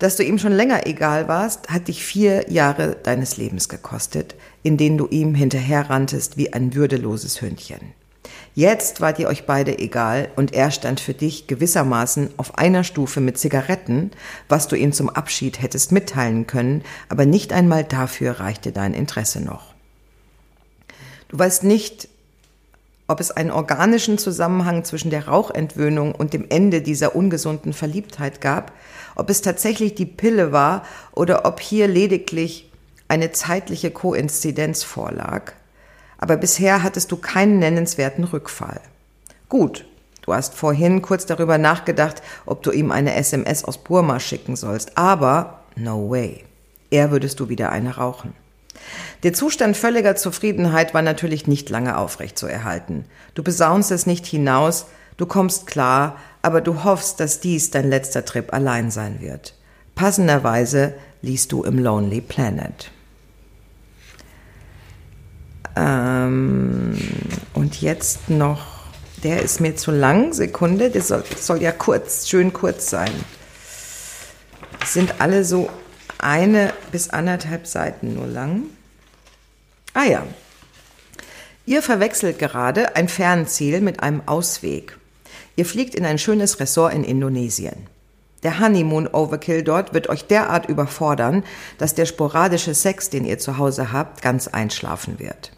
Dass 0.00 0.16
du 0.16 0.24
ihm 0.24 0.38
schon 0.38 0.50
länger 0.50 0.88
egal 0.88 1.28
warst, 1.28 1.68
hat 1.70 1.86
dich 1.86 2.04
vier 2.04 2.50
Jahre 2.50 2.96
deines 3.00 3.36
Lebens 3.36 3.68
gekostet, 3.68 4.34
in 4.64 4.76
denen 4.76 4.98
du 4.98 5.06
ihm 5.06 5.32
hinterherranntest 5.32 6.36
wie 6.36 6.52
ein 6.52 6.74
würdeloses 6.74 7.40
Hündchen. 7.40 7.92
Jetzt 8.56 9.00
wart 9.00 9.20
ihr 9.20 9.28
euch 9.28 9.46
beide 9.46 9.78
egal 9.78 10.30
und 10.34 10.52
er 10.52 10.72
stand 10.72 10.98
für 10.98 11.14
dich 11.14 11.46
gewissermaßen 11.46 12.30
auf 12.38 12.58
einer 12.58 12.82
Stufe 12.82 13.20
mit 13.20 13.38
Zigaretten, 13.38 14.10
was 14.48 14.66
du 14.66 14.74
ihm 14.74 14.92
zum 14.92 15.08
Abschied 15.08 15.62
hättest 15.62 15.92
mitteilen 15.92 16.48
können, 16.48 16.82
aber 17.08 17.24
nicht 17.24 17.52
einmal 17.52 17.84
dafür 17.84 18.40
reichte 18.40 18.72
dein 18.72 18.94
Interesse 18.94 19.40
noch. 19.40 19.74
Du 21.28 21.38
weißt 21.38 21.62
nicht, 21.62 22.08
ob 23.08 23.20
es 23.20 23.30
einen 23.30 23.50
organischen 23.50 24.18
Zusammenhang 24.18 24.84
zwischen 24.84 25.10
der 25.10 25.28
Rauchentwöhnung 25.28 26.14
und 26.14 26.32
dem 26.32 26.46
Ende 26.48 26.82
dieser 26.82 27.14
ungesunden 27.14 27.72
Verliebtheit 27.72 28.40
gab, 28.40 28.72
ob 29.14 29.30
es 29.30 29.42
tatsächlich 29.42 29.94
die 29.94 30.06
Pille 30.06 30.52
war 30.52 30.84
oder 31.12 31.44
ob 31.44 31.60
hier 31.60 31.86
lediglich 31.88 32.70
eine 33.08 33.32
zeitliche 33.32 33.90
Koinzidenz 33.90 34.82
vorlag. 34.82 35.52
Aber 36.18 36.36
bisher 36.36 36.82
hattest 36.82 37.12
du 37.12 37.16
keinen 37.16 37.58
nennenswerten 37.58 38.24
Rückfall. 38.24 38.80
Gut, 39.48 39.86
du 40.22 40.34
hast 40.34 40.54
vorhin 40.54 41.02
kurz 41.02 41.26
darüber 41.26 41.58
nachgedacht, 41.58 42.22
ob 42.46 42.62
du 42.62 42.72
ihm 42.72 42.90
eine 42.90 43.14
SMS 43.14 43.64
aus 43.64 43.78
Burma 43.78 44.18
schicken 44.18 44.56
sollst, 44.56 44.98
aber 44.98 45.60
no 45.76 46.10
way. 46.10 46.44
Er 46.90 47.10
würdest 47.10 47.38
du 47.38 47.48
wieder 47.48 47.70
eine 47.70 47.96
rauchen. 47.96 48.32
Der 49.22 49.32
Zustand 49.32 49.76
völliger 49.76 50.16
Zufriedenheit 50.16 50.94
war 50.94 51.02
natürlich 51.02 51.46
nicht 51.46 51.70
lange 51.70 51.96
aufrecht 51.96 52.38
zu 52.38 52.46
erhalten. 52.46 53.04
Du 53.34 53.42
besaunst 53.42 53.90
es 53.90 54.06
nicht 54.06 54.26
hinaus, 54.26 54.86
du 55.16 55.26
kommst 55.26 55.66
klar, 55.66 56.16
aber 56.42 56.60
du 56.60 56.84
hoffst, 56.84 57.20
dass 57.20 57.40
dies 57.40 57.70
dein 57.70 57.88
letzter 57.88 58.24
Trip 58.24 58.52
allein 58.52 58.90
sein 58.90 59.20
wird. 59.20 59.54
Passenderweise 59.94 60.94
liest 61.22 61.52
du 61.52 61.64
im 61.64 61.78
Lonely 61.78 62.20
Planet. 62.20 62.90
Ähm, 65.74 66.96
und 67.52 67.80
jetzt 67.80 68.30
noch, 68.30 68.66
der 69.22 69.42
ist 69.42 69.60
mir 69.60 69.76
zu 69.76 69.90
lang, 69.90 70.32
Sekunde, 70.32 70.90
der 70.90 71.02
soll, 71.02 71.24
soll 71.38 71.62
ja 71.62 71.72
kurz, 71.72 72.28
schön 72.28 72.52
kurz 72.52 72.90
sein. 72.90 73.10
Es 74.82 74.94
sind 74.94 75.20
alle 75.20 75.44
so 75.44 75.68
eine 76.18 76.72
bis 76.92 77.10
anderthalb 77.10 77.66
Seiten 77.66 78.14
nur 78.14 78.26
lang. 78.26 78.64
Ah 79.94 80.04
ja. 80.04 80.26
Ihr 81.64 81.82
verwechselt 81.82 82.38
gerade 82.38 82.96
ein 82.96 83.08
Fernziel 83.08 83.80
mit 83.80 84.00
einem 84.00 84.22
Ausweg. 84.26 84.98
Ihr 85.56 85.66
fliegt 85.66 85.94
in 85.94 86.04
ein 86.04 86.18
schönes 86.18 86.60
Ressort 86.60 86.94
in 86.94 87.02
Indonesien. 87.02 87.88
Der 88.42 88.60
Honeymoon 88.60 89.08
Overkill 89.08 89.64
dort 89.64 89.94
wird 89.94 90.08
euch 90.08 90.26
derart 90.26 90.68
überfordern, 90.68 91.42
dass 91.78 91.94
der 91.94 92.06
sporadische 92.06 92.74
Sex, 92.74 93.10
den 93.10 93.24
ihr 93.24 93.38
zu 93.38 93.58
Hause 93.58 93.92
habt, 93.92 94.22
ganz 94.22 94.46
einschlafen 94.46 95.18
wird. 95.18 95.52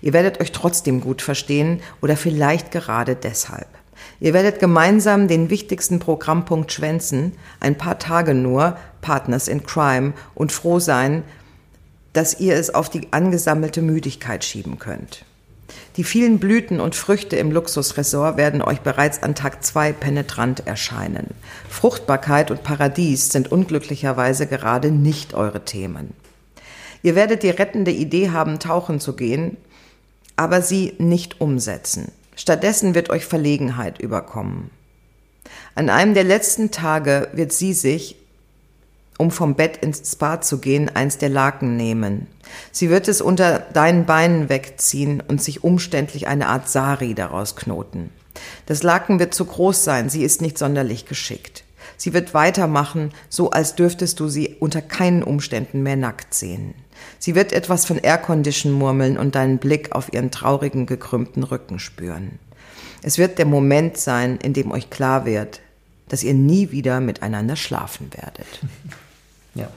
Ihr 0.00 0.12
werdet 0.12 0.40
euch 0.40 0.52
trotzdem 0.52 1.00
gut 1.00 1.20
verstehen 1.20 1.82
oder 2.00 2.16
vielleicht 2.16 2.70
gerade 2.70 3.16
deshalb. 3.16 3.68
Ihr 4.20 4.34
werdet 4.34 4.60
gemeinsam 4.60 5.28
den 5.28 5.48
wichtigsten 5.48 5.98
Programmpunkt 5.98 6.70
schwänzen, 6.70 7.32
ein 7.58 7.78
paar 7.78 7.98
Tage 7.98 8.34
nur, 8.34 8.76
Partners 9.00 9.48
in 9.48 9.64
Crime, 9.64 10.12
und 10.34 10.52
froh 10.52 10.78
sein, 10.78 11.22
dass 12.12 12.38
ihr 12.38 12.54
es 12.54 12.74
auf 12.74 12.90
die 12.90 13.08
angesammelte 13.12 13.80
Müdigkeit 13.80 14.44
schieben 14.44 14.78
könnt. 14.78 15.24
Die 15.96 16.04
vielen 16.04 16.38
Blüten 16.38 16.80
und 16.80 16.94
Früchte 16.94 17.36
im 17.36 17.50
Luxusresort 17.50 18.36
werden 18.36 18.60
euch 18.60 18.80
bereits 18.80 19.22
an 19.22 19.34
Tag 19.34 19.64
zwei 19.64 19.92
penetrant 19.92 20.66
erscheinen. 20.66 21.28
Fruchtbarkeit 21.68 22.50
und 22.50 22.62
Paradies 22.62 23.30
sind 23.30 23.50
unglücklicherweise 23.50 24.46
gerade 24.46 24.90
nicht 24.90 25.34
eure 25.34 25.64
Themen. 25.64 26.12
Ihr 27.02 27.14
werdet 27.14 27.42
die 27.42 27.50
rettende 27.50 27.92
Idee 27.92 28.30
haben, 28.30 28.58
tauchen 28.58 29.00
zu 29.00 29.14
gehen, 29.14 29.56
aber 30.36 30.60
sie 30.60 30.94
nicht 30.98 31.40
umsetzen. 31.40 32.12
Stattdessen 32.36 32.94
wird 32.94 33.10
euch 33.10 33.24
Verlegenheit 33.24 34.00
überkommen. 34.00 34.70
An 35.74 35.90
einem 35.90 36.14
der 36.14 36.24
letzten 36.24 36.70
Tage 36.70 37.28
wird 37.32 37.52
sie 37.52 37.72
sich, 37.72 38.16
um 39.18 39.30
vom 39.30 39.54
Bett 39.54 39.76
ins 39.78 40.10
Spa 40.10 40.40
zu 40.40 40.58
gehen, 40.58 40.88
eins 40.94 41.18
der 41.18 41.28
Laken 41.28 41.76
nehmen. 41.76 42.26
Sie 42.72 42.88
wird 42.88 43.06
es 43.06 43.20
unter 43.20 43.58
deinen 43.58 44.06
Beinen 44.06 44.48
wegziehen 44.48 45.22
und 45.26 45.42
sich 45.42 45.62
umständlich 45.62 46.26
eine 46.26 46.46
Art 46.46 46.68
Sari 46.68 47.14
daraus 47.14 47.54
knoten. 47.54 48.10
Das 48.66 48.82
Laken 48.82 49.18
wird 49.18 49.34
zu 49.34 49.44
groß 49.44 49.84
sein, 49.84 50.08
sie 50.08 50.24
ist 50.24 50.40
nicht 50.40 50.56
sonderlich 50.56 51.04
geschickt. 51.04 51.64
Sie 51.96 52.14
wird 52.14 52.32
weitermachen, 52.32 53.12
so 53.28 53.50
als 53.50 53.74
dürftest 53.74 54.20
du 54.20 54.28
sie 54.28 54.56
unter 54.58 54.80
keinen 54.80 55.22
Umständen 55.22 55.82
mehr 55.82 55.96
nackt 55.96 56.32
sehen. 56.32 56.74
Sie 57.18 57.34
wird 57.34 57.52
etwas 57.52 57.84
von 57.84 57.98
Aircondition 57.98 58.72
murmeln 58.72 59.18
und 59.18 59.34
deinen 59.34 59.58
Blick 59.58 59.92
auf 59.92 60.12
ihren 60.12 60.30
traurigen, 60.30 60.86
gekrümmten 60.86 61.42
Rücken 61.42 61.78
spüren. 61.78 62.38
Es 63.02 63.18
wird 63.18 63.38
der 63.38 63.46
Moment 63.46 63.96
sein, 63.96 64.38
in 64.42 64.52
dem 64.52 64.70
euch 64.72 64.90
klar 64.90 65.24
wird, 65.24 65.60
dass 66.08 66.22
ihr 66.22 66.34
nie 66.34 66.70
wieder 66.70 67.00
miteinander 67.00 67.56
schlafen 67.56 68.10
werdet. 68.14 68.46
Ja. 69.56 69.68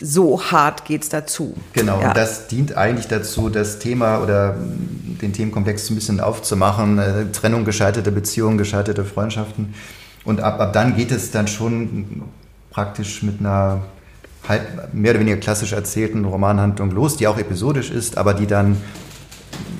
So 0.00 0.42
hart 0.42 0.86
geht's 0.86 1.10
dazu. 1.10 1.54
Genau, 1.74 2.00
Ja. 2.00 2.08
und 2.08 2.16
das 2.16 2.48
dient 2.48 2.74
eigentlich 2.74 3.06
dazu, 3.06 3.50
das 3.50 3.78
Thema 3.78 4.22
oder 4.22 4.56
den 4.58 5.34
Themenkomplex 5.34 5.90
ein 5.90 5.94
bisschen 5.94 6.20
aufzumachen. 6.20 6.98
Äh, 6.98 7.26
Trennung, 7.32 7.66
gescheiterte 7.66 8.10
Beziehungen, 8.10 8.56
gescheiterte 8.56 9.04
Freundschaften. 9.04 9.74
Und 10.24 10.40
ab, 10.40 10.58
ab 10.58 10.72
dann 10.72 10.96
geht 10.96 11.10
es 11.10 11.32
dann 11.32 11.48
schon 11.48 12.22
praktisch 12.70 13.22
mit 13.22 13.40
einer 13.40 13.82
halb, 14.48 14.92
mehr 14.94 15.12
oder 15.12 15.20
weniger 15.20 15.36
klassisch 15.36 15.72
erzählten 15.72 16.24
Romanhandlung 16.24 16.90
los, 16.90 17.16
die 17.16 17.26
auch 17.26 17.38
episodisch 17.38 17.90
ist, 17.90 18.16
aber 18.18 18.34
die 18.34 18.46
dann, 18.46 18.76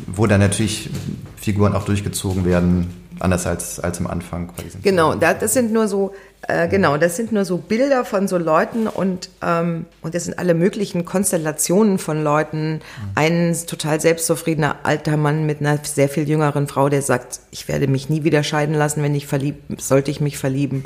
wo 0.07 0.27
dann 0.27 0.41
natürlich 0.41 0.91
Figuren 1.37 1.75
auch 1.75 1.85
durchgezogen 1.85 2.45
werden, 2.45 2.89
anders 3.19 3.47
als, 3.47 3.79
als 3.81 3.99
am 3.99 4.07
Anfang. 4.07 4.51
Genau, 4.83 5.15
da- 5.15 5.35
das 5.35 5.53
sind 5.53 5.73
nur 5.75 5.89
so, 5.89 6.15
äh, 6.49 6.69
genau, 6.69 6.97
das 6.97 7.17
sind 7.17 7.33
nur 7.33 7.45
so 7.45 7.59
Bilder 7.59 8.07
von 8.07 8.29
so 8.29 8.39
Leuten 8.39 8.87
und, 8.87 9.29
ähm, 9.43 9.85
und 10.01 10.15
das 10.15 10.25
sind 10.25 10.39
alle 10.39 10.55
möglichen 10.55 11.05
Konstellationen 11.05 11.99
von 11.99 12.25
Leuten. 12.25 12.81
Ein 13.15 13.55
total 13.67 14.01
selbstzufriedener 14.01 14.77
alter 14.85 15.19
Mann 15.19 15.45
mit 15.45 15.61
einer 15.61 15.79
sehr 15.83 16.09
viel 16.09 16.27
jüngeren 16.29 16.67
Frau, 16.67 16.89
der 16.89 17.03
sagt, 17.03 17.41
ich 17.51 17.69
werde 17.69 17.89
mich 17.89 18.09
nie 18.09 18.25
wieder 18.25 18.43
scheiden 18.43 18.75
lassen, 18.75 19.03
wenn 19.03 19.15
ich 19.15 19.27
verliebt, 19.27 19.83
sollte 19.83 20.11
ich 20.11 20.23
mich 20.23 20.39
verlieben 20.39 20.85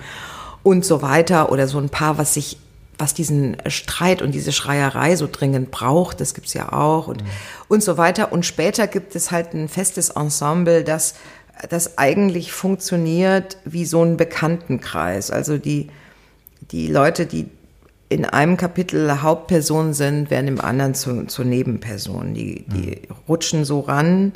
und 0.65 0.85
so 0.85 1.03
weiter. 1.03 1.53
Oder 1.53 1.69
so 1.69 1.79
ein 1.79 1.89
Paar, 1.89 2.19
was 2.19 2.35
sich 2.35 2.59
was 2.99 3.15
diesen 3.15 3.57
Streit 3.67 4.23
und 4.23 4.33
diese 4.33 4.53
Schreierei 4.53 5.17
so 5.17 5.29
dringend 5.31 5.71
braucht, 5.71 6.21
das 6.21 6.35
gibt's 6.35 6.55
ja 6.55 6.73
auch 6.73 7.09
und, 7.09 7.23
mhm. 7.23 7.29
und 7.69 7.83
so 7.83 7.97
weiter. 7.97 8.33
Und 8.33 8.47
später 8.47 8.87
gibt 8.87 9.17
es 9.17 9.31
halt 9.31 9.55
ein 9.55 9.69
festes 9.69 10.11
Ensemble, 10.11 10.85
das, 10.85 11.15
das 11.69 11.99
eigentlich 11.99 12.53
funktioniert 12.53 13.59
wie 13.65 13.85
so 13.85 14.03
ein 14.05 14.17
Bekanntenkreis. 14.17 15.31
Also 15.31 15.59
die, 15.59 15.89
die 16.71 16.87
Leute, 16.87 17.27
die 17.27 17.49
in 18.09 18.25
einem 18.25 18.57
Kapitel 18.57 19.23
Hauptperson 19.23 19.93
sind, 19.93 20.31
werden 20.31 20.47
im 20.47 20.61
anderen 20.61 20.95
zu, 20.95 21.27
zu 21.27 21.43
Nebenpersonen. 21.43 22.35
Die, 22.35 22.65
die 22.69 23.09
mhm. 23.09 23.15
rutschen 23.29 23.65
so 23.65 23.81
ran, 23.81 24.33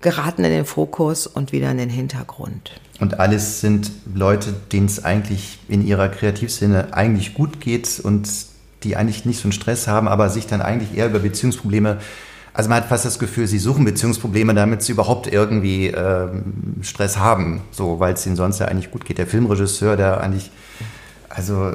geraten 0.00 0.44
in 0.44 0.50
den 0.50 0.66
Fokus 0.66 1.26
und 1.26 1.52
wieder 1.52 1.70
in 1.70 1.78
den 1.78 1.90
Hintergrund. 1.90 2.72
Und 3.00 3.18
alles 3.18 3.60
sind 3.60 3.90
Leute, 4.14 4.54
denen 4.72 4.86
es 4.86 5.04
eigentlich 5.04 5.58
in 5.68 5.84
ihrer 5.84 6.08
Kreativszene 6.08 6.94
eigentlich 6.94 7.34
gut 7.34 7.60
geht 7.60 8.00
und 8.00 8.28
die 8.84 8.96
eigentlich 8.96 9.24
nicht 9.24 9.38
so 9.38 9.44
einen 9.44 9.52
Stress 9.52 9.88
haben, 9.88 10.08
aber 10.08 10.30
sich 10.30 10.46
dann 10.46 10.62
eigentlich 10.62 10.96
eher 10.96 11.06
über 11.06 11.18
Beziehungsprobleme 11.18 11.98
also 12.54 12.68
man 12.70 12.78
hat 12.80 12.88
fast 12.88 13.04
das 13.04 13.18
Gefühl, 13.18 13.48
sie 13.48 13.58
suchen 13.58 13.84
Beziehungsprobleme, 13.84 14.54
damit 14.54 14.80
sie 14.80 14.92
überhaupt 14.92 15.26
irgendwie 15.26 15.88
ähm, 15.88 16.76
Stress 16.82 17.18
haben, 17.18 17.62
so 17.72 17.98
weil 17.98 18.14
es 18.14 18.24
ihnen 18.26 18.36
sonst 18.36 18.60
ja 18.60 18.66
eigentlich 18.66 18.92
gut 18.92 19.04
geht. 19.04 19.18
Der 19.18 19.26
Filmregisseur, 19.26 19.96
der 19.96 20.20
eigentlich, 20.20 20.52
also 21.28 21.72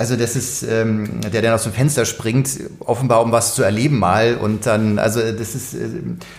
also 0.00 0.16
das 0.16 0.34
ist, 0.34 0.62
ähm, 0.62 1.20
der 1.30 1.42
dann 1.42 1.52
aus 1.52 1.64
dem 1.64 1.72
Fenster 1.72 2.06
springt, 2.06 2.48
offenbar 2.78 3.22
um 3.22 3.32
was 3.32 3.54
zu 3.54 3.62
erleben 3.62 3.98
mal 3.98 4.34
und 4.34 4.64
dann, 4.64 4.98
also 4.98 5.20
das 5.20 5.54
ist, 5.54 5.74
äh, 5.74 5.78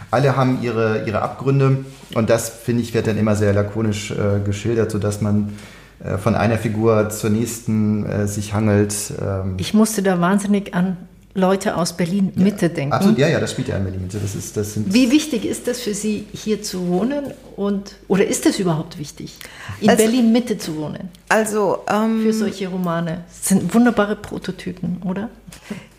alle 0.10 0.36
haben 0.36 0.64
ihre, 0.64 1.06
ihre 1.06 1.22
Abgründe 1.22 1.86
und 2.16 2.32
das, 2.32 2.50
finde 2.50 2.82
ich, 2.82 2.96
wird 2.96 3.06
dann 3.06 3.20
immer 3.20 3.36
sehr 3.36 3.54
lakonisch 3.54 4.10
äh, 4.10 4.40
geschildert, 4.44 4.90
sodass 4.90 5.22
man 5.22 5.54
äh, 6.04 6.18
von 6.18 6.34
einer 6.34 6.58
Figur 6.58 7.12
zur 7.12 7.30
nächsten 7.30 8.04
äh, 8.08 8.28
sich 8.28 8.56
hangelt. 8.56 8.96
Ähm. 9.22 9.58
Ich 9.60 9.76
musste 9.76 10.02
da 10.02 10.20
wahnsinnig 10.20 10.74
an 10.74 10.98
Leute 11.34 11.78
aus 11.78 11.96
Berlin 11.96 12.34
Mitte 12.36 12.66
ja, 12.66 12.74
denken. 12.74 12.94
Absolut, 12.94 13.18
ja, 13.18 13.28
ja, 13.28 13.40
das 13.40 13.52
spielt 13.52 13.70
ja 13.70 13.78
in 13.78 13.84
Berlin 13.84 14.02
Mitte. 14.02 14.20
Das 14.20 14.36
ist, 14.36 14.58
das 14.58 14.74
sind 14.74 14.94
Wie 14.94 15.12
wichtig 15.12 15.46
ist 15.46 15.68
das 15.68 15.80
für 15.80 15.94
Sie, 15.94 16.28
hier 16.34 16.62
zu 16.62 16.88
wohnen 16.88 17.34
und 17.56 17.96
oder 18.08 18.26
ist 18.28 18.46
es 18.46 18.60
überhaupt 18.60 18.98
wichtig, 18.98 19.38
in 19.80 19.90
also, 19.90 20.04
Berlin 20.04 20.32
Mitte 20.32 20.58
zu 20.58 20.76
wohnen? 20.76 21.10
Also 21.30 21.80
ähm, 21.90 22.24
für 22.24 22.34
solche 22.34 22.68
Romane 22.68 23.24
das 23.28 23.50
sind 23.50 23.74
wunderbare 23.74 24.16
Prototypen, 24.16 25.02
oder? 25.06 25.30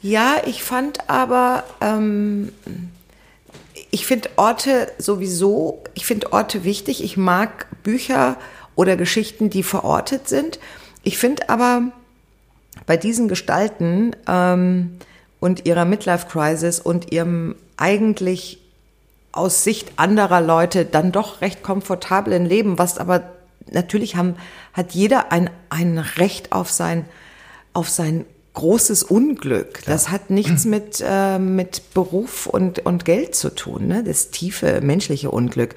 Ja, 0.02 0.36
ich 0.46 0.62
fand 0.62 1.08
aber 1.08 1.64
ähm, 1.80 2.52
ich 3.90 4.06
finde 4.06 4.30
Orte 4.36 4.90
sowieso, 4.98 5.84
ich 5.94 6.06
finde 6.06 6.32
Orte 6.32 6.64
wichtig. 6.64 7.04
Ich 7.04 7.16
mag 7.16 7.66
Bücher 7.82 8.36
oder 8.74 8.96
Geschichten, 8.96 9.50
die 9.50 9.62
verortet 9.62 10.28
sind. 10.28 10.58
Ich 11.02 11.18
finde 11.18 11.48
aber 11.50 11.92
bei 12.86 12.96
diesen 12.96 13.28
Gestalten 13.28 14.16
ähm, 14.26 14.98
und 15.42 15.66
ihrer 15.66 15.84
Midlife-Crisis 15.84 16.78
und 16.78 17.10
ihrem 17.10 17.56
eigentlich 17.76 18.60
aus 19.32 19.64
Sicht 19.64 19.94
anderer 19.96 20.40
Leute 20.40 20.84
dann 20.84 21.10
doch 21.10 21.40
recht 21.40 21.64
komfortablen 21.64 22.46
Leben, 22.46 22.78
was 22.78 22.96
aber 22.96 23.24
natürlich 23.68 24.14
haben, 24.14 24.36
hat 24.72 24.92
jeder 24.92 25.32
ein, 25.32 25.50
ein 25.68 25.98
Recht 25.98 26.52
auf 26.52 26.70
sein, 26.70 27.06
auf 27.72 27.88
sein 27.88 28.24
großes 28.54 29.02
Unglück. 29.02 29.74
Klar. 29.74 29.96
Das 29.96 30.10
hat 30.10 30.30
nichts 30.30 30.64
mit, 30.66 31.02
äh, 31.06 31.38
mit 31.38 31.94
Beruf 31.94 32.46
und, 32.46 32.80
und 32.80 33.04
Geld 33.04 33.34
zu 33.34 33.54
tun, 33.54 33.88
ne? 33.88 34.04
das 34.04 34.30
tiefe 34.30 34.80
menschliche 34.82 35.30
Unglück. 35.30 35.74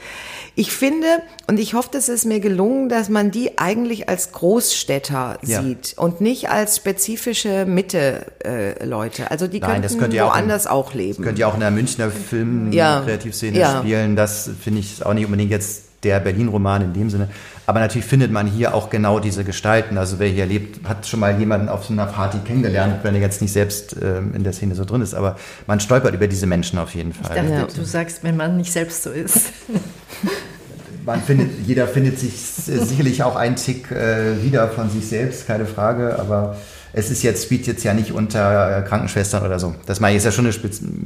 Ich 0.56 0.72
finde, 0.72 1.08
und 1.48 1.60
ich 1.60 1.74
hoffe, 1.74 1.90
dass 1.92 2.10
es 2.10 2.26
mir 2.26 2.40
gelungen, 2.40 2.90
dass 2.90 3.10
man 3.10 3.32
die 3.32 3.58
eigentlich 3.58 4.10
als 4.10 4.32
Großstädter 4.32 5.40
ja. 5.42 5.62
sieht 5.62 5.94
und 5.98 6.22
nicht 6.22 6.50
als 6.50 6.78
spezifische 6.78 7.66
Mitte-Leute. 7.66 9.24
Äh, 9.24 9.28
also 9.28 9.48
die 9.48 9.60
Nein, 9.60 9.82
könnten 9.82 10.12
ja 10.12 10.28
woanders 10.28 10.68
auch, 10.68 10.72
in, 10.72 10.92
auch 10.92 10.94
leben. 10.94 11.18
Das 11.18 11.26
könnte 11.26 11.42
ja 11.42 11.48
auch 11.48 11.54
in 11.54 11.62
der 11.62 11.72
Münchner 11.72 12.12
Film-Kreativszene 12.12 13.58
ja. 13.58 13.80
spielen. 13.80 14.16
Das 14.16 14.50
finde 14.62 14.82
ich 14.82 15.06
auch 15.06 15.14
nicht 15.14 15.26
unbedingt 15.26 15.52
jetzt 15.52 15.84
der 16.04 16.20
Berlin-Roman 16.20 16.84
in 16.84 16.94
dem 16.94 17.10
Sinne. 17.10 17.30
Aber 17.68 17.80
natürlich 17.80 18.06
findet 18.06 18.32
man 18.32 18.48
hier 18.48 18.76
auch 18.76 18.90
genau 18.90 19.20
diese 19.20 19.44
Gestalten. 19.44 19.98
Also 19.98 20.20
wer 20.20 20.28
hier 20.28 20.46
lebt, 20.46 20.88
hat 20.88 21.08
schon 21.08 21.20
mal 21.20 21.38
jemanden 21.40 21.70
auf 21.70 21.86
so 21.86 21.94
einer 21.94 22.06
Party 22.06 22.38
kennengelernt, 22.46 23.00
wenn 23.04 23.16
er 23.16 23.22
jetzt 23.22 23.42
nicht 23.42 23.52
selbst 23.52 23.96
ähm, 24.02 24.34
in 24.36 24.44
der 24.44 24.54
Szene 24.54 24.76
so 24.76 24.86
drin 24.86 25.02
ist. 25.02 25.16
Aber 25.16 25.38
man 25.66 25.80
stolpert 25.80 26.14
über 26.14 26.28
diese 26.28 26.46
Menschen 26.46 26.78
auf 26.78 26.94
jeden 26.94 27.14
Fall. 27.14 27.36
Ich 27.36 27.42
dachte, 27.42 27.54
ja. 27.54 27.68
du 27.76 27.84
sagst, 27.84 28.24
wenn 28.24 28.38
man 28.38 28.58
nicht 28.58 28.72
selbst 28.72 29.04
so 29.04 29.12
ist. 29.12 29.52
Man 31.06 31.22
findet, 31.22 31.52
jeder 31.68 31.88
findet 31.88 32.18
sich 32.18 32.34
sicherlich 32.36 33.22
auch 33.22 33.36
einen 33.36 33.58
Tick 33.58 33.92
äh, 33.92 34.42
wieder 34.42 34.68
von 34.70 34.90
sich 34.90 35.08
selbst, 35.08 35.46
keine 35.46 35.68
Frage. 35.68 36.18
Aber 36.18 36.58
es 36.98 37.12
ist 37.12 37.24
jetzt, 37.24 37.44
spielt 37.44 37.68
jetzt 37.68 37.84
ja 37.84 37.94
nicht 37.94 38.14
unter 38.14 38.82
Krankenschwestern 38.84 39.46
oder 39.46 39.60
so. 39.60 39.76
Das 39.86 40.00
meine 40.00 40.14
ich, 40.14 40.20
ist 40.20 40.24
ja 40.24 40.32
schon 40.32 40.46
eine 40.46 40.56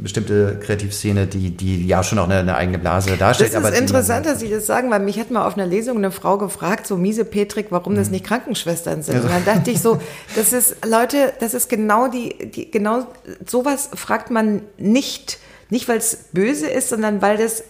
bestimmte 0.04 0.60
Kreativszene, 0.60 1.26
die, 1.26 1.50
die 1.50 1.88
ja 1.88 2.04
schon 2.04 2.20
auch 2.20 2.26
eine, 2.26 2.38
eine 2.38 2.56
eigene 2.56 2.78
Blase 2.78 3.18
darstellt. 3.18 3.56
Das 3.56 3.72
ist 3.72 3.80
interessant, 3.80 4.28
dass 4.28 4.40
Sie 4.40 4.50
das 4.50 4.68
sagen, 4.68 4.92
weil 4.92 5.00
mich 5.00 5.20
hat 5.20 5.32
mal 5.32 5.48
auf 5.48 5.56
einer 5.56 5.66
Lesung 5.66 5.98
eine 5.98 6.12
Frau 6.12 6.38
gefragt, 6.38 6.86
so 6.86 6.96
miese 6.96 7.26
Petrik, 7.26 7.68
warum 7.72 7.96
das 7.96 8.08
mhm. 8.08 8.14
nicht 8.14 8.26
Krankenschwestern 8.26 9.02
sind. 9.02 9.24
Und 9.24 9.32
dann 9.32 9.44
dachte 9.46 9.72
ich 9.72 9.82
so, 9.82 10.00
das 10.36 10.54
ist, 10.54 10.86
Leute, 10.86 11.34
das 11.40 11.56
ist 11.56 11.70
genau 11.70 12.08
die, 12.08 12.52
die 12.52 12.70
genau 12.70 13.08
sowas 13.48 13.90
fragt 13.96 14.30
man 14.30 14.62
nicht, 14.78 15.40
nicht 15.72 15.88
weil 15.88 15.98
es 15.98 16.26
böse 16.32 16.68
ist, 16.68 16.90
sondern 16.90 17.24
weil 17.24 17.38
das, 17.38 17.64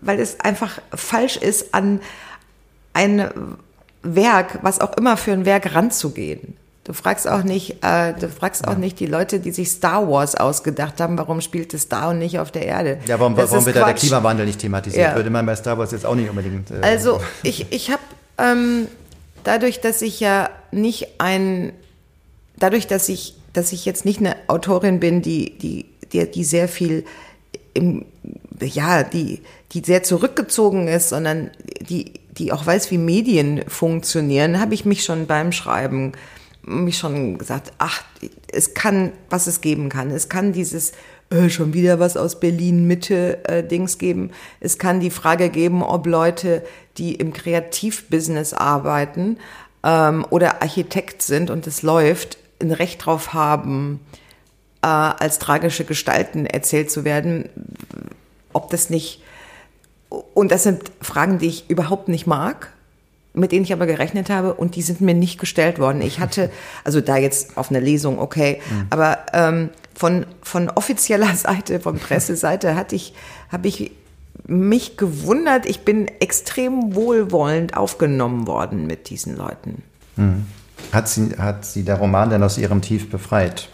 weil 0.00 0.20
es 0.20 0.38
einfach 0.38 0.80
falsch 0.94 1.36
ist, 1.36 1.74
an 1.74 2.00
ein 2.92 3.28
Werk, 4.04 4.60
was 4.62 4.80
auch 4.80 4.96
immer 4.96 5.16
für 5.16 5.32
ein 5.32 5.44
Werk 5.44 5.74
ranzugehen. 5.74 6.56
Du 6.84 6.92
fragst 6.92 7.26
auch 7.26 7.42
nicht, 7.44 7.82
äh, 7.82 8.12
du 8.12 8.28
fragst 8.28 8.68
auch 8.68 8.76
nicht 8.76 9.00
die 9.00 9.06
Leute, 9.06 9.40
die 9.40 9.52
sich 9.52 9.70
Star 9.70 10.06
Wars 10.06 10.34
ausgedacht 10.34 11.00
haben, 11.00 11.16
warum 11.16 11.40
spielt 11.40 11.72
es 11.72 11.88
da 11.88 12.10
und 12.10 12.18
nicht 12.18 12.38
auf 12.38 12.50
der 12.50 12.66
Erde? 12.66 12.98
Ja, 13.06 13.18
warum, 13.18 13.34
warum 13.38 13.64
wird 13.64 13.74
da 13.74 13.86
der 13.86 13.94
Klimawandel 13.94 14.44
nicht 14.44 14.58
thematisiert? 14.58 15.02
Ja. 15.02 15.16
Würde 15.16 15.30
man 15.30 15.46
bei 15.46 15.56
Star 15.56 15.78
Wars 15.78 15.92
jetzt 15.92 16.04
auch 16.04 16.14
nicht 16.14 16.28
unbedingt. 16.28 16.70
Äh, 16.70 16.80
also 16.82 17.22
ich, 17.42 17.72
ich 17.72 17.90
habe 17.90 18.02
ähm, 18.36 18.88
dadurch, 19.44 19.80
dass 19.80 20.02
ich 20.02 20.20
ja 20.20 20.50
nicht 20.72 21.20
ein, 21.22 21.72
dadurch, 22.58 22.86
dass 22.86 23.08
ich, 23.08 23.34
dass 23.54 23.72
ich 23.72 23.86
jetzt 23.86 24.04
nicht 24.04 24.20
eine 24.20 24.36
Autorin 24.48 25.00
bin, 25.00 25.22
die, 25.22 25.56
die, 25.56 25.86
die, 26.12 26.30
die 26.30 26.44
sehr 26.44 26.68
viel 26.68 27.06
im, 27.72 28.04
ja, 28.60 29.04
die, 29.04 29.40
die 29.72 29.80
sehr 29.80 30.02
zurückgezogen 30.02 30.86
ist, 30.88 31.08
sondern 31.08 31.50
die, 31.80 32.12
die 32.32 32.52
auch 32.52 32.66
weiß, 32.66 32.90
wie 32.90 32.98
Medien 32.98 33.64
funktionieren, 33.68 34.60
habe 34.60 34.74
ich 34.74 34.84
mich 34.84 35.02
schon 35.02 35.26
beim 35.26 35.50
Schreiben 35.50 36.12
mich 36.66 36.98
schon 36.98 37.38
gesagt, 37.38 37.72
ach, 37.78 38.02
es 38.52 38.74
kann, 38.74 39.12
was 39.30 39.46
es 39.46 39.60
geben 39.60 39.88
kann. 39.88 40.10
Es 40.10 40.28
kann 40.28 40.52
dieses 40.52 40.92
äh, 41.30 41.48
schon 41.48 41.74
wieder 41.74 41.98
was 41.98 42.16
aus 42.16 42.40
Berlin 42.40 42.86
Mitte 42.86 43.44
äh, 43.44 43.62
Dings 43.62 43.98
geben. 43.98 44.30
Es 44.60 44.78
kann 44.78 45.00
die 45.00 45.10
Frage 45.10 45.50
geben, 45.50 45.82
ob 45.82 46.06
Leute, 46.06 46.64
die 46.96 47.14
im 47.14 47.32
Kreativbusiness 47.32 48.54
arbeiten 48.54 49.38
ähm, 49.82 50.26
oder 50.30 50.62
Architekt 50.62 51.22
sind 51.22 51.50
und 51.50 51.66
es 51.66 51.82
läuft, 51.82 52.38
ein 52.60 52.72
Recht 52.72 53.04
drauf 53.04 53.34
haben, 53.34 54.00
äh, 54.82 54.86
als 54.86 55.38
tragische 55.38 55.84
Gestalten 55.84 56.46
erzählt 56.46 56.90
zu 56.90 57.04
werden, 57.04 57.48
ob 58.52 58.70
das 58.70 58.90
nicht 58.90 59.22
und 60.34 60.52
das 60.52 60.62
sind 60.62 60.92
Fragen, 61.00 61.38
die 61.38 61.48
ich 61.48 61.68
überhaupt 61.68 62.08
nicht 62.08 62.26
mag 62.26 62.73
mit 63.34 63.52
denen 63.52 63.64
ich 63.64 63.72
aber 63.72 63.86
gerechnet 63.86 64.30
habe 64.30 64.54
und 64.54 64.76
die 64.76 64.82
sind 64.82 65.00
mir 65.00 65.14
nicht 65.14 65.38
gestellt 65.38 65.78
worden. 65.78 66.00
Ich 66.00 66.20
hatte, 66.20 66.50
also 66.84 67.00
da 67.00 67.16
jetzt 67.16 67.56
auf 67.56 67.70
einer 67.70 67.80
Lesung, 67.80 68.18
okay, 68.18 68.60
mhm. 68.70 68.86
aber 68.90 69.18
ähm, 69.32 69.70
von, 69.94 70.26
von 70.42 70.70
offizieller 70.70 71.34
Seite, 71.34 71.80
von 71.80 71.98
Presseseite 71.98 72.76
hatte 72.76 72.96
ich, 72.96 73.14
habe 73.50 73.68
ich 73.68 73.92
mich 74.46 74.96
gewundert, 74.96 75.66
ich 75.66 75.84
bin 75.84 76.08
extrem 76.20 76.94
wohlwollend 76.94 77.76
aufgenommen 77.76 78.46
worden 78.46 78.86
mit 78.86 79.10
diesen 79.10 79.36
Leuten. 79.36 79.82
Mhm. 80.16 80.46
Hat, 80.92 81.08
sie, 81.08 81.36
hat 81.38 81.64
sie 81.64 81.82
der 81.82 81.96
Roman 81.96 82.30
denn 82.30 82.42
aus 82.42 82.58
ihrem 82.58 82.82
Tief 82.82 83.10
befreit? 83.10 83.68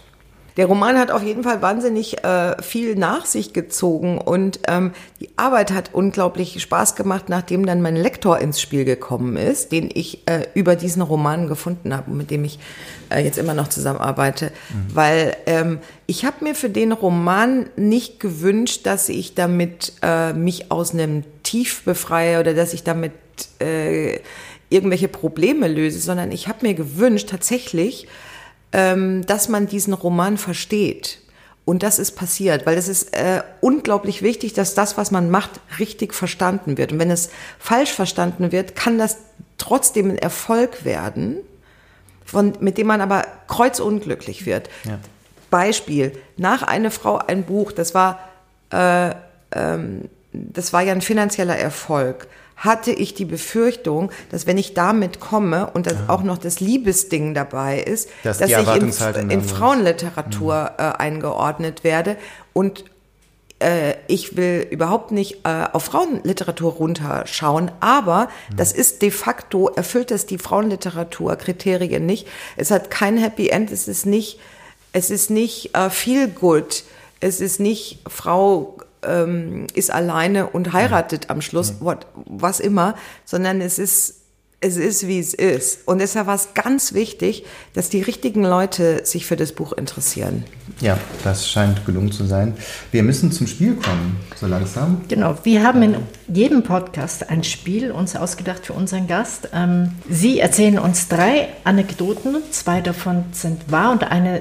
Der 0.57 0.67
Roman 0.67 0.99
hat 0.99 1.11
auf 1.11 1.23
jeden 1.23 1.43
Fall 1.43 1.63
wahnsinnig 1.63 2.25
äh, 2.25 2.61
viel 2.63 2.97
nach 2.97 3.27
sich 3.27 3.53
gezogen 3.53 4.19
und 4.19 4.61
ähm, 4.69 4.93
die 5.21 5.31
Arbeit 5.37 5.73
hat 5.73 5.91
unglaublich 5.93 6.61
Spaß 6.61 6.97
gemacht, 6.97 7.29
nachdem 7.29 7.67
dann 7.67 7.83
mein 7.83 7.97
Lektor 7.97 8.39
ins 8.39 8.61
Spiel 8.61 8.85
gekommen 8.85 9.37
ist, 9.37 9.73
den 9.73 9.91
ich 9.93 10.27
äh, 10.27 10.47
über 10.55 10.77
diesen 10.77 11.03
Roman 11.03 11.47
gefunden 11.47 11.95
habe, 11.95 12.11
mit 12.11 12.31
dem 12.31 12.45
ich 12.45 12.59
äh, 13.11 13.23
jetzt 13.23 13.39
immer 13.39 13.55
noch 13.55 13.69
zusammenarbeite, 13.69 14.47
mhm. 14.47 14.95
weil 14.95 15.37
ähm, 15.47 15.79
ich 16.07 16.25
habe 16.25 16.45
mir 16.45 16.55
für 16.55 16.71
den 16.71 16.93
Roman 16.93 17.67
nicht 17.77 18.21
gewünscht, 18.21 18.87
dass 18.87 19.09
ich 19.09 19.35
damit 19.35 19.93
äh, 20.03 20.33
mich 20.33 20.71
aus 20.71 20.93
einem 20.93 21.25
Tief 21.43 21.83
befreie 21.85 22.41
oder 22.41 22.55
dass 22.55 22.75
ich 22.75 22.83
damit 22.83 23.13
äh, 23.61 24.19
irgendwelche 24.71 25.09
Probleme 25.09 25.69
löse, 25.69 26.01
sondern 26.01 26.33
ich 26.33 26.49
habe 26.49 26.67
mir 26.67 26.75
gewünscht 26.75 27.29
tatsächlich 27.29 28.07
ähm, 28.73 29.27
dass 29.27 29.49
man 29.49 29.67
diesen 29.67 29.95
Roman 29.95 30.39
versteht. 30.39 31.19
Und 31.65 31.83
das 31.83 31.99
ist 31.99 32.13
passiert, 32.13 32.67
weil 32.67 32.77
es 32.79 32.89
ist 32.89 33.15
äh, 33.15 33.43
unglaublich 33.61 34.23
wichtig, 34.23 34.55
dass 34.55 34.75
das, 34.75 34.97
was 34.97 35.11
man 35.11 35.31
macht, 35.31 35.61
richtig 35.79 36.15
verstanden 36.15 36.79
wird. 36.79 36.93
Und 36.93 36.99
wenn 36.99 37.11
es 37.11 37.31
falsch 37.59 37.93
verstanden 37.93 38.51
wird, 38.51 38.75
kann 38.75 38.99
das 38.99 39.19
trotzdem 39.59 40.11
ein 40.11 40.19
Erfolg 40.19 40.85
werden. 40.85 41.37
von, 42.25 42.55
mit 42.61 42.79
dem 42.79 42.87
man 42.87 43.01
aber 43.01 43.25
kreuzunglücklich 43.49 44.47
wird. 44.47 44.71
Ja. 44.85 44.99
Beispiel, 45.51 46.13
nach 46.37 46.63
eine 46.63 46.91
Frau 46.91 47.19
ein 47.19 47.43
Buch, 47.43 47.73
das 47.73 47.93
war, 47.95 48.21
äh, 48.73 49.11
ähm, 49.53 50.09
das 50.33 50.73
war 50.73 50.83
ja 50.83 50.93
ein 50.93 51.01
finanzieller 51.01 51.57
Erfolg, 51.57 52.29
hatte 52.61 52.93
ich 52.93 53.15
die 53.15 53.25
Befürchtung, 53.25 54.13
dass 54.31 54.47
wenn 54.47 54.59
ich 54.59 54.75
damit 54.75 55.19
komme 55.19 55.71
und 55.73 55.87
dass 55.87 56.09
auch 56.09 56.23
noch 56.23 56.37
das 56.37 56.61
Liebesding 56.61 57.33
dabei 57.35 57.81
ist, 57.81 58.11
Dass 58.23 58.39
dass, 58.39 58.51
ich 58.51 58.69
in, 58.69 59.31
in 59.31 59.43
Frauenliteratur 59.43 60.73
äh, 60.77 60.83
eingeordnet 60.83 61.85
werde. 61.85 62.17
Und 62.53 62.85
äh, 63.61 63.95
ich 64.09 64.37
will 64.37 64.67
überhaupt 64.71 65.11
nicht 65.11 65.39
äh, 65.45 65.69
auf 65.73 65.85
Frauenliteratur 65.85 66.73
runterschauen, 66.73 67.71
aber 67.81 68.29
das 68.55 68.73
ist 68.73 69.01
de 69.01 69.11
facto, 69.11 69.69
erfüllt 69.69 70.11
es 70.11 70.27
die 70.27 70.39
Frauenliteratur-Kriterien 70.39 72.05
nicht. 72.05 72.29
Es 72.59 72.71
hat 72.71 72.91
kein 72.91 73.17
Happy 73.17 73.49
End, 73.49 73.73
es 73.73 73.89
ist 73.89 74.05
nicht, 74.05 74.39
es 74.93 75.09
ist 75.09 75.31
nicht 75.31 75.75
äh, 75.75 75.89
feel 75.89 76.29
good, 76.29 76.85
es 77.21 77.41
ist 77.41 77.59
nicht 77.59 78.01
Frau 78.07 78.77
ähm, 79.03 79.67
ist 79.75 79.91
alleine 79.91 80.49
und 80.49 80.73
heiratet 80.73 81.31
am 81.31 81.41
Schluss, 81.41 81.75
what, 81.81 82.07
was 82.15 82.61
immer, 82.61 82.95
sondern 83.25 83.61
es 83.61 83.79
ist 83.79 84.17
es 84.61 84.77
ist, 84.77 85.07
wie 85.07 85.19
es 85.19 85.33
ist. 85.33 85.89
Und 85.89 86.01
deshalb 86.01 86.27
war 86.27 86.35
es 86.35 86.53
ganz 86.53 86.93
wichtig, 86.93 87.47
dass 87.73 87.89
die 87.89 88.03
richtigen 88.03 88.43
Leute 88.43 89.07
sich 89.07 89.25
für 89.25 89.37
das 89.37 89.53
Buch 89.53 89.73
interessieren. 89.73 90.45
Ja, 90.81 90.99
das 91.25 91.49
scheint 91.49 91.85
gelungen 91.85 92.11
zu 92.11 92.25
sein. 92.25 92.55
Wir 92.91 93.03
müssen 93.03 93.31
zum 93.33 93.47
Spiel 93.47 93.75
kommen, 93.75 94.19
so 94.35 94.47
langsam. 94.47 95.03
Genau, 95.09 95.37
wir 95.43 95.63
haben 95.63 95.83
in 95.83 95.97
jedem 96.27 96.63
Podcast 96.63 97.29
ein 97.29 97.45
Spiel 97.45 97.91
uns 97.91 98.17
ausgedacht 98.17 98.65
für 98.65 98.73
unseren 98.73 99.07
Gast. 99.07 99.51
Ähm, 99.53 99.93
Sie 100.09 100.41
erzählen 100.41 100.79
uns 100.79 101.09
drei 101.09 101.49
Anekdoten, 101.65 102.37
zwei 102.51 102.81
davon 102.81 103.25
sind 103.33 103.71
wahr 103.71 103.93
und 103.93 104.05
eine 104.05 104.41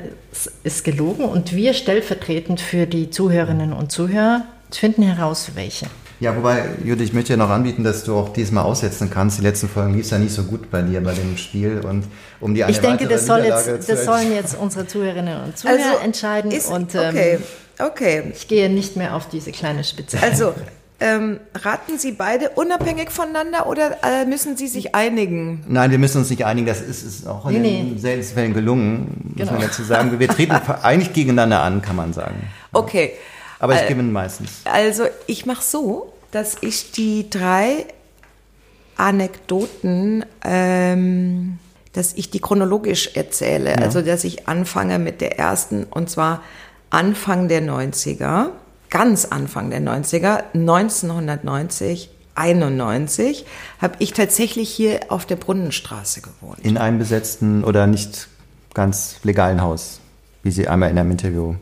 ist 0.64 0.84
gelogen 0.86 1.26
und 1.26 1.54
wir 1.56 1.74
stellvertretend 1.74 2.62
für 2.62 2.86
die 2.86 3.10
Zuhörerinnen 3.10 3.74
und 3.74 3.92
Zuhörer 3.92 4.44
finden 4.72 5.04
heraus, 5.04 5.52
welche. 5.56 5.88
Ja, 6.20 6.36
wobei, 6.36 6.66
Judith, 6.84 7.08
ich 7.08 7.14
möchte 7.14 7.34
dir 7.34 7.38
noch 7.38 7.50
anbieten, 7.50 7.84
dass 7.86 8.04
du 8.04 8.16
auch 8.16 8.34
diesmal 8.34 8.66
aussetzen 8.66 9.10
kannst. 9.10 9.38
Die 9.38 9.42
letzten 9.42 9.70
Folgen 9.70 9.94
lief 9.94 10.04
es 10.06 10.12
ja 10.12 10.18
nicht 10.18 10.34
so 10.34 10.44
gut 10.44 10.70
bei 10.70 10.82
dir 10.82 11.02
bei 11.02 11.14
dem 11.14 11.38
Spiel 11.38 11.80
und 11.88 12.04
um 12.42 12.54
die 12.54 12.64
eine 12.64 12.74
Ich 12.74 12.80
denke, 12.80 13.08
das, 13.08 13.26
soll 13.26 13.40
jetzt, 13.40 13.90
das 13.90 14.04
sollen 14.04 14.34
jetzt 14.34 14.58
unsere 14.60 14.86
Zuhörerinnen 14.86 15.44
und 15.44 15.58
Zuhörer 15.58 16.02
entscheiden 16.04 16.52
ist, 16.52 16.68
und 16.70 16.94
ähm, 16.94 17.02
okay, 17.10 17.40
okay. 17.80 18.24
ich 18.36 18.50
gehe 18.50 18.70
nicht 18.70 18.98
mehr 18.98 19.16
auf 19.16 19.30
diese 19.30 19.54
kleine 19.54 19.86
Spitze. 19.86 20.22
Also, 20.22 20.54
ähm, 21.00 21.40
raten 21.56 21.98
Sie 21.98 22.12
beide 22.12 22.50
unabhängig 22.50 23.12
voneinander 23.12 23.68
oder 23.68 23.98
äh, 24.04 24.26
müssen 24.26 24.58
Sie 24.58 24.68
sich 24.68 24.96
einigen? 24.96 25.64
Nein, 25.70 25.90
wir 25.92 26.00
müssen 26.00 26.18
uns 26.18 26.30
nicht 26.30 26.46
einigen. 26.46 26.68
Das 26.68 26.82
ist, 26.82 27.04
ist 27.04 27.28
auch 27.28 27.50
in 27.50 27.62
Nee, 27.62 27.84
den 27.84 27.98
seltensten 27.98 28.36
Fällen 28.36 28.54
gelungen, 28.54 29.36
muss 29.38 29.46
man 29.46 29.56
Genau. 29.56 29.68
dazu 29.68 29.84
sagen. 29.84 30.20
Wir 30.20 30.28
treten 30.28 30.52
eigentlich 30.84 31.14
gegeneinander 31.14 31.62
an, 31.62 31.82
kann 31.82 31.96
man 31.96 32.12
sagen. 32.12 32.36
Okay. 32.74 33.14
Aber 33.60 33.76
ich 33.76 33.82
Äh, 33.82 33.88
gewinne 33.90 34.12
meistens. 34.12 34.62
Also, 34.66 35.06
ich 35.28 35.46
mache 35.46 35.64
so, 35.64 36.14
dass 36.32 36.58
ich 36.62 36.92
die 36.92 37.30
drei 37.30 37.86
Anekdoten, 38.96 40.26
ähm, 40.44 41.60
dass 41.94 42.14
ich 42.14 42.30
die 42.30 42.40
chronologisch 42.40 43.12
erzähle. 43.16 43.78
Also, 43.78 44.02
dass 44.02 44.24
ich 44.24 44.48
anfange 44.48 45.00
mit 45.00 45.22
der 45.22 45.40
ersten 45.40 45.84
und 45.84 46.10
zwar 46.10 46.42
Anfang 46.90 47.48
der 47.48 47.62
90er, 47.62 48.50
ganz 48.90 49.26
Anfang 49.26 49.70
der 49.70 49.82
90er, 49.82 50.44
1990. 50.54 52.12
91 52.36 53.46
habe 53.82 53.96
ich 54.00 54.14
tatsächlich 54.14 54.70
hier 54.70 55.02
auf 55.10 55.26
der 55.26 55.36
Brunnenstraße 55.36 56.22
gewohnt. 56.22 56.60
In 56.62 56.78
einem 56.78 56.98
besetzten 56.98 57.66
oder 57.66 57.86
nicht 57.86 58.30
ganz 58.74 59.18
legalen 59.24 59.62
Haus, 59.62 60.00
wie 60.42 60.52
sie 60.52 60.68
einmal 60.70 60.90
in 60.90 60.98
einem 60.98 61.12
Interview 61.12 61.56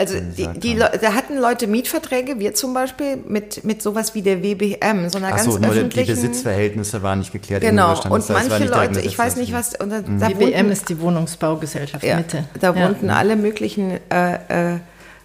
Also 0.00 0.14
die, 0.20 0.46
die, 0.60 0.76
da 0.76 1.12
hatten 1.14 1.36
Leute 1.38 1.66
Mietverträge, 1.66 2.38
wir 2.38 2.54
zum 2.54 2.72
Beispiel, 2.72 3.16
mit, 3.26 3.64
mit 3.64 3.82
sowas 3.82 4.14
wie 4.14 4.22
der 4.22 4.44
WBM, 4.44 5.08
so 5.10 5.18
einer 5.18 5.30
ganz 5.30 5.40
Achso, 5.42 5.50
nur 5.50 5.58
die- 5.58 5.64
die 5.66 5.70
öffentlichen... 5.80 6.14
Besitzverhältnisse 6.14 7.02
waren 7.02 7.18
nicht 7.18 7.32
geklärt. 7.32 7.62
Genau, 7.62 7.90
und 8.08 8.28
manche 8.30 8.64
Leute, 8.66 9.00
ich 9.00 9.18
weiß 9.18 9.34
nicht 9.36 9.52
was, 9.52 9.74
und 9.74 9.90
da, 9.90 10.00
Mhm. 10.00 10.20
da 10.20 10.28
WM 10.28 10.38
wohnten, 10.40 10.70
ist 10.70 10.88
die 10.88 11.00
Wohnungsbaugesellschaft 11.00 12.04
ja, 12.04 12.18
Mitte. 12.18 12.44
da 12.60 12.74
Ja. 12.74 12.88
wohnten 12.88 13.10
alle 13.10 13.34
möglichen, 13.34 13.98
äh, 14.10 14.74
äh, 14.74 14.78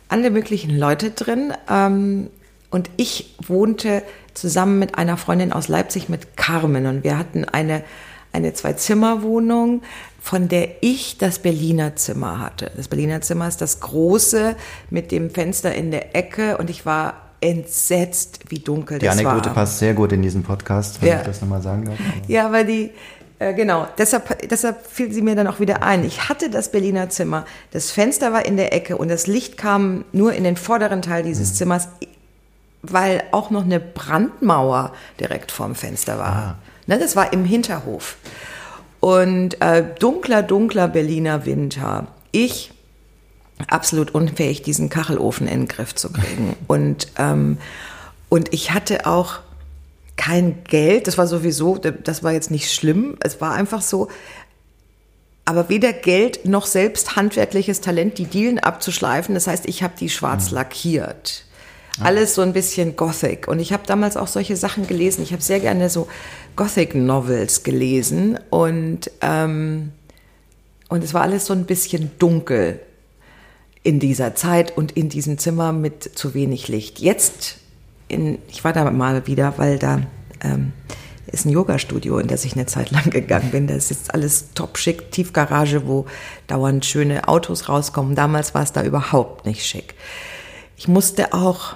alle 0.09 0.31
möglichen 0.31 0.75
Leute 0.75 1.11
drin. 1.11 1.53
Ähm, 1.69 2.29
und 2.71 2.89
ich 2.97 3.35
wohnte 3.45 4.01
zusammen 4.33 4.79
mit 4.79 4.97
einer 4.97 5.17
Freundin 5.17 5.53
aus 5.53 5.67
Leipzig 5.67 6.09
mit 6.09 6.35
Carmen 6.35 6.87
und 6.87 7.03
wir 7.03 7.19
hatten 7.19 7.45
eine, 7.45 7.83
eine 8.33 8.53
Zwei-Zimmer-Wohnung, 8.53 9.81
von 10.21 10.47
der 10.47 10.69
ich 10.81 11.17
das 11.17 11.39
Berliner 11.39 11.95
Zimmer 11.95 12.39
hatte. 12.39 12.71
Das 12.75 12.87
Berliner 12.87 13.21
Zimmer 13.21 13.47
ist 13.47 13.61
das 13.61 13.79
große 13.79 14.55
mit 14.89 15.11
dem 15.11 15.29
Fenster 15.29 15.73
in 15.73 15.91
der 15.91 16.15
Ecke 16.15 16.57
und 16.57 16.69
ich 16.69 16.85
war 16.85 17.15
entsetzt, 17.41 18.39
wie 18.49 18.59
dunkel 18.59 18.99
Die 18.99 19.05
das 19.05 19.17
Anekdote 19.17 19.47
war. 19.47 19.53
passt 19.55 19.79
sehr 19.79 19.93
gut 19.93 20.11
in 20.13 20.21
diesen 20.21 20.43
Podcast, 20.43 21.01
wenn 21.01 21.09
Ja. 21.09 21.19
ich 21.19 21.25
das 21.25 21.41
nochmal 21.41 21.61
sagen 21.61 21.85
darf. 21.85 21.97
Ja, 22.29 22.51
weil 22.53 22.65
die, 22.65 22.91
äh, 23.39 23.53
genau, 23.53 23.85
deshalb, 23.97 24.47
deshalb 24.47 24.87
fiel 24.87 25.11
sie 25.11 25.21
mir 25.21 25.35
dann 25.35 25.47
auch 25.47 25.59
wieder 25.59 25.83
ein. 25.83 26.05
Ich 26.05 26.29
hatte 26.29 26.49
das 26.49 26.71
Berliner 26.71 27.09
Zimmer, 27.09 27.45
das 27.71 27.91
Fenster 27.91 28.31
war 28.31 28.45
in 28.45 28.55
der 28.55 28.73
Ecke 28.73 28.95
und 28.97 29.09
das 29.09 29.27
Licht 29.27 29.57
kam 29.57 30.05
nur 30.13 30.31
in 30.33 30.45
den 30.45 30.55
vorderen 30.55 31.01
Teil 31.01 31.23
dieses 31.23 31.53
Zimmers, 31.55 31.89
weil 32.81 33.23
auch 33.31 33.49
noch 33.49 33.65
eine 33.65 33.81
Brandmauer 33.81 34.93
direkt 35.19 35.51
vorm 35.51 35.75
Fenster 35.75 36.17
war. 36.17 36.57
Ne, 36.87 36.99
das 36.99 37.15
war 37.15 37.33
im 37.33 37.45
Hinterhof. 37.45 38.17
Und 38.99 39.61
äh, 39.61 39.83
dunkler, 39.99 40.43
dunkler 40.43 40.87
Berliner 40.87 41.45
Winter. 41.45 42.07
Ich 42.31 42.71
absolut 43.67 44.11
unfähig, 44.11 44.61
diesen 44.61 44.89
Kachelofen 44.89 45.47
in 45.47 45.61
den 45.61 45.67
Griff 45.67 45.95
zu 45.95 46.11
kriegen. 46.11 46.55
Und, 46.67 47.07
ähm, 47.17 47.57
und 48.29 48.51
ich 48.51 48.71
hatte 48.71 49.05
auch 49.05 49.39
kein 50.15 50.63
Geld, 50.63 51.05
das 51.07 51.17
war 51.17 51.27
sowieso, 51.27 51.77
das 51.77 52.23
war 52.23 52.31
jetzt 52.31 52.49
nicht 52.49 52.73
schlimm, 52.73 53.15
es 53.19 53.41
war 53.41 53.53
einfach 53.53 53.81
so, 53.81 54.09
aber 55.45 55.69
weder 55.69 55.93
Geld 55.93 56.45
noch 56.45 56.65
selbst 56.65 57.15
handwerkliches 57.15 57.81
Talent, 57.81 58.17
die 58.17 58.25
Dielen 58.25 58.59
abzuschleifen. 58.59 59.35
Das 59.35 59.47
heißt, 59.47 59.67
ich 59.67 59.83
habe 59.83 59.93
die 59.99 60.09
schwarz 60.09 60.51
lackiert. 60.51 61.45
Alles 61.99 62.35
so 62.35 62.41
ein 62.41 62.53
bisschen 62.53 62.95
Gothic. 62.95 63.47
Und 63.47 63.59
ich 63.59 63.71
habe 63.71 63.83
damals 63.85 64.17
auch 64.17 64.27
solche 64.27 64.55
Sachen 64.55 64.87
gelesen. 64.87 65.21
Ich 65.21 65.31
habe 65.31 65.43
sehr 65.43 65.59
gerne 65.59 65.89
so 65.89 66.07
Gothic-Novels 66.55 67.63
gelesen. 67.63 68.39
Und, 68.49 69.11
ähm, 69.21 69.91
und 70.89 71.03
es 71.03 71.13
war 71.13 71.21
alles 71.21 71.45
so 71.45 71.53
ein 71.53 71.65
bisschen 71.65 72.11
dunkel 72.17 72.79
in 73.83 73.99
dieser 73.99 74.33
Zeit 74.33 74.75
und 74.75 74.93
in 74.93 75.09
diesem 75.09 75.37
Zimmer 75.37 75.71
mit 75.71 76.03
zu 76.17 76.33
wenig 76.33 76.67
Licht. 76.67 76.99
Jetzt, 76.99 77.57
in, 78.07 78.39
ich 78.47 78.63
war 78.63 78.73
da 78.73 78.89
mal 78.89 79.27
wieder, 79.27 79.53
weil 79.57 79.77
da 79.77 80.01
ähm, 80.41 80.71
ist 81.27 81.45
ein 81.45 81.49
Yoga-Studio, 81.49 82.17
in 82.19 82.27
das 82.27 82.45
ich 82.45 82.53
eine 82.53 82.65
Zeit 82.65 82.91
lang 82.91 83.09
gegangen 83.09 83.51
bin. 83.51 83.67
Das 83.67 83.77
ist 83.77 83.89
jetzt 83.89 84.13
alles 84.13 84.49
top 84.55 84.77
schick, 84.77 85.11
Tiefgarage, 85.11 85.87
wo 85.87 86.05
dauernd 86.47 86.85
schöne 86.85 87.27
Autos 87.27 87.69
rauskommen. 87.69 88.15
Damals 88.15 88.55
war 88.55 88.63
es 88.63 88.71
da 88.71 88.83
überhaupt 88.83 89.45
nicht 89.45 89.65
schick. 89.65 89.95
Ich 90.77 90.87
musste 90.87 91.33
auch, 91.33 91.75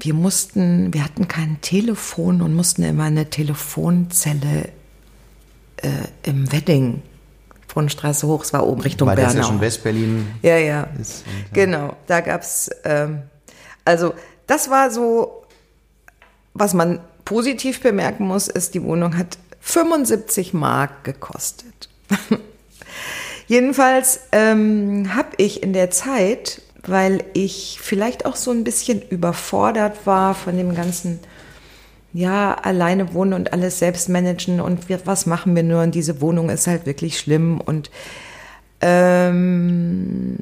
wir 0.00 0.14
mussten, 0.14 0.92
wir 0.92 1.04
hatten 1.04 1.28
kein 1.28 1.60
Telefon 1.60 2.42
und 2.42 2.54
mussten 2.54 2.82
immer 2.82 3.04
eine 3.04 3.30
Telefonzelle 3.30 4.68
äh, 5.76 5.88
im 6.22 6.50
Wedding, 6.52 7.02
Brunnenstraße 7.68 8.26
hoch, 8.26 8.42
es 8.44 8.52
war 8.52 8.66
oben 8.66 8.80
Richtung 8.82 9.08
Weil 9.08 9.16
das 9.16 9.32
Bernau. 9.34 9.40
ja 9.46 9.52
schon 9.52 9.60
Westberlin 9.60 10.26
Ja, 10.42 10.56
ja. 10.56 10.88
ist. 11.00 11.24
Genau, 11.52 11.96
da 12.06 12.20
gab's 12.20 12.70
ähm, 12.84 13.22
also 13.84 14.14
das 14.46 14.70
war 14.70 14.90
so, 14.90 15.44
was 16.54 16.74
man 16.74 17.00
positiv 17.24 17.80
bemerken 17.80 18.26
muss, 18.26 18.48
ist, 18.48 18.74
die 18.74 18.82
Wohnung 18.82 19.16
hat 19.16 19.38
75 19.60 20.54
Mark 20.54 21.04
gekostet. 21.04 21.88
Jedenfalls 23.48 24.20
ähm, 24.32 25.14
habe 25.14 25.28
ich 25.36 25.62
in 25.62 25.72
der 25.72 25.90
Zeit, 25.90 26.62
weil 26.88 27.24
ich 27.32 27.78
vielleicht 27.82 28.26
auch 28.26 28.36
so 28.36 28.50
ein 28.50 28.64
bisschen 28.64 29.02
überfordert 29.02 30.06
war 30.06 30.34
von 30.34 30.56
dem 30.56 30.74
ganzen, 30.74 31.18
ja, 32.12 32.54
alleine 32.54 33.14
wohnen 33.14 33.32
und 33.32 33.52
alles 33.52 33.78
selbst 33.78 34.08
managen 34.08 34.60
und 34.60 34.88
wir, 34.88 35.00
was 35.04 35.26
machen 35.26 35.54
wir 35.56 35.62
nur 35.62 35.82
und 35.82 35.94
diese 35.94 36.20
Wohnung 36.20 36.50
ist 36.50 36.66
halt 36.66 36.86
wirklich 36.86 37.18
schlimm 37.18 37.60
und 37.60 37.90
ähm, 38.80 40.38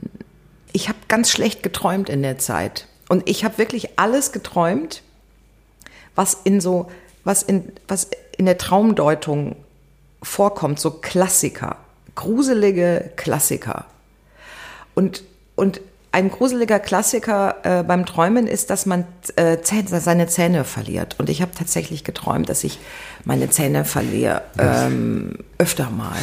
ich 0.73 0.89
habe 0.89 0.99
ganz 1.09 1.31
schlecht 1.31 1.63
geträumt 1.63 2.09
in 2.09 2.23
der 2.23 2.39
Zeit. 2.39 2.89
Und 3.09 3.29
ich 3.29 3.45
habe 3.45 3.59
wirklich 3.59 3.99
alles 3.99 4.33
geträumt, 4.33 5.03
was 6.15 6.39
in 6.45 6.61
so, 6.61 6.91
was 7.23 7.43
in, 7.43 7.73
was 7.87 8.09
in 8.37 8.47
der 8.47 8.59
Traumdeutung 8.59 9.57
vorkommt, 10.23 10.81
so 10.81 10.91
Klassiker, 10.91 11.77
gruselige 12.15 13.13
Klassiker. 13.17 13.85
Und, 14.95 15.23
und 15.55 15.81
ein 16.15 16.31
gruseliger 16.31 16.79
Klassiker 16.79 17.57
äh, 17.65 17.83
beim 17.83 18.07
Träumen 18.07 18.47
ist, 18.47 18.71
dass 18.71 18.87
man 18.87 19.05
äh, 19.35 19.59
Zähne, 19.63 20.01
seine 20.01 20.29
Zähne 20.29 20.63
verliert. 20.63 21.19
Und 21.19 21.29
ich 21.29 21.43
habe 21.43 21.51
tatsächlich 21.59 22.05
geträumt, 22.05 22.49
dass 22.49 22.63
ich 22.63 22.79
meine 23.25 23.51
Zähne 23.51 23.85
verliere, 23.85 24.43
ähm, 24.57 25.39
öfter 25.59 25.91
mal. 25.91 26.17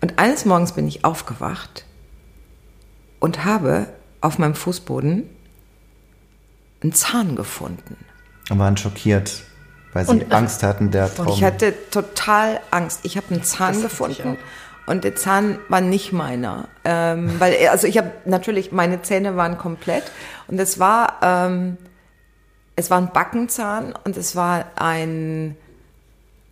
Und 0.00 0.18
eines 0.18 0.44
Morgens 0.44 0.72
bin 0.72 0.88
ich 0.88 1.04
aufgewacht 1.04 1.84
und 3.20 3.44
habe 3.44 3.86
auf 4.20 4.38
meinem 4.38 4.56
Fußboden 4.56 5.30
einen 6.82 6.92
Zahn 6.92 7.36
gefunden. 7.36 7.96
Und 8.50 8.58
waren 8.58 8.76
schockiert, 8.76 9.44
weil 9.92 10.04
sie 10.04 10.10
Und, 10.10 10.32
äh, 10.32 10.34
Angst 10.34 10.64
hatten, 10.64 10.90
der 10.90 11.04
Und 11.04 11.14
Traum. 11.14 11.28
ich 11.28 11.44
hatte 11.44 11.74
total 11.92 12.58
Angst. 12.72 13.00
Ich 13.04 13.16
habe 13.16 13.28
einen 13.30 13.44
Zahn 13.44 13.74
Das 13.74 13.84
hatte 13.84 13.88
gefunden 13.88 14.36
und 14.86 15.04
der 15.04 15.16
Zahn 15.16 15.58
war 15.68 15.80
nicht 15.80 16.12
meiner. 16.12 16.68
Ähm, 16.84 17.38
weil, 17.38 17.54
also 17.68 17.86
ich 17.86 17.98
habe 17.98 18.12
natürlich, 18.24 18.72
meine 18.72 19.02
Zähne 19.02 19.36
waren 19.36 19.58
komplett 19.58 20.04
und 20.46 20.58
es 20.58 20.78
war, 20.78 21.18
ähm, 21.22 21.76
es 22.76 22.90
war 22.90 22.98
ein 22.98 23.10
Backenzahn 23.12 23.94
und 24.04 24.16
es 24.16 24.36
war 24.36 24.66
ein, 24.76 25.56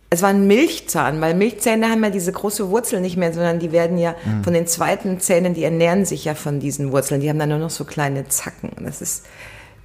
es 0.09 0.21
war 0.21 0.29
ein 0.29 0.47
Milchzahn, 0.47 1.21
weil 1.21 1.33
Milchzähne 1.33 1.89
haben 1.89 2.03
ja 2.03 2.09
diese 2.09 2.31
große 2.31 2.69
Wurzel 2.69 3.01
nicht 3.01 3.17
mehr, 3.17 3.33
sondern 3.33 3.59
die 3.59 3.71
werden 3.71 3.97
ja 3.97 4.15
von 4.43 4.53
den 4.53 4.67
zweiten 4.67 5.19
Zähnen, 5.19 5.53
die 5.53 5.63
ernähren 5.63 6.05
sich 6.05 6.25
ja 6.25 6.35
von 6.35 6.59
diesen 6.59 6.91
Wurzeln. 6.91 7.21
Die 7.21 7.29
haben 7.29 7.39
dann 7.39 7.49
nur 7.49 7.57
noch 7.57 7.69
so 7.69 7.85
kleine 7.85 8.27
Zacken. 8.27 8.69
Und 8.69 8.85
Das 8.85 9.01
ist, 9.01 9.25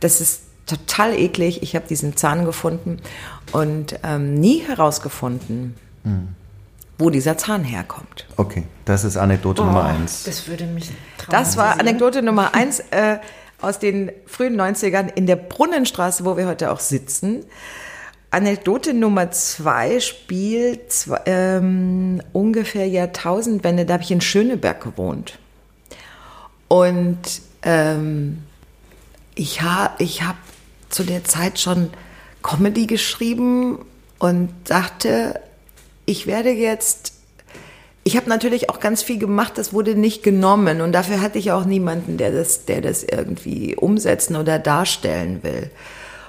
das 0.00 0.20
ist 0.20 0.42
total 0.66 1.14
eklig. 1.14 1.62
Ich 1.62 1.74
habe 1.74 1.86
diesen 1.88 2.16
Zahn 2.16 2.44
gefunden 2.44 2.98
und 3.52 3.98
ähm, 4.04 4.34
nie 4.34 4.60
herausgefunden, 4.60 5.74
wo 7.00 7.10
dieser 7.10 7.36
Zahn 7.38 7.64
herkommt. 7.64 8.26
okay, 8.36 8.64
das 8.84 9.04
ist 9.04 9.16
Anekdote 9.16 9.64
Nummer 9.64 9.84
eins. 9.84 10.24
Das 10.24 10.46
würde 10.46 10.66
mich 10.66 10.90
Das 11.30 11.56
war. 11.56 11.80
Anekdote 11.80 12.22
Nummer 12.22 12.54
eins 12.54 12.80
äh, 12.90 13.18
aus 13.60 13.78
den 13.78 14.12
frühen 14.26 14.60
90ern 14.60 15.10
in 15.14 15.26
der 15.26 15.36
Brunnenstraße, 15.36 16.24
wo 16.24 16.36
wir 16.36 16.46
heute 16.46 16.70
auch 16.70 16.80
sitzen. 16.80 17.44
Anekdote 18.30 18.94
Nummer 18.94 19.30
zwei 19.32 19.98
spielt 19.98 21.08
ähm, 21.26 22.22
ungefähr 22.32 22.86
Jahrtausendwende. 22.86 23.86
Da 23.86 23.94
habe 23.94 24.04
ich 24.04 24.12
in 24.12 24.20
Schöneberg 24.20 24.82
gewohnt. 24.82 25.38
Und 26.68 27.18
ähm, 27.62 28.42
ich, 29.34 29.62
ha, 29.62 29.94
ich 29.98 30.22
habe 30.22 30.38
zu 30.90 31.02
der 31.02 31.24
Zeit 31.24 31.58
schon 31.58 31.90
Comedy 32.42 32.86
geschrieben 32.86 33.84
und 34.18 34.50
dachte, 34.64 35.40
ich 36.10 36.26
werde 36.26 36.50
jetzt 36.50 37.12
ich 38.02 38.16
habe 38.16 38.30
natürlich 38.30 38.70
auch 38.70 38.80
ganz 38.80 39.02
viel 39.02 39.18
gemacht, 39.18 39.58
das 39.58 39.74
wurde 39.74 39.94
nicht 39.94 40.22
genommen 40.22 40.80
und 40.80 40.92
dafür 40.92 41.20
hatte 41.20 41.38
ich 41.38 41.52
auch 41.52 41.66
niemanden, 41.66 42.16
der 42.16 42.32
das, 42.32 42.64
der 42.64 42.80
das 42.80 43.04
irgendwie 43.04 43.76
umsetzen 43.76 44.36
oder 44.36 44.58
darstellen 44.58 45.42
will. 45.42 45.70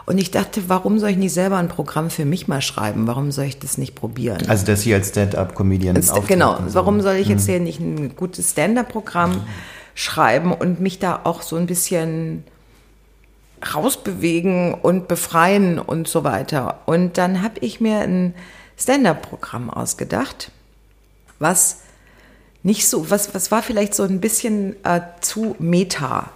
Und 0.05 0.17
ich 0.17 0.31
dachte, 0.31 0.63
warum 0.67 0.99
soll 0.99 1.11
ich 1.11 1.17
nicht 1.17 1.33
selber 1.33 1.55
ein 1.55 1.69
Programm 1.69 2.09
für 2.09 2.25
mich 2.25 2.49
mal 2.49 2.61
schreiben? 2.61 3.07
Warum 3.07 3.31
soll 3.31 3.45
ich 3.45 3.57
das 3.59 3.77
nicht 3.77 3.95
probieren? 3.95 4.39
Also, 4.49 4.65
dass 4.65 4.81
Sie 4.81 4.93
als 4.93 5.09
Stand-up-Comedian 5.09 5.95
St- 5.95 6.27
Genau, 6.27 6.57
warum 6.67 6.99
soll 6.99 7.15
ich 7.15 7.29
jetzt 7.29 7.45
hier 7.45 7.61
nicht 7.61 7.79
ein 7.79 8.17
gutes 8.17 8.51
Stand-up-Programm 8.51 9.41
schreiben 9.95 10.53
und 10.53 10.81
mich 10.81 10.99
da 10.99 11.21
auch 11.23 11.41
so 11.41 11.55
ein 11.55 11.67
bisschen 11.67 12.43
rausbewegen 13.73 14.73
und 14.73 15.07
befreien 15.07 15.79
und 15.79 16.07
so 16.09 16.25
weiter. 16.25 16.79
Und 16.85 17.17
dann 17.17 17.41
habe 17.41 17.59
ich 17.61 17.79
mir 17.79 17.99
ein 17.99 18.33
Stand-up-Programm 18.81 19.69
ausgedacht, 19.69 20.51
was 21.39 21.81
nicht 22.63 22.87
so, 22.87 23.09
was, 23.09 23.33
was 23.33 23.51
war 23.51 23.63
vielleicht 23.63 23.93
so 23.93 24.03
ein 24.03 24.21
bisschen 24.21 24.75
äh, 24.83 25.01
zu 25.21 25.55
meta, 25.59 26.31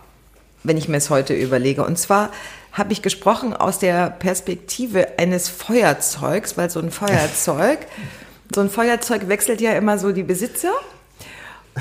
wenn 0.63 0.77
ich 0.77 0.87
mir 0.87 0.97
es 0.97 1.09
heute 1.09 1.33
überlege. 1.33 1.83
Und 1.83 1.97
zwar 1.97 2.31
habe 2.71 2.93
ich 2.93 3.01
gesprochen 3.01 3.53
aus 3.53 3.79
der 3.79 4.09
Perspektive 4.09 5.17
eines 5.17 5.49
Feuerzeugs, 5.49 6.57
weil 6.57 6.69
so 6.69 6.79
ein 6.79 6.91
Feuerzeug, 6.91 7.79
so 8.53 8.61
ein 8.61 8.69
Feuerzeug 8.69 9.27
wechselt 9.27 9.61
ja 9.61 9.73
immer 9.73 9.97
so 9.97 10.11
die 10.11 10.23
Besitzer. 10.23 10.73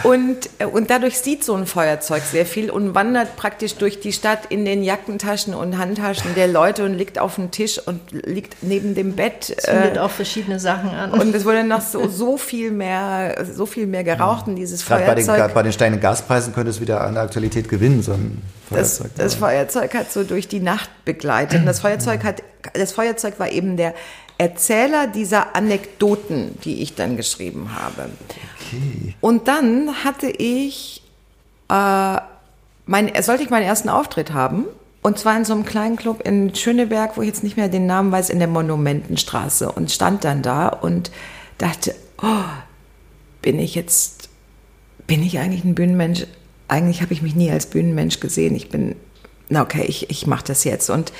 Und, 0.02 0.50
äh, 0.58 0.64
und 0.64 0.90
dadurch 0.90 1.18
sieht 1.18 1.44
so 1.44 1.54
ein 1.54 1.66
Feuerzeug 1.66 2.22
sehr 2.24 2.46
viel 2.46 2.68
und 2.68 2.94
wandert 2.96 3.36
praktisch 3.36 3.76
durch 3.76 4.00
die 4.00 4.12
Stadt 4.12 4.40
in 4.48 4.64
den 4.64 4.82
Jackentaschen 4.82 5.54
und 5.54 5.78
Handtaschen 5.78 6.34
der 6.34 6.48
Leute 6.48 6.84
und 6.84 6.94
liegt 6.94 7.18
auf 7.20 7.36
dem 7.36 7.52
Tisch 7.52 7.78
und 7.78 8.00
liegt 8.10 8.56
neben 8.62 8.96
dem 8.96 9.14
Bett. 9.14 9.44
Zündet 9.44 9.96
äh, 9.96 10.00
auch 10.00 10.10
verschiedene 10.10 10.58
Sachen 10.58 10.90
an. 10.90 11.12
und 11.12 11.32
es 11.34 11.44
wurde 11.44 11.62
noch 11.62 11.80
so, 11.80 12.08
so 12.08 12.36
viel 12.36 12.72
mehr, 12.72 13.44
so 13.52 13.66
viel 13.66 13.86
mehr 13.86 14.02
geraucht 14.02 14.48
und 14.48 14.56
dieses 14.56 14.84
Gerade 14.84 15.06
bei 15.06 15.14
den, 15.14 15.24
Feuerzeug. 15.24 15.36
gerade 15.42 15.54
bei 15.54 15.62
den 15.62 15.72
steigenden 15.72 16.02
Gaspreisen 16.02 16.52
könnte 16.52 16.70
es 16.70 16.80
wieder 16.80 17.00
an 17.02 17.16
Aktualität 17.16 17.68
gewinnen, 17.68 18.02
so 18.02 18.12
ein 18.14 18.42
Das, 18.70 18.98
Feuerzeug. 18.98 19.10
das 19.16 19.34
Feuerzeug 19.36 19.94
hat 19.94 20.12
so 20.12 20.24
durch 20.24 20.48
die 20.48 20.60
Nacht 20.60 20.90
begleitet. 21.04 21.60
Und 21.60 21.66
das 21.66 21.78
Feuerzeug 21.80 22.24
hat, 22.24 22.42
das 22.72 22.90
Feuerzeug 22.92 23.38
war 23.38 23.50
eben 23.50 23.76
der 23.76 23.94
Erzähler 24.36 25.06
dieser 25.06 25.54
Anekdoten, 25.54 26.58
die 26.64 26.82
ich 26.82 26.94
dann 26.94 27.16
geschrieben 27.16 27.70
habe. 27.74 28.10
okay. 28.28 29.14
Und 29.20 29.48
dann 29.48 30.04
hatte 30.04 30.28
ich, 30.28 31.02
äh, 31.68 32.16
mein, 32.86 33.22
sollte 33.22 33.44
ich 33.44 33.50
meinen 33.50 33.64
ersten 33.64 33.88
Auftritt 33.88 34.32
haben. 34.32 34.64
Und 35.02 35.18
zwar 35.18 35.36
in 35.36 35.44
so 35.44 35.52
einem 35.52 35.66
kleinen 35.66 35.96
Club 35.96 36.26
in 36.26 36.54
Schöneberg, 36.54 37.16
wo 37.16 37.22
ich 37.22 37.28
jetzt 37.28 37.44
nicht 37.44 37.56
mehr 37.56 37.68
den 37.68 37.86
Namen 37.86 38.10
weiß, 38.10 38.30
in 38.30 38.38
der 38.38 38.48
Monumentenstraße. 38.48 39.70
Und 39.70 39.92
stand 39.92 40.24
dann 40.24 40.42
da 40.42 40.68
und 40.68 41.10
dachte, 41.58 41.94
oh, 42.22 42.44
bin 43.42 43.58
ich 43.58 43.74
jetzt, 43.74 44.30
bin 45.06 45.22
ich 45.22 45.38
eigentlich 45.38 45.64
ein 45.64 45.74
Bühnenmensch? 45.74 46.26
Eigentlich 46.66 47.02
habe 47.02 47.12
ich 47.12 47.22
mich 47.22 47.34
nie 47.36 47.50
als 47.50 47.66
Bühnenmensch 47.66 48.18
gesehen. 48.18 48.54
Ich 48.56 48.70
bin, 48.70 48.96
na 49.50 49.62
okay, 49.62 49.84
ich, 49.86 50.10
ich 50.10 50.26
mache 50.26 50.44
das 50.46 50.64
jetzt. 50.64 50.88
Und, 50.88 51.12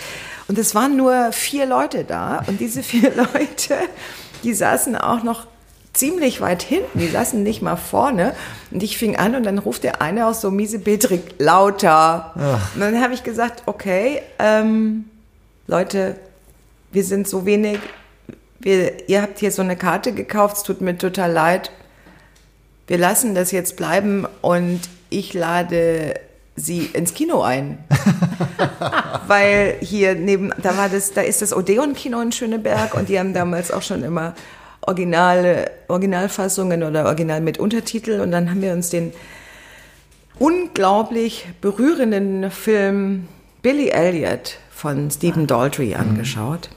und 0.48 0.58
es 0.58 0.74
waren 0.74 0.96
nur 0.96 1.32
vier 1.32 1.66
Leute 1.66 2.04
da. 2.04 2.44
Und 2.46 2.60
diese 2.60 2.82
vier 2.84 3.12
Leute, 3.14 3.76
die 4.42 4.54
saßen 4.54 4.96
auch 4.96 5.22
noch 5.22 5.46
ziemlich 5.92 6.40
weit 6.40 6.62
hinten, 6.62 6.98
die 6.98 7.08
saßen 7.08 7.42
nicht 7.42 7.62
mal 7.62 7.76
vorne. 7.76 8.34
Und 8.70 8.82
ich 8.82 8.98
fing 8.98 9.16
an 9.16 9.34
und 9.34 9.44
dann 9.44 9.58
ruft 9.58 9.84
der 9.84 10.02
eine 10.02 10.26
aus 10.26 10.40
so 10.40 10.50
miesepetrig 10.50 11.20
lauter. 11.38 12.32
Und 12.74 12.80
dann 12.80 13.00
habe 13.00 13.14
ich 13.14 13.22
gesagt, 13.22 13.62
okay, 13.66 14.20
ähm, 14.38 15.04
Leute, 15.66 16.16
wir 16.90 17.04
sind 17.04 17.28
so 17.28 17.46
wenig, 17.46 17.78
wir, 18.58 19.08
ihr 19.08 19.22
habt 19.22 19.38
hier 19.38 19.52
so 19.52 19.62
eine 19.62 19.76
Karte 19.76 20.12
gekauft, 20.12 20.58
es 20.58 20.62
tut 20.64 20.80
mir 20.80 20.98
total 20.98 21.32
leid. 21.32 21.70
Wir 22.86 22.98
lassen 22.98 23.34
das 23.34 23.50
jetzt 23.50 23.76
bleiben 23.76 24.26
und 24.42 24.80
ich 25.10 25.32
lade 25.32 26.14
sie 26.56 26.86
ins 26.86 27.14
Kino 27.14 27.42
ein. 27.42 27.78
Weil 29.26 29.76
hier 29.80 30.14
neben, 30.14 30.52
da 30.62 30.76
war 30.76 30.88
das, 30.88 31.12
da 31.12 31.22
ist 31.22 31.42
das 31.42 31.54
Odeon-Kino 31.54 32.20
in 32.20 32.32
Schöneberg 32.32 32.94
und 32.94 33.08
die 33.08 33.18
haben 33.18 33.34
damals 33.34 33.70
auch 33.70 33.82
schon 33.82 34.02
immer 34.02 34.34
Originale, 34.82 35.70
Originalfassungen 35.88 36.82
oder 36.82 37.06
Original 37.06 37.40
mit 37.40 37.58
Untertitel. 37.58 38.20
Und 38.20 38.30
dann 38.30 38.50
haben 38.50 38.62
wir 38.62 38.72
uns 38.72 38.90
den 38.90 39.12
unglaublich 40.38 41.46
berührenden 41.60 42.50
Film 42.50 43.28
Billy 43.62 43.88
Elliot 43.88 44.58
von 44.70 45.10
Stephen 45.10 45.46
Daltrey 45.46 45.94
angeschaut, 45.94 46.68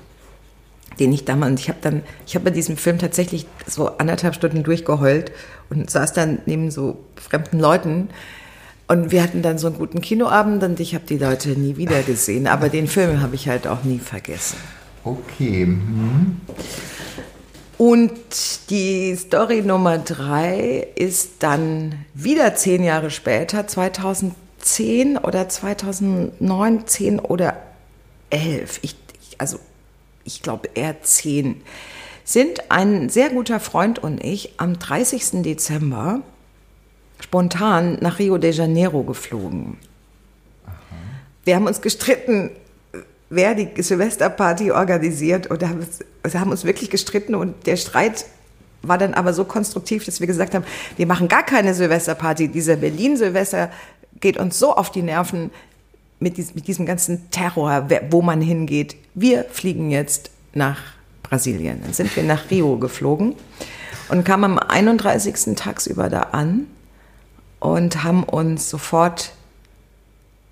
den 1.00 1.12
ich 1.12 1.26
damals, 1.26 1.60
ich 1.60 1.68
habe 1.68 1.80
dann, 1.82 2.04
ich 2.26 2.36
habe 2.36 2.46
bei 2.46 2.52
diesem 2.52 2.78
Film 2.78 3.00
tatsächlich 3.00 3.46
so 3.66 3.98
anderthalb 3.98 4.36
Stunden 4.36 4.64
durchgeheult 4.64 5.32
und 5.70 5.90
saß 5.90 6.14
dann 6.14 6.40
neben 6.46 6.72
so 6.72 7.04
fremden 7.16 7.60
Leuten 7.60 8.10
und 8.88 9.12
wir 9.12 9.22
hatten 9.22 9.42
dann 9.42 9.58
so 9.58 9.68
einen 9.68 9.78
guten 9.78 10.02
Kinoabend 10.02 10.64
und 10.64 10.80
ich 10.80 10.96
habe 10.96 11.06
die 11.06 11.18
Leute 11.18 11.50
nie 11.50 11.78
wieder 11.78 12.04
gesehen, 12.04 12.48
aber 12.48 12.70
den 12.70 12.88
Film 12.88 13.22
habe 13.22 13.36
ich 13.36 13.50
halt 13.50 13.68
auch 13.68 13.84
nie 13.84 14.00
vergessen. 14.00 14.58
Okay. 15.04 15.66
mhm. 15.66 16.42
Und 17.78 18.12
die 18.72 19.16
Story 19.16 19.62
Nummer 19.62 20.00
drei 20.00 20.88
ist 20.96 21.44
dann 21.44 22.06
wieder 22.16 22.56
zehn 22.56 22.84
Jahre 22.84 23.12
später, 23.12 23.68
2010 23.68 25.18
oder 25.18 25.48
2009, 25.48 26.88
10 26.88 27.20
oder 27.20 27.58
11. 28.32 28.80
Ich, 28.82 28.96
ich, 29.22 29.40
also 29.40 29.60
ich 30.24 30.42
glaube 30.42 30.70
eher 30.74 31.02
10. 31.02 31.62
Sind 32.24 32.72
ein 32.72 33.10
sehr 33.10 33.30
guter 33.30 33.60
Freund 33.60 34.00
und 34.00 34.24
ich 34.24 34.54
am 34.58 34.80
30. 34.80 35.44
Dezember 35.44 36.22
spontan 37.20 37.97
nach 38.01 38.20
Rio 38.20 38.38
de 38.38 38.51
Janeiro 38.51 39.03
geflogen. 39.03 39.78
Wir 41.43 41.55
haben 41.55 41.68
uns 41.68 41.82
gestritten, 41.82 42.51
wer 43.30 43.55
die 43.55 43.82
Silvesterparty 43.82 44.72
organisiert 44.72 45.47
und 45.47 45.63
haben, 45.63 45.86
haben 46.34 46.51
uns 46.51 46.63
wirklich 46.65 46.89
gestritten 46.89 47.36
und 47.36 47.65
der 47.65 47.78
Streit 47.78 48.26
war 48.84 48.97
dann 48.97 49.13
aber 49.13 49.34
so 49.34 49.43
konstruktiv, 49.45 50.05
dass 50.05 50.20
wir 50.20 50.28
gesagt 50.28 50.53
haben, 50.53 50.65
wir 50.97 51.07
machen 51.07 51.28
gar 51.28 51.43
keine 51.43 51.74
Silvesterparty. 51.74 52.49
Dieser 52.49 52.76
Berlin-Silvester 52.76 53.72
geht 54.20 54.38
uns 54.38 54.59
so 54.59 54.76
auf 54.76 54.91
die 54.91 55.01
Nerven 55.01 55.51
mit, 56.20 56.38
dies, 56.38 56.55
mit 56.55 56.68
diesem 56.68 56.86
ganzen 56.86 57.30
Terror, 57.32 57.89
wo 58.09 58.22
man 58.22 58.41
hingeht. 58.41 58.95
Wir 59.13 59.45
fliegen 59.45 59.91
jetzt 59.91 60.32
nach 60.53 60.80
Brasilien. 61.24 61.82
Dann 61.82 61.93
sind 61.93 62.15
wir 62.15 62.24
nach 62.24 62.49
Rio 62.49 62.78
geflogen 62.78 63.36
und 64.09 64.24
kamen 64.24 64.57
am 64.57 64.59
31. 64.59 65.55
tagsüber 65.55 66.09
da 66.09 66.22
an 66.32 66.68
und 67.60 68.03
haben 68.03 68.24
uns 68.24 68.70
sofort 68.70 69.32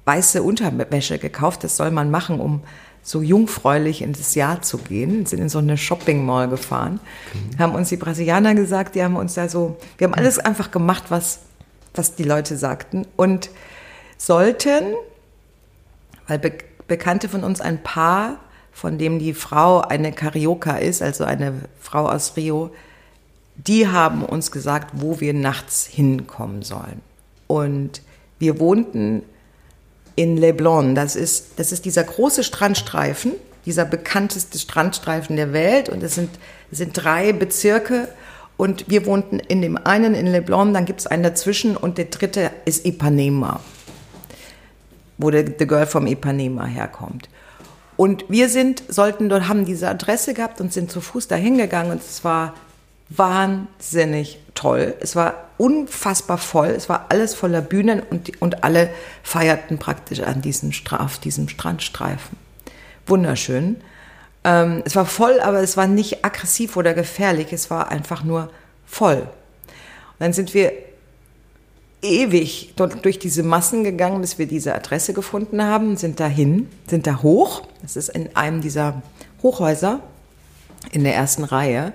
weiße 0.05 0.43
Unterwäsche 0.43 1.17
gekauft. 1.17 1.63
Das 1.63 1.77
soll 1.77 1.91
man 1.91 2.11
machen, 2.11 2.39
um 2.39 2.61
so 3.05 3.21
jungfräulich 3.21 4.01
ins 4.01 4.33
Jahr 4.33 4.63
zu 4.63 4.79
gehen, 4.79 5.27
sind 5.27 5.39
in 5.39 5.49
so 5.49 5.59
eine 5.59 5.77
Shopping 5.77 6.25
Mall 6.25 6.49
gefahren, 6.49 6.99
okay. 7.29 7.59
haben 7.59 7.75
uns 7.75 7.89
die 7.89 7.97
Brasilianer 7.97 8.55
gesagt, 8.55 8.95
die 8.95 9.03
haben 9.03 9.15
uns 9.15 9.35
da 9.35 9.47
so, 9.47 9.77
wir 9.99 10.07
haben 10.07 10.15
alles 10.15 10.39
einfach 10.39 10.71
gemacht, 10.71 11.03
was, 11.09 11.41
was 11.93 12.15
die 12.15 12.23
Leute 12.23 12.57
sagten 12.57 13.05
und 13.15 13.51
sollten, 14.17 14.95
weil 16.27 16.39
Be 16.39 16.53
Bekannte 16.87 17.29
von 17.29 17.43
uns 17.43 17.61
ein 17.61 17.81
Paar, 17.81 18.37
von 18.71 18.99
dem 18.99 19.17
die 19.17 19.33
Frau 19.33 19.81
eine 19.81 20.11
Carioca 20.11 20.77
ist, 20.77 21.01
also 21.01 21.23
eine 21.23 21.53
Frau 21.79 22.07
aus 22.07 22.37
Rio, 22.37 22.69
die 23.57 23.87
haben 23.87 24.23
uns 24.23 24.51
gesagt, 24.51 24.91
wo 24.93 25.19
wir 25.19 25.33
nachts 25.33 25.85
hinkommen 25.85 26.61
sollen. 26.61 27.01
Und 27.47 28.01
wir 28.39 28.59
wohnten 28.59 29.23
in 30.15 30.37
Leblon. 30.37 30.95
Das 30.95 31.15
ist, 31.15 31.59
das 31.59 31.71
ist 31.71 31.85
dieser 31.85 32.03
große 32.03 32.43
Strandstreifen, 32.43 33.33
dieser 33.65 33.85
bekannteste 33.85 34.57
Strandstreifen 34.57 35.35
der 35.35 35.53
Welt. 35.53 35.89
Und 35.89 36.03
es 36.03 36.15
sind, 36.15 36.29
sind 36.71 36.91
drei 36.93 37.33
Bezirke. 37.33 38.07
Und 38.57 38.89
wir 38.89 39.05
wohnten 39.05 39.39
in 39.39 39.61
dem 39.61 39.77
einen 39.77 40.15
in 40.15 40.27
Leblon, 40.27 40.73
dann 40.73 40.85
gibt 40.85 41.01
es 41.01 41.07
einen 41.07 41.23
dazwischen 41.23 41.75
und 41.75 41.97
der 41.97 42.05
dritte 42.05 42.51
ist 42.63 42.85
Ipanema, 42.85 43.59
wo 45.17 45.29
der 45.29 45.45
The 45.45 45.67
Girl 45.67 45.85
from 45.85 46.07
Ipanema 46.07 46.65
herkommt. 46.65 47.27
Und 47.97 48.23
wir 48.29 48.47
sind, 48.47 48.83
sollten 48.87 49.27
dort, 49.27 49.49
haben 49.49 49.65
diese 49.65 49.89
Adresse 49.89 50.33
gehabt 50.33 50.61
und 50.61 50.71
sind 50.71 50.89
zu 50.89 51.01
Fuß 51.01 51.27
dahin 51.27 51.57
gegangen 51.57 51.91
und 51.91 52.01
es 52.01 52.23
war 52.23 52.53
wahnsinnig 53.09 54.39
toll. 54.53 54.95
Es 54.99 55.15
war 55.15 55.45
unfassbar 55.57 56.37
voll. 56.37 56.69
Es 56.69 56.89
war 56.89 57.05
alles 57.09 57.33
voller 57.33 57.61
Bühnen 57.61 58.01
und, 58.01 58.41
und 58.41 58.63
alle 58.63 58.89
feierten 59.23 59.77
praktisch 59.77 60.21
an 60.21 60.41
diesem, 60.41 60.71
Straf, 60.71 61.19
diesem 61.19 61.47
Strandstreifen. 61.47 62.37
Wunderschön. 63.05 63.77
Ähm, 64.43 64.81
es 64.85 64.95
war 64.95 65.05
voll, 65.05 65.39
aber 65.39 65.59
es 65.59 65.77
war 65.77 65.87
nicht 65.87 66.25
aggressiv 66.25 66.77
oder 66.77 66.93
gefährlich. 66.93 67.53
Es 67.53 67.69
war 67.69 67.89
einfach 67.89 68.23
nur 68.23 68.49
voll. 68.85 69.17
Und 69.17 70.19
dann 70.19 70.33
sind 70.33 70.53
wir 70.53 70.71
ewig 72.01 72.73
durch 72.75 73.19
diese 73.19 73.43
Massen 73.43 73.83
gegangen, 73.83 74.21
bis 74.21 74.37
wir 74.37 74.45
diese 74.45 74.75
Adresse 74.75 75.13
gefunden 75.13 75.63
haben, 75.63 75.97
sind 75.97 76.19
dahin, 76.19 76.69
sind 76.87 77.07
da 77.07 77.21
hoch. 77.21 77.63
Das 77.81 77.95
ist 77.95 78.09
in 78.09 78.35
einem 78.35 78.61
dieser 78.61 79.01
Hochhäuser 79.41 80.01
in 80.91 81.03
der 81.03 81.15
ersten 81.15 81.43
Reihe 81.43 81.93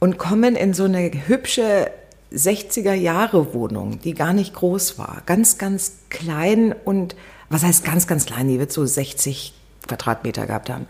und 0.00 0.18
kommen 0.18 0.56
in 0.56 0.74
so 0.74 0.84
eine 0.84 1.10
hübsche 1.26 1.90
60er 2.32 2.94
Jahre 2.94 3.54
Wohnung, 3.54 4.00
die 4.00 4.14
gar 4.14 4.32
nicht 4.32 4.54
groß 4.54 4.98
war. 4.98 5.22
Ganz, 5.26 5.58
ganz 5.58 5.92
klein 6.10 6.74
und, 6.84 7.14
was 7.48 7.62
heißt 7.62 7.84
ganz, 7.84 8.06
ganz 8.06 8.26
klein? 8.26 8.48
Die 8.48 8.58
wird 8.58 8.72
so 8.72 8.84
60 8.84 9.54
Quadratmeter 9.86 10.46
gehabt 10.46 10.70
haben. 10.70 10.86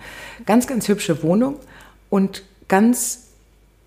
Ganz, 0.46 0.66
ganz 0.66 0.88
hübsche 0.88 1.22
Wohnung 1.22 1.56
und 2.10 2.42
ganz 2.68 3.24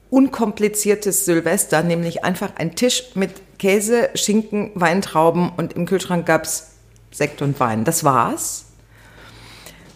unkompliziertes 0.10 1.26
Silvester, 1.26 1.84
nämlich 1.84 2.24
einfach 2.24 2.56
ein 2.56 2.76
Tisch 2.76 3.04
mit 3.16 3.32
Käse, 3.58 4.10
Schinken, 4.14 4.72
Weintrauben 4.76 5.52
und 5.56 5.74
im 5.74 5.86
Kühlschrank 5.86 6.26
gab 6.26 6.44
es 6.44 6.72
Sekt 7.12 7.42
und 7.42 7.60
Wein. 7.60 7.84
Das 7.84 8.04
war's. 8.04 8.66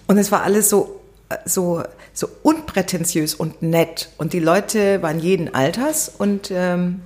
Und 0.07 0.17
es 0.17 0.31
war 0.31 0.43
alles 0.43 0.69
so, 0.69 1.00
so 1.45 1.83
so 2.13 2.27
unprätentiös 2.43 3.33
und 3.33 3.61
nett. 3.61 4.09
Und 4.17 4.33
die 4.33 4.39
Leute 4.39 5.01
waren 5.01 5.19
jeden 5.19 5.53
Alters 5.53 6.09
und, 6.09 6.51
ähm, 6.51 7.01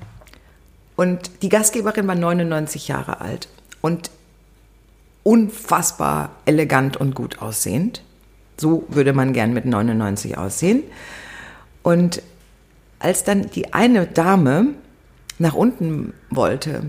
und 0.95 1.41
die 1.41 1.49
Gastgeberin 1.49 2.07
war 2.07 2.15
99 2.15 2.87
Jahre 2.87 3.21
alt 3.21 3.47
und 3.81 4.09
unfassbar 5.23 6.31
elegant 6.45 6.97
und 6.97 7.15
gut 7.15 7.41
aussehend. 7.41 8.01
So 8.57 8.85
würde 8.89 9.13
man 9.13 9.33
gern 9.33 9.53
mit 9.53 9.65
99 9.65 10.37
aussehen. 10.37 10.83
Und 11.83 12.21
als 12.99 13.23
dann 13.23 13.49
die 13.51 13.73
eine 13.73 14.07
Dame 14.07 14.67
nach 15.37 15.53
unten 15.53 16.13
wollte, 16.29 16.83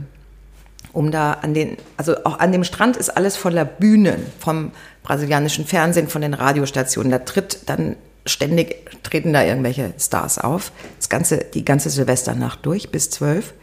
um 0.93 1.11
da 1.11 1.33
an 1.33 1.53
den, 1.53 1.77
also 1.97 2.25
auch 2.25 2.39
an 2.39 2.53
dem 2.53 2.65
Strand 2.65 2.97
ist 2.97 3.11
alles 3.11 3.37
voller 3.37 3.65
Bühnen 3.65 4.25
vom 4.39 4.71
brasilianischen 5.07 5.65
Fernsehen, 5.67 6.09
von 6.09 6.23
den 6.23 6.35
Radiostationen. 6.35 7.11
Da 7.11 7.21
tritt 7.21 7.61
dann 7.67 7.97
ständig 8.27 9.03
treten 9.05 9.33
da 9.33 9.45
irgendwelche 9.45 9.95
Stars 9.99 10.39
auf. 10.39 10.73
Das 10.99 11.09
ganze, 11.09 11.39
die 11.39 11.65
ganze 11.65 11.91
Silvesternacht 11.91 12.67
durch 12.67 12.91
bis 12.91 13.09
zwölf. 13.11 13.55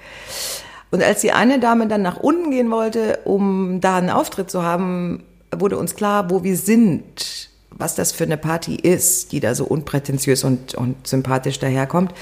Und 0.90 1.04
als 1.04 1.22
die 1.22 1.32
eine 1.32 1.60
Dame 1.60 1.88
dann 1.88 2.02
nach 2.02 2.18
unten 2.18 2.52
gehen 2.52 2.72
wollte, 2.72 3.20
um 3.26 3.82
da 3.82 3.98
einen 3.98 4.10
Auftritt 4.10 4.50
zu 4.50 4.64
haben, 4.64 5.24
wurde 5.54 5.78
uns 5.78 5.96
klar, 5.96 6.30
wo 6.30 6.44
wir 6.44 6.56
sind, 6.56 7.50
was 7.72 7.96
das 7.96 8.12
für 8.12 8.24
eine 8.24 8.38
Party 8.38 8.76
ist, 8.76 9.32
die 9.32 9.40
da 9.40 9.54
so 9.54 9.66
unprätentiös 9.66 10.44
und, 10.44 10.76
und 10.76 11.06
sympathisch 11.06 11.60
daherkommt. 11.60 12.14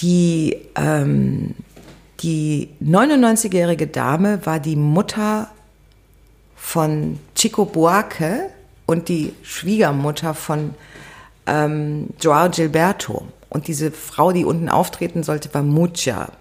Die, 0.00 0.56
ähm, 0.74 1.54
die 2.20 2.68
99-jährige 2.82 3.86
Dame 3.86 4.44
war 4.44 4.58
die 4.58 4.76
Mutter 4.76 5.48
von 6.56 7.18
Chico 7.44 7.66
Buarque 7.66 8.48
und 8.86 9.10
die 9.10 9.34
Schwiegermutter 9.42 10.32
von 10.32 10.72
ähm, 11.46 12.08
Joao 12.18 12.48
Gilberto. 12.48 13.26
Und 13.50 13.68
diese 13.68 13.90
Frau, 13.90 14.32
die 14.32 14.46
unten 14.46 14.70
auftreten 14.70 15.22
sollte, 15.22 15.52
war 15.52 15.62
Mucha. 15.62 16.32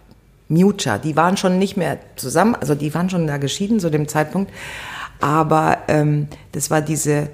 Mucha. 0.48 1.00
Die 1.00 1.18
waren 1.18 1.36
schon 1.36 1.60
nicht 1.60 1.76
mehr 1.76 2.00
zusammen, 2.16 2.56
also 2.56 2.74
die 2.74 2.94
waren 2.94 3.10
schon 3.10 3.28
da 3.28 3.36
geschieden 3.36 3.82
zu 3.82 3.92
dem 3.92 4.08
Zeitpunkt. 4.08 4.50
Aber 5.20 5.80
ähm, 5.90 6.30
das 6.54 6.72
war 6.72 6.80
diese, 6.80 7.28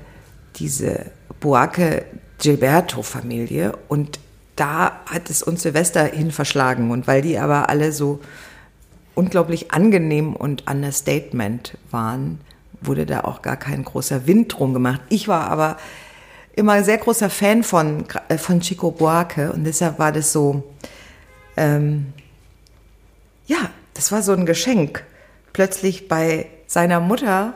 diese 0.55 1.05
Boaque 1.39 2.05
Gilberto-Familie. 2.39 3.77
Und 3.87 4.19
da 4.55 4.93
hat 5.05 5.29
es 5.29 5.43
uns 5.43 5.61
Silvester 5.61 6.05
hin 6.05 6.31
verschlagen. 6.31 6.89
Und 6.89 7.05
weil 7.05 7.21
die 7.21 7.37
aber 7.37 7.69
alle 7.69 7.91
so 7.91 8.19
unglaublich 9.13 9.69
angenehm 9.69 10.35
und 10.35 10.67
understatement 10.67 11.77
waren, 11.91 12.39
wurde 12.81 13.05
da 13.05 13.21
auch 13.21 13.41
gar 13.41 13.57
kein 13.57 13.83
großer 13.83 14.27
Wind 14.27 14.57
drum 14.57 14.73
gemacht. 14.73 15.01
Ich 15.09 15.27
war 15.27 15.49
aber 15.49 15.77
immer 16.55 16.83
sehr 16.83 16.97
großer 16.97 17.29
Fan 17.29 17.63
von, 17.63 18.05
äh, 18.27 18.37
von 18.37 18.61
Chico 18.61 18.91
Buarque 18.91 19.51
und 19.51 19.63
deshalb 19.63 19.99
war 19.99 20.11
das 20.11 20.31
so, 20.31 20.63
ähm, 21.57 22.13
ja, 23.47 23.69
das 23.93 24.11
war 24.11 24.21
so 24.21 24.33
ein 24.33 24.45
Geschenk, 24.45 25.03
plötzlich 25.53 26.07
bei 26.07 26.47
seiner 26.67 26.99
Mutter 26.99 27.53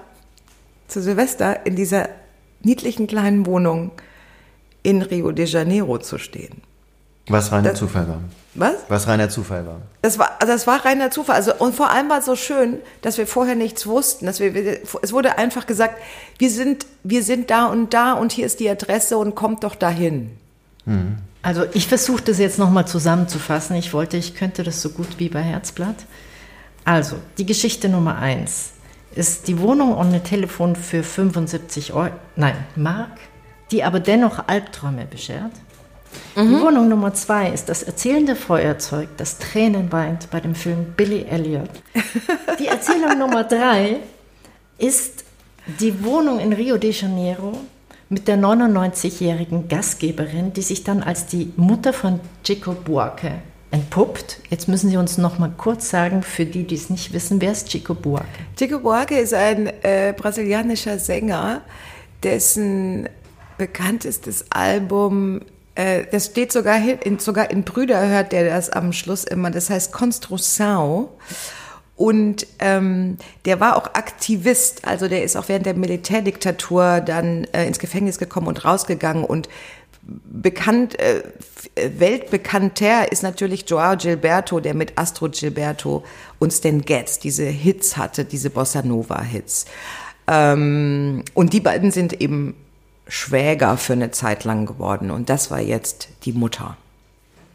zu 0.88 1.02
Silvester 1.02 1.66
in 1.66 1.76
dieser 1.76 2.10
niedlichen 2.62 3.08
kleinen 3.08 3.46
Wohnung 3.46 3.92
in 4.84 5.02
Rio 5.02 5.32
de 5.32 5.46
Janeiro 5.46 5.98
zu 5.98 6.18
stehen. 6.18 6.62
Was 7.28 7.52
reiner 7.52 7.70
das, 7.70 7.80
Zufall 7.80 8.08
war. 8.08 8.22
Was? 8.56 8.76
Was 8.88 9.08
reiner 9.08 9.30
Zufall 9.30 9.66
war. 9.66 9.82
Das 10.02 10.20
war, 10.20 10.32
also 10.40 10.54
das 10.54 10.68
war 10.68 10.86
reiner 10.86 11.10
Zufall. 11.10 11.36
Also, 11.36 11.56
und 11.56 11.76
vor 11.76 11.90
allem 11.90 12.10
war 12.10 12.20
es 12.20 12.26
so 12.26 12.36
schön, 12.36 12.78
dass 13.02 13.18
wir 13.18 13.26
vorher 13.26 13.56
nichts 13.56 13.88
wussten. 13.88 14.26
Dass 14.26 14.40
wir, 14.40 14.80
es 15.02 15.12
wurde 15.12 15.38
einfach 15.38 15.66
gesagt, 15.66 16.00
wir 16.38 16.52
sind, 16.52 16.86
wir 17.04 17.24
sind 17.24 17.50
da 17.50 17.66
und 17.66 17.94
da 17.94 18.14
und 18.14 18.32
hier 18.32 18.46
ist 18.46 18.60
die 18.60 18.70
Adresse 18.70 19.18
und 19.18 19.34
kommt 19.34 19.64
doch 19.64 19.76
dahin. 19.76 20.32
Mhm. 20.86 21.18
Also 21.42 21.66
ich 21.74 21.88
versuche 21.88 22.22
das 22.22 22.38
jetzt 22.38 22.60
nochmal 22.60 22.88
zusammenzufassen. 22.88 23.76
Ich 23.76 23.94
wollte, 23.94 24.18
ich 24.18 24.36
könnte 24.36 24.64
das 24.64 24.82
so 24.82 24.90
gut 24.90 25.20
wie 25.20 25.30
bei 25.30 25.42
Herzblatt. 25.42 26.06
Also, 26.86 27.16
die 27.38 27.46
Geschichte 27.46 27.90
Nummer 27.90 28.18
eins 28.18 28.72
ist 29.16 29.48
die 29.48 29.60
Wohnung 29.60 29.96
ohne 29.96 30.24
Telefon 30.24 30.76
für 30.76 31.04
75 31.04 31.94
Euro, 31.94 32.12
nein, 32.36 32.56
Mark, 32.76 33.20
die 33.72 33.84
aber 33.84 34.00
dennoch 34.00 34.48
Albträume 34.48 35.06
beschert. 35.06 35.52
Mhm. 36.36 36.50
Die 36.50 36.62
Wohnung 36.62 36.90
Nummer 36.90 37.14
zwei 37.14 37.50
ist 37.50 37.70
das 37.70 37.84
erzählende 37.84 38.36
Feuerzeug, 38.36 39.10
das 39.18 39.38
Tränen 39.38 39.92
weint 39.92 40.30
bei 40.32 40.40
dem 40.40 40.56
Film 40.56 40.94
Billy 40.98 41.26
Elliot. 41.30 41.70
Die 42.60 42.68
Erzählung 42.68 43.18
Nummer 43.18 43.44
drei 43.44 43.98
ist 44.78 45.24
die 45.80 46.04
Wohnung 46.04 46.40
in 46.40 46.54
Rio 46.54 46.78
de 46.78 46.92
Janeiro 46.92 47.58
mit 48.10 48.28
der 48.28 48.38
99-jährigen 48.38 49.68
Gastgeberin, 49.68 50.54
die 50.54 50.62
sich 50.62 50.84
dann 50.84 51.02
als 51.02 51.26
die 51.26 51.52
Mutter 51.56 51.94
von 51.94 52.20
Chico 52.44 52.74
Buarque 52.74 53.32
entpuppt. 53.72 54.40
Jetzt 54.50 54.68
müssen 54.68 54.90
Sie 54.90 54.98
uns 54.98 55.18
noch 55.18 55.40
mal 55.40 55.52
kurz 55.58 55.90
sagen, 55.90 56.22
für 56.22 56.46
die, 56.46 56.66
die 56.66 56.76
es 56.76 56.90
nicht 56.90 57.14
wissen, 57.14 57.42
wer 57.42 57.54
ist 57.54 57.70
Chico 57.70 57.96
Buarque? 57.96 58.28
Chico 58.56 58.80
Buarque 58.80 59.20
ist 59.20 59.34
ein 59.34 59.68
äh, 59.82 60.14
brasilianischer 60.16 61.00
Sänger, 61.00 61.62
dessen 62.22 63.10
bekanntestes 63.58 64.46
Album 64.52 65.42
das 65.76 66.28
steht 66.28 66.52
sogar, 66.52 66.78
in, 67.04 67.20
sogar 67.20 67.50
in 67.50 67.64
Brüder 67.64 68.08
hört 68.08 68.32
der 68.32 68.46
das 68.46 68.70
am 68.70 68.94
Schluss 68.94 69.24
immer. 69.24 69.52
Das 69.52 69.70
heißt 69.70 69.94
Construção. 69.94 71.08
Und 71.96 72.48
ähm, 72.60 73.18
der 73.46 73.60
war 73.60 73.78
auch 73.78 73.94
Aktivist, 73.94 74.88
also 74.88 75.08
der 75.08 75.24
ist 75.24 75.36
auch 75.36 75.48
während 75.48 75.68
der 75.68 75.76
Militärdiktatur 75.76 77.02
dann 77.02 77.46
äh, 77.54 77.68
ins 77.68 77.78
Gefängnis 77.78 78.18
gekommen 78.18 78.48
und 78.48 78.66
rausgegangen 78.66 79.24
und 79.24 79.48
bekannt, 80.06 81.00
äh, 81.00 81.24
weltbekannter 81.76 83.12
ist 83.12 83.24
natürlich 83.24 83.70
Joao 83.70 83.96
Gilberto, 83.96 84.60
der 84.60 84.74
mit 84.74 84.98
Astro 84.98 85.30
Gilberto 85.30 86.04
und 86.40 86.52
Stan 86.52 86.82
Getz 86.82 87.20
diese 87.20 87.46
Hits 87.46 87.96
hatte, 87.96 88.26
diese 88.26 88.50
Bossa 88.50 88.82
Nova 88.82 89.22
Hits. 89.22 89.66
Ähm, 90.28 91.24
und 91.34 91.54
die 91.54 91.62
beiden 91.62 91.92
sind 91.92 92.22
eben 92.22 92.56
Schwäger 93.14 93.78
für 93.78 93.94
eine 93.94 94.10
Zeit 94.10 94.44
lang 94.44 94.66
geworden 94.66 95.12
und 95.12 95.30
das 95.30 95.52
war 95.52 95.62
jetzt 95.62 96.08
die 96.26 96.32
Mutter. 96.32 96.78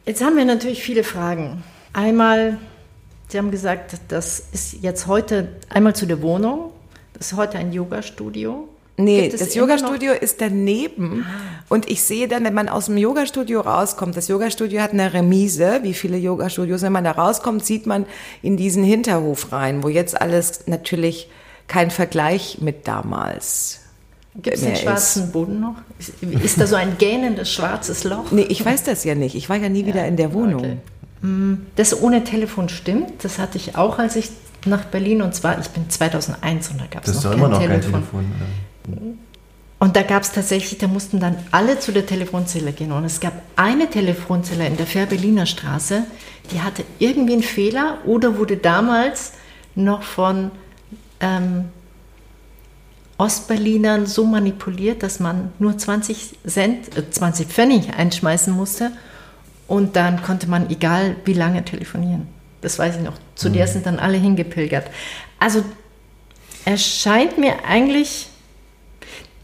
Jetzt 0.07 0.23
haben 0.23 0.37
wir 0.37 0.45
natürlich 0.45 0.85
viele 0.85 1.03
Fragen. 1.03 1.65
Einmal, 1.93 2.59
Sie 3.27 3.39
haben 3.39 3.51
gesagt, 3.51 3.97
das 4.07 4.41
ist 4.53 4.77
jetzt 4.83 5.09
heute 5.09 5.49
einmal 5.69 5.97
zu 5.97 6.07
der 6.07 6.23
Wohnung. 6.23 6.71
Das 7.13 7.33
ist 7.33 7.37
heute 7.37 7.59
ein 7.59 7.73
Yoga-Studio. 7.73 8.69
Nee, 8.99 9.31
das 9.31 9.53
Yoga-Studio 9.57 10.13
ist 10.13 10.41
daneben. 10.41 11.27
Ah. 11.29 11.65
Und 11.69 11.91
ich 11.91 12.05
sehe 12.05 12.29
dann, 12.29 12.45
wenn 12.45 12.55
man 12.55 12.69
aus 12.69 12.87
dem 12.87 12.97
Yoga-Studio 12.97 13.61
rauskommt, 13.61 14.17
das 14.17 14.29
Yoga-Studio 14.29 14.81
hat 14.81 14.93
eine 14.93 15.13
Remise, 15.13 15.81
wie 15.83 15.93
viele 15.93 16.19
Yoga-Studios, 16.19 16.83
wenn 16.83 16.93
man 16.93 17.03
da 17.03 17.11
rauskommt, 17.11 17.67
sieht 17.67 17.85
man 17.85 18.07
in 18.43 18.57
diesen 18.57 18.85
Hinterhof 18.85 19.51
rein, 19.51 19.83
wo 19.83 19.89
jetzt 19.89 20.21
alles 20.21 20.69
natürlich 20.69 21.29
kein 21.67 21.91
Vergleich 21.91 22.59
mit 22.61 22.87
damals 22.87 23.81
Gibt 24.41 24.57
es 24.57 24.63
den 24.63 24.77
schwarzen 24.77 25.25
ist. 25.25 25.33
Boden 25.33 25.61
noch? 25.61 25.75
Ist, 25.99 26.13
ist, 26.23 26.61
da 26.61 26.67
so 26.67 26.77
ein 26.77 26.97
gähnendes 26.97 27.53
schwarzes 27.53 28.05
Loch? 28.05 28.31
Nee, 28.31 28.43
ich 28.43 28.65
weiß 28.65 28.85
das 28.85 29.03
ja 29.05 29.15
nicht. 29.15 29.35
Ich 29.35 29.49
war 29.49 29.57
ja 29.57 29.69
nie 29.69 29.81
ja, 29.81 29.87
wieder 29.87 30.07
in 30.07 30.17
der 30.17 30.33
Wohnung. 30.33 30.61
Okay. 30.61 30.77
Mm, 31.23 31.67
das 31.75 32.01
ohne 32.01 32.23
Telefon 32.23 32.69
stimmt. 32.69 33.25
Das 33.25 33.39
hatte 33.39 33.59
ich 33.59 33.77
auch, 33.77 33.99
als 33.99 34.15
ich 34.15 34.31
nach 34.65 34.85
Berlin 34.85 35.23
und 35.23 35.35
zwar, 35.35 35.59
ich 35.59 35.69
bin 35.69 35.91
2001 35.91 36.71
und 36.71 36.81
da 36.81 36.87
gab 36.87 37.07
es 37.07 37.15
noch, 37.15 37.23
kein, 37.25 37.33
immer 37.33 37.49
noch 37.49 37.59
Telefon. 37.61 37.81
kein 37.81 37.93
Telefon. 37.93 38.25
Oder? 38.87 39.01
Und 39.81 39.95
da 39.95 40.03
gab 40.03 40.23
es 40.23 40.33
tatsächlich, 40.33 40.79
da 40.79 40.89
mussten 40.89 41.21
dann 41.21 41.37
alle 41.53 41.79
zu 41.79 41.93
der 41.93 42.07
Telefonzelle 42.07 42.73
gehen. 42.73 42.91
Und 42.91 43.05
es 43.05 43.21
gab 43.21 43.33
eine 43.57 43.89
Telefonzelle 43.89 44.67
in 44.67 44.77
der 44.77 44.87
Fähr-Berliner 44.87 45.47
Straße, 45.47 46.05
die 46.53 46.61
hatte 46.61 46.85
irgendwie 46.99 47.35
einen 47.35 47.43
Fehler 47.43 47.99
oder 48.05 48.39
wurde 48.39 48.57
damals 48.57 49.33
noch 49.75 50.03
von 50.03 50.51
ähm, 51.21 51.67
Ostberlinern 53.19 54.07
so 54.07 54.25
manipuliert, 54.25 55.03
dass 55.03 55.19
man 55.19 55.53
nur 55.59 55.77
20 55.77 56.39
Cent, 56.47 56.97
äh, 56.97 57.11
20 57.11 57.49
Pfennig 57.49 57.93
einschmeißen 57.95 58.55
musste 58.55 58.93
und 59.67 59.97
dann 59.97 60.23
konnte 60.23 60.49
man 60.49 60.71
egal 60.71 61.17
wie 61.25 61.35
lange 61.35 61.65
telefonieren. 61.65 62.29
Das 62.61 62.79
weiß 62.79 62.97
ich 62.97 63.03
noch. 63.03 63.15
Zu 63.35 63.51
mhm. 63.51 63.53
der 63.55 63.67
sind 63.67 63.87
dann 63.87 63.99
alle 63.99 64.19
hingepilgert. 64.19 64.87
Also 65.39 65.65
er 66.65 66.79
scheint 66.79 67.39
mir 67.39 67.65
eigentlich, 67.65 68.29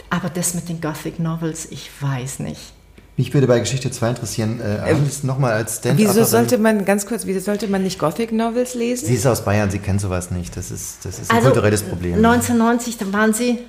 aber 0.09 0.31
das 0.31 0.55
mit 0.55 0.69
den 0.69 0.81
Gothic 0.81 1.19
Novels, 1.19 1.67
ich 1.71 1.91
weiß 2.01 2.41
nicht. 2.41 2.74
Mich 3.17 3.33
würde 3.33 3.47
bei 3.47 3.61
Geschichte 3.61 3.91
2 3.91 4.11
interessieren, 4.11 4.61
äh, 4.61 4.91
ähm, 4.91 5.09
nochmal 5.23 5.53
als 5.53 5.77
stand 5.77 5.99
Wieso 5.99 6.25
sollte 6.25 6.59
man, 6.59 6.85
ganz 6.85 7.07
kurz, 7.07 7.27
wieso 7.27 7.39
sollte 7.39 7.69
man 7.69 7.85
nicht 7.85 7.99
Gothic 7.99 8.33
Novels 8.33 8.75
lesen? 8.75 9.07
Sie 9.07 9.15
ist 9.15 9.27
aus 9.27 9.45
Bayern, 9.45 9.71
sie 9.71 9.79
kennt 9.79 10.01
sowas 10.01 10.33
nicht. 10.33 10.57
Das 10.57 10.73
ist, 10.73 11.05
das 11.05 11.21
ist 11.21 11.31
ein 11.31 11.37
also, 11.37 11.51
kulturelles 11.51 11.83
Problem. 11.83 12.17
1990, 12.17 12.99
da 12.99 13.13
waren 13.13 13.33
sie 13.33 13.61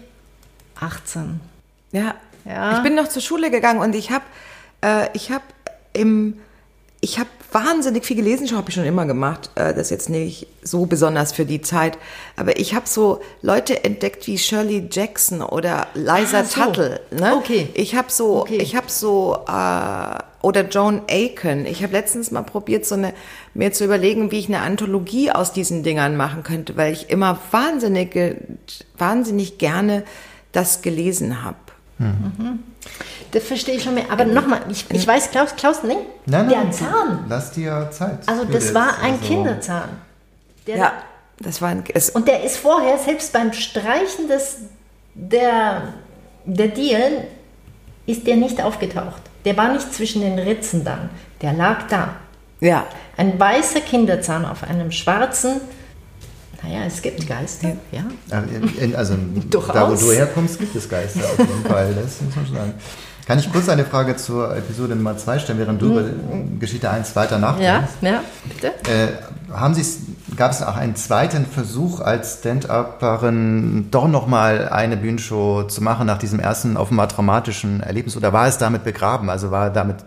18. 0.79 1.39
Ja. 1.91 2.15
ja. 2.43 2.77
Ich 2.77 2.83
bin 2.83 2.95
noch 2.95 3.07
zur 3.07 3.21
Schule 3.21 3.51
gegangen 3.51 3.81
und 3.81 3.93
ich 3.93 4.09
habe 4.09 4.25
äh, 4.81 5.09
ich 5.13 5.31
hab 5.31 5.43
im 5.93 6.37
ich 7.01 7.19
habe 7.19 7.29
wahnsinnig 7.55 8.05
viel 8.05 8.17
gelesen, 8.17 8.51
habe 8.55 8.69
ich 8.69 8.75
schon 8.75 8.83
immer 8.83 9.05
gemacht. 9.05 9.49
Äh, 9.55 9.73
das 9.73 9.83
ist 9.83 9.89
jetzt 9.89 10.09
nicht 10.09 10.47
so 10.61 10.85
besonders 10.85 11.31
für 11.31 11.45
die 11.45 11.61
Zeit. 11.61 11.97
Aber 12.35 12.59
ich 12.59 12.75
habe 12.75 12.85
so 12.87 13.21
Leute 13.41 13.85
entdeckt 13.85 14.27
wie 14.27 14.37
Shirley 14.37 14.89
Jackson 14.91 15.41
oder 15.41 15.87
Liza 15.93 16.39
ah, 16.39 16.43
so. 16.43 16.61
Tuttle. 16.61 16.99
Ne? 17.11 17.35
Okay. 17.37 17.69
Ich 17.73 17.95
habe 17.95 18.11
so, 18.11 18.41
okay. 18.41 18.57
ich 18.57 18.75
habe 18.75 18.87
so 18.89 19.37
äh, 19.47 20.19
oder 20.45 20.67
Joan 20.69 21.01
Aiken. 21.09 21.65
Ich 21.65 21.81
habe 21.81 21.93
letztens 21.93 22.29
mal 22.29 22.43
probiert, 22.43 22.85
so 22.85 22.95
eine 22.95 23.13
mir 23.53 23.71
zu 23.71 23.85
überlegen, 23.85 24.31
wie 24.31 24.39
ich 24.39 24.47
eine 24.47 24.59
Anthologie 24.59 25.31
aus 25.31 25.53
diesen 25.53 25.81
Dingern 25.81 26.17
machen 26.17 26.43
könnte, 26.43 26.75
weil 26.75 26.91
ich 26.91 27.09
immer 27.09 27.39
wahnsinnig, 27.51 28.37
wahnsinnig 28.97 29.57
gerne 29.57 30.03
das 30.51 30.81
gelesen 30.81 31.41
habe. 31.43 31.57
Mhm. 31.97 32.59
Das 33.31 33.43
verstehe 33.43 33.75
ich 33.75 33.83
schon 33.83 33.95
mehr. 33.95 34.05
Aber 34.09 34.25
nochmal, 34.25 34.61
ich, 34.69 34.85
ich 34.91 35.05
weiß, 35.05 35.31
Klaus, 35.31 35.55
Klaus, 35.55 35.83
nee, 35.83 35.95
nein, 36.25 36.47
nein, 36.47 36.49
der 36.49 36.71
Zahn. 36.71 37.25
Lass 37.27 37.51
dir 37.51 37.89
Zeit. 37.91 38.19
Also 38.27 38.45
das 38.45 38.73
war 38.73 38.99
ein 39.01 39.13
also 39.13 39.25
Kinderzahn. 39.25 39.89
Der, 40.67 40.77
ja, 40.77 40.93
das 41.39 41.61
war 41.61 41.69
ein... 41.69 41.83
und 42.13 42.27
der 42.27 42.43
ist 42.43 42.57
vorher, 42.57 42.97
selbst 42.97 43.33
beim 43.33 43.51
Streichen 43.53 44.27
des, 44.27 44.59
der, 45.13 45.93
der 46.45 46.67
Dielen, 46.69 47.25
ist 48.05 48.25
der 48.25 48.35
nicht 48.35 48.61
aufgetaucht. 48.61 49.21
Der 49.43 49.57
war 49.57 49.71
nicht 49.73 49.93
zwischen 49.93 50.21
den 50.21 50.39
Ritzen 50.39 50.83
dann. 50.83 51.09
Der 51.41 51.53
lag 51.53 51.87
da. 51.89 52.15
Ja. 52.59 52.85
Ein 53.17 53.39
weißer 53.39 53.81
Kinderzahn 53.81 54.45
auf 54.45 54.63
einem 54.63 54.91
schwarzen 54.91 55.61
naja, 56.65 56.85
es 56.85 57.01
gibt 57.01 57.27
Geister, 57.27 57.73
ja. 57.91 58.03
Also 58.97 59.15
da, 59.73 59.89
wo 59.89 59.95
du 59.95 60.11
herkommst, 60.11 60.59
gibt 60.59 60.75
es 60.75 60.89
Geister 60.89 61.21
auf 61.21 61.37
jeden 61.37 61.65
Fall, 61.65 61.93
das 61.93 62.21
muss 62.21 62.35
man 62.35 62.45
schon 62.45 62.55
sagen. 62.55 62.73
Kann 63.27 63.39
ich 63.39 63.51
kurz 63.51 63.69
eine 63.69 63.85
Frage 63.85 64.15
zur 64.17 64.55
Episode 64.55 64.95
Nummer 64.95 65.17
2 65.17 65.39
stellen, 65.39 65.57
während 65.57 65.81
du 65.81 65.87
mhm. 65.87 65.91
über 65.91 66.59
Geschichte 66.59 66.91
1 66.91 67.15
weiter 67.15 67.39
nachdenkst? 67.39 67.93
Ja, 68.01 68.09
ja, 68.09 68.23
bitte. 68.47 68.67
Äh, 68.87 69.07
haben 69.51 69.75
gab 70.35 70.51
es 70.51 70.61
auch 70.61 70.75
einen 70.75 70.95
zweiten 70.95 71.45
Versuch 71.45 72.01
als 72.01 72.39
Stand-Upperin 72.39 73.87
doch 73.89 74.07
nochmal 74.07 74.69
eine 74.69 74.97
Bühnenshow 74.97 75.63
zu 75.63 75.81
machen 75.81 76.05
nach 76.05 76.19
diesem 76.19 76.39
ersten 76.39 76.77
offenbar 76.77 77.09
traumatischen 77.09 77.81
Erlebnis 77.81 78.15
oder 78.15 78.31
war 78.31 78.47
es 78.47 78.57
damit 78.57 78.83
begraben? 78.83 79.29
Also 79.29 79.49
war 79.49 79.71
damit 79.71 79.97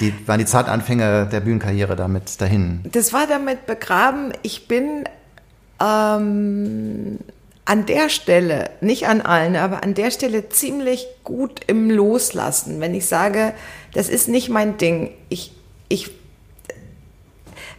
die, 0.00 0.14
waren 0.26 0.38
die 0.38 0.46
Zartanfänge 0.46 1.26
der 1.26 1.40
Bühnenkarriere 1.40 1.94
damit 1.94 2.40
dahin? 2.40 2.80
Das 2.90 3.12
war 3.12 3.26
damit 3.26 3.66
begraben. 3.66 4.32
Ich 4.42 4.66
bin 4.66 5.04
ähm, 5.80 7.18
an 7.64 7.86
der 7.86 8.08
Stelle, 8.08 8.70
nicht 8.80 9.06
an 9.06 9.20
allen, 9.20 9.56
aber 9.56 9.84
an 9.84 9.94
der 9.94 10.10
Stelle 10.10 10.48
ziemlich 10.48 11.06
gut 11.24 11.60
im 11.68 11.88
Loslassen, 11.88 12.80
wenn 12.80 12.94
ich 12.94 13.06
sage, 13.06 13.54
das 13.94 14.08
ist 14.08 14.28
nicht 14.28 14.48
mein 14.48 14.76
Ding. 14.76 15.12
Ich, 15.28 15.52
ich, 15.88 16.10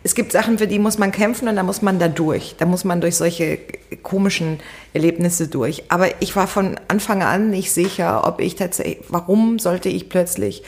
es 0.03 0.15
gibt 0.15 0.31
Sachen, 0.31 0.57
für 0.57 0.67
die 0.67 0.79
muss 0.79 0.97
man 0.97 1.11
kämpfen 1.11 1.47
und 1.49 1.57
da 1.57 1.63
muss 1.63 1.81
man 1.81 1.99
da 1.99 2.07
durch. 2.07 2.55
Da 2.57 2.65
muss 2.65 2.85
man 2.85 3.01
durch 3.01 3.17
solche 3.17 3.59
komischen 4.01 4.59
Erlebnisse 4.93 5.47
durch. 5.47 5.83
Aber 5.89 6.21
ich 6.21 6.35
war 6.35 6.47
von 6.47 6.79
Anfang 6.87 7.21
an 7.21 7.49
nicht 7.49 7.73
sicher, 7.73 8.25
ob 8.25 8.39
ich 8.39 8.55
tatsächlich, 8.55 8.99
warum 9.09 9.59
sollte 9.59 9.89
ich 9.89 10.07
plötzlich 10.07 10.63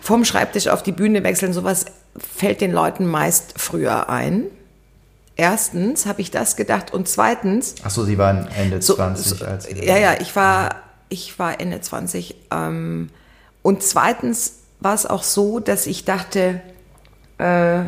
vom 0.00 0.24
Schreibtisch 0.24 0.68
auf 0.68 0.82
die 0.82 0.92
Bühne 0.92 1.24
wechseln? 1.24 1.52
Sowas 1.52 1.86
fällt 2.16 2.60
den 2.60 2.70
Leuten 2.72 3.06
meist 3.06 3.54
früher 3.56 4.08
ein. 4.08 4.44
Erstens 5.36 6.06
habe 6.06 6.20
ich 6.20 6.30
das 6.30 6.56
gedacht 6.56 6.92
und 6.92 7.08
zweitens. 7.08 7.74
Ach 7.82 7.90
so, 7.90 8.04
Sie 8.04 8.18
waren 8.18 8.46
Ende 8.56 8.80
so, 8.80 8.94
20 8.94 9.38
so, 9.38 9.44
als. 9.44 9.68
Ja, 9.70 9.96
ja, 9.96 10.14
ich 10.20 10.34
war, 10.36 10.76
ich 11.08 11.38
war 11.38 11.60
Ende 11.60 11.80
20. 11.80 12.36
Ähm, 12.52 13.10
und 13.62 13.82
zweitens 13.82 14.60
war 14.80 14.94
es 14.94 15.06
auch 15.06 15.22
so, 15.24 15.58
dass 15.58 15.86
ich 15.86 16.04
dachte, 16.04 16.60
äh, 17.38 17.84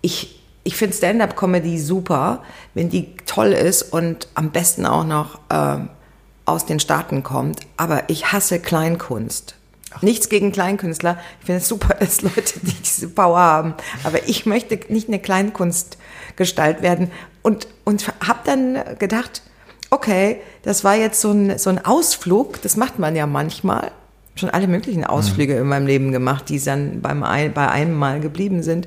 ich, 0.00 0.42
ich 0.64 0.76
finde 0.76 0.96
Stand-up-Comedy 0.96 1.78
super, 1.78 2.42
wenn 2.74 2.88
die 2.88 3.14
toll 3.26 3.52
ist 3.52 3.82
und 3.82 4.28
am 4.34 4.50
besten 4.50 4.84
auch 4.84 5.04
noch 5.04 5.38
äh, 5.50 5.78
aus 6.46 6.66
den 6.66 6.80
Staaten 6.80 7.22
kommt. 7.22 7.60
Aber 7.76 8.08
ich 8.08 8.32
hasse 8.32 8.58
Kleinkunst. 8.58 9.54
Ach. 9.90 10.02
Nichts 10.02 10.28
gegen 10.28 10.52
Kleinkünstler. 10.52 11.18
Ich 11.40 11.46
finde 11.46 11.60
es 11.60 11.68
super, 11.68 11.94
dass 12.00 12.22
Leute 12.22 12.60
diese 12.60 13.08
Power 13.08 13.38
haben. 13.38 13.74
Aber 14.04 14.28
ich 14.28 14.46
möchte 14.46 14.78
nicht 14.92 15.08
eine 15.08 15.20
Kleinkunst 15.20 15.98
Gestalt 16.38 16.80
werden. 16.80 17.10
Und, 17.42 17.66
und 17.84 18.08
habe 18.26 18.38
dann 18.44 18.78
gedacht, 18.98 19.42
okay, 19.90 20.40
das 20.62 20.84
war 20.84 20.96
jetzt 20.96 21.20
so 21.20 21.30
ein, 21.30 21.58
so 21.58 21.68
ein 21.68 21.84
Ausflug, 21.84 22.62
das 22.62 22.76
macht 22.76 22.98
man 22.98 23.14
ja 23.14 23.26
manchmal. 23.26 23.90
Schon 24.36 24.50
alle 24.50 24.68
möglichen 24.68 25.04
Ausflüge 25.04 25.54
mhm. 25.54 25.62
in 25.62 25.66
meinem 25.66 25.86
Leben 25.86 26.12
gemacht, 26.12 26.48
die 26.48 26.60
dann 26.60 27.00
beim 27.02 27.24
ein, 27.24 27.52
bei 27.52 27.68
einem 27.68 27.94
Mal 27.94 28.20
geblieben 28.20 28.62
sind. 28.62 28.86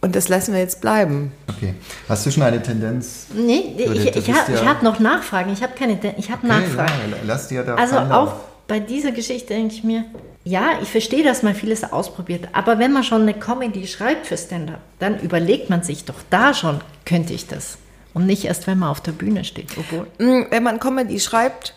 Und 0.00 0.16
das 0.16 0.28
lassen 0.28 0.54
wir 0.54 0.60
jetzt 0.60 0.80
bleiben. 0.80 1.32
Okay. 1.48 1.74
Hast 2.08 2.24
du 2.24 2.30
schon 2.30 2.42
eine 2.42 2.62
Tendenz? 2.62 3.26
Nee, 3.34 3.74
ich, 3.76 4.16
ich, 4.16 4.32
habe 4.32 4.52
ja 4.52 4.64
hab 4.64 4.82
noch 4.82 4.98
Nachfragen. 4.98 5.52
Ich 5.52 5.62
habe 5.62 5.74
keine 5.74 5.98
Ich 6.16 6.30
habe 6.30 6.46
okay, 6.46 6.60
Nachfragen. 6.60 6.92
Ja, 7.10 7.16
lass 7.26 7.48
dir 7.48 7.64
da 7.64 7.74
Also 7.74 7.96
auch 7.96 8.34
bei 8.66 8.80
dieser 8.80 9.12
Geschichte 9.12 9.48
denke 9.48 9.74
ich 9.74 9.84
mir, 9.84 10.04
ja, 10.48 10.78
ich 10.80 10.88
verstehe, 10.88 11.22
dass 11.22 11.42
man 11.42 11.54
vieles 11.54 11.84
ausprobiert, 11.84 12.48
aber 12.52 12.78
wenn 12.78 12.90
man 12.90 13.04
schon 13.04 13.22
eine 13.22 13.34
Comedy 13.34 13.86
schreibt 13.86 14.26
für 14.26 14.38
Stand-up, 14.38 14.80
dann 14.98 15.20
überlegt 15.20 15.68
man 15.68 15.82
sich 15.82 16.06
doch 16.06 16.20
da 16.30 16.54
schon, 16.54 16.80
könnte 17.04 17.34
ich 17.34 17.46
das? 17.46 17.76
Und 18.14 18.24
nicht 18.24 18.46
erst, 18.46 18.66
wenn 18.66 18.78
man 18.78 18.88
auf 18.88 19.02
der 19.02 19.12
Bühne 19.12 19.44
steht. 19.44 19.76
Obwohl. 19.76 20.06
Mm, 20.18 20.46
wenn 20.48 20.62
man 20.62 20.80
Comedy 20.80 21.20
schreibt, 21.20 21.74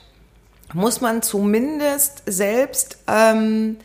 muss 0.73 1.01
man 1.01 1.21
zumindest 1.21 2.23
selbst, 2.25 2.99
ähm, 3.07 3.75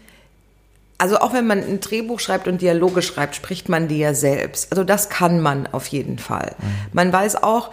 also 0.99 1.19
auch 1.19 1.33
wenn 1.33 1.49
man 1.49 1.59
ein 1.59 1.81
Drehbuch 1.81 2.21
schreibt 2.21 2.47
und 2.47 2.63
Dialoge 2.63 3.03
schreibt, 3.03 3.35
spricht 3.35 3.69
man 3.69 3.89
die 3.89 3.99
ja 3.99 4.15
selbst. 4.15 4.71
Also 4.71 4.85
das 4.85 5.09
kann 5.09 5.41
man 5.41 5.67
auf 5.67 5.89
jeden 5.89 6.21
Fall. 6.21 6.55
Mhm. 6.59 6.65
Man 6.93 7.13
weiß 7.13 7.43
auch, 7.43 7.73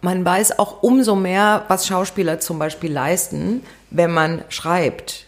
man 0.00 0.24
weiß 0.24 0.58
auch 0.58 0.82
umso 0.82 1.14
mehr, 1.14 1.66
was 1.68 1.86
Schauspieler 1.86 2.40
zum 2.40 2.58
Beispiel 2.58 2.90
leisten, 2.90 3.62
wenn 3.90 4.10
man 4.10 4.44
schreibt. 4.48 5.26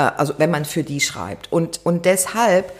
Äh, 0.00 0.12
also 0.16 0.34
wenn 0.38 0.50
man 0.50 0.64
für 0.64 0.82
die 0.82 1.00
schreibt. 1.00 1.52
Und, 1.52 1.80
und 1.84 2.04
deshalb 2.04 2.72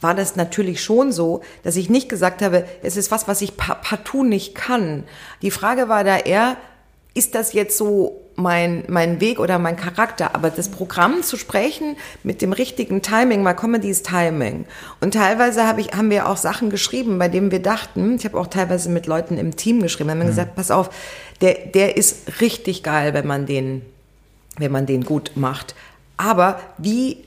war 0.00 0.14
das 0.14 0.36
natürlich 0.36 0.82
schon 0.82 1.10
so, 1.10 1.42
dass 1.62 1.76
ich 1.76 1.88
nicht 1.88 2.08
gesagt 2.08 2.42
habe, 2.42 2.66
es 2.82 2.96
ist 2.96 3.10
was, 3.10 3.28
was 3.28 3.40
ich 3.40 3.56
partout 3.56 4.24
nicht 4.24 4.54
kann. 4.54 5.04
Die 5.42 5.50
Frage 5.50 5.88
war 5.88 6.04
da 6.04 6.18
eher, 6.18 6.56
ist 7.14 7.34
das 7.34 7.54
jetzt 7.54 7.78
so 7.78 8.20
mein, 8.34 8.84
mein 8.88 9.22
Weg 9.22 9.40
oder 9.40 9.58
mein 9.58 9.76
Charakter. 9.76 10.34
Aber 10.34 10.50
das 10.50 10.68
Programm 10.68 11.22
zu 11.22 11.38
sprechen 11.38 11.96
mit 12.22 12.42
dem 12.42 12.52
richtigen 12.52 13.00
Timing, 13.00 13.42
weil 13.42 13.56
Comedy 13.56 13.88
ist 13.88 14.06
Timing. 14.06 14.66
Und 15.00 15.14
teilweise 15.14 15.66
hab 15.66 15.78
ich, 15.78 15.94
haben 15.94 16.10
wir 16.10 16.28
auch 16.28 16.36
Sachen 16.36 16.68
geschrieben, 16.68 17.18
bei 17.18 17.28
denen 17.28 17.50
wir 17.50 17.62
dachten, 17.62 18.16
ich 18.16 18.26
habe 18.26 18.38
auch 18.38 18.48
teilweise 18.48 18.90
mit 18.90 19.06
Leuten 19.06 19.38
im 19.38 19.56
Team 19.56 19.80
geschrieben, 19.80 20.10
haben 20.10 20.18
wir 20.18 20.26
gesagt, 20.26 20.56
pass 20.56 20.70
auf, 20.70 20.90
der, 21.40 21.54
der 21.54 21.96
ist 21.96 22.42
richtig 22.42 22.82
geil, 22.82 23.14
wenn 23.14 23.26
man 23.26 23.46
den, 23.46 23.80
wenn 24.58 24.72
man 24.72 24.84
den 24.84 25.04
gut 25.04 25.32
macht. 25.36 25.74
Aber 26.16 26.60
wie 26.78 27.24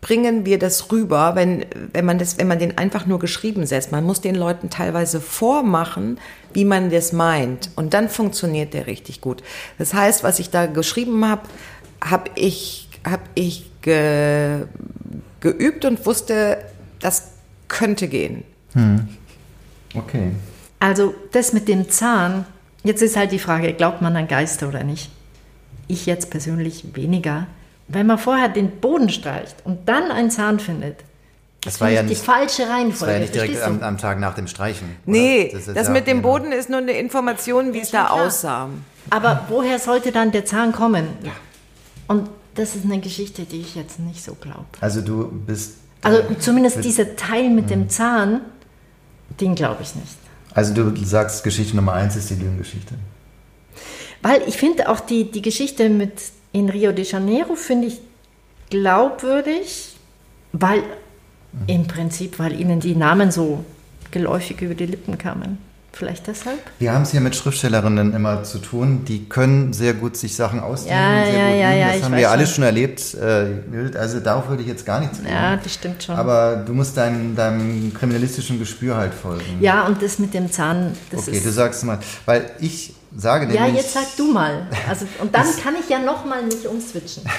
bringen 0.00 0.46
wir 0.46 0.58
das 0.58 0.90
rüber, 0.90 1.34
wenn, 1.34 1.66
wenn 1.92 2.04
man 2.04 2.18
das, 2.18 2.38
wenn 2.38 2.48
man 2.48 2.58
den 2.58 2.78
einfach 2.78 3.06
nur 3.06 3.18
geschrieben 3.18 3.66
setzt? 3.66 3.92
Man 3.92 4.04
muss 4.04 4.20
den 4.20 4.34
Leuten 4.34 4.70
teilweise 4.70 5.20
vormachen, 5.20 6.18
wie 6.52 6.64
man 6.64 6.90
das 6.90 7.12
meint. 7.12 7.70
Und 7.76 7.94
dann 7.94 8.08
funktioniert 8.08 8.74
der 8.74 8.86
richtig 8.86 9.20
gut. 9.20 9.42
Das 9.78 9.92
heißt, 9.94 10.24
was 10.24 10.38
ich 10.38 10.50
da 10.50 10.66
geschrieben 10.66 11.24
habe, 11.26 11.42
habe 12.02 12.30
ich, 12.34 12.88
hab 13.04 13.20
ich 13.34 13.70
ge, 13.82 14.66
geübt 15.40 15.84
und 15.84 16.04
wusste, 16.06 16.58
das 17.00 17.32
könnte 17.68 18.08
gehen. 18.08 18.44
Okay. 19.94 20.32
Also 20.78 21.14
das 21.32 21.52
mit 21.52 21.68
dem 21.68 21.90
Zahn, 21.90 22.46
jetzt 22.84 23.02
ist 23.02 23.16
halt 23.16 23.32
die 23.32 23.38
Frage, 23.38 23.72
glaubt 23.74 24.00
man 24.00 24.16
an 24.16 24.28
Geister 24.28 24.68
oder 24.68 24.82
nicht? 24.82 25.10
Ich 25.88 26.06
jetzt 26.06 26.30
persönlich 26.30 26.94
weniger. 26.94 27.46
Wenn 27.92 28.06
man 28.06 28.18
vorher 28.18 28.48
den 28.48 28.70
Boden 28.70 29.08
streicht 29.08 29.56
und 29.64 29.88
dann 29.88 30.10
einen 30.10 30.30
Zahn 30.30 30.60
findet, 30.60 30.98
Das 31.64 31.76
finde 31.78 31.80
war 31.80 31.90
ja 31.90 32.00
ich 32.02 32.08
nicht, 32.08 32.20
die 32.22 32.24
falsche 32.26 32.62
das 32.62 32.70
Reihenfolge. 32.70 33.06
war 33.06 33.12
ja 33.14 33.18
nicht 33.20 33.34
direkt 33.34 33.62
am, 33.62 33.82
am 33.82 33.98
Tag 33.98 34.20
nach 34.20 34.34
dem 34.34 34.46
Streichen. 34.46 34.96
Nee, 35.06 35.42
ist 35.42 35.68
das, 35.68 35.86
ja- 35.88 35.92
mit 35.92 36.06
dem 36.06 36.18
genau. 36.22 36.28
Boden 36.34 36.52
ist 36.52 36.68
nur 36.70 36.78
eine 36.78 36.92
Information, 36.92 37.72
wie 37.72 37.80
es 37.80 37.90
da 37.90 38.04
klar. 38.06 38.12
aussah. 38.26 38.68
Aber 39.10 39.46
woher 39.48 39.78
sollte 39.78 40.12
dann 40.12 40.30
der 40.30 40.44
Zahn 40.44 40.70
kommen? 40.72 41.08
Und 42.06 42.28
das 42.54 42.76
ist 42.76 42.84
eine 42.84 43.00
Geschichte, 43.00 43.42
die 43.42 43.60
ich 43.60 43.74
jetzt 43.74 43.98
nicht 43.98 44.22
so 44.22 44.34
glaube. 44.34 44.66
Also 44.80 45.00
du 45.00 45.28
bist. 45.28 45.74
Also 46.02 46.18
äh, 46.20 46.38
zumindest 46.38 46.84
dieser 46.84 47.16
Teil 47.16 47.50
mit 47.50 47.70
dem 47.70 47.88
Zahn, 47.88 48.40
den 49.40 49.54
glaube 49.54 49.82
ich 49.82 49.94
nicht. 49.94 50.16
Also 50.54 50.74
du 50.74 50.94
sagst, 51.04 51.42
Geschichte 51.44 51.74
Nummer 51.76 51.92
eins 51.94 52.16
ist 52.16 52.30
die 52.30 52.34
Lügengeschichte. 52.34 52.94
Weil 54.22 54.42
ich 54.46 54.56
finde 54.56 54.88
auch 54.88 55.00
die, 55.00 55.30
die 55.30 55.42
Geschichte 55.42 55.88
mit 55.88 56.12
in 56.52 56.68
Rio 56.68 56.92
de 56.92 57.04
Janeiro 57.04 57.54
finde 57.54 57.88
ich 57.88 58.00
glaubwürdig, 58.70 59.96
weil 60.52 60.82
im 61.66 61.86
Prinzip, 61.86 62.38
weil 62.38 62.58
ihnen 62.58 62.80
die 62.80 62.94
Namen 62.94 63.30
so 63.30 63.64
geläufig 64.10 64.60
über 64.62 64.74
die 64.74 64.86
Lippen 64.86 65.18
kamen. 65.18 65.58
Vielleicht 65.92 66.28
deshalb? 66.28 66.60
Wir 66.78 66.92
haben 66.92 67.02
es 67.02 67.10
hier 67.10 67.20
mit 67.20 67.34
Schriftstellerinnen 67.34 68.14
immer 68.14 68.44
zu 68.44 68.58
tun, 68.58 69.04
die 69.06 69.24
können 69.28 69.72
sehr 69.72 69.92
gut 69.92 70.16
sich 70.16 70.36
Sachen 70.36 70.60
ausdenken, 70.60 70.96
Ja, 70.96 71.24
ja, 71.26 71.48
ja, 71.48 71.72
ja, 71.74 71.92
das 71.94 72.04
haben 72.04 72.16
wir 72.16 72.30
alle 72.30 72.46
schon. 72.46 72.62
erlebt. 72.62 73.14
äh, 73.14 73.96
Also 73.98 74.20
darauf 74.20 74.48
würde 74.48 74.62
ich 74.62 74.68
jetzt 74.68 74.86
gar 74.86 75.00
nichts 75.00 75.18
legen. 75.18 75.30
Ja, 75.32 75.56
das 75.56 75.74
stimmt 75.74 76.04
schon. 76.04 76.14
Aber 76.14 76.62
du 76.64 76.74
musst 76.74 76.96
dein, 76.96 77.34
deinem 77.34 77.92
kriminalistischen 77.92 78.60
Gespür 78.60 78.96
halt 78.96 79.12
folgen. 79.12 79.42
ja, 79.60 79.84
und 79.86 80.00
das 80.00 80.20
mit 80.20 80.32
dem 80.32 80.50
Zahn, 80.52 80.92
das 81.10 81.26
okay, 81.26 81.40
du 81.42 81.50
sagst 81.50 81.82
mal, 81.82 81.98
weil 82.24 82.48
ich 82.60 82.94
sage 83.16 83.52
ja, 83.52 83.64
nämlich... 83.64 83.82
jetzt 83.82 83.94
sag 83.94 84.16
du 84.16 84.32
mal. 84.32 84.66
Also, 84.88 85.06
und 85.20 85.34
dann 85.34 85.46
kann 85.62 85.74
ich 85.80 85.88
ja 85.88 85.98
nochmal 85.98 86.44
nicht 86.44 86.66
umswitchen. 86.66 87.24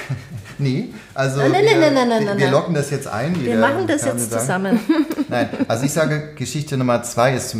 Nee, 0.61 0.89
also 1.15 1.39
Nein, 1.39 1.51
nein, 1.51 1.63
wir, 1.65 1.91
nein, 1.91 2.07
nein, 2.07 2.23
nein, 2.23 2.37
wir, 2.37 2.51
locken 2.51 2.75
das 2.75 2.91
jetzt 2.91 3.07
ein. 3.07 3.43
Wir 3.43 3.57
machen 3.57 3.87
das 3.87 4.05
jetzt 4.05 4.29
sagt. 4.29 4.41
zusammen. 4.43 4.79
Nein, 5.27 5.49
also 5.67 5.85
ich 5.85 5.91
sage, 5.91 6.35
Geschichte 6.35 6.77
Nummer 6.77 7.01
zwei 7.01 7.33
ist, 7.33 7.55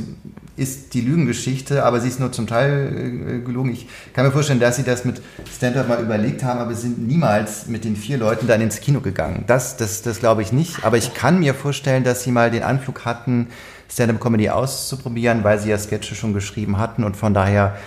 ist 0.56 0.94
die 0.94 1.02
Lügengeschichte, 1.02 1.84
aber 1.84 2.00
sie 2.00 2.10
ist 2.10 2.20
nur 2.20 2.32
zum 2.32 2.46
Teil 2.46 3.40
äh, 3.40 3.40
gelogen. 3.40 3.72
Ich 3.72 3.88
kann 4.14 4.26
mir 4.26 4.32
vorstellen, 4.32 4.60
dass 4.60 4.76
sie 4.76 4.84
das 4.84 5.04
mit 5.04 5.20
Stand-Up 5.52 5.88
mal 5.88 6.00
überlegt 6.00 6.44
haben, 6.44 6.60
aber 6.60 6.76
sie 6.76 6.82
sind 6.82 7.08
niemals 7.08 7.66
mit 7.66 7.86
den 7.86 7.96
vier 7.96 8.20
Leuten 8.20 8.46
dann 8.46 8.62
ins 8.62 8.82
Kino 8.82 9.02
gegangen. 9.02 9.46
Das, 9.48 9.78
das, 9.78 10.04
das 10.04 10.20
glaube 10.20 10.44
ich 10.44 10.52
nicht. 10.52 10.86
Aber 10.86 10.98
ich 10.98 11.16
kann 11.16 11.40
mir 11.40 11.56
vorstellen, 11.56 12.04
dass 12.04 12.24
sie 12.24 12.32
mal 12.32 12.52
den 12.52 12.62
Anflug 12.62 13.04
hatten, 13.06 13.48
Stand-Up-Comedy 13.90 14.50
auszuprobieren, 14.50 15.44
weil 15.44 15.60
sie 15.60 15.70
ja 15.70 15.78
Sketche 15.80 16.14
schon 16.14 16.34
geschrieben 16.34 16.78
hatten 16.78 17.04
und 17.04 17.18
von 17.18 17.34
daher 17.34 17.78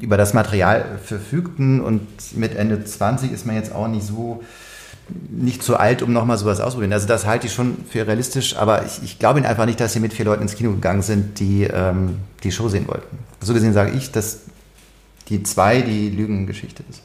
über 0.00 0.16
das 0.16 0.34
Material 0.34 0.98
verfügten. 1.04 1.80
Und 1.80 2.06
mit 2.36 2.54
Ende 2.56 2.84
20 2.84 3.32
ist 3.32 3.46
man 3.46 3.56
jetzt 3.56 3.72
auch 3.74 3.88
nicht 3.88 4.06
so 4.06 4.42
nicht 5.30 5.62
zu 5.62 5.76
alt, 5.76 6.02
um 6.02 6.12
nochmal 6.12 6.36
sowas 6.36 6.60
auszuprobieren. 6.60 6.92
Also 6.92 7.06
das 7.06 7.26
halte 7.26 7.46
ich 7.46 7.54
schon 7.54 7.78
für 7.90 8.06
realistisch, 8.06 8.56
aber 8.56 8.84
ich, 8.84 9.02
ich 9.02 9.18
glaube 9.18 9.38
Ihnen 9.38 9.46
einfach 9.46 9.64
nicht, 9.64 9.80
dass 9.80 9.94
Sie 9.94 10.00
mit 10.00 10.12
vier 10.12 10.26
Leuten 10.26 10.42
ins 10.42 10.54
Kino 10.54 10.72
gegangen 10.72 11.02
sind, 11.02 11.40
die 11.40 11.64
ähm, 11.64 12.18
die 12.42 12.52
Show 12.52 12.68
sehen 12.68 12.86
wollten. 12.88 13.18
So 13.40 13.54
gesehen 13.54 13.72
sage 13.72 13.92
ich, 13.92 14.12
dass 14.12 14.40
die 15.28 15.42
zwei 15.42 15.80
die 15.80 16.10
Lügengeschichte 16.10 16.82
ist. 16.90 17.02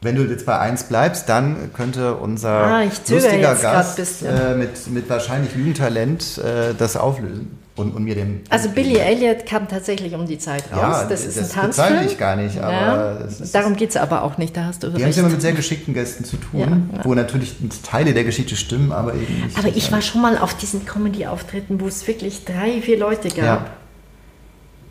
Wenn 0.00 0.16
du 0.16 0.22
jetzt 0.24 0.46
bei 0.46 0.58
eins 0.58 0.84
bleibst, 0.84 1.28
dann 1.28 1.72
könnte 1.74 2.14
unser 2.14 2.50
Ah, 2.50 2.82
lustiger 2.82 3.54
Gast 3.54 4.00
äh, 4.22 4.54
mit, 4.54 4.90
mit 4.90 5.08
wahrscheinlich 5.08 5.54
Lügentalent 5.54 6.38
äh, 6.38 6.74
das 6.76 6.96
auflösen 6.96 7.61
und, 7.74 7.94
und 7.94 8.04
mir 8.04 8.14
den... 8.14 8.42
Also 8.50 8.68
Billy 8.68 8.96
Elliot 8.98 9.46
kam 9.46 9.66
tatsächlich 9.66 10.14
um 10.14 10.26
die 10.26 10.38
Zeit 10.38 10.64
raus. 10.72 10.80
Ja, 10.80 11.04
das 11.04 11.24
ist 11.24 11.38
das 11.40 11.50
ein 11.54 11.60
Tanzfilm. 11.62 11.88
bezweifle 11.88 12.12
ich 12.12 12.18
gar 12.18 12.36
nicht, 12.36 12.58
aber 12.58 12.72
ja, 12.72 13.12
ist- 13.26 13.54
darum 13.54 13.76
geht 13.76 13.90
es 13.90 13.96
aber 13.96 14.22
auch 14.24 14.36
nicht, 14.36 14.54
da 14.56 14.64
hast 14.66 14.82
du 14.82 14.92
Wir 14.94 15.04
haben 15.04 15.10
es 15.10 15.16
immer 15.16 15.30
mit 15.30 15.40
sehr 15.40 15.52
geschickten 15.52 15.94
Gästen 15.94 16.24
zu 16.26 16.36
tun, 16.36 16.60
Ja, 16.60 16.66
ja. 16.98 17.04
wo 17.04 17.14
natürlich 17.14 17.56
Teile 17.82 18.12
der 18.12 18.24
Geschichte 18.24 18.56
stimmen, 18.56 18.92
aber 18.92 19.14
eben 19.14 19.44
nicht. 19.44 19.58
aber 19.58 19.68
ich 19.68 19.90
war 19.90 20.02
schon 20.02 20.20
mal 20.20 20.36
auf 20.36 20.54
diesen 20.54 20.84
Comedy-Auftritten, 20.84 21.80
wo 21.80 21.86
es 21.88 22.06
wirklich 22.06 22.44
drei, 22.44 22.82
vier 22.82 22.98
Leute 22.98 23.28
gab. 23.28 23.36
Ja. 23.38 23.66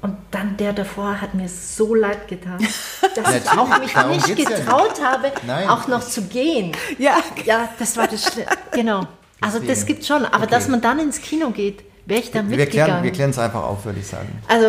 Und 0.02 0.18
dann 0.32 0.58
der 0.58 0.74
davor 0.74 1.22
hat 1.22 1.36
mir 1.36 1.48
so 1.48 1.94
leid 1.94 2.28
getan, 2.28 2.58
dass 3.16 3.36
ich 3.36 3.48
auch 3.52 3.80
mich 3.80 3.94
darum 3.94 4.12
nicht 4.14 4.26
geht's 4.36 4.50
ja 4.50 4.58
getraut 4.58 5.00
habe, 5.04 5.32
Nein. 5.46 5.70
auch 5.70 5.88
noch 5.88 6.02
zu 6.02 6.24
gehen. 6.24 6.72
Ja, 6.98 7.18
Ja, 7.46 7.70
das 7.78 7.96
war 7.98 8.08
das 8.08 8.24
Schlimme. 8.34 8.48
Genau. 8.72 9.06
Also 9.40 9.60
das 9.60 9.86
gibt 9.86 10.04
schon. 10.04 10.26
Aber 10.26 10.44
Okay. 10.46 10.48
dass 10.50 10.68
man 10.70 10.82
dann 10.82 10.98
ins 10.98 11.22
Kino 11.22 11.52
geht, 11.52 11.84
wäre 12.12 12.20
ich 12.22 12.32
da 12.32 12.36
wir 12.40 12.44
mitgegangen. 12.58 12.86
klären, 12.86 13.04
wir 13.04 13.12
klären 13.12 13.30
es 13.32 13.40
einfach 13.40 13.64
auf, 13.64 13.86
würde 13.86 14.00
ich 14.00 14.08
sagen. 14.08 14.30
also, 14.48 14.68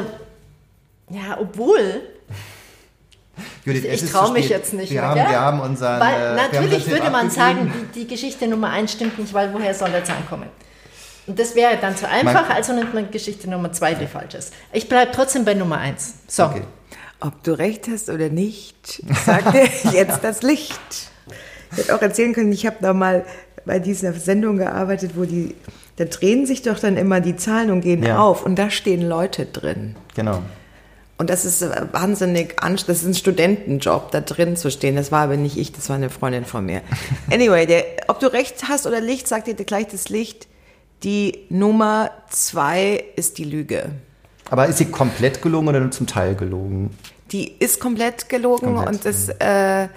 ja, 1.10 1.36
obwohl, 1.40 2.01
Judith, 3.64 3.85
ich 3.85 4.10
traue 4.10 4.32
mich 4.32 4.48
jetzt 4.48 4.73
nicht 4.74 4.90
Wir 4.93 5.01
mehr. 5.01 5.10
haben, 5.10 5.20
gell? 5.20 5.28
wir 5.31 5.40
haben 5.40 5.60
unseren. 5.60 6.01
Weil 6.01 6.14
äh, 6.23 6.36
natürlich 6.36 6.86
würde 6.89 7.10
man 7.10 7.31
sagen, 7.31 7.73
die, 7.94 8.01
die 8.01 8.06
Geschichte 8.06 8.47
Nummer 8.47 8.70
eins 8.70 8.93
stimmt 8.93 9.19
nicht, 9.19 9.32
weil 9.32 9.52
woher 9.55 9.74
soll 9.74 9.90
der 9.90 10.05
Zahn 10.05 10.27
kommen? 10.28 10.48
Und 11.27 11.39
das 11.39 11.55
wäre 11.55 11.77
dann 11.81 11.97
zu 11.97 12.09
einfach, 12.09 12.48
Man- 12.48 12.56
also 12.56 12.73
nimmt 12.73 12.94
man 12.94 13.10
Geschichte 13.10 13.48
Nummer 13.48 13.73
zwei, 13.73 13.94
die 13.94 14.06
falsch 14.06 14.35
ist. 14.35 14.52
Ich 14.73 14.89
bleibe 14.89 15.12
trotzdem 15.12 15.44
bei 15.44 15.55
Nummer 15.55 15.78
eins. 15.78 16.14
So. 16.27 16.44
Okay. 16.47 16.62
ob 17.20 17.43
du 17.44 17.52
recht 17.56 17.86
hast 17.89 18.09
oder 18.10 18.28
nicht, 18.28 19.02
sagt 19.24 19.55
jetzt 19.93 20.19
das 20.23 20.43
Licht. 20.43 20.81
Ich 21.73 21.78
hätte 21.78 21.94
auch 21.94 22.02
erzählen 22.02 22.32
können, 22.35 22.52
ich 22.52 22.66
habe 22.66 22.77
da 22.81 22.93
mal 22.93 23.24
bei 23.64 23.78
dieser 23.78 24.12
Sendung 24.14 24.56
gearbeitet, 24.59 25.12
wo 25.14 25.24
die, 25.24 25.55
da 25.97 26.05
drehen 26.06 26.47
sich 26.47 26.62
doch 26.62 26.78
dann 26.78 26.97
immer 26.97 27.20
die 27.20 27.36
Zahlen 27.36 27.70
und 27.70 27.82
gehen 27.82 28.02
Ja. 28.02 28.19
auf 28.19 28.44
und 28.44 28.56
da 28.59 28.70
stehen 28.70 29.02
Leute 29.02 29.47
drin. 29.47 29.97
Genau. 30.14 30.43
Und 31.19 31.31
das 31.31 31.44
ist 31.44 31.62
äh, 31.62 31.86
wahnsinnig 31.93 32.60
anstrengend. 32.62 32.89
Das 32.89 33.02
ist 33.02 33.09
ein 33.09 33.14
Studentenjob, 33.14 34.10
da 34.10 34.20
drin 34.20 34.56
zu 34.56 34.70
stehen. 34.70 34.97
Das 34.97 35.12
war 35.12 35.20
aber 35.23 35.36
nicht 35.36 35.56
ich, 35.56 35.70
das 35.73 35.89
war 35.89 35.97
eine 35.97 36.10
Freundin 36.10 36.44
von 36.44 36.64
mir. 36.66 36.81
Anyway, 37.31 37.66
der, 37.66 37.85
ob 38.09 38.19
du 38.20 38.32
recht 38.32 38.64
hast 38.69 38.86
oder 38.86 39.01
Licht, 39.01 39.28
sagt 39.28 39.47
dir 39.47 39.55
gleich 39.55 39.86
das 39.89 40.09
Licht. 40.09 40.48
Die 41.05 41.40
Nummer 41.48 42.10
zwei 42.31 43.05
ist 43.16 43.39
die 43.39 43.44
Lüge. 43.44 43.90
Aber 44.51 44.66
ist 44.66 44.78
sie 44.78 44.86
komplett 44.86 45.43
gelogen 45.43 45.69
oder 45.69 45.81
nur 45.81 45.90
zum 45.90 46.06
Teil 46.06 46.35
gelogen? 46.35 46.90
Die 47.31 47.51
ist 47.59 47.81
komplett 47.81 48.28
gelogen 48.28 48.74
Komplett, 48.74 48.89
und 48.89 49.05
das, 49.05 49.28
äh, 49.28 49.89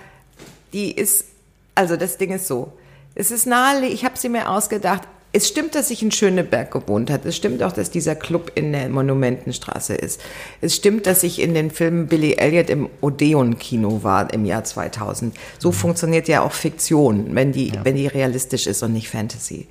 die 0.74 0.92
ist, 0.92 1.26
also 1.74 1.96
das 1.98 2.18
Ding 2.18 2.32
ist 2.32 2.48
so. 2.48 2.72
Es 3.16 3.32
ist 3.32 3.46
nahe, 3.46 3.86
ich 3.86 4.06
habe 4.06 4.18
sie 4.18 4.30
mir 4.30 4.50
ausgedacht. 4.50 5.04
Es 5.36 5.50
stimmt, 5.50 5.76
dass 5.76 5.92
ich 5.92 6.02
in 6.02 6.12
Schöneberg 6.12 6.72
gewohnt 6.72 7.12
habe. 7.12 7.28
Es 7.28 7.36
stimmt 7.36 7.62
auch, 7.62 7.74
dass 7.74 7.92
dieser 7.92 8.16
Club 8.16 8.54
in 8.56 8.72
der 8.72 8.88
Monumentenstraße 8.88 9.94
ist. 9.94 10.22
Es 10.62 10.74
stimmt, 10.74 11.08
dass 11.08 11.24
ich 11.24 11.42
in 11.42 11.54
den 11.54 11.72
Filmen 11.72 12.08
Billy 12.08 12.36
Elliot 12.38 12.70
im 12.70 12.88
Odeon-Kino 13.02 14.02
war 14.02 14.34
im 14.34 14.46
Jahr 14.46 14.64
2000. 14.64 15.36
So 15.60 15.74
funktioniert 15.74 16.30
ja 16.30 16.42
auch 16.42 16.54
Fiktion, 16.54 17.36
wenn 17.36 17.52
die, 17.52 17.74
wenn 17.84 17.98
die 17.98 18.08
realistisch 18.08 18.66
ist 18.66 18.82
und 18.82 18.94
nicht 18.94 19.10
Fantasy. 19.10 19.68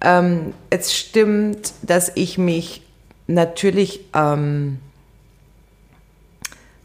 Ähm, 0.00 0.52
es 0.68 0.92
stimmt, 0.92 1.74
dass 1.82 2.10
ich 2.16 2.36
mich 2.36 2.82
natürlich 3.28 4.00
ähm, 4.14 4.78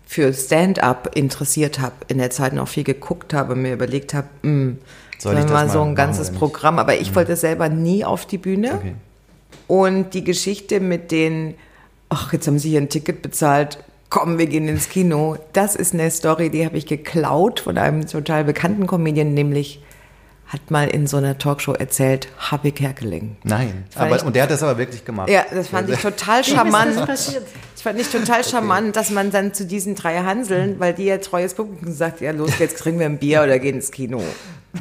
für 0.06 0.34
Stand-up 0.34 1.15
interessiert 1.15 1.80
habe, 1.80 1.95
in 2.10 2.19
der 2.19 2.30
Zeit 2.30 2.53
noch 2.53 2.68
viel 2.68 2.84
geguckt 2.84 3.34
habe, 3.34 3.56
mir 3.56 3.74
überlegt 3.74 4.14
habe, 4.14 4.28
mh, 4.44 4.76
Soll 5.18 5.34
sollen 5.34 5.45
ich 5.45 5.52
wir 5.52 5.56
das 5.56 5.68
mal 5.68 5.69
so 5.69 5.80
ein 5.80 5.85
machen 5.88 5.95
ganzes? 5.95 6.31
Programm, 6.31 6.80
aber 6.80 6.99
ich 6.99 7.15
wollte 7.15 7.35
selber 7.35 7.69
nie 7.69 8.06
auf 8.06 8.26
die 8.26 8.38
Bühne. 8.38 8.73
Okay. 8.76 8.94
Und 9.68 10.14
die 10.14 10.23
Geschichte 10.23 10.80
mit 10.80 11.11
den, 11.11 11.56
ach, 12.10 12.34
jetzt 12.34 12.48
haben 12.48 12.60
sie 12.60 12.69
hier 12.69 12.81
ein 12.81 12.89
Ticket 12.89 13.22
bezahlt, 13.22 13.84
komm, 14.10 14.38
wir 14.38 14.48
gehen 14.48 14.68
ins 14.68 14.89
Kino. 14.89 15.38
Das 15.53 15.76
ist 15.76 15.94
eine 15.94 16.10
Story, 16.11 16.49
die 16.49 16.65
habe 16.65 16.77
ich 16.77 16.85
geklaut 16.85 17.60
von 17.60 17.77
einem 17.77 18.07
total 18.07 18.44
bekannten 18.44 18.88
Comedian, 18.88 19.34
nämlich 19.34 19.81
hat 20.48 20.72
mal 20.72 20.88
in 20.88 21.07
so 21.07 21.18
einer 21.18 21.38
Talkshow 21.38 21.74
erzählt, 21.74 22.30
Happy 22.49 22.72
Kerkeling. 22.72 23.36
Nein, 23.44 23.84
aber, 23.95 24.15
ich- 24.15 24.24
und 24.24 24.36
der 24.36 24.44
hat 24.44 24.52
das 24.52 24.64
aber 24.64 24.78
wirklich 24.78 25.03
gemacht. 25.03 25.30
Ja, 25.30 25.45
das 25.52 25.68
fand 25.68 25.90
ich 25.90 25.99
total 25.99 26.38
Wie 26.38 26.41
ist 26.41 26.56
charmant. 26.56 26.95
das 26.95 27.06
passiert? 27.06 27.44
Das 27.74 27.82
fand 27.82 27.99
ich 27.99 28.07
total 28.07 28.44
charmant, 28.44 28.95
dass 28.95 29.11
man 29.11 29.30
dann 29.30 29.53
zu 29.53 29.65
diesen 29.65 29.95
drei 29.95 30.19
Hanseln, 30.19 30.80
weil 30.80 30.94
die 30.94 31.06
ja 31.06 31.18
treues 31.18 31.53
Publikum 31.53 31.91
sagt, 31.91 32.22
ja 32.22 32.32
los, 32.32 32.60
jetzt 32.60 32.80
trinken 32.80 32.99
wir 32.99 33.06
ein 33.07 33.18
Bier 33.18 33.44
oder 33.44 33.60
gehen 33.60 33.76
ins 33.76 33.91
Kino. 33.91 34.22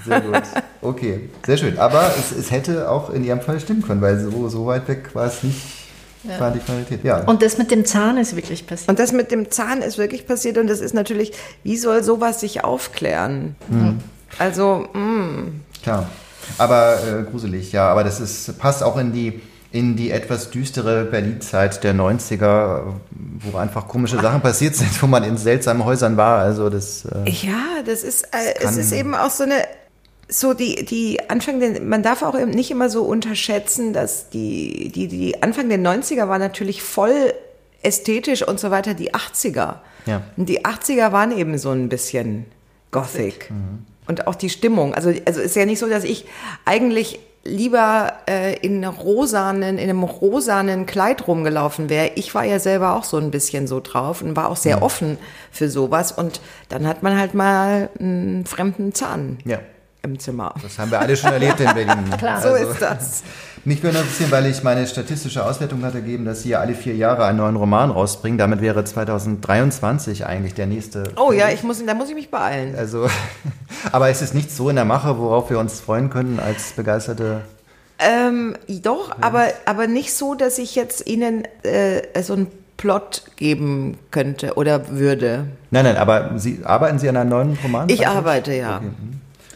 Sehr 0.05 0.21
gut. 0.21 0.43
Okay, 0.83 1.29
sehr 1.45 1.57
schön. 1.57 1.79
Aber 1.79 2.13
es, 2.19 2.37
es 2.37 2.51
hätte 2.51 2.89
auch 2.91 3.11
in 3.11 3.25
ihrem 3.25 3.41
Fall 3.41 3.59
stimmen 3.61 3.83
können, 3.83 4.01
weil 4.01 4.19
so, 4.21 4.49
so 4.49 4.67
weit 4.67 4.87
weg 4.89 5.15
war 5.15 5.27
es 5.27 5.43
nicht, 5.43 5.61
war 6.39 6.51
die 6.51 6.59
Qualität. 6.61 7.03
Ja. 7.05 7.25
Und 7.25 7.43
das 7.43 7.59
mit 7.59 7.71
dem 7.71 7.85
Zahn 7.85 8.19
ist 8.19 8.37
wirklich 8.37 8.67
passiert. 8.67 8.89
Und 8.89 8.99
das 8.99 9.13
mit 9.13 9.31
dem 9.31 9.51
Zahn 9.51 9.83
ist 9.83 9.99
wirklich 9.99 10.27
passiert 10.27 10.59
und 10.59 10.69
das 10.69 10.81
ist 10.81 10.95
natürlich, 10.95 11.33
wie 11.65 11.77
soll 11.77 12.03
sowas 12.03 12.41
sich 12.41 12.63
aufklären? 12.65 13.57
Also, 14.39 14.89
mm, 14.93 15.63
Klar. 15.83 16.09
Aber 16.59 16.99
äh, 16.99 17.31
gruselig, 17.31 17.73
ja. 17.73 17.89
Aber 17.89 18.05
das 18.05 18.21
ist, 18.21 18.59
passt 18.59 18.83
auch 18.83 18.97
in 18.97 19.13
die, 19.13 19.41
in 19.73 19.97
die 19.97 20.11
etwas 20.11 20.51
düstere 20.51 21.05
Berlin-Zeit 21.05 21.85
der 21.85 21.95
90er, 21.95 22.95
wo 23.11 23.59
einfach 23.59 23.89
komische 23.89 24.21
Sachen 24.21 24.41
passiert 24.41 24.75
sind, 24.75 25.01
wo 25.03 25.07
man 25.07 25.23
in 25.25 25.37
seltsamen 25.37 25.85
Häusern 25.85 26.17
war. 26.17 26.41
Also 26.41 26.71
das. 26.71 27.05
Äh, 27.05 27.31
ja, 27.31 27.83
das 27.85 28.03
ist, 28.03 28.25
äh, 28.33 28.55
es 28.61 28.77
ist 28.77 28.93
eben 28.93 29.15
auch 29.15 29.31
so 29.31 29.45
eine, 29.45 29.63
so 30.29 30.55
die, 30.55 30.85
die 30.85 31.21
Anfang, 31.29 31.61
der, 31.61 31.81
man 31.81 32.03
darf 32.03 32.23
auch 32.23 32.39
eben 32.39 32.51
nicht 32.51 32.71
immer 32.71 32.91
so 32.91 33.05
unterschätzen, 33.05 33.93
dass 33.93 34.31
die, 34.31 34.91
die, 34.93 35.09
die 35.09 35.43
Anfang 35.43 35.69
der 35.69 35.79
90er 35.79 36.29
war 36.29 36.39
natürlich 36.39 36.83
voll 36.83 37.33
ästhetisch 37.83 38.43
und 38.43 38.59
so 38.59 38.71
weiter, 38.71 38.95
die 38.95 39.15
80er. 39.15 39.77
Ja. 40.07 40.23
Und 40.37 40.49
die 40.49 40.65
80er 40.65 41.13
waren 41.13 41.37
eben 41.37 41.59
so 41.59 41.71
ein 41.71 41.89
bisschen 41.89 42.47
Gothic. 42.91 43.51
Und 44.07 44.27
auch 44.27 44.35
die 44.35 44.51
Stimmung. 44.51 44.95
Also, 44.95 45.13
also 45.25 45.41
ist 45.41 45.57
ja 45.57 45.67
nicht 45.67 45.79
so, 45.79 45.89
dass 45.89 46.05
ich 46.05 46.27
eigentlich 46.65 47.19
lieber 47.47 48.13
äh, 48.29 48.59
in 48.59 48.85
rosanen, 48.85 49.79
in 49.79 49.89
einem 49.89 50.03
rosanen 50.03 50.87
Kleid 50.87 51.27
rumgelaufen 51.27 51.89
wäre. 51.89 52.11
Ich 52.17 52.35
war 52.35 52.45
ja 52.45 52.59
selber 52.59 52.97
auch 52.97 53.05
so 53.05 53.17
ein 53.19 53.31
bisschen 53.31 53.67
so 53.67 53.81
drauf 53.81 54.23
und 54.23 54.37
war 54.37 54.49
auch 54.49 54.57
sehr 54.57 54.83
offen 54.83 55.19
für 55.51 55.69
sowas. 55.69 56.13
Und 56.13 56.41
dann 56.69 56.87
hat 56.87 57.03
man 57.03 57.19
halt 57.19 57.35
mal 57.35 57.89
einen 57.99 58.47
fremden 58.47 58.93
Zahn 58.95 59.39
ja. 59.45 59.61
Im 60.07 60.19
Zimmer. 60.19 60.55
Das 60.63 60.79
haben 60.79 60.91
wir 60.91 61.01
alle 61.01 61.17
schon 61.17 61.33
erlebt 61.33 61.61
in 61.61 61.73
Berlin. 61.75 62.11
Klar. 62.19 62.41
So 62.41 62.49
Also- 62.49 62.71
ist 62.71 62.81
das. 62.83 63.23
Mich 63.65 63.83
würde 63.83 63.99
interessieren, 63.99 64.31
weil 64.31 64.47
ich 64.47 64.63
meine 64.63 64.87
statistische 64.87 65.45
Auswertung 65.45 65.85
hatte 65.85 66.01
gegeben, 66.01 66.25
dass 66.25 66.45
Sie 66.45 66.51
ja 66.51 66.61
alle 66.61 66.75
vier 66.75 66.95
Jahre 66.95 67.25
einen 67.25 67.39
neuen 67.39 67.57
Roman 67.57 67.91
rausbringen. 67.91 68.39
Damit 68.39 68.61
wäre 68.61 68.85
2023 68.85 70.25
eigentlich 70.25 70.55
der 70.55 70.67
nächste. 70.67 71.03
Oh 71.17 71.33
ja, 71.33 71.49
ich 71.49 71.65
muss, 71.65 71.85
da 71.85 71.95
muss 71.95 72.09
ich 72.09 72.15
mich 72.15 72.31
beeilen. 72.31 72.77
Also, 72.77 73.09
aber 73.93 74.09
es 74.09 74.23
ist 74.23 74.35
nichts 74.35 74.57
so 74.57 74.71
in 74.71 74.77
der 74.77 74.85
Mache, 74.85 75.19
worauf 75.19 75.51
wir 75.51 75.59
uns 75.59 75.81
freuen 75.81 76.11
können 76.11 76.39
als 76.39 76.73
begeisterte. 76.73 77.41
Ähm, 77.99 78.57
doch, 78.69 79.17
aber, 79.21 79.47
aber 79.65 79.89
nicht 79.89 80.15
so, 80.15 80.35
dass 80.35 80.59
ich 80.59 80.77
jetzt 80.77 81.05
Ihnen 81.09 81.43
äh, 81.65 82.23
so 82.23 82.35
einen 82.35 82.47
Plot 82.77 83.25
geben 83.37 83.99
könnte 84.11 84.55
oder 84.55 84.91
würde. 84.91 85.47
Nein, 85.71 85.85
nein, 85.85 85.97
aber 85.97 86.33
Sie 86.39 86.61
arbeiten 86.65 86.99
Sie 86.99 87.09
an 87.09 87.17
einem 87.17 87.31
neuen 87.31 87.59
Roman? 87.63 87.89
Ich 87.89 88.07
arbeite, 88.07 88.53
ja. 88.55 88.81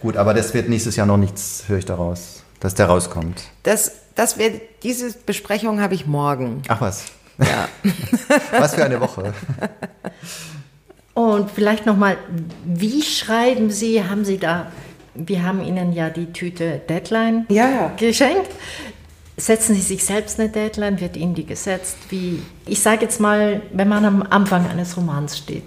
Gut, 0.01 0.17
aber 0.17 0.35
das 0.35 0.55
wird 0.55 0.69
nächstes 0.69 0.97
Jahr 0.97 1.07
noch 1.07 1.17
nichts, 1.19 1.65
höre 1.67 1.79
ich 1.79 1.85
daraus, 1.85 2.43
dass 2.61 2.75
der 2.75 2.87
rauskommt. 2.87 3.43
Das, 3.63 3.93
das 4.15 4.39
wär, 4.39 4.53
diese 4.83 5.13
Besprechung 5.13 5.81
habe 5.81 5.95
ich 5.95 6.07
morgen. 6.07 6.63
Ach 6.69 6.81
was. 6.81 7.05
Ja. 7.39 7.69
Was 8.59 8.75
für 8.75 8.85
eine 8.85 9.01
Woche. 9.01 9.33
Und 11.15 11.51
vielleicht 11.51 11.87
nochmal, 11.87 12.19
wie 12.67 13.03
schreiben 13.03 13.71
Sie, 13.71 14.05
haben 14.05 14.27
Sie 14.27 14.37
da, 14.37 14.71
wir 15.15 15.43
haben 15.43 15.63
Ihnen 15.63 15.93
ja 15.95 16.11
die 16.11 16.33
Tüte 16.33 16.83
Deadline 16.87 17.47
Ja, 17.49 17.71
ja. 17.71 17.93
geschenkt. 17.97 18.51
Setzen 19.39 19.75
Sie 19.75 19.81
sich 19.81 20.05
selbst 20.05 20.39
eine 20.39 20.51
Deadline, 20.51 21.01
wird 21.01 21.17
Ihnen 21.17 21.35
die 21.35 21.47
gesetzt? 21.47 21.97
Wie, 22.11 22.43
ich 22.67 22.81
sage 22.81 23.03
jetzt 23.03 23.21
mal, 23.21 23.63
wenn 23.73 23.89
man 23.89 24.05
am 24.05 24.23
Anfang 24.23 24.69
eines 24.69 24.99
Romans 24.99 25.39
steht, 25.39 25.65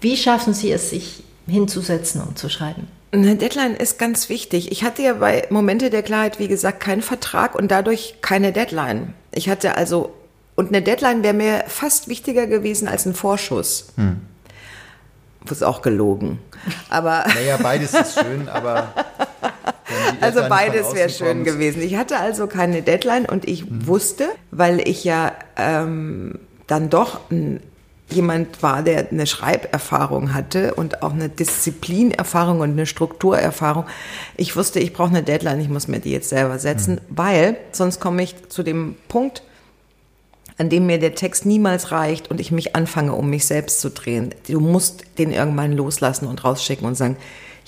wie 0.00 0.16
schaffen 0.16 0.54
Sie 0.54 0.70
es, 0.70 0.90
sich 0.90 1.24
hinzusetzen 1.48 2.20
und 2.22 2.38
zu 2.38 2.48
schreiben? 2.48 2.86
Eine 3.16 3.36
Deadline 3.36 3.74
ist 3.74 3.98
ganz 3.98 4.28
wichtig. 4.28 4.70
Ich 4.72 4.84
hatte 4.84 5.02
ja 5.02 5.14
bei 5.14 5.46
Momente 5.50 5.88
der 5.90 6.02
Klarheit, 6.02 6.38
wie 6.38 6.48
gesagt, 6.48 6.80
keinen 6.80 7.00
Vertrag 7.02 7.54
und 7.54 7.70
dadurch 7.70 8.16
keine 8.20 8.52
Deadline. 8.52 9.14
Ich 9.32 9.48
hatte 9.48 9.76
also, 9.76 10.12
und 10.54 10.68
eine 10.68 10.82
Deadline 10.82 11.22
wäre 11.22 11.32
mir 11.34 11.64
fast 11.66 12.08
wichtiger 12.08 12.46
gewesen 12.46 12.88
als 12.88 13.06
ein 13.06 13.14
Vorschuss. 13.14 13.88
Hm. 13.96 14.20
Das 15.46 15.58
ist 15.58 15.62
auch 15.62 15.80
gelogen. 15.80 16.40
Aber. 16.90 17.24
Naja, 17.34 17.56
beides 17.62 17.94
ist 17.94 18.18
schön, 18.20 18.48
aber. 18.48 18.92
Also 20.20 20.40
beides 20.48 20.94
wäre 20.94 21.08
schön 21.08 21.28
kommt- 21.28 21.44
gewesen. 21.44 21.80
Ich 21.82 21.96
hatte 21.96 22.18
also 22.18 22.46
keine 22.48 22.82
Deadline 22.82 23.24
und 23.26 23.46
ich 23.48 23.64
wusste, 23.86 24.26
weil 24.50 24.86
ich 24.86 25.04
ja 25.04 25.32
ähm, 25.56 26.40
dann 26.66 26.90
doch 26.90 27.20
ein, 27.30 27.62
jemand 28.08 28.62
war, 28.62 28.82
der 28.82 29.10
eine 29.10 29.26
Schreiberfahrung 29.26 30.32
hatte 30.32 30.74
und 30.74 31.02
auch 31.02 31.12
eine 31.12 31.28
Disziplinerfahrung 31.28 32.60
und 32.60 32.70
eine 32.70 32.86
Strukturerfahrung. 32.86 33.84
Ich 34.36 34.56
wusste, 34.56 34.78
ich 34.78 34.92
brauche 34.92 35.08
eine 35.08 35.22
Deadline, 35.22 35.60
ich 35.60 35.68
muss 35.68 35.88
mir 35.88 35.98
die 35.98 36.12
jetzt 36.12 36.28
selber 36.28 36.58
setzen, 36.58 37.00
weil 37.08 37.56
sonst 37.72 38.00
komme 38.00 38.22
ich 38.22 38.48
zu 38.48 38.62
dem 38.62 38.96
Punkt, 39.08 39.42
an 40.58 40.70
dem 40.70 40.86
mir 40.86 40.98
der 40.98 41.14
Text 41.14 41.44
niemals 41.44 41.90
reicht 41.90 42.30
und 42.30 42.40
ich 42.40 42.50
mich 42.50 42.76
anfange, 42.76 43.12
um 43.12 43.28
mich 43.28 43.46
selbst 43.46 43.80
zu 43.80 43.90
drehen. 43.90 44.34
Du 44.48 44.60
musst 44.60 45.04
den 45.18 45.32
irgendwann 45.32 45.72
loslassen 45.72 46.26
und 46.26 46.44
rausschicken 46.44 46.86
und 46.86 46.94
sagen, 46.94 47.16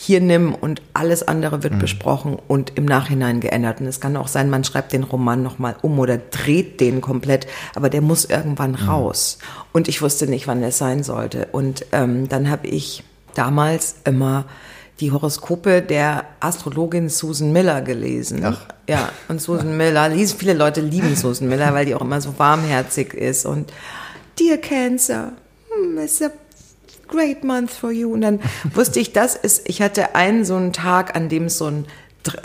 hier 0.01 0.21
nimm 0.21 0.55
und 0.55 0.81
alles 0.95 1.27
andere 1.27 1.65
wird 1.65 1.81
besprochen 1.81 2.39
und 2.47 2.71
im 2.77 2.85
Nachhinein 2.85 3.41
geändert. 3.41 3.81
Und 3.81 3.89
es 3.89 3.99
kann 3.99 4.17
auch 4.17 4.29
sein, 4.29 4.49
man 4.49 4.63
schreibt 4.63 4.93
den 4.93 5.03
Roman 5.03 5.43
nochmal 5.43 5.75
um 5.83 5.99
oder 5.99 6.19
dreht 6.19 6.79
den 6.79 7.01
komplett, 7.01 7.49
aber 7.75 7.91
der 7.91 8.01
muss 8.01 8.25
irgendwann 8.25 8.77
raus. 8.77 9.39
Und 9.73 9.89
ich 9.89 10.01
wusste 10.01 10.29
nicht, 10.29 10.47
wann 10.47 10.63
es 10.63 10.79
sein 10.79 11.03
sollte. 11.03 11.49
Und 11.51 11.85
ähm, 11.91 12.29
dann 12.29 12.49
habe 12.49 12.69
ich 12.69 13.03
damals 13.35 13.97
immer 14.05 14.45
die 15.01 15.11
Horoskope 15.11 15.83
der 15.83 16.27
Astrologin 16.39 17.09
Susan 17.09 17.53
Miller 17.53 17.83
gelesen. 17.83 18.45
Ach. 18.45 18.67
Ja, 18.89 19.09
und 19.27 19.43
Susan 19.43 19.77
Miller, 19.77 20.13
viele 20.29 20.55
Leute 20.55 20.81
lieben 20.81 21.17
Susan 21.17 21.49
Miller, 21.49 21.75
weil 21.75 21.87
die 21.87 21.97
auch 21.97 22.03
immer 22.03 22.21
so 22.21 22.39
warmherzig 22.39 23.15
ist 23.15 23.47
und 23.47 23.73
Dear 24.39 24.59
Cancer, 24.59 25.33
hmm, 25.69 25.99
it's 25.99 26.23
a 26.23 26.31
great 27.09 27.45
month 27.45 27.71
for 27.71 27.91
you. 27.91 28.13
Und 28.13 28.21
dann 28.21 28.41
wusste 28.75 29.01
ich, 29.01 29.13
das 29.13 29.35
ist, 29.35 29.69
ich 29.69 29.83
hatte 29.83 30.15
einen 30.15 30.45
so 30.45 30.57
einen 30.57 30.73
Tag, 30.73 31.17
an 31.17 31.29
dem 31.29 31.45
es 31.45 31.59
so 31.59 31.67
ein, 31.67 31.87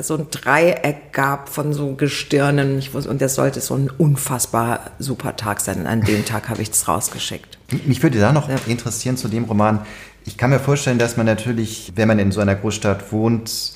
so 0.02 0.16
ein 0.16 0.28
Dreieck 0.32 1.12
gab 1.12 1.50
von 1.50 1.74
so 1.74 1.94
Gestirnen. 1.96 2.80
Ich 2.80 2.94
wusste, 2.94 3.10
und 3.10 3.22
das 3.22 3.36
sollte 3.36 3.60
so 3.62 3.76
ein 3.76 3.90
unfassbar 3.90 4.92
super 5.00 5.36
Tag 5.36 5.62
sein. 5.62 5.82
Und 5.82 5.88
an 5.88 6.02
dem 6.02 6.26
Tag 6.26 6.50
habe 6.50 6.62
ich 6.62 6.72
es 6.72 6.88
rausgeschickt. 6.88 7.58
Mich 7.86 8.02
würde 8.02 8.20
da 8.20 8.32
noch 8.32 8.50
interessieren 8.68 9.18
zu 9.18 9.28
dem 9.28 9.44
Roman. 9.44 9.86
Ich 10.26 10.38
kann 10.38 10.52
mir 10.52 10.60
vorstellen, 10.60 11.00
dass 11.00 11.18
man 11.18 11.26
natürlich, 11.26 11.92
wenn 11.96 12.08
man 12.08 12.20
in 12.20 12.32
so 12.32 12.40
einer 12.40 12.56
Großstadt 12.56 13.12
wohnt, 13.12 13.74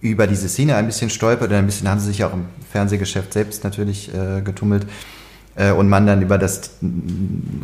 über 0.00 0.26
diese 0.26 0.48
Szene 0.48 0.76
ein 0.76 0.86
bisschen 0.86 1.10
stolpert 1.10 1.48
oder 1.48 1.58
ein 1.58 1.66
bisschen 1.66 1.88
haben 1.88 2.00
sie 2.00 2.08
sich 2.08 2.24
auch 2.24 2.32
im 2.32 2.46
Fernsehgeschäft 2.70 3.32
selbst 3.32 3.64
natürlich 3.64 4.12
äh, 4.14 4.42
getummelt 4.42 4.86
äh, 5.56 5.72
und 5.72 5.88
man 5.88 6.06
dann 6.06 6.22
über 6.22 6.38
das 6.38 6.70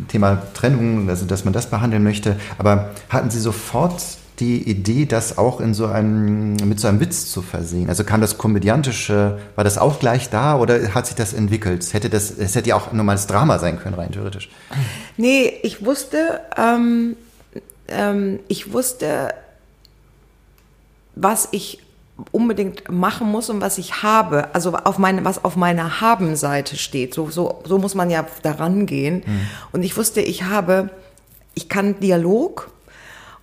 Thema 0.07 0.41
Trennung, 0.53 1.09
also 1.09 1.25
dass 1.25 1.45
man 1.45 1.53
das 1.53 1.67
behandeln 1.67 2.03
möchte. 2.03 2.35
Aber 2.57 2.91
hatten 3.09 3.29
Sie 3.29 3.39
sofort 3.39 4.01
die 4.39 4.67
Idee, 4.67 5.05
das 5.05 5.37
auch 5.37 5.61
in 5.61 5.73
so 5.73 5.85
einem, 5.85 6.55
mit 6.55 6.79
so 6.79 6.87
einem 6.87 6.99
Witz 6.99 7.31
zu 7.31 7.41
versehen? 7.41 7.89
Also 7.89 8.03
kam 8.03 8.19
das 8.19 8.37
Komödiantische, 8.37 9.39
war 9.55 9.63
das 9.63 9.77
auch 9.77 9.99
gleich 9.99 10.29
da 10.29 10.57
oder 10.57 10.93
hat 10.95 11.05
sich 11.05 11.15
das 11.15 11.33
entwickelt? 11.33 11.83
Es 11.83 11.93
hätte 11.93 12.09
das, 12.09 12.31
es 12.31 12.55
hätte 12.55 12.69
ja 12.69 12.75
auch 12.75 12.91
ein 12.91 12.97
normales 12.97 13.27
Drama 13.27 13.59
sein 13.59 13.79
können, 13.79 13.95
rein 13.95 14.11
theoretisch. 14.11 14.49
Nee, 15.17 15.53
ich 15.61 15.85
wusste, 15.85 16.41
ähm, 16.57 17.15
ähm, 17.87 18.39
ich 18.47 18.73
wusste, 18.73 19.33
was 21.15 21.49
ich 21.51 21.82
unbedingt 22.31 22.91
machen 22.91 23.31
muss 23.31 23.49
und 23.49 23.61
was 23.61 23.77
ich 23.77 24.03
habe, 24.03 24.53
also 24.53 24.73
auf 24.73 24.97
meine, 24.97 25.25
was 25.25 25.43
auf 25.43 25.55
meiner 25.55 25.99
Haben-Seite 26.01 26.77
steht. 26.77 27.13
So, 27.13 27.29
so, 27.29 27.61
so 27.65 27.77
muss 27.79 27.95
man 27.95 28.09
ja 28.09 28.25
daran 28.43 28.85
gehen. 28.85 29.23
Und 29.71 29.83
ich 29.83 29.97
wusste, 29.97 30.21
ich 30.21 30.43
habe, 30.43 30.89
ich 31.55 31.69
kann 31.69 31.99
Dialog. 31.99 32.69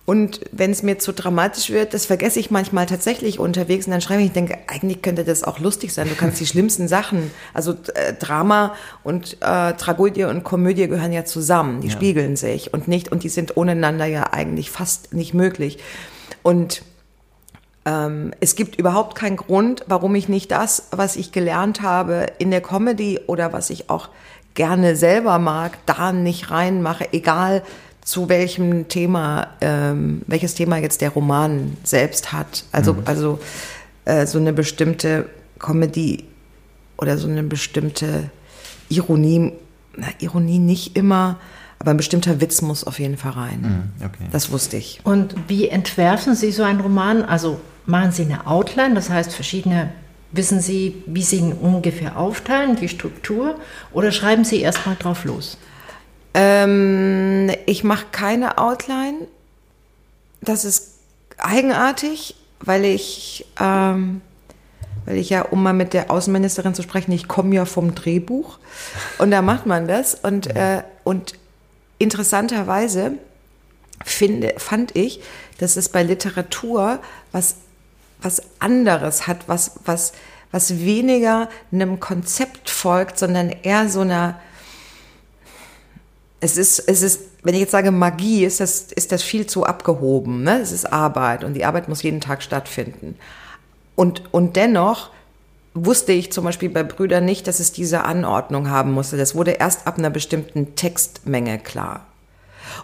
Und 0.05 0.41
wenn 0.51 0.71
es 0.71 0.83
mir 0.83 0.97
zu 0.99 1.13
dramatisch 1.13 1.69
wird, 1.69 1.93
das 1.93 2.05
vergesse 2.05 2.39
ich 2.39 2.49
manchmal 2.49 2.85
tatsächlich 2.85 3.39
unterwegs 3.39 3.85
und 3.85 3.91
dann 3.91 4.01
schreibe 4.01 4.21
ich, 4.21 4.27
ich 4.27 4.33
denke, 4.33 4.57
eigentlich 4.67 5.01
könnte 5.01 5.23
das 5.23 5.43
auch 5.43 5.59
lustig 5.59 5.93
sein. 5.93 6.09
Du 6.09 6.15
kannst 6.15 6.39
die 6.39 6.45
schlimmsten 6.47 6.87
Sachen, 6.87 7.29
also 7.53 7.75
äh, 7.93 8.13
Drama 8.13 8.73
und 9.03 9.37
äh, 9.41 9.73
Tragödie 9.73 10.23
und 10.23 10.43
Komödie 10.43 10.87
gehören 10.87 11.13
ja 11.13 11.23
zusammen, 11.23 11.81
die 11.81 11.91
spiegeln 11.91 12.35
sich 12.35 12.73
und 12.73 12.87
nicht 12.87 13.11
und 13.11 13.23
die 13.23 13.29
sind 13.29 13.55
ohneinander 13.57 14.05
ja 14.05 14.33
eigentlich 14.33 14.71
fast 14.71 15.13
nicht 15.13 15.33
möglich. 15.33 15.77
Und 16.41 16.81
es 17.83 18.55
gibt 18.55 18.75
überhaupt 18.75 19.15
keinen 19.15 19.37
Grund, 19.37 19.83
warum 19.87 20.13
ich 20.13 20.29
nicht 20.29 20.51
das, 20.51 20.89
was 20.91 21.15
ich 21.15 21.31
gelernt 21.31 21.81
habe 21.81 22.27
in 22.37 22.51
der 22.51 22.61
Comedy 22.61 23.19
oder 23.25 23.53
was 23.53 23.71
ich 23.71 23.89
auch 23.89 24.09
gerne 24.53 24.95
selber 24.95 25.39
mag, 25.39 25.79
da 25.87 26.11
nicht 26.11 26.51
reinmache, 26.51 27.11
egal 27.11 27.63
zu 28.03 28.29
welchem 28.29 28.87
Thema, 28.87 29.47
ähm, 29.61 30.21
welches 30.27 30.55
Thema 30.55 30.77
jetzt 30.77 31.01
der 31.01 31.11
Roman 31.11 31.77
selbst 31.83 32.33
hat. 32.33 32.65
Also, 32.71 32.97
also 33.05 33.39
äh, 34.05 34.25
so 34.25 34.39
eine 34.39 34.53
bestimmte 34.53 35.29
Comedy 35.59 36.25
oder 36.97 37.17
so 37.17 37.27
eine 37.27 37.43
bestimmte 37.43 38.29
Ironie, 38.89 39.53
na, 39.95 40.07
Ironie 40.19 40.59
nicht 40.59 40.97
immer, 40.97 41.39
aber 41.79 41.91
ein 41.91 41.97
bestimmter 41.97 42.41
Witz 42.41 42.61
muss 42.61 42.83
auf 42.83 42.99
jeden 42.99 43.17
Fall 43.17 43.31
rein. 43.31 43.91
Mhm, 43.99 44.05
okay. 44.05 44.25
Das 44.31 44.51
wusste 44.51 44.77
ich. 44.77 44.99
Und 45.03 45.35
wie 45.47 45.67
entwerfen 45.67 46.35
Sie 46.35 46.51
so 46.51 46.63
einen 46.63 46.79
Roman? 46.79 47.23
Also 47.23 47.59
machen 47.85 48.11
Sie 48.11 48.23
eine 48.23 48.47
Outline, 48.47 48.95
das 48.95 49.09
heißt 49.09 49.33
verschiedene, 49.33 49.91
wissen 50.31 50.61
Sie, 50.61 51.03
wie 51.05 51.23
Sie 51.23 51.37
ihn 51.37 51.53
ungefähr 51.53 52.17
aufteilen, 52.17 52.75
die 52.75 52.89
Struktur, 52.89 53.55
oder 53.91 54.11
schreiben 54.11 54.45
Sie 54.45 54.61
erstmal 54.61 54.95
drauf 54.95 55.25
los? 55.25 55.57
Ähm, 56.33 57.51
ich 57.65 57.83
mache 57.83 58.05
keine 58.11 58.57
Outline. 58.57 59.27
Das 60.41 60.65
ist 60.65 60.93
eigenartig, 61.37 62.35
weil 62.59 62.85
ich, 62.85 63.45
ähm, 63.59 64.21
weil 65.05 65.17
ich 65.17 65.29
ja, 65.29 65.41
um 65.43 65.63
mal 65.63 65.73
mit 65.73 65.93
der 65.93 66.09
Außenministerin 66.11 66.73
zu 66.73 66.83
sprechen, 66.83 67.11
ich 67.11 67.27
komme 67.27 67.55
ja 67.55 67.65
vom 67.65 67.95
Drehbuch 67.95 68.59
und 69.17 69.31
da 69.31 69.41
macht 69.41 69.65
man 69.65 69.87
das 69.87 70.15
und, 70.15 70.55
äh, 70.55 70.83
und 71.03 71.33
interessanterweise 71.97 73.13
finde, 74.03 74.55
fand 74.57 74.95
ich, 74.95 75.21
dass 75.59 75.75
es 75.75 75.89
bei 75.89 76.03
Literatur 76.03 76.99
was, 77.31 77.55
was 78.21 78.41
anderes 78.59 79.27
hat, 79.27 79.47
was, 79.47 79.79
was, 79.85 80.13
was 80.51 80.79
weniger 80.79 81.49
einem 81.71 81.99
Konzept 81.99 82.69
folgt, 82.69 83.17
sondern 83.17 83.49
eher 83.49 83.89
so 83.89 84.01
einer, 84.01 84.39
es 86.39 86.57
ist, 86.57 86.79
es 86.79 87.01
ist, 87.01 87.21
wenn 87.43 87.53
ich 87.53 87.61
jetzt 87.61 87.71
sage 87.71 87.91
Magie, 87.91 88.45
ist 88.45 88.59
das, 88.59 88.91
ist 88.91 89.11
das 89.11 89.23
viel 89.23 89.47
zu 89.47 89.65
abgehoben. 89.65 90.43
Ne? 90.43 90.59
Es 90.59 90.71
ist 90.71 90.91
Arbeit 90.91 91.43
und 91.43 91.53
die 91.53 91.65
Arbeit 91.65 91.87
muss 91.87 92.03
jeden 92.03 92.21
Tag 92.21 92.43
stattfinden. 92.43 93.17
Und, 93.95 94.33
und 94.33 94.55
dennoch 94.55 95.11
wusste 95.73 96.11
ich 96.11 96.31
zum 96.31 96.43
Beispiel 96.43 96.69
bei 96.69 96.83
Brüdern 96.83 97.25
nicht, 97.25 97.47
dass 97.47 97.59
es 97.59 97.71
diese 97.71 98.03
Anordnung 98.03 98.69
haben 98.69 98.91
musste. 98.91 99.17
Das 99.17 99.35
wurde 99.35 99.51
erst 99.51 99.87
ab 99.87 99.97
einer 99.97 100.09
bestimmten 100.09 100.75
Textmenge 100.75 101.59
klar. 101.59 102.05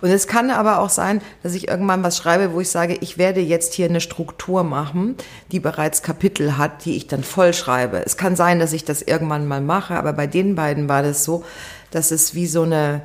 Und 0.01 0.09
es 0.09 0.27
kann 0.27 0.51
aber 0.51 0.79
auch 0.79 0.89
sein, 0.89 1.21
dass 1.43 1.53
ich 1.53 1.67
irgendwann 1.67 2.03
was 2.03 2.17
schreibe, 2.17 2.53
wo 2.53 2.61
ich 2.61 2.69
sage, 2.69 2.97
ich 3.01 3.17
werde 3.17 3.41
jetzt 3.41 3.73
hier 3.73 3.87
eine 3.89 4.01
Struktur 4.01 4.63
machen, 4.63 5.15
die 5.51 5.59
bereits 5.59 6.01
Kapitel 6.01 6.57
hat, 6.57 6.85
die 6.85 6.95
ich 6.95 7.07
dann 7.07 7.23
voll 7.23 7.53
schreibe. 7.53 8.03
Es 8.05 8.17
kann 8.17 8.35
sein, 8.35 8.59
dass 8.59 8.73
ich 8.73 8.85
das 8.85 9.01
irgendwann 9.01 9.47
mal 9.47 9.61
mache, 9.61 9.95
aber 9.95 10.13
bei 10.13 10.27
den 10.27 10.55
beiden 10.55 10.89
war 10.89 11.03
das 11.03 11.23
so, 11.23 11.43
dass 11.91 12.11
es 12.11 12.35
wie 12.35 12.47
so 12.47 12.63
eine, 12.63 13.01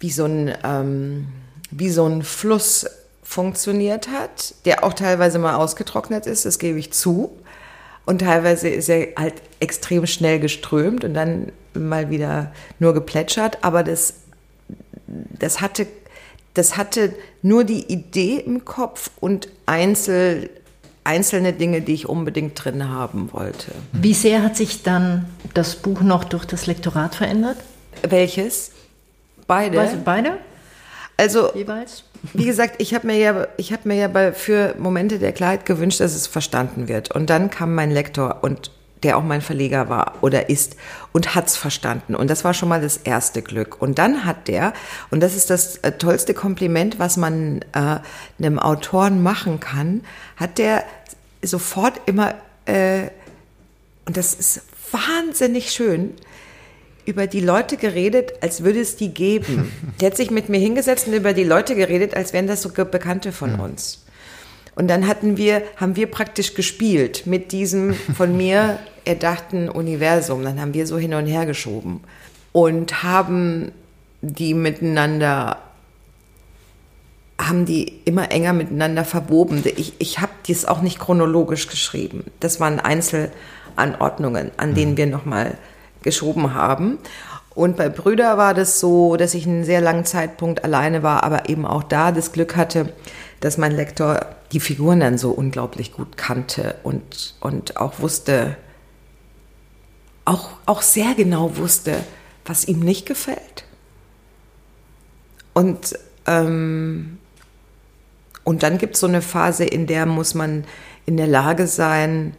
wie 0.00 0.10
so 0.10 0.24
ein, 0.24 0.54
ähm, 0.64 1.28
wie 1.70 1.90
so 1.90 2.06
ein 2.06 2.22
Fluss 2.22 2.86
funktioniert 3.22 4.08
hat, 4.08 4.54
der 4.64 4.84
auch 4.84 4.94
teilweise 4.94 5.38
mal 5.38 5.56
ausgetrocknet 5.56 6.26
ist, 6.26 6.46
das 6.46 6.58
gebe 6.58 6.78
ich 6.78 6.92
zu. 6.92 7.30
Und 8.06 8.22
teilweise 8.22 8.70
ist 8.70 8.88
er 8.88 9.08
halt 9.18 9.34
extrem 9.60 10.06
schnell 10.06 10.40
geströmt 10.40 11.04
und 11.04 11.12
dann 11.12 11.52
mal 11.74 12.08
wieder 12.08 12.52
nur 12.78 12.94
geplätschert. 12.94 13.58
Aber 13.62 13.82
das, 13.82 14.14
das, 15.38 15.60
hatte, 15.60 15.86
das 16.54 16.76
hatte 16.76 17.14
nur 17.42 17.64
die 17.64 17.84
Idee 17.92 18.36
im 18.36 18.64
Kopf 18.64 19.10
und 19.20 19.48
einzel, 19.66 20.50
einzelne 21.04 21.52
Dinge, 21.52 21.80
die 21.80 21.94
ich 21.94 22.08
unbedingt 22.08 22.62
drin 22.62 22.88
haben 22.88 23.32
wollte. 23.32 23.72
Wie 23.92 24.14
sehr 24.14 24.42
hat 24.42 24.56
sich 24.56 24.82
dann 24.82 25.26
das 25.54 25.76
Buch 25.76 26.00
noch 26.00 26.24
durch 26.24 26.44
das 26.44 26.66
Lektorat 26.66 27.14
verändert? 27.14 27.58
Welches? 28.08 28.72
Beide. 29.46 29.76
Beide? 29.76 29.96
Beide? 29.96 30.38
Also 31.16 31.52
jeweils? 31.54 32.04
Wie 32.32 32.44
gesagt, 32.44 32.76
ich 32.78 32.94
habe 32.94 33.06
mir 33.06 33.16
ja, 33.16 33.46
ich 33.56 33.72
habe 33.72 33.88
mir 33.88 33.96
ja 33.96 34.08
bei, 34.08 34.32
für 34.32 34.74
Momente 34.78 35.18
der 35.18 35.32
Klarheit 35.32 35.66
gewünscht, 35.66 36.00
dass 36.00 36.14
es 36.14 36.26
verstanden 36.26 36.88
wird. 36.88 37.14
Und 37.14 37.30
dann 37.30 37.50
kam 37.50 37.74
mein 37.74 37.90
Lektor 37.90 38.38
und 38.42 38.70
der 39.02 39.16
auch 39.16 39.22
mein 39.22 39.40
Verleger 39.40 39.88
war 39.88 40.14
oder 40.20 40.48
ist 40.50 40.76
und 41.12 41.34
hat's 41.34 41.56
verstanden. 41.56 42.14
Und 42.14 42.28
das 42.28 42.44
war 42.44 42.54
schon 42.54 42.68
mal 42.68 42.80
das 42.80 42.96
erste 42.96 43.42
Glück. 43.42 43.80
Und 43.80 43.98
dann 43.98 44.24
hat 44.24 44.48
der, 44.48 44.72
und 45.10 45.20
das 45.20 45.36
ist 45.36 45.50
das 45.50 45.76
äh, 45.78 45.92
tollste 45.92 46.34
Kompliment, 46.34 46.98
was 46.98 47.16
man 47.16 47.60
äh, 47.72 47.98
einem 48.38 48.58
Autoren 48.58 49.22
machen 49.22 49.60
kann, 49.60 50.02
hat 50.36 50.58
der 50.58 50.84
sofort 51.42 52.00
immer, 52.06 52.34
äh, 52.66 53.08
und 54.04 54.16
das 54.16 54.34
ist 54.34 54.62
wahnsinnig 54.90 55.70
schön, 55.70 56.14
über 57.04 57.26
die 57.26 57.40
Leute 57.40 57.78
geredet, 57.78 58.34
als 58.42 58.64
würde 58.64 58.80
es 58.80 58.96
die 58.96 59.14
geben. 59.14 59.72
Der 60.00 60.10
hat 60.10 60.16
sich 60.18 60.30
mit 60.30 60.50
mir 60.50 60.58
hingesetzt 60.58 61.06
und 61.06 61.14
über 61.14 61.32
die 61.32 61.44
Leute 61.44 61.74
geredet, 61.74 62.14
als 62.14 62.34
wären 62.34 62.46
das 62.46 62.60
so 62.60 62.68
Bekannte 62.68 63.32
von 63.32 63.58
uns. 63.58 64.04
Und 64.78 64.86
dann 64.86 65.08
hatten 65.08 65.36
wir, 65.36 65.62
haben 65.74 65.96
wir 65.96 66.08
praktisch 66.08 66.54
gespielt 66.54 67.26
mit 67.26 67.50
diesem 67.50 67.94
von 67.94 68.36
mir 68.36 68.78
erdachten 69.04 69.68
Universum. 69.68 70.44
Dann 70.44 70.60
haben 70.60 70.72
wir 70.72 70.86
so 70.86 70.98
hin 70.98 71.14
und 71.14 71.26
her 71.26 71.46
geschoben 71.46 71.98
und 72.52 73.02
haben 73.02 73.72
die 74.20 74.54
miteinander, 74.54 75.56
haben 77.40 77.66
die 77.66 78.00
immer 78.04 78.30
enger 78.30 78.52
miteinander 78.52 79.04
verwoben. 79.04 79.64
Ich, 79.74 79.94
ich 79.98 80.20
habe 80.20 80.30
dies 80.46 80.64
auch 80.64 80.80
nicht 80.80 81.00
chronologisch 81.00 81.66
geschrieben. 81.66 82.22
Das 82.38 82.60
waren 82.60 82.78
Einzelanordnungen, 82.78 84.52
an 84.58 84.76
denen 84.76 84.96
wir 84.96 85.06
nochmal 85.06 85.58
geschoben 86.02 86.54
haben. 86.54 86.98
Und 87.52 87.76
bei 87.76 87.88
Brüder 87.88 88.38
war 88.38 88.54
das 88.54 88.78
so, 88.78 89.16
dass 89.16 89.34
ich 89.34 89.44
einen 89.44 89.64
sehr 89.64 89.80
langen 89.80 90.04
Zeitpunkt 90.04 90.62
alleine 90.62 91.02
war, 91.02 91.24
aber 91.24 91.48
eben 91.48 91.66
auch 91.66 91.82
da 91.82 92.12
das 92.12 92.30
Glück 92.30 92.54
hatte, 92.54 92.92
dass 93.40 93.58
mein 93.58 93.72
Lektor 93.72 94.26
die 94.52 94.60
Figuren 94.60 95.00
dann 95.00 95.18
so 95.18 95.30
unglaublich 95.30 95.92
gut 95.92 96.16
kannte 96.16 96.76
und, 96.82 97.34
und 97.40 97.76
auch 97.76 98.00
wusste, 98.00 98.56
auch, 100.24 100.50
auch 100.66 100.82
sehr 100.82 101.14
genau 101.14 101.56
wusste, 101.56 102.04
was 102.44 102.66
ihm 102.66 102.80
nicht 102.80 103.06
gefällt. 103.06 103.64
Und, 105.54 105.98
ähm, 106.26 107.18
und 108.44 108.62
dann 108.62 108.78
gibt 108.78 108.94
es 108.94 109.00
so 109.00 109.06
eine 109.06 109.22
Phase, 109.22 109.64
in 109.64 109.86
der 109.86 110.06
muss 110.06 110.34
man 110.34 110.64
in 111.06 111.16
der 111.16 111.26
Lage 111.26 111.66
sein, 111.66 112.36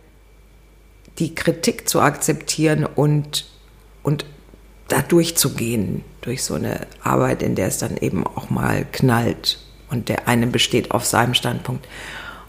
die 1.19 1.35
Kritik 1.35 1.89
zu 1.89 2.01
akzeptieren 2.01 2.85
und, 2.85 3.47
und 4.03 4.25
da 4.87 5.01
durchzugehen, 5.01 6.03
durch 6.21 6.43
so 6.43 6.55
eine 6.55 6.87
Arbeit, 7.03 7.43
in 7.43 7.55
der 7.55 7.67
es 7.67 7.77
dann 7.77 7.97
eben 7.97 8.25
auch 8.25 8.49
mal 8.49 8.85
knallt 8.91 9.59
und 9.89 10.09
der 10.09 10.27
eine 10.27 10.47
besteht 10.47 10.91
auf 10.91 11.05
seinem 11.05 11.33
Standpunkt 11.33 11.87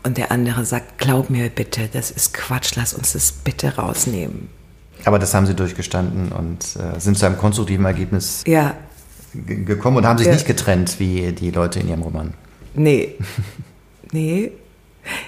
und 0.02 0.16
der 0.16 0.32
andere 0.32 0.64
sagt, 0.64 0.98
glaub 0.98 1.30
mir 1.30 1.48
bitte, 1.48 1.88
das 1.92 2.10
ist 2.10 2.34
Quatsch, 2.34 2.72
lass 2.76 2.94
uns 2.94 3.12
das 3.12 3.32
bitte 3.32 3.76
rausnehmen. 3.76 4.48
Aber 5.04 5.18
das 5.18 5.34
haben 5.34 5.46
Sie 5.46 5.54
durchgestanden 5.54 6.32
und 6.32 6.64
äh, 6.76 7.00
sind 7.00 7.16
zu 7.16 7.26
einem 7.26 7.38
konstruktiven 7.38 7.84
Ergebnis 7.84 8.44
ja. 8.46 8.74
gekommen 9.32 9.98
und 9.98 10.06
haben 10.06 10.18
sich 10.18 10.26
ja. 10.26 10.34
nicht 10.34 10.46
getrennt 10.46 11.00
wie 11.00 11.32
die 11.32 11.50
Leute 11.50 11.80
in 11.80 11.88
Ihrem 11.88 12.02
Roman. 12.02 12.34
Nee. 12.74 13.16
Nee, 14.12 14.50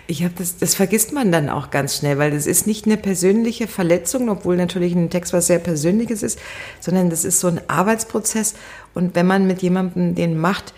ich 0.06 0.22
habe 0.22 0.34
das, 0.36 0.58
das 0.58 0.74
vergisst 0.74 1.12
man 1.12 1.32
dann 1.32 1.48
auch 1.48 1.70
ganz 1.70 1.96
schnell, 1.96 2.18
weil 2.18 2.30
das 2.30 2.46
ist 2.46 2.66
nicht 2.66 2.86
eine 2.86 2.96
persönliche 2.96 3.66
Verletzung, 3.66 4.28
obwohl 4.28 4.56
natürlich 4.56 4.94
ein 4.94 5.10
Text 5.10 5.32
was 5.32 5.46
sehr 5.46 5.58
Persönliches 5.58 6.22
ist, 6.22 6.38
sondern 6.80 7.10
das 7.10 7.24
ist 7.24 7.40
so 7.40 7.48
ein 7.48 7.60
Arbeitsprozess. 7.68 8.54
Und 8.94 9.14
wenn 9.14 9.26
man 9.26 9.46
mit 9.46 9.62
jemandem 9.62 10.14
den 10.14 10.38
macht, 10.38 10.74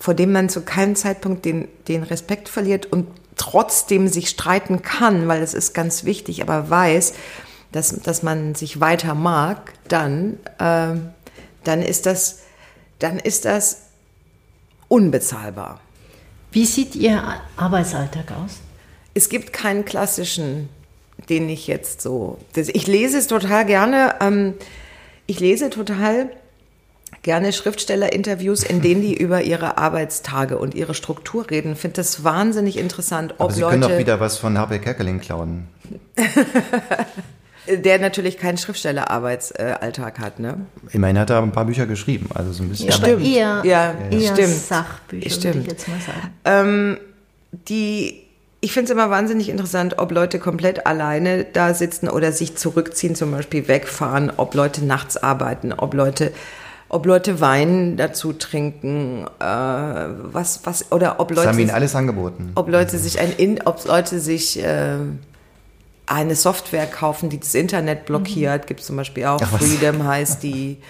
vor 0.00 0.14
dem 0.14 0.32
man 0.32 0.48
zu 0.48 0.62
keinem 0.62 0.96
Zeitpunkt 0.96 1.44
den, 1.44 1.68
den 1.86 2.02
Respekt 2.02 2.48
verliert 2.48 2.86
und 2.86 3.06
trotzdem 3.36 4.08
sich 4.08 4.30
streiten 4.30 4.82
kann, 4.82 5.28
weil 5.28 5.40
das 5.40 5.54
ist 5.54 5.74
ganz 5.74 6.04
wichtig, 6.04 6.42
aber 6.42 6.70
weiß, 6.70 7.12
dass, 7.70 7.90
dass 8.00 8.22
man 8.22 8.54
sich 8.54 8.80
weiter 8.80 9.14
mag, 9.14 9.74
dann, 9.88 10.38
äh, 10.58 10.94
dann 11.64 11.82
ist 11.82 12.06
das, 12.06 12.40
dann 12.98 13.18
ist 13.18 13.44
das 13.44 13.82
unbezahlbar. 14.88 15.80
Wie 16.50 16.64
sieht 16.64 16.96
Ihr 16.96 17.22
Arbeitsalltag 17.56 18.32
aus? 18.32 18.56
Es 19.12 19.28
gibt 19.28 19.52
keinen 19.52 19.84
klassischen, 19.84 20.70
den 21.28 21.48
ich 21.50 21.66
jetzt 21.66 22.00
so. 22.00 22.38
Ich 22.56 22.86
lese 22.86 23.18
es 23.18 23.26
total 23.26 23.66
gerne. 23.66 24.16
Ähm, 24.20 24.54
ich 25.26 25.40
lese 25.40 25.68
total 25.70 26.30
gerne 27.22 27.52
Schriftstellerinterviews, 27.52 28.62
in 28.62 28.80
denen 28.80 29.02
die 29.02 29.16
über 29.16 29.42
ihre 29.42 29.78
Arbeitstage 29.78 30.58
und 30.58 30.74
ihre 30.74 30.94
Struktur 30.94 31.50
reden. 31.50 31.76
Finde 31.76 31.96
das 31.96 32.24
wahnsinnig 32.24 32.78
interessant. 32.78 33.34
Ob 33.38 33.46
Aber 33.46 33.52
Sie 33.52 33.62
können 33.62 33.82
doch 33.82 33.98
wieder 33.98 34.20
was 34.20 34.38
von 34.38 34.56
Habe 34.58 34.78
Kerkeling 34.78 35.20
klauen. 35.20 35.68
der 37.66 37.98
natürlich 37.98 38.38
keinen 38.38 38.58
Schriftstellerarbeitsalltag 38.58 40.18
hat, 40.18 40.38
ne? 40.40 40.66
Immerhin 40.92 41.18
hat 41.18 41.30
er 41.30 41.42
ein 41.42 41.52
paar 41.52 41.66
Bücher 41.66 41.86
geschrieben, 41.86 42.28
also 42.34 42.52
so 42.52 42.62
ein 42.62 42.68
bisschen. 42.68 42.88
Ja, 42.88 42.94
stimmt. 42.94 43.24
Eher, 43.24 43.62
ja, 43.64 43.94
eher 44.10 44.34
stimmt. 44.34 44.54
Sachbücher, 44.54 45.30
stimmt. 45.30 45.54
würde 45.54 45.60
ich 45.60 45.66
jetzt 45.66 45.88
mal 45.88 46.00
sagen. 46.00 46.34
Ähm, 46.44 46.98
die, 47.68 48.22
ich 48.60 48.72
finde 48.72 48.84
es 48.86 48.90
immer 48.90 49.10
wahnsinnig 49.10 49.48
interessant, 49.48 49.98
ob 49.98 50.12
Leute 50.12 50.38
komplett 50.38 50.86
alleine 50.86 51.44
da 51.44 51.74
sitzen 51.74 52.08
oder 52.08 52.32
sich 52.32 52.56
zurückziehen, 52.56 53.14
zum 53.14 53.30
Beispiel 53.30 53.68
wegfahren, 53.68 54.32
ob 54.36 54.54
Leute 54.54 54.84
nachts 54.84 55.16
arbeiten, 55.16 55.72
ob 55.72 55.94
Leute 55.94 56.32
ob 56.90 57.06
Leute 57.06 57.40
Wein 57.40 57.96
dazu 57.96 58.32
trinken, 58.32 59.24
äh, 59.38 59.44
was, 59.44 60.60
was, 60.64 60.90
oder 60.90 61.20
ob 61.20 61.30
Leute. 61.30 61.42
Das 61.42 61.46
haben 61.46 61.56
wir 61.56 61.64
ihnen 61.64 61.74
alles 61.74 61.94
angeboten. 61.94 62.50
Ob 62.56 62.68
Leute 62.68 62.98
sich 62.98 63.18
ein, 63.20 63.60
ob 63.64 63.84
Leute 63.86 64.18
sich 64.18 64.62
äh, 64.62 64.96
eine 66.06 66.34
Software 66.34 66.86
kaufen, 66.86 67.30
die 67.30 67.38
das 67.38 67.54
Internet 67.54 68.06
blockiert. 68.06 68.66
Gibt 68.66 68.80
es 68.80 68.86
zum 68.86 68.96
Beispiel 68.96 69.24
auch. 69.24 69.40
Ach? 69.40 69.58
Freedom 69.58 70.06
heißt 70.06 70.42
die. 70.42 70.78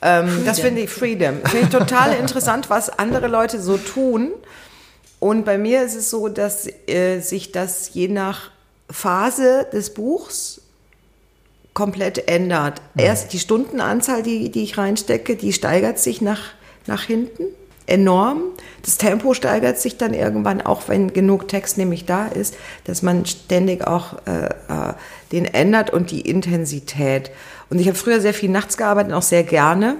Ähm, 0.00 0.44
das 0.44 0.60
finde 0.60 0.82
ich 0.82 0.90
Freedom. 0.90 1.38
Finde 1.44 1.64
ich 1.64 1.68
total 1.70 2.14
interessant, 2.14 2.70
was 2.70 2.88
andere 2.88 3.26
Leute 3.26 3.60
so 3.60 3.76
tun. 3.76 4.30
Und 5.18 5.44
bei 5.44 5.58
mir 5.58 5.82
ist 5.82 5.96
es 5.96 6.08
so, 6.08 6.28
dass 6.28 6.68
äh, 6.86 7.18
sich 7.18 7.50
das 7.50 7.94
je 7.94 8.06
nach 8.06 8.52
Phase 8.88 9.66
des 9.72 9.94
Buchs 9.94 10.60
komplett 11.78 12.28
ändert. 12.28 12.82
Erst 12.96 13.32
die 13.32 13.38
Stundenanzahl, 13.38 14.24
die, 14.24 14.50
die 14.50 14.64
ich 14.64 14.78
reinstecke, 14.78 15.36
die 15.36 15.52
steigert 15.52 16.00
sich 16.00 16.20
nach, 16.20 16.40
nach 16.88 17.04
hinten 17.04 17.44
enorm. 17.86 18.42
Das 18.82 18.98
Tempo 18.98 19.32
steigert 19.32 19.78
sich 19.78 19.96
dann 19.96 20.12
irgendwann, 20.12 20.60
auch 20.60 20.88
wenn 20.88 21.12
genug 21.12 21.46
Text 21.46 21.78
nämlich 21.78 22.04
da 22.04 22.26
ist, 22.26 22.56
dass 22.82 23.02
man 23.02 23.24
ständig 23.26 23.86
auch 23.86 24.14
äh, 24.26 24.46
äh, 24.46 24.94
den 25.30 25.44
ändert 25.44 25.90
und 25.90 26.10
die 26.10 26.22
Intensität. 26.22 27.30
Und 27.70 27.80
ich 27.80 27.86
habe 27.86 27.96
früher 27.96 28.20
sehr 28.20 28.34
viel 28.34 28.50
nachts 28.50 28.76
gearbeitet, 28.76 29.12
auch 29.12 29.22
sehr 29.22 29.44
gerne. 29.44 29.98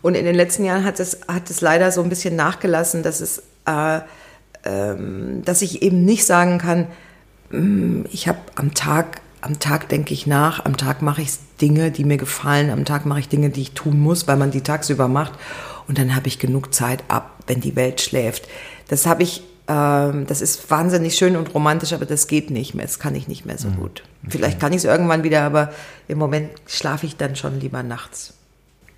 Und 0.00 0.14
in 0.14 0.24
den 0.24 0.34
letzten 0.34 0.64
Jahren 0.64 0.84
hat 0.84 1.00
es, 1.00 1.18
hat 1.28 1.50
es 1.50 1.60
leider 1.60 1.92
so 1.92 2.02
ein 2.02 2.08
bisschen 2.08 2.34
nachgelassen, 2.34 3.02
dass 3.02 3.20
es, 3.20 3.42
äh, 3.66 4.00
ähm, 4.64 5.42
dass 5.44 5.60
ich 5.60 5.82
eben 5.82 6.06
nicht 6.06 6.24
sagen 6.24 6.56
kann, 6.56 6.86
mm, 7.50 8.06
ich 8.10 8.26
habe 8.26 8.38
am 8.54 8.72
Tag, 8.72 9.20
am 9.44 9.60
Tag 9.60 9.90
denke 9.90 10.14
ich 10.14 10.26
nach, 10.26 10.64
am 10.64 10.76
Tag 10.78 11.02
mache 11.02 11.20
ich 11.20 11.32
Dinge, 11.60 11.90
die 11.90 12.04
mir 12.04 12.16
gefallen, 12.16 12.70
am 12.70 12.86
Tag 12.86 13.04
mache 13.04 13.20
ich 13.20 13.28
Dinge, 13.28 13.50
die 13.50 13.60
ich 13.60 13.72
tun 13.72 14.00
muss, 14.00 14.26
weil 14.26 14.36
man 14.36 14.50
die 14.50 14.62
tagsüber 14.62 15.06
macht. 15.06 15.32
Und 15.86 15.98
dann 15.98 16.16
habe 16.16 16.28
ich 16.28 16.38
genug 16.38 16.72
Zeit 16.72 17.04
ab, 17.08 17.30
wenn 17.46 17.60
die 17.60 17.76
Welt 17.76 18.00
schläft. 18.00 18.48
Das 18.88 19.06
habe 19.06 19.22
ich, 19.22 19.42
ähm, 19.68 20.26
das 20.26 20.40
ist 20.40 20.70
wahnsinnig 20.70 21.14
schön 21.14 21.36
und 21.36 21.52
romantisch, 21.54 21.92
aber 21.92 22.06
das 22.06 22.26
geht 22.26 22.50
nicht 22.50 22.74
mehr. 22.74 22.86
Das 22.86 22.98
kann 22.98 23.14
ich 23.14 23.28
nicht 23.28 23.44
mehr 23.44 23.58
so 23.58 23.68
gut. 23.68 24.02
Vielleicht 24.26 24.58
kann 24.60 24.72
ich 24.72 24.78
es 24.78 24.84
irgendwann 24.84 25.24
wieder, 25.24 25.42
aber 25.42 25.72
im 26.08 26.16
Moment 26.16 26.50
schlafe 26.66 27.04
ich 27.04 27.18
dann 27.18 27.36
schon 27.36 27.60
lieber 27.60 27.82
nachts. 27.82 28.32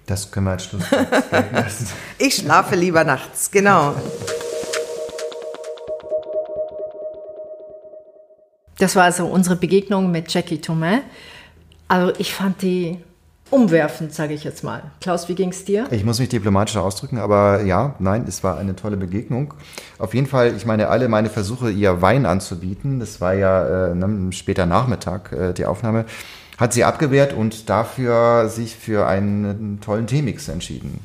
Das 0.07 0.31
können 0.31 0.47
wir 0.47 0.53
als 0.53 0.67
Schluss 0.67 0.85
lassen. 1.53 1.89
Ich 2.19 2.37
schlafe 2.37 2.77
lieber 2.77 3.03
nachts, 3.03 3.51
genau. 3.51 3.97
Das 8.79 8.97
war 8.97 9.05
also 9.05 9.27
unsere 9.27 9.57
Begegnung 9.57 10.11
mit 10.11 10.33
Jackie 10.33 10.61
Thomas. 10.61 11.01
Also 11.89 12.13
ich 12.19 12.35
fand 12.35 12.63
die 12.63 12.99
umwerfend, 13.51 14.13
sage 14.13 14.35
ich 14.35 14.45
jetzt 14.45 14.65
mal. 14.65 14.83
Klaus, 15.01 15.29
wie 15.29 15.35
ging's 15.35 15.65
dir? 15.65 15.87
Ich 15.91 16.05
muss 16.05 16.19
mich 16.19 16.29
diplomatischer 16.29 16.83
ausdrücken, 16.83 17.19
aber 17.19 17.63
ja, 17.63 17.95
nein, 18.01 18.25
es 18.27 18.43
war 18.43 18.59
eine 18.59 18.75
tolle 18.75 18.97
Begegnung. 18.97 19.55
Auf 19.99 20.15
jeden 20.15 20.27
Fall, 20.27 20.55
ich 20.57 20.67
meine, 20.67 20.89
alle 20.89 21.09
meine 21.09 21.31
Versuche, 21.31 21.71
ihr 21.71 22.03
Wein 22.03 22.27
anzubieten, 22.27 22.99
das 22.99 23.21
war 23.21 23.35
ja 23.35 23.91
äh, 23.91 23.95
ne, 23.95 24.33
später 24.33 24.67
Nachmittag 24.67 25.33
äh, 25.33 25.53
die 25.53 25.65
Aufnahme, 25.65 26.07
hat 26.59 26.73
sie 26.73 26.85
abgewehrt 26.85 27.35
und 27.35 27.69
dafür 27.69 28.49
sich 28.49 28.75
für 28.75 29.07
einen 29.07 29.81
tollen 29.81 30.07
Teemix 30.07 30.49
entschieden. 30.49 30.99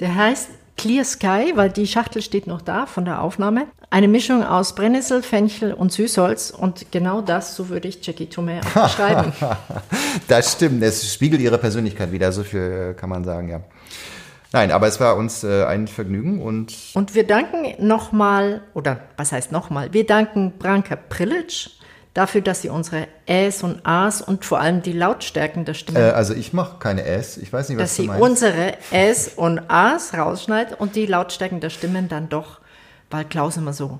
Der 0.00 0.14
heißt 0.14 0.50
Clear 0.76 1.04
Sky, 1.04 1.52
weil 1.54 1.70
die 1.70 1.86
Schachtel 1.86 2.22
steht 2.22 2.46
noch 2.46 2.60
da 2.60 2.86
von 2.86 3.04
der 3.04 3.22
Aufnahme. 3.22 3.66
Eine 3.90 4.08
Mischung 4.08 4.44
aus 4.44 4.74
Brennnessel, 4.74 5.22
Fenchel 5.22 5.72
und 5.72 5.92
Süßholz. 5.92 6.50
Und 6.50 6.92
genau 6.92 7.22
das, 7.22 7.56
so 7.56 7.68
würde 7.68 7.88
ich 7.88 8.04
Jackie 8.06 8.26
Tomei 8.26 8.60
auch 8.60 8.82
beschreiben. 8.84 9.32
Das 10.28 10.52
stimmt, 10.52 10.82
es 10.82 11.12
spiegelt 11.12 11.40
ihre 11.40 11.58
Persönlichkeit 11.58 12.12
wieder, 12.12 12.32
so 12.32 12.42
viel 12.42 12.94
kann 12.94 13.08
man 13.08 13.24
sagen, 13.24 13.48
ja. 13.48 13.60
Nein, 14.52 14.70
aber 14.70 14.86
es 14.86 15.00
war 15.00 15.16
uns 15.16 15.44
äh, 15.44 15.64
ein 15.64 15.88
Vergnügen 15.88 16.40
und 16.40 16.72
Und 16.94 17.14
wir 17.14 17.26
danken 17.26 17.74
nochmal, 17.86 18.62
oder 18.74 19.00
was 19.16 19.32
heißt 19.32 19.52
nochmal, 19.52 19.92
wir 19.92 20.06
danken 20.06 20.52
Branka 20.58 20.96
Prilic 20.96 21.70
dafür, 22.16 22.40
dass 22.40 22.62
sie 22.62 22.68
unsere 22.68 23.06
Äs 23.26 23.62
und 23.62 23.80
As 23.84 24.22
und 24.22 24.44
vor 24.44 24.60
allem 24.60 24.82
die 24.82 24.92
Lautstärken 24.92 25.64
der 25.64 25.74
Stimme, 25.74 25.98
äh, 26.00 26.10
also 26.12 26.34
ich 26.34 26.52
mache 26.52 26.78
keine 26.78 27.04
S, 27.04 27.36
ich 27.36 27.52
weiß 27.52 27.68
nicht, 27.68 27.78
was 27.78 27.90
dass 27.90 27.96
du 27.96 28.02
sie 28.02 28.08
meinst. 28.08 28.22
unsere 28.22 28.74
Äs 28.90 29.30
und 29.36 29.60
As 29.68 30.14
rausschneidet 30.14 30.80
und 30.80 30.96
die 30.96 31.06
Lautstärken 31.06 31.60
der 31.60 31.70
Stimmen 31.70 32.08
dann 32.08 32.28
doch, 32.28 32.60
weil 33.10 33.24
Klaus 33.24 33.56
immer 33.56 33.72
so. 33.72 33.98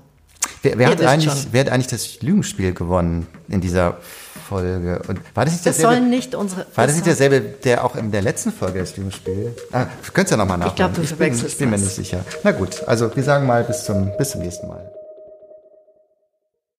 Wer, 0.63 0.77
wer, 0.77 0.87
Ihr 0.89 0.91
hat 0.95 1.03
eigentlich, 1.05 1.31
schon. 1.31 1.47
wer 1.51 1.61
hat 1.65 1.69
eigentlich 1.71 1.87
das 1.87 2.21
Lügenspiel 2.21 2.73
gewonnen 2.73 3.27
in 3.47 3.61
dieser 3.61 3.97
Folge? 4.47 5.01
Und 5.07 5.19
war 5.35 5.45
das 5.45 5.53
nicht 5.53 5.65
Das 5.65 5.75
derselbe? 5.77 5.95
sollen 5.97 6.09
nicht 6.09 6.33
unsere. 6.35 6.65
War 6.73 6.87
das 6.87 6.95
nicht 6.95 7.05
derselbe, 7.05 7.41
der 7.41 7.83
auch 7.83 7.95
in 7.95 8.11
der 8.11 8.21
letzten 8.21 8.51
Folge 8.51 8.79
das 8.79 8.95
Lügenspiel? 8.97 9.53
Ah, 9.71 9.85
wir 10.01 10.13
können 10.13 10.25
es 10.25 10.31
ja 10.31 10.37
nochmal 10.37 10.57
nachholen. 10.57 10.75
glaub, 10.75 10.93
du 10.93 11.01
bin, 11.01 11.07
verwechselst 11.07 11.53
ich 11.53 11.57
bin 11.57 11.69
mir 11.69 11.77
nicht 11.77 11.91
sicher. 11.95 12.23
Na 12.43 12.51
gut, 12.51 12.81
also 12.87 13.13
wir 13.15 13.23
sagen 13.23 13.45
mal 13.45 13.63
bis 13.63 13.83
zum, 13.85 14.11
bis 14.17 14.31
zum 14.31 14.41
nächsten 14.41 14.67
Mal. 14.67 14.89